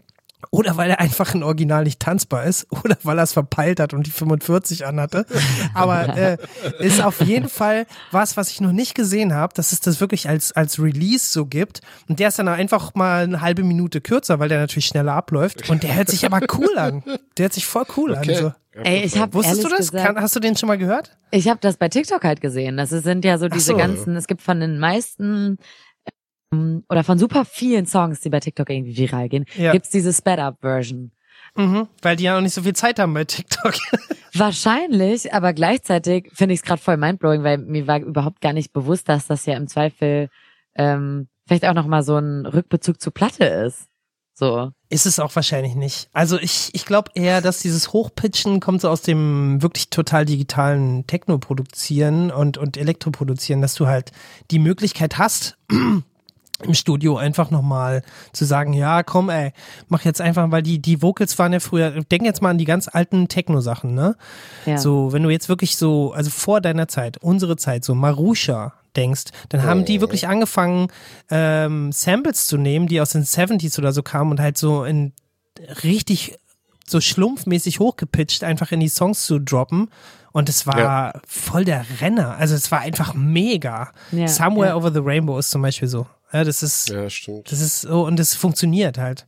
Oder 0.51 0.77
weil 0.77 0.91
er 0.91 1.01
einfach 1.01 1.35
ein 1.35 1.43
Original 1.43 1.85
nicht 1.85 2.01
tanzbar 2.01 2.45
ist. 2.45 2.67
Oder 2.85 2.97
weil 3.03 3.19
er 3.19 3.25
es 3.25 3.33
verpeilt 3.33 3.81
hat 3.81 3.93
und 3.93 4.07
die 4.07 4.11
45 4.11 4.87
anhatte. 4.87 5.27
Aber 5.75 6.17
äh, 6.17 6.39
ist 6.79 7.03
auf 7.03 7.21
jeden 7.21 7.49
Fall 7.49 7.87
was, 8.13 8.37
was 8.37 8.51
ich 8.51 8.61
noch 8.61 8.73
nicht 8.73 8.95
gesehen 8.95 9.35
habe, 9.35 9.53
dass 9.55 9.73
es 9.73 9.81
das 9.81 10.01
wirklich 10.01 10.29
als, 10.29 10.53
als 10.53 10.81
Release 10.81 11.31
so 11.31 11.47
gibt. 11.47 11.81
Und 12.09 12.21
der 12.21 12.29
ist 12.29 12.39
dann 12.39 12.49
einfach 12.49 12.95
mal 12.95 13.25
eine 13.25 13.41
halbe 13.41 13.65
Minute 13.65 14.01
kürzer, 14.01 14.39
weil 14.39 14.49
der 14.49 14.61
natürlich 14.61 14.87
schneller 14.87 15.15
abläuft. 15.15 15.69
Und 15.69 15.83
der 15.83 15.97
hört 15.97 16.09
sich 16.09 16.25
aber 16.25 16.41
cool 16.57 16.79
an. 16.79 17.03
Der 17.37 17.45
hört 17.45 17.53
sich 17.53 17.67
voll 17.67 17.85
cool 17.97 18.15
an. 18.15 18.25
So. 18.25 18.53
Ey, 18.85 19.03
ich 19.05 19.19
hab 19.19 19.35
Wusstest 19.35 19.65
du 19.65 19.69
das? 19.69 19.91
gesagt, 19.91 20.07
Kann, 20.07 20.23
hast 20.23 20.37
du 20.37 20.41
den 20.41 20.57
schon 20.57 20.69
mal 20.69 20.79
gehört? 20.79 21.17
Ich 21.31 21.49
habe 21.49 21.59
das 21.61 21.77
bei 21.77 21.89
TikTok 21.89 22.23
halt 22.23 22.41
gesehen. 22.41 22.77
Das 22.77 22.91
sind 22.91 23.25
ja 23.25 23.39
so 23.39 23.49
diese 23.49 23.73
so. 23.73 23.77
ganzen, 23.77 24.15
es 24.17 24.27
gibt 24.27 24.43
von 24.43 24.61
den 24.61 24.79
meisten 24.79 25.59
oder 26.89 27.05
von 27.05 27.19
super 27.19 27.45
vielen 27.45 27.87
Songs, 27.87 28.21
die 28.21 28.31
bei 28.31 28.41
TikTok 28.41 28.71
irgendwie 28.71 28.97
viral 28.97 29.29
gehen, 29.29 29.45
Ja. 29.57 29.73
gibt's 29.73 29.91
diese 29.91 30.13
Sped-Up-Version. 30.13 31.13
Mhm, 31.57 31.89
weil 32.03 32.17
die 32.17 32.25
ja 32.25 32.35
noch 32.35 32.41
nicht 32.43 32.55
so 32.55 32.63
viel 32.63 32.75
Zeit 32.75 32.99
haben 32.99 33.15
bei 33.15 33.25
TikTok. 33.25 33.75
Wahrscheinlich, 34.35 35.33
aber 35.35 35.53
gleichzeitig 35.53 36.31
finde 36.33 36.55
ich 36.55 36.61
es 36.61 36.65
gerade 36.67 36.81
voll 36.81 36.97
mindblowing, 36.97 37.43
weil 37.43 37.59
mir 37.59 37.87
war 37.87 37.99
überhaupt 38.01 38.41
gar 38.41 38.53
nicht 38.53 38.73
bewusst, 38.73 39.09
dass 39.09 39.27
das 39.27 39.47
ja 39.47 39.57
im 39.57 39.67
Zweifel 39.67 40.29
ähm, 40.75 41.29
vielleicht 41.47 41.67
auch 41.67 41.75
nochmal 41.75 42.03
so 42.03 42.17
ein 42.17 42.47
Rückbezug 42.47 43.01
zur 43.01 43.13
Platte 43.13 43.45
ist. 43.45 43.87
So. 44.35 44.71
Ist 44.89 45.07
es 45.07 45.19
auch 45.19 45.35
wahrscheinlich 45.35 45.75
nicht. 45.75 46.09
Also 46.13 46.39
ich, 46.39 46.71
ich 46.73 46.87
glaube 46.87 47.11
eher, 47.15 47.41
dass 47.41 47.59
dieses 47.61 47.93
Hochpitchen 47.93 48.61
kommt 48.61 48.81
so 48.83 48.89
aus 48.89 49.03
dem 49.03 49.61
wirklich 49.61 49.91
total 49.91 50.25
digitalen 50.25 51.07
Techno-Produzieren 51.09 52.31
und, 52.31 52.57
und 52.57 52.77
Elektro-Produzieren, 52.77 53.61
dass 53.61 53.75
du 53.75 53.89
halt 53.89 54.13
die 54.53 54.61
Möglichkeit 54.61 55.19
hast, 55.19 55.59
im 56.63 56.75
Studio 56.75 57.17
einfach 57.17 57.51
nochmal 57.51 58.03
zu 58.33 58.45
sagen, 58.45 58.73
ja, 58.73 59.03
komm, 59.05 59.31
ey, 59.31 59.53
mach 59.89 60.05
jetzt 60.05 60.21
einfach, 60.21 60.51
weil 60.51 60.63
die, 60.63 60.81
die 60.81 61.03
Vocals 61.03 61.39
waren 61.39 61.53
ja 61.53 61.61
früher, 61.61 61.91
denk 62.05 62.25
jetzt 62.25 62.43
mal 62.43 62.51
an 62.51 62.59
die 62.59 62.65
ganz 62.65 62.89
alten 62.89 63.29
Techno-Sachen, 63.29 63.95
ne? 63.95 64.17
Ja. 64.67 64.77
So, 64.79 65.13
wenn 65.13 65.23
du 65.23 65.31
jetzt 65.31 65.49
wirklich 65.49 65.77
so, 65.77 66.13
also 66.13 66.31
vor 66.31 66.61
deiner 66.61 66.89
Zeit, 66.89 67.19
unsere 67.19 67.57
Zeit, 67.57 67.85
so 67.85 67.95
Marusha 67.95 68.73
denkst, 68.97 69.25
dann 69.51 69.63
haben 69.63 69.85
die 69.85 70.01
wirklich 70.01 70.27
angefangen, 70.27 70.89
ähm, 71.31 71.93
Samples 71.93 72.47
zu 72.49 72.57
nehmen, 72.57 72.89
die 72.89 73.01
aus 73.01 73.11
den 73.11 73.25
70s 73.25 73.79
oder 73.79 73.93
so 73.93 74.03
kamen 74.03 74.33
und 74.33 74.41
halt 74.41 74.59
so 74.59 74.83
in 74.85 75.13
richtig 75.85 76.39
so 76.87 77.01
schlumpfmäßig 77.01 77.81
hochgepitcht 77.81 78.43
einfach 78.45 78.73
in 78.73 78.81
die 78.81 78.89
Songs 78.89 79.27
zu 79.27 79.39
droppen. 79.39 79.91
Und 80.33 80.49
es 80.49 80.67
war 80.67 80.79
Ja. 80.79 81.13
voll 81.27 81.65
der 81.65 81.85
Renner. 82.01 82.37
Also 82.37 82.55
es 82.55 82.71
war 82.71 82.81
einfach 82.81 83.15
mega. 83.15 83.91
Ja, 84.13 84.27
Somewhere 84.29 84.69
ja. 84.71 84.77
Over 84.77 84.91
the 84.93 85.01
Rainbow 85.03 85.39
ist 85.39 85.51
zum 85.51 85.63
Beispiel 85.63 85.89
so. 85.89 86.07
Ja, 86.33 86.45
das 86.45 86.63
ist, 86.63 86.89
Ja, 86.91 87.09
stimmt. 87.09 87.51
das 87.51 87.61
ist 87.61 87.83
so 87.83 88.05
und 88.05 88.21
es 88.21 88.35
funktioniert 88.35 88.99
halt. 88.99 89.27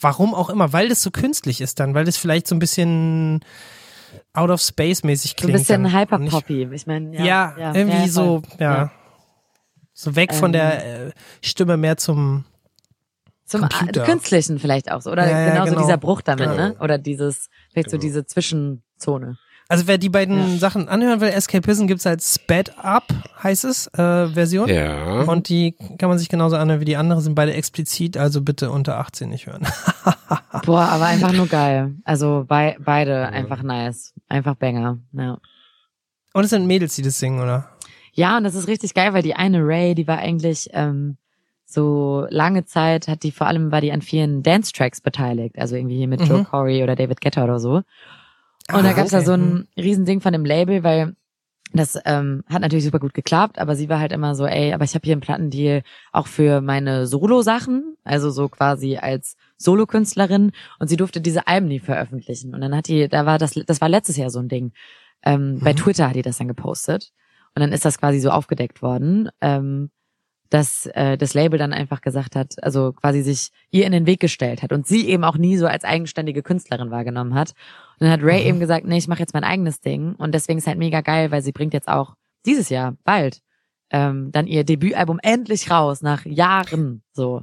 Warum 0.00 0.34
auch 0.34 0.50
immer, 0.50 0.72
weil 0.72 0.88
das 0.88 1.02
so 1.02 1.10
künstlich 1.10 1.60
ist 1.60 1.80
dann, 1.80 1.94
weil 1.94 2.04
das 2.04 2.16
vielleicht 2.16 2.46
so 2.48 2.54
ein 2.54 2.58
bisschen 2.58 3.44
out 4.32 4.50
of 4.50 4.60
space 4.60 5.02
mäßig 5.04 5.30
So 5.30 5.34
ein 5.34 5.52
klingt. 5.52 5.58
bisschen 5.60 5.92
Hyperpoppy. 5.96 6.68
Ich 6.72 6.86
meine, 6.86 7.16
ja, 7.16 7.54
Ja, 7.58 7.74
irgendwie 7.74 8.02
ja, 8.06 8.08
so, 8.08 8.42
ja. 8.58 8.90
So 9.92 10.16
weg 10.16 10.34
von 10.34 10.46
Ähm. 10.46 10.52
der 10.52 11.06
äh, 11.06 11.12
Stimme 11.40 11.76
mehr 11.76 11.96
zum 11.96 12.44
Zum 13.44 13.60
Computer. 13.68 14.04
Künstlichen 14.04 14.58
vielleicht 14.58 14.90
auch 14.90 15.00
so. 15.02 15.12
Oder 15.12 15.28
Ja, 15.30 15.38
ja, 15.40 15.50
genau, 15.52 15.64
so 15.66 15.70
genau. 15.70 15.82
dieser 15.82 15.96
Bruch 15.98 16.22
damit, 16.22 16.46
Ja. 16.46 16.54
ne? 16.54 16.76
Oder 16.80 16.98
dieses, 16.98 17.48
vielleicht 17.70 17.90
so 17.90 17.96
Genau. 17.98 18.02
diese 18.02 18.26
Zwischenzone. 18.26 19.38
Also 19.68 19.86
wer 19.86 19.96
die 19.96 20.10
beiden 20.10 20.58
Sachen 20.58 20.88
anhören 20.88 21.20
will, 21.20 21.30
Escapism 21.30 21.86
gibt's 21.86 22.06
als 22.06 22.34
Sped 22.34 22.78
Up, 22.78 23.04
heißt 23.42 23.64
es, 23.64 23.86
äh, 23.94 24.28
Version. 24.28 24.68
Ja. 24.68 25.22
Und 25.22 25.48
die 25.48 25.74
kann 25.98 26.10
man 26.10 26.18
sich 26.18 26.28
genauso 26.28 26.56
anhören 26.56 26.80
wie 26.80 26.84
die 26.84 26.96
andere, 26.96 27.22
sind 27.22 27.34
beide 27.34 27.54
explizit, 27.54 28.16
also 28.18 28.42
bitte 28.42 28.70
unter 28.70 28.98
18 28.98 29.30
nicht 29.30 29.46
hören. 29.46 29.66
Boah, 30.66 30.88
aber 30.88 31.06
einfach 31.06 31.32
nur 31.32 31.46
geil. 31.46 31.94
Also 32.04 32.44
bei, 32.46 32.76
beide 32.78 33.28
einfach 33.28 33.62
nice. 33.62 34.12
Einfach 34.28 34.54
Banger. 34.54 34.98
Ja. 35.12 35.38
Und 36.34 36.44
es 36.44 36.50
sind 36.50 36.66
Mädels, 36.66 36.94
die 36.96 37.02
das 37.02 37.18
singen, 37.18 37.40
oder? 37.40 37.70
Ja, 38.12 38.36
und 38.36 38.44
das 38.44 38.54
ist 38.54 38.68
richtig 38.68 38.92
geil, 38.94 39.14
weil 39.14 39.22
die 39.22 39.34
eine 39.34 39.60
Ray, 39.66 39.94
die 39.94 40.06
war 40.06 40.18
eigentlich 40.18 40.68
ähm, 40.72 41.16
so 41.64 42.26
lange 42.28 42.64
Zeit, 42.66 43.08
hat 43.08 43.22
die 43.22 43.32
vor 43.32 43.46
allem 43.46 43.72
war 43.72 43.80
die 43.80 43.92
an 43.92 44.02
vielen 44.02 44.42
Dance-Tracks 44.42 45.00
beteiligt, 45.00 45.58
also 45.58 45.74
irgendwie 45.74 45.96
hier 45.96 46.08
mit 46.08 46.20
Mhm. 46.20 46.26
Joe 46.26 46.44
Corey 46.44 46.82
oder 46.82 46.96
David 46.96 47.20
Guetta 47.20 47.42
oder 47.44 47.58
so. 47.58 47.82
Und 48.70 48.76
Ah, 48.76 48.82
da 48.82 48.92
gab's 48.94 49.10
da 49.10 49.18
okay. 49.18 49.26
so 49.26 49.32
ein 49.32 49.68
Riesending 49.76 50.20
von 50.20 50.32
dem 50.32 50.44
Label, 50.44 50.82
weil 50.82 51.14
das 51.72 51.98
ähm, 52.04 52.44
hat 52.48 52.62
natürlich 52.62 52.84
super 52.84 53.00
gut 53.00 53.14
geklappt, 53.14 53.58
aber 53.58 53.74
sie 53.74 53.88
war 53.88 53.98
halt 53.98 54.12
immer 54.12 54.34
so, 54.36 54.46
ey, 54.46 54.72
aber 54.72 54.84
ich 54.84 54.94
habe 54.94 55.04
hier 55.04 55.12
einen 55.14 55.20
Plattendeal 55.20 55.82
auch 56.12 56.28
für 56.28 56.60
meine 56.60 57.06
Solo-Sachen, 57.06 57.96
also 58.04 58.30
so 58.30 58.48
quasi 58.48 58.96
als 58.96 59.36
Solokünstlerin 59.58 60.52
und 60.78 60.88
sie 60.88 60.96
durfte 60.96 61.20
diese 61.20 61.48
Alben 61.48 61.66
nie 61.66 61.80
veröffentlichen. 61.80 62.54
Und 62.54 62.60
dann 62.60 62.76
hat 62.76 62.86
die, 62.86 63.08
da 63.08 63.26
war 63.26 63.38
das, 63.38 63.54
das 63.66 63.80
war 63.80 63.88
letztes 63.88 64.16
Jahr 64.16 64.30
so 64.30 64.38
ein 64.38 64.48
Ding. 64.48 64.72
Ähm, 65.24 65.58
Bei 65.62 65.72
Mhm. 65.72 65.76
Twitter 65.78 66.08
hat 66.08 66.14
die 66.14 66.22
das 66.22 66.38
dann 66.38 66.48
gepostet 66.48 67.10
und 67.56 67.60
dann 67.60 67.72
ist 67.72 67.84
das 67.84 67.98
quasi 67.98 68.20
so 68.20 68.30
aufgedeckt 68.30 68.80
worden. 68.80 69.28
Ähm, 69.40 69.90
dass 70.54 70.86
äh, 70.86 71.18
das 71.18 71.34
Label 71.34 71.58
dann 71.58 71.72
einfach 71.72 72.00
gesagt 72.00 72.36
hat, 72.36 72.62
also 72.62 72.92
quasi 72.92 73.22
sich 73.22 73.50
ihr 73.72 73.86
in 73.86 73.90
den 73.92 74.06
Weg 74.06 74.20
gestellt 74.20 74.62
hat 74.62 74.72
und 74.72 74.86
sie 74.86 75.08
eben 75.08 75.24
auch 75.24 75.36
nie 75.36 75.56
so 75.56 75.66
als 75.66 75.82
eigenständige 75.82 76.44
Künstlerin 76.44 76.92
wahrgenommen 76.92 77.34
hat. 77.34 77.54
Und 77.98 78.06
dann 78.06 78.10
hat 78.12 78.22
Ray 78.22 78.42
Mhm. 78.42 78.46
eben 78.48 78.60
gesagt, 78.60 78.86
nee, 78.86 78.98
ich 78.98 79.08
mache 79.08 79.18
jetzt 79.18 79.34
mein 79.34 79.42
eigenes 79.42 79.80
Ding 79.80 80.14
und 80.14 80.32
deswegen 80.32 80.58
ist 80.58 80.68
halt 80.68 80.78
mega 80.78 81.00
geil, 81.00 81.32
weil 81.32 81.42
sie 81.42 81.50
bringt 81.50 81.74
jetzt 81.74 81.88
auch 81.88 82.14
dieses 82.46 82.68
Jahr 82.68 82.94
bald 83.02 83.40
ähm, 83.90 84.30
dann 84.30 84.46
ihr 84.46 84.62
Debütalbum 84.62 85.18
endlich 85.24 85.72
raus 85.72 86.02
nach 86.02 86.24
Jahren 86.24 87.02
so. 87.12 87.42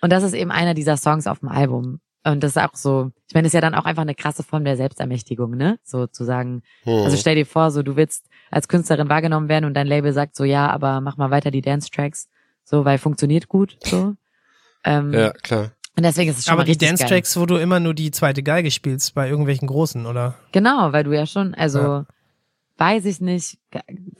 Und 0.00 0.12
das 0.12 0.22
ist 0.22 0.32
eben 0.34 0.52
einer 0.52 0.74
dieser 0.74 0.96
Songs 0.96 1.26
auf 1.26 1.40
dem 1.40 1.48
Album. 1.48 1.98
Und 2.24 2.44
das 2.44 2.52
ist 2.52 2.62
auch 2.62 2.74
so, 2.76 3.10
ich 3.26 3.34
meine, 3.34 3.46
das 3.46 3.50
ist 3.50 3.54
ja 3.54 3.60
dann 3.60 3.74
auch 3.74 3.86
einfach 3.86 4.02
eine 4.02 4.14
krasse 4.14 4.44
Form 4.44 4.64
der 4.64 4.76
Selbstermächtigung, 4.76 5.56
ne? 5.56 5.80
So 5.82 6.06
zu 6.06 6.22
sagen, 6.22 6.62
Hm. 6.84 6.92
also 7.04 7.16
stell 7.16 7.34
dir 7.34 7.46
vor, 7.46 7.72
so 7.72 7.82
du 7.82 7.96
willst 7.96 8.26
als 8.52 8.68
Künstlerin 8.68 9.08
wahrgenommen 9.08 9.48
werden 9.48 9.64
und 9.64 9.74
dein 9.74 9.88
Label 9.88 10.12
sagt 10.12 10.36
so, 10.36 10.44
ja, 10.44 10.70
aber 10.70 11.00
mach 11.00 11.16
mal 11.16 11.30
weiter 11.32 11.50
die 11.50 11.62
Dance-Tracks, 11.62 12.28
so, 12.72 12.84
weil 12.84 12.98
funktioniert 12.98 13.46
gut, 13.48 13.76
so. 13.84 14.14
Ähm, 14.82 15.12
ja, 15.12 15.30
klar. 15.30 15.70
Und 15.96 16.04
deswegen 16.04 16.30
ist 16.30 16.38
es 16.38 16.44
schon 16.46 16.52
Aber 16.54 16.62
mal 16.62 16.72
die. 16.72 16.78
Dance-Tracks, 16.78 17.36
wo 17.36 17.44
du 17.46 17.56
immer 17.56 17.78
nur 17.78 17.92
die 17.94 18.10
zweite 18.10 18.42
Geige 18.42 18.70
spielst, 18.70 19.14
bei 19.14 19.28
irgendwelchen 19.28 19.68
Großen, 19.68 20.06
oder? 20.06 20.34
Genau, 20.50 20.92
weil 20.92 21.04
du 21.04 21.12
ja 21.14 21.26
schon, 21.26 21.54
also 21.54 21.78
Ja. 21.78 22.06
weiß 22.78 23.04
ich 23.04 23.20
nicht, 23.20 23.58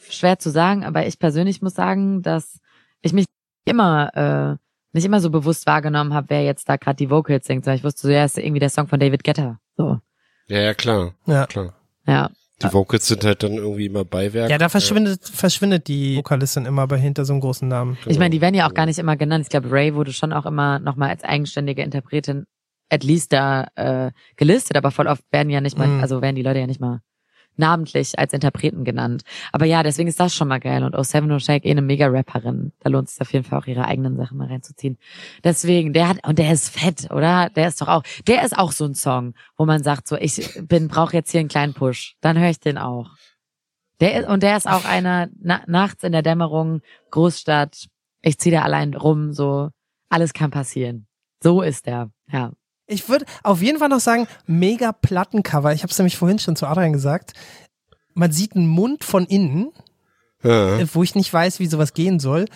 schwer 0.08 0.38
zu 0.38 0.50
sagen, 0.50 0.84
aber 0.84 1.06
ich 1.06 1.18
persönlich 1.18 1.62
muss 1.62 1.74
sagen, 1.74 2.22
dass 2.22 2.60
ich 3.00 3.12
mich 3.14 3.24
immer 3.64 4.14
äh, 4.14 4.56
nicht 4.92 5.06
immer 5.06 5.20
so 5.20 5.30
bewusst 5.30 5.66
wahrgenommen 5.66 6.12
habe, 6.12 6.26
wer 6.28 6.44
jetzt 6.44 6.68
da 6.68 6.76
gerade 6.76 6.96
die 6.96 7.08
Vocals 7.08 7.46
singt, 7.46 7.64
sondern 7.64 7.78
ich 7.78 7.84
wusste 7.84 8.02
so, 8.02 8.10
ja, 8.10 8.24
ist 8.26 8.36
irgendwie 8.36 8.60
der 8.60 8.68
Song 8.68 8.86
von 8.86 9.00
David 9.00 9.24
Guetta. 9.24 9.58
So, 9.78 9.98
Ja, 10.48 10.60
ja, 10.60 10.74
klar. 10.74 11.14
Ja. 11.24 11.46
Klar. 11.46 11.72
ja. 12.06 12.30
Die 12.62 12.72
Vocals 12.72 13.06
sind 13.06 13.24
halt 13.24 13.42
dann 13.42 13.52
irgendwie 13.52 13.86
immer 13.86 14.04
Beiwerk. 14.04 14.50
Ja, 14.50 14.58
da 14.58 14.68
verschwindet, 14.68 15.24
verschwindet 15.24 15.88
die 15.88 16.16
Vokalistin 16.16 16.66
immer 16.66 16.86
bei 16.86 16.98
hinter 16.98 17.24
so 17.24 17.32
einem 17.32 17.40
großen 17.40 17.66
Namen. 17.68 17.96
Ich 18.06 18.18
meine, 18.18 18.30
die 18.30 18.40
werden 18.40 18.54
ja 18.54 18.68
auch 18.68 18.74
gar 18.74 18.86
nicht 18.86 18.98
immer 18.98 19.16
genannt. 19.16 19.44
Ich 19.44 19.50
glaube, 19.50 19.70
Ray 19.70 19.94
wurde 19.94 20.12
schon 20.12 20.32
auch 20.32 20.46
immer 20.46 20.78
nochmal 20.78 21.10
als 21.10 21.24
eigenständige 21.24 21.82
Interpretin 21.82 22.44
at 22.90 23.04
least 23.04 23.32
da 23.32 23.68
äh, 23.74 24.10
gelistet, 24.36 24.76
aber 24.76 24.90
voll 24.90 25.06
oft 25.06 25.22
werden 25.30 25.48
ja 25.48 25.60
nicht 25.62 25.78
mal, 25.78 25.88
Mhm. 25.88 26.00
also 26.00 26.20
werden 26.20 26.36
die 26.36 26.42
Leute 26.42 26.58
ja 26.60 26.66
nicht 26.66 26.80
mal 26.80 27.00
namentlich 27.56 28.18
als 28.18 28.32
Interpreten 28.32 28.84
genannt. 28.84 29.22
Aber 29.52 29.66
ja, 29.66 29.82
deswegen 29.82 30.08
ist 30.08 30.20
das 30.20 30.34
schon 30.34 30.48
mal 30.48 30.60
geil. 30.60 30.84
Und 30.84 30.96
O7 30.96 31.22
No 31.22 31.38
Shake 31.38 31.64
eh 31.64 31.70
eine 31.70 31.82
mega 31.82 32.06
Rapperin. 32.06 32.72
Da 32.80 32.90
lohnt 32.90 33.08
es 33.08 33.14
sich 33.14 33.20
auf 33.22 33.32
jeden 33.32 33.44
Fall 33.44 33.58
auch 33.58 33.66
ihre 33.66 33.84
eigenen 33.84 34.16
Sachen 34.16 34.38
mal 34.38 34.48
reinzuziehen. 34.48 34.98
Deswegen, 35.44 35.92
der 35.92 36.08
hat, 36.08 36.26
und 36.26 36.38
der 36.38 36.52
ist 36.52 36.70
fett, 36.70 37.10
oder? 37.10 37.50
Der 37.50 37.68
ist 37.68 37.80
doch 37.80 37.88
auch, 37.88 38.02
der 38.26 38.44
ist 38.44 38.56
auch 38.56 38.72
so 38.72 38.84
ein 38.84 38.94
Song, 38.94 39.34
wo 39.56 39.66
man 39.66 39.82
sagt 39.82 40.08
so, 40.08 40.16
ich 40.16 40.60
bin, 40.62 40.88
brauche 40.88 41.14
jetzt 41.14 41.30
hier 41.30 41.40
einen 41.40 41.48
kleinen 41.48 41.74
Push. 41.74 42.16
Dann 42.20 42.38
höre 42.38 42.50
ich 42.50 42.60
den 42.60 42.78
auch. 42.78 43.10
Der 44.00 44.20
ist, 44.20 44.28
und 44.28 44.42
der 44.42 44.56
ist 44.56 44.66
auch 44.66 44.84
einer, 44.84 45.28
na, 45.40 45.62
nachts 45.66 46.02
in 46.02 46.12
der 46.12 46.22
Dämmerung, 46.22 46.80
Großstadt, 47.10 47.86
ich 48.22 48.38
ziehe 48.38 48.56
da 48.56 48.62
allein 48.62 48.94
rum, 48.94 49.32
so, 49.32 49.70
alles 50.08 50.32
kann 50.32 50.50
passieren. 50.50 51.06
So 51.42 51.62
ist 51.62 51.86
der, 51.86 52.10
ja. 52.30 52.52
Ich 52.92 53.08
würde 53.08 53.24
auf 53.42 53.62
jeden 53.62 53.78
Fall 53.78 53.88
noch 53.88 54.00
sagen, 54.00 54.26
mega 54.46 54.92
Plattencover. 54.92 55.72
Ich 55.72 55.82
habe 55.82 55.90
es 55.90 55.98
nämlich 55.98 56.16
vorhin 56.16 56.38
schon 56.38 56.56
zu 56.56 56.66
Adrian 56.66 56.92
gesagt. 56.92 57.32
Man 58.14 58.30
sieht 58.32 58.54
einen 58.54 58.66
Mund 58.68 59.04
von 59.04 59.24
innen, 59.26 59.70
Ja. 60.42 60.78
wo 60.94 61.02
ich 61.02 61.14
nicht 61.14 61.32
weiß, 61.32 61.58
wie 61.60 61.66
sowas 61.66 61.94
gehen 61.94 62.20
soll. 62.20 62.46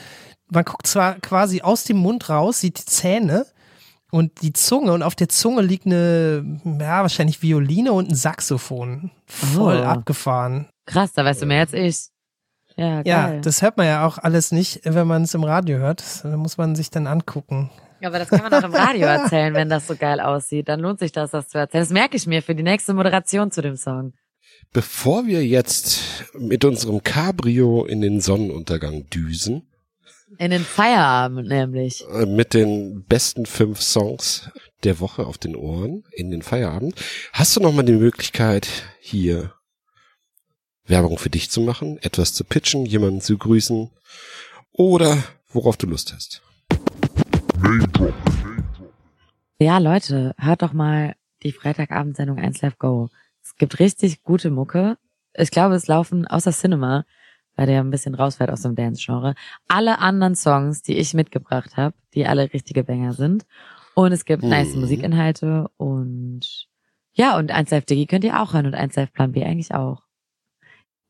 Man 0.50 0.64
guckt 0.64 0.86
zwar 0.86 1.14
quasi 1.20 1.62
aus 1.62 1.84
dem 1.84 1.96
Mund 1.96 2.28
raus, 2.28 2.60
sieht 2.60 2.78
die 2.78 2.84
Zähne 2.84 3.46
und 4.12 4.42
die 4.42 4.52
Zunge 4.52 4.92
und 4.92 5.02
auf 5.02 5.14
der 5.14 5.28
Zunge 5.28 5.62
liegt 5.62 5.86
eine, 5.86 6.60
ja, 6.64 7.02
wahrscheinlich 7.02 7.42
Violine 7.42 7.92
und 7.92 8.10
ein 8.10 8.14
Saxophon. 8.14 9.10
Voll 9.26 9.80
Oh. 9.80 9.84
abgefahren. 9.84 10.68
Krass, 10.86 11.12
da 11.14 11.24
weißt 11.24 11.42
du 11.42 11.46
mehr 11.46 11.60
als 11.60 11.72
ich. 11.72 12.08
Ja, 12.76 13.02
Ja, 13.04 13.26
geil. 13.28 13.40
das 13.40 13.62
hört 13.62 13.76
man 13.78 13.86
ja 13.86 14.06
auch 14.06 14.18
alles 14.18 14.52
nicht, 14.52 14.82
wenn 14.84 15.06
man 15.06 15.22
es 15.22 15.32
im 15.34 15.42
Radio 15.44 15.78
hört. 15.78 16.04
Da 16.24 16.36
muss 16.36 16.58
man 16.58 16.76
sich 16.76 16.90
dann 16.90 17.06
angucken. 17.06 17.70
Aber 18.02 18.18
das 18.18 18.28
kann 18.28 18.42
man 18.42 18.52
auch 18.52 18.62
im 18.64 18.74
Radio 18.74 19.06
erzählen, 19.06 19.54
wenn 19.54 19.68
das 19.68 19.86
so 19.86 19.96
geil 19.96 20.20
aussieht. 20.20 20.68
Dann 20.68 20.80
lohnt 20.80 20.98
sich 20.98 21.12
das, 21.12 21.30
das 21.30 21.48
zu 21.48 21.58
erzählen. 21.58 21.82
Das 21.82 21.90
merke 21.90 22.16
ich 22.16 22.26
mir 22.26 22.42
für 22.42 22.54
die 22.54 22.62
nächste 22.62 22.94
Moderation 22.94 23.50
zu 23.50 23.62
dem 23.62 23.76
Song. 23.76 24.12
Bevor 24.72 25.26
wir 25.26 25.44
jetzt 25.46 26.00
mit 26.34 26.64
unserem 26.64 27.02
Cabrio 27.02 27.84
in 27.84 28.00
den 28.00 28.20
Sonnenuntergang 28.20 29.08
düsen, 29.10 29.68
In 30.38 30.50
den 30.50 30.64
Feierabend 30.64 31.48
nämlich. 31.48 32.04
äh, 32.12 32.26
mit 32.26 32.52
den 32.52 33.04
besten 33.04 33.46
fünf 33.46 33.80
Songs 33.80 34.50
der 34.84 35.00
Woche 35.00 35.26
auf 35.26 35.38
den 35.38 35.56
Ohren 35.56 36.04
in 36.12 36.30
den 36.30 36.42
Feierabend, 36.42 36.94
hast 37.32 37.56
du 37.56 37.60
noch 37.60 37.72
mal 37.72 37.82
die 37.84 37.92
Möglichkeit, 37.92 38.68
hier 39.00 39.52
Werbung 40.86 41.18
für 41.18 41.30
dich 41.30 41.50
zu 41.50 41.60
machen, 41.60 41.98
etwas 42.02 42.32
zu 42.34 42.44
pitchen, 42.44 42.86
jemanden 42.86 43.20
zu 43.20 43.38
grüßen 43.38 43.90
oder 44.72 45.22
worauf 45.52 45.76
du 45.76 45.86
Lust 45.86 46.12
hast. 46.12 46.42
Ja, 49.58 49.78
Leute, 49.78 50.34
hört 50.38 50.62
doch 50.62 50.72
mal 50.72 51.14
die 51.42 51.52
Freitagabendsendung 51.52 52.38
1 52.38 52.62
Live 52.62 52.78
Go. 52.78 53.08
Es 53.42 53.56
gibt 53.56 53.78
richtig 53.78 54.22
gute 54.22 54.50
Mucke. 54.50 54.98
Ich 55.34 55.50
glaube, 55.50 55.74
es 55.74 55.86
laufen 55.86 56.26
außer 56.26 56.52
Cinema, 56.52 57.04
weil 57.54 57.66
der 57.66 57.80
ein 57.80 57.90
bisschen 57.90 58.14
rausfällt 58.14 58.50
aus 58.50 58.62
dem 58.62 58.74
Dance-Genre, 58.74 59.34
alle 59.68 59.98
anderen 59.98 60.34
Songs, 60.34 60.82
die 60.82 60.98
ich 60.98 61.14
mitgebracht 61.14 61.76
habe, 61.76 61.94
die 62.14 62.26
alle 62.26 62.52
richtige 62.52 62.84
Banger 62.84 63.12
sind. 63.12 63.46
Und 63.94 64.12
es 64.12 64.24
gibt 64.24 64.42
nice 64.42 64.74
Mhm. 64.74 64.80
Musikinhalte 64.80 65.70
und 65.76 66.68
ja, 67.14 67.38
und 67.38 67.50
1 67.50 67.70
Live 67.70 67.86
Digi 67.86 68.06
könnt 68.06 68.24
ihr 68.24 68.42
auch 68.42 68.52
hören 68.52 68.66
und 68.66 68.74
1 68.74 68.94
Live 68.96 69.12
Plan 69.12 69.32
B 69.32 69.42
eigentlich 69.44 69.74
auch. 69.74 70.02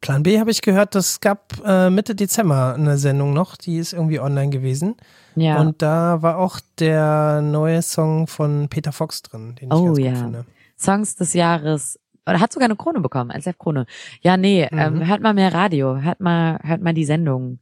Plan 0.00 0.22
B 0.22 0.38
habe 0.38 0.50
ich 0.50 0.60
gehört, 0.62 0.94
das 0.94 1.20
gab 1.20 1.54
äh, 1.64 1.90
Mitte 1.90 2.14
Dezember 2.14 2.74
eine 2.74 2.98
Sendung 2.98 3.32
noch, 3.32 3.56
die 3.56 3.78
ist 3.78 3.92
irgendwie 3.92 4.20
online 4.20 4.50
gewesen. 4.50 4.94
Ja. 5.34 5.60
Und 5.60 5.82
da 5.82 6.22
war 6.22 6.38
auch 6.38 6.60
der 6.78 7.40
neue 7.42 7.82
Song 7.82 8.26
von 8.26 8.68
Peter 8.68 8.92
Fox 8.92 9.22
drin, 9.22 9.54
den 9.60 9.68
ich 9.68 9.74
Oh, 9.74 9.86
ganz 9.86 9.98
ja. 9.98 10.10
gut 10.10 10.18
finde. 10.18 10.46
Songs 10.78 11.16
des 11.16 11.32
Jahres. 11.32 11.98
Oder 12.28 12.40
hat 12.40 12.52
sogar 12.52 12.66
eine 12.66 12.76
Krone 12.76 13.00
bekommen, 13.00 13.30
als 13.30 13.48
Krone. 13.58 13.86
Ja, 14.20 14.36
nee, 14.36 14.68
Mhm. 14.70 14.78
ähm, 14.78 15.06
hört 15.06 15.20
mal 15.22 15.32
mehr 15.34 15.52
Radio, 15.54 16.00
hört 16.00 16.20
mal, 16.20 16.58
hört 16.62 16.82
mal 16.82 16.92
die 16.94 17.04
Sendung. 17.04 17.60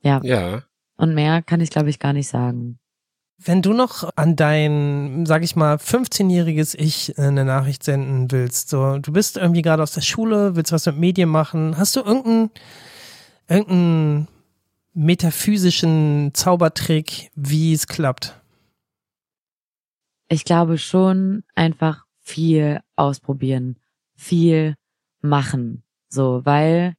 Ja. 0.00 0.20
Ja, 0.22 0.62
Und 0.96 1.14
mehr 1.14 1.42
kann 1.42 1.60
ich, 1.60 1.70
glaube 1.70 1.90
ich, 1.90 1.98
gar 1.98 2.12
nicht 2.12 2.28
sagen. 2.28 2.78
Wenn 3.38 3.60
du 3.60 3.74
noch 3.74 4.10
an 4.16 4.34
dein, 4.34 5.26
sag 5.26 5.42
ich 5.42 5.56
mal, 5.56 5.76
15-jähriges 5.76 6.74
Ich 6.74 7.18
eine 7.18 7.44
Nachricht 7.44 7.84
senden 7.84 8.30
willst, 8.32 8.70
so, 8.70 8.98
du 8.98 9.12
bist 9.12 9.36
irgendwie 9.36 9.62
gerade 9.62 9.82
aus 9.82 9.92
der 9.92 10.00
Schule, 10.00 10.56
willst 10.56 10.72
was 10.72 10.86
mit 10.86 10.96
Medien 10.96 11.28
machen, 11.28 11.76
hast 11.76 11.94
du 11.96 12.00
irgendeinen, 12.00 12.50
irgendeinen 13.46 14.28
metaphysischen 14.94 16.30
Zaubertrick, 16.32 17.30
wie 17.34 17.74
es 17.74 17.86
klappt? 17.86 18.40
Ich 20.28 20.44
glaube 20.44 20.78
schon 20.78 21.44
einfach 21.54 22.06
viel 22.20 22.80
ausprobieren, 22.96 23.76
viel 24.16 24.76
machen. 25.20 25.84
So, 26.08 26.40
weil 26.44 26.94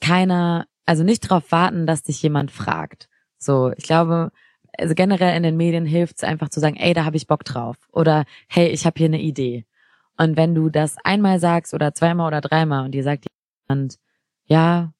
keiner, 0.00 0.66
also 0.84 1.04
nicht 1.04 1.24
darauf 1.24 1.52
warten, 1.52 1.86
dass 1.86 2.02
dich 2.02 2.20
jemand 2.22 2.50
fragt. 2.50 3.08
So, 3.38 3.72
ich 3.76 3.84
glaube, 3.84 4.32
also 4.78 4.94
generell 4.94 5.36
in 5.36 5.42
den 5.42 5.56
Medien 5.56 5.86
hilft 5.86 6.18
es 6.18 6.24
einfach 6.24 6.48
zu 6.48 6.60
sagen, 6.60 6.76
ey, 6.76 6.94
da 6.94 7.04
habe 7.04 7.16
ich 7.16 7.26
Bock 7.26 7.44
drauf. 7.44 7.76
Oder 7.92 8.24
hey, 8.48 8.68
ich 8.68 8.86
habe 8.86 8.98
hier 8.98 9.06
eine 9.06 9.20
Idee. 9.20 9.64
Und 10.16 10.36
wenn 10.36 10.54
du 10.54 10.68
das 10.68 10.96
einmal 11.04 11.40
sagst 11.40 11.74
oder 11.74 11.94
zweimal 11.94 12.28
oder 12.28 12.40
dreimal 12.40 12.84
und 12.84 12.92
dir 12.92 13.02
sagt 13.02 13.26
jemand, 13.68 13.98
ja, 14.46 14.92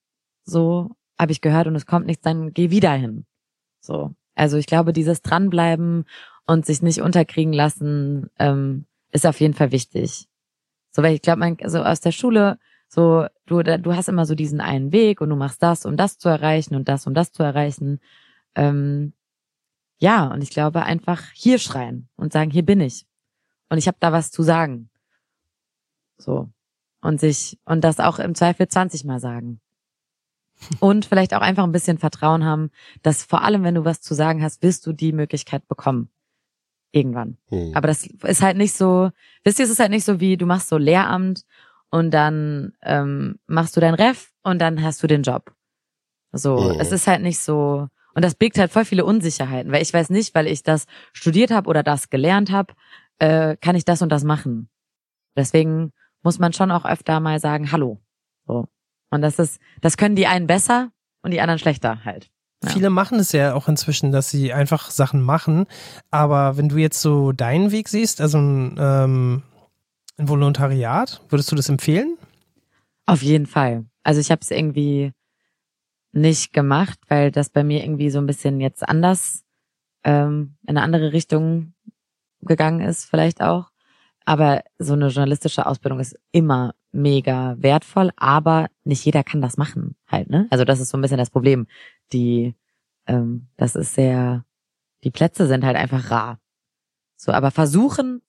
so 0.44 0.90
habe 1.18 1.32
ich 1.32 1.40
gehört 1.40 1.66
und 1.66 1.76
es 1.76 1.86
kommt 1.86 2.06
nichts, 2.06 2.22
dann 2.22 2.52
geh 2.52 2.70
wieder 2.70 2.92
hin. 2.92 3.24
So. 3.80 4.14
Also 4.34 4.56
ich 4.56 4.66
glaube, 4.66 4.92
dieses 4.92 5.22
Dranbleiben 5.22 6.04
und 6.46 6.66
sich 6.66 6.82
nicht 6.82 7.00
unterkriegen 7.00 7.52
lassen, 7.52 8.30
ähm, 8.38 8.86
ist 9.10 9.26
auf 9.26 9.40
jeden 9.40 9.54
Fall 9.54 9.72
wichtig. 9.72 10.28
So, 10.90 11.02
weil 11.02 11.14
ich 11.14 11.22
glaube, 11.22 11.40
man, 11.40 11.56
so 11.66 11.82
aus 11.82 12.00
der 12.00 12.12
Schule, 12.12 12.58
so, 12.88 13.26
du, 13.46 13.62
du 13.62 13.94
hast 13.94 14.08
immer 14.08 14.24
so 14.24 14.34
diesen 14.34 14.60
einen 14.60 14.92
Weg 14.92 15.20
und 15.20 15.28
du 15.30 15.36
machst 15.36 15.62
das, 15.62 15.84
um 15.84 15.96
das 15.96 16.18
zu 16.18 16.28
erreichen 16.28 16.74
und 16.74 16.88
das, 16.88 17.06
um 17.06 17.14
das 17.14 17.32
zu 17.32 17.42
erreichen. 17.42 18.00
Ähm, 18.54 19.12
ja, 19.98 20.26
und 20.28 20.42
ich 20.42 20.50
glaube 20.50 20.82
einfach 20.84 21.22
hier 21.32 21.58
schreien 21.58 22.08
und 22.16 22.32
sagen, 22.32 22.50
hier 22.50 22.64
bin 22.64 22.80
ich. 22.80 23.06
Und 23.68 23.78
ich 23.78 23.86
habe 23.86 23.98
da 24.00 24.12
was 24.12 24.30
zu 24.30 24.42
sagen. 24.42 24.90
So. 26.16 26.50
Und 27.00 27.20
sich, 27.20 27.58
und 27.64 27.82
das 27.82 28.00
auch 28.00 28.18
im 28.18 28.34
Zweifel 28.34 28.68
20 28.68 29.04
Mal 29.04 29.20
sagen. 29.20 29.60
Und 30.80 31.04
vielleicht 31.04 31.34
auch 31.34 31.40
einfach 31.40 31.62
ein 31.62 31.70
bisschen 31.70 31.98
Vertrauen 31.98 32.44
haben, 32.44 32.70
dass 33.02 33.22
vor 33.22 33.42
allem, 33.42 33.62
wenn 33.62 33.76
du 33.76 33.84
was 33.84 34.00
zu 34.00 34.14
sagen 34.14 34.42
hast, 34.42 34.60
wirst 34.60 34.84
du 34.86 34.92
die 34.92 35.12
Möglichkeit 35.12 35.68
bekommen. 35.68 36.10
Irgendwann. 36.90 37.36
Hm. 37.50 37.72
Aber 37.76 37.86
das 37.86 38.04
ist 38.06 38.42
halt 38.42 38.56
nicht 38.56 38.72
so, 38.72 39.10
wisst 39.44 39.60
ihr, 39.60 39.66
es 39.66 39.70
ist 39.70 39.78
halt 39.78 39.90
nicht 39.92 40.04
so 40.04 40.18
wie, 40.18 40.36
du 40.36 40.46
machst 40.46 40.68
so 40.68 40.76
Lehramt 40.76 41.44
und 41.90 42.10
dann 42.10 42.72
ähm, 42.82 43.38
machst 43.46 43.76
du 43.76 43.80
dein 43.80 43.94
Ref 43.94 44.32
und 44.42 44.58
dann 44.58 44.82
hast 44.82 45.00
du 45.02 45.06
den 45.06 45.22
Job. 45.22 45.54
So, 46.32 46.58
Mhm. 46.58 46.80
es 46.80 46.90
ist 46.90 47.06
halt 47.06 47.22
nicht 47.22 47.38
so, 47.38 47.88
und 48.18 48.24
das 48.24 48.34
birgt 48.34 48.58
halt 48.58 48.72
voll 48.72 48.84
viele 48.84 49.04
Unsicherheiten, 49.04 49.70
weil 49.70 49.80
ich 49.80 49.94
weiß 49.94 50.10
nicht, 50.10 50.34
weil 50.34 50.48
ich 50.48 50.64
das 50.64 50.86
studiert 51.12 51.52
habe 51.52 51.70
oder 51.70 51.84
das 51.84 52.10
gelernt 52.10 52.50
habe, 52.50 52.74
äh, 53.20 53.56
kann 53.60 53.76
ich 53.76 53.84
das 53.84 54.02
und 54.02 54.08
das 54.08 54.24
machen. 54.24 54.68
Deswegen 55.36 55.92
muss 56.24 56.40
man 56.40 56.52
schon 56.52 56.72
auch 56.72 56.84
öfter 56.84 57.20
mal 57.20 57.38
sagen, 57.38 57.70
hallo. 57.70 58.00
So. 58.44 58.66
Und 59.10 59.22
das 59.22 59.38
ist, 59.38 59.60
das 59.82 59.96
können 59.96 60.16
die 60.16 60.26
einen 60.26 60.48
besser 60.48 60.90
und 61.22 61.30
die 61.30 61.40
anderen 61.40 61.60
schlechter 61.60 62.04
halt. 62.04 62.28
Ja. 62.64 62.70
Viele 62.70 62.90
machen 62.90 63.20
es 63.20 63.30
ja 63.30 63.54
auch 63.54 63.68
inzwischen, 63.68 64.10
dass 64.10 64.30
sie 64.30 64.52
einfach 64.52 64.90
Sachen 64.90 65.22
machen. 65.22 65.66
Aber 66.10 66.56
wenn 66.56 66.68
du 66.68 66.76
jetzt 66.76 67.00
so 67.00 67.30
deinen 67.30 67.70
Weg 67.70 67.88
siehst, 67.88 68.20
also 68.20 68.38
ein, 68.38 68.74
ähm, 68.80 69.42
ein 70.16 70.28
Volontariat, 70.28 71.20
würdest 71.28 71.52
du 71.52 71.54
das 71.54 71.68
empfehlen? 71.68 72.18
Auf 73.06 73.22
jeden 73.22 73.46
Fall. 73.46 73.84
Also 74.02 74.20
ich 74.20 74.32
habe 74.32 74.40
es 74.40 74.50
irgendwie 74.50 75.12
nicht 76.18 76.52
gemacht, 76.52 76.98
weil 77.08 77.30
das 77.30 77.50
bei 77.50 77.64
mir 77.64 77.82
irgendwie 77.82 78.10
so 78.10 78.18
ein 78.18 78.26
bisschen 78.26 78.60
jetzt 78.60 78.86
anders 78.88 79.44
ähm, 80.04 80.56
in 80.62 80.76
eine 80.76 80.82
andere 80.82 81.12
Richtung 81.12 81.74
gegangen 82.40 82.80
ist, 82.80 83.04
vielleicht 83.04 83.42
auch. 83.42 83.70
Aber 84.24 84.62
so 84.78 84.92
eine 84.92 85.08
journalistische 85.08 85.66
Ausbildung 85.66 86.00
ist 86.00 86.18
immer 86.32 86.74
mega 86.92 87.56
wertvoll, 87.58 88.10
aber 88.16 88.68
nicht 88.84 89.04
jeder 89.04 89.24
kann 89.24 89.40
das 89.40 89.56
machen, 89.56 89.96
halt, 90.06 90.30
ne? 90.30 90.46
Also 90.50 90.64
das 90.64 90.80
ist 90.80 90.90
so 90.90 90.98
ein 90.98 91.00
bisschen 91.00 91.18
das 91.18 91.30
Problem. 91.30 91.66
Die, 92.12 92.54
ähm, 93.06 93.48
das 93.56 93.74
ist 93.74 93.94
sehr, 93.94 94.44
die 95.04 95.10
Plätze 95.10 95.46
sind 95.46 95.64
halt 95.64 95.76
einfach 95.76 96.10
rar. 96.10 96.40
So, 97.16 97.32
aber 97.32 97.50
versuchen, 97.50 98.22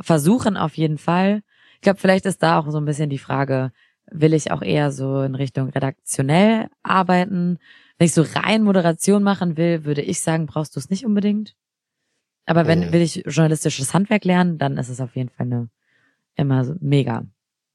versuchen 0.00 0.56
auf 0.56 0.76
jeden 0.76 0.98
Fall. 0.98 1.42
Ich 1.74 1.80
glaube, 1.82 2.00
vielleicht 2.00 2.26
ist 2.26 2.42
da 2.42 2.58
auch 2.58 2.70
so 2.70 2.78
ein 2.78 2.84
bisschen 2.84 3.10
die 3.10 3.18
Frage, 3.18 3.72
will 4.10 4.34
ich 4.34 4.50
auch 4.50 4.62
eher 4.62 4.90
so 4.92 5.22
in 5.22 5.34
Richtung 5.34 5.70
redaktionell 5.70 6.68
arbeiten. 6.82 7.58
Wenn 7.98 8.06
ich 8.06 8.14
so 8.14 8.22
rein 8.34 8.62
Moderation 8.62 9.22
machen 9.22 9.56
will, 9.56 9.84
würde 9.84 10.02
ich 10.02 10.20
sagen, 10.20 10.46
brauchst 10.46 10.76
du 10.76 10.80
es 10.80 10.90
nicht 10.90 11.04
unbedingt. 11.06 11.54
Aber 12.46 12.66
wenn 12.66 12.80
Mhm. 12.80 12.92
will 12.92 13.00
ich 13.00 13.22
journalistisches 13.26 13.94
Handwerk 13.94 14.24
lernen, 14.24 14.58
dann 14.58 14.76
ist 14.76 14.88
es 14.90 15.00
auf 15.00 15.16
jeden 15.16 15.30
Fall 15.30 15.46
eine 15.46 15.68
immer 16.36 16.64
so 16.64 16.74
mega. 16.80 17.24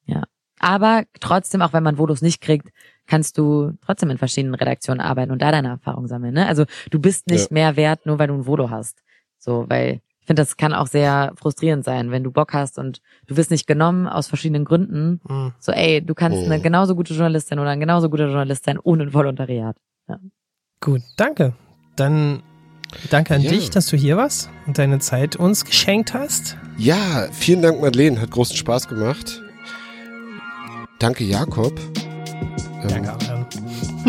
Ja. 0.06 0.24
Aber 0.60 1.04
trotzdem, 1.22 1.62
auch 1.62 1.72
wenn 1.72 1.84
man 1.84 1.98
Vodos 1.98 2.22
nicht 2.22 2.42
kriegt, 2.42 2.70
kannst 3.08 3.38
du 3.38 3.72
trotzdem 3.82 4.10
in 4.10 4.18
verschiedenen 4.18 4.56
Redaktionen 4.56 5.00
arbeiten 5.00 5.32
und 5.32 5.42
da 5.42 5.52
deine 5.52 5.70
Erfahrung 5.70 6.08
sammeln. 6.08 6.34
Ne? 6.34 6.46
Also 6.48 6.66
du 6.92 7.00
bist 7.00 7.28
nicht 7.28 7.50
Ja. 7.50 7.54
mehr 7.54 7.76
wert, 7.78 8.06
nur 8.06 8.20
weil 8.20 8.28
du 8.28 8.34
ein 8.34 8.46
Vodo 8.46 8.70
hast. 8.70 9.02
So, 9.38 9.66
weil 9.70 10.02
finde, 10.30 10.42
das 10.44 10.56
kann 10.58 10.74
auch 10.74 10.88
sehr 10.88 11.34
frustrierend 11.36 11.84
sein, 11.84 12.12
wenn 12.12 12.24
du 12.24 12.32
Bock 12.32 12.54
hast 12.54 12.78
und 12.78 13.02
du 13.28 13.36
wirst 13.36 13.50
nicht 13.52 13.66
genommen 13.66 14.08
aus 14.08 14.28
verschiedenen 14.28 14.64
Gründen. 14.64 15.20
Hm. 15.28 15.54
So, 15.60 15.72
ey, 15.72 16.06
du 16.06 16.14
kannst 16.14 16.38
Mhm. 16.40 16.52
eine 16.52 16.62
genauso 16.62 16.96
gute 16.96 17.14
Journalistin 17.16 17.58
oder 17.58 17.72
ein 17.72 17.80
genauso 17.80 18.10
guter 18.10 18.26
Journalist 18.28 18.66
sein 18.66 18.78
ohne 18.78 19.04
ein 19.04 19.14
Volontariat. 19.14 19.76
Gut, 20.82 21.02
danke. 21.18 21.54
Dann 21.96 22.42
danke 23.10 23.34
an 23.36 23.42
Ja. 23.42 23.50
dich, 23.50 23.70
dass 23.72 23.88
du 23.88 23.98
hier 23.98 24.18
warst 24.18 24.50
und 24.68 24.78
deine 24.78 25.00
Zeit 25.00 25.36
uns 25.36 25.66
geschenkt 25.66 26.14
hast. 26.14 26.58
Ja, 26.78 27.28
vielen 27.32 27.62
Dank, 27.62 27.82
Madeleine. 27.82 28.22
Hat 28.22 28.32
großen 28.32 28.56
Spaß 28.56 28.88
gemacht. 28.88 29.42
Danke, 31.00 31.24
Jakob. 31.24 31.74
Ähm, 32.82 32.88
Danke, 32.88 33.12
Adrian. 33.14 33.46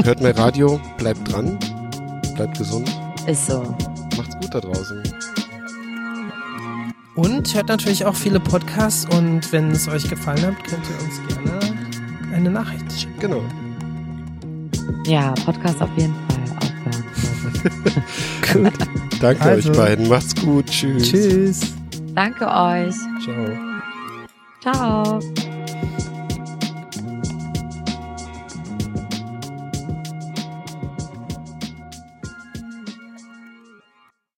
hört 0.05 0.21
mehr 0.21 0.37
Radio, 0.39 0.81
bleibt 0.99 1.33
dran, 1.33 1.59
bleibt 2.37 2.57
gesund, 2.59 2.89
Ist 3.27 3.47
so. 3.47 3.63
macht's 4.17 4.37
gut 4.41 4.55
da 4.55 4.61
draußen. 4.61 5.03
Und 7.21 7.55
hört 7.55 7.69
natürlich 7.69 8.07
auch 8.07 8.15
viele 8.15 8.41
Podcasts 8.41 9.05
und 9.15 9.53
wenn 9.53 9.71
es 9.73 9.87
euch 9.89 10.09
gefallen 10.09 10.41
hat, 10.41 10.55
könnt 10.65 10.87
ihr 10.89 10.99
uns 11.05 11.21
gerne 11.29 11.61
eine 12.35 12.51
Nachricht 12.51 12.91
schicken. 12.91 13.21
Genau. 13.21 13.43
Ja, 15.05 15.35
Podcast 15.45 15.83
auf 15.83 15.91
jeden 15.99 16.15
Fall 16.15 16.57
aufhören. 16.57 17.05
Gut. 18.73 18.89
Danke 19.21 19.43
Also. 19.43 19.71
euch 19.71 19.77
beiden. 19.77 20.09
Macht's 20.09 20.35
gut. 20.35 20.65
Tschüss. 20.67 21.11
Tschüss. 21.11 21.61
Danke 22.15 22.47
euch. 22.47 22.95
Ciao. 24.63 24.63
Ciao. 24.63 25.21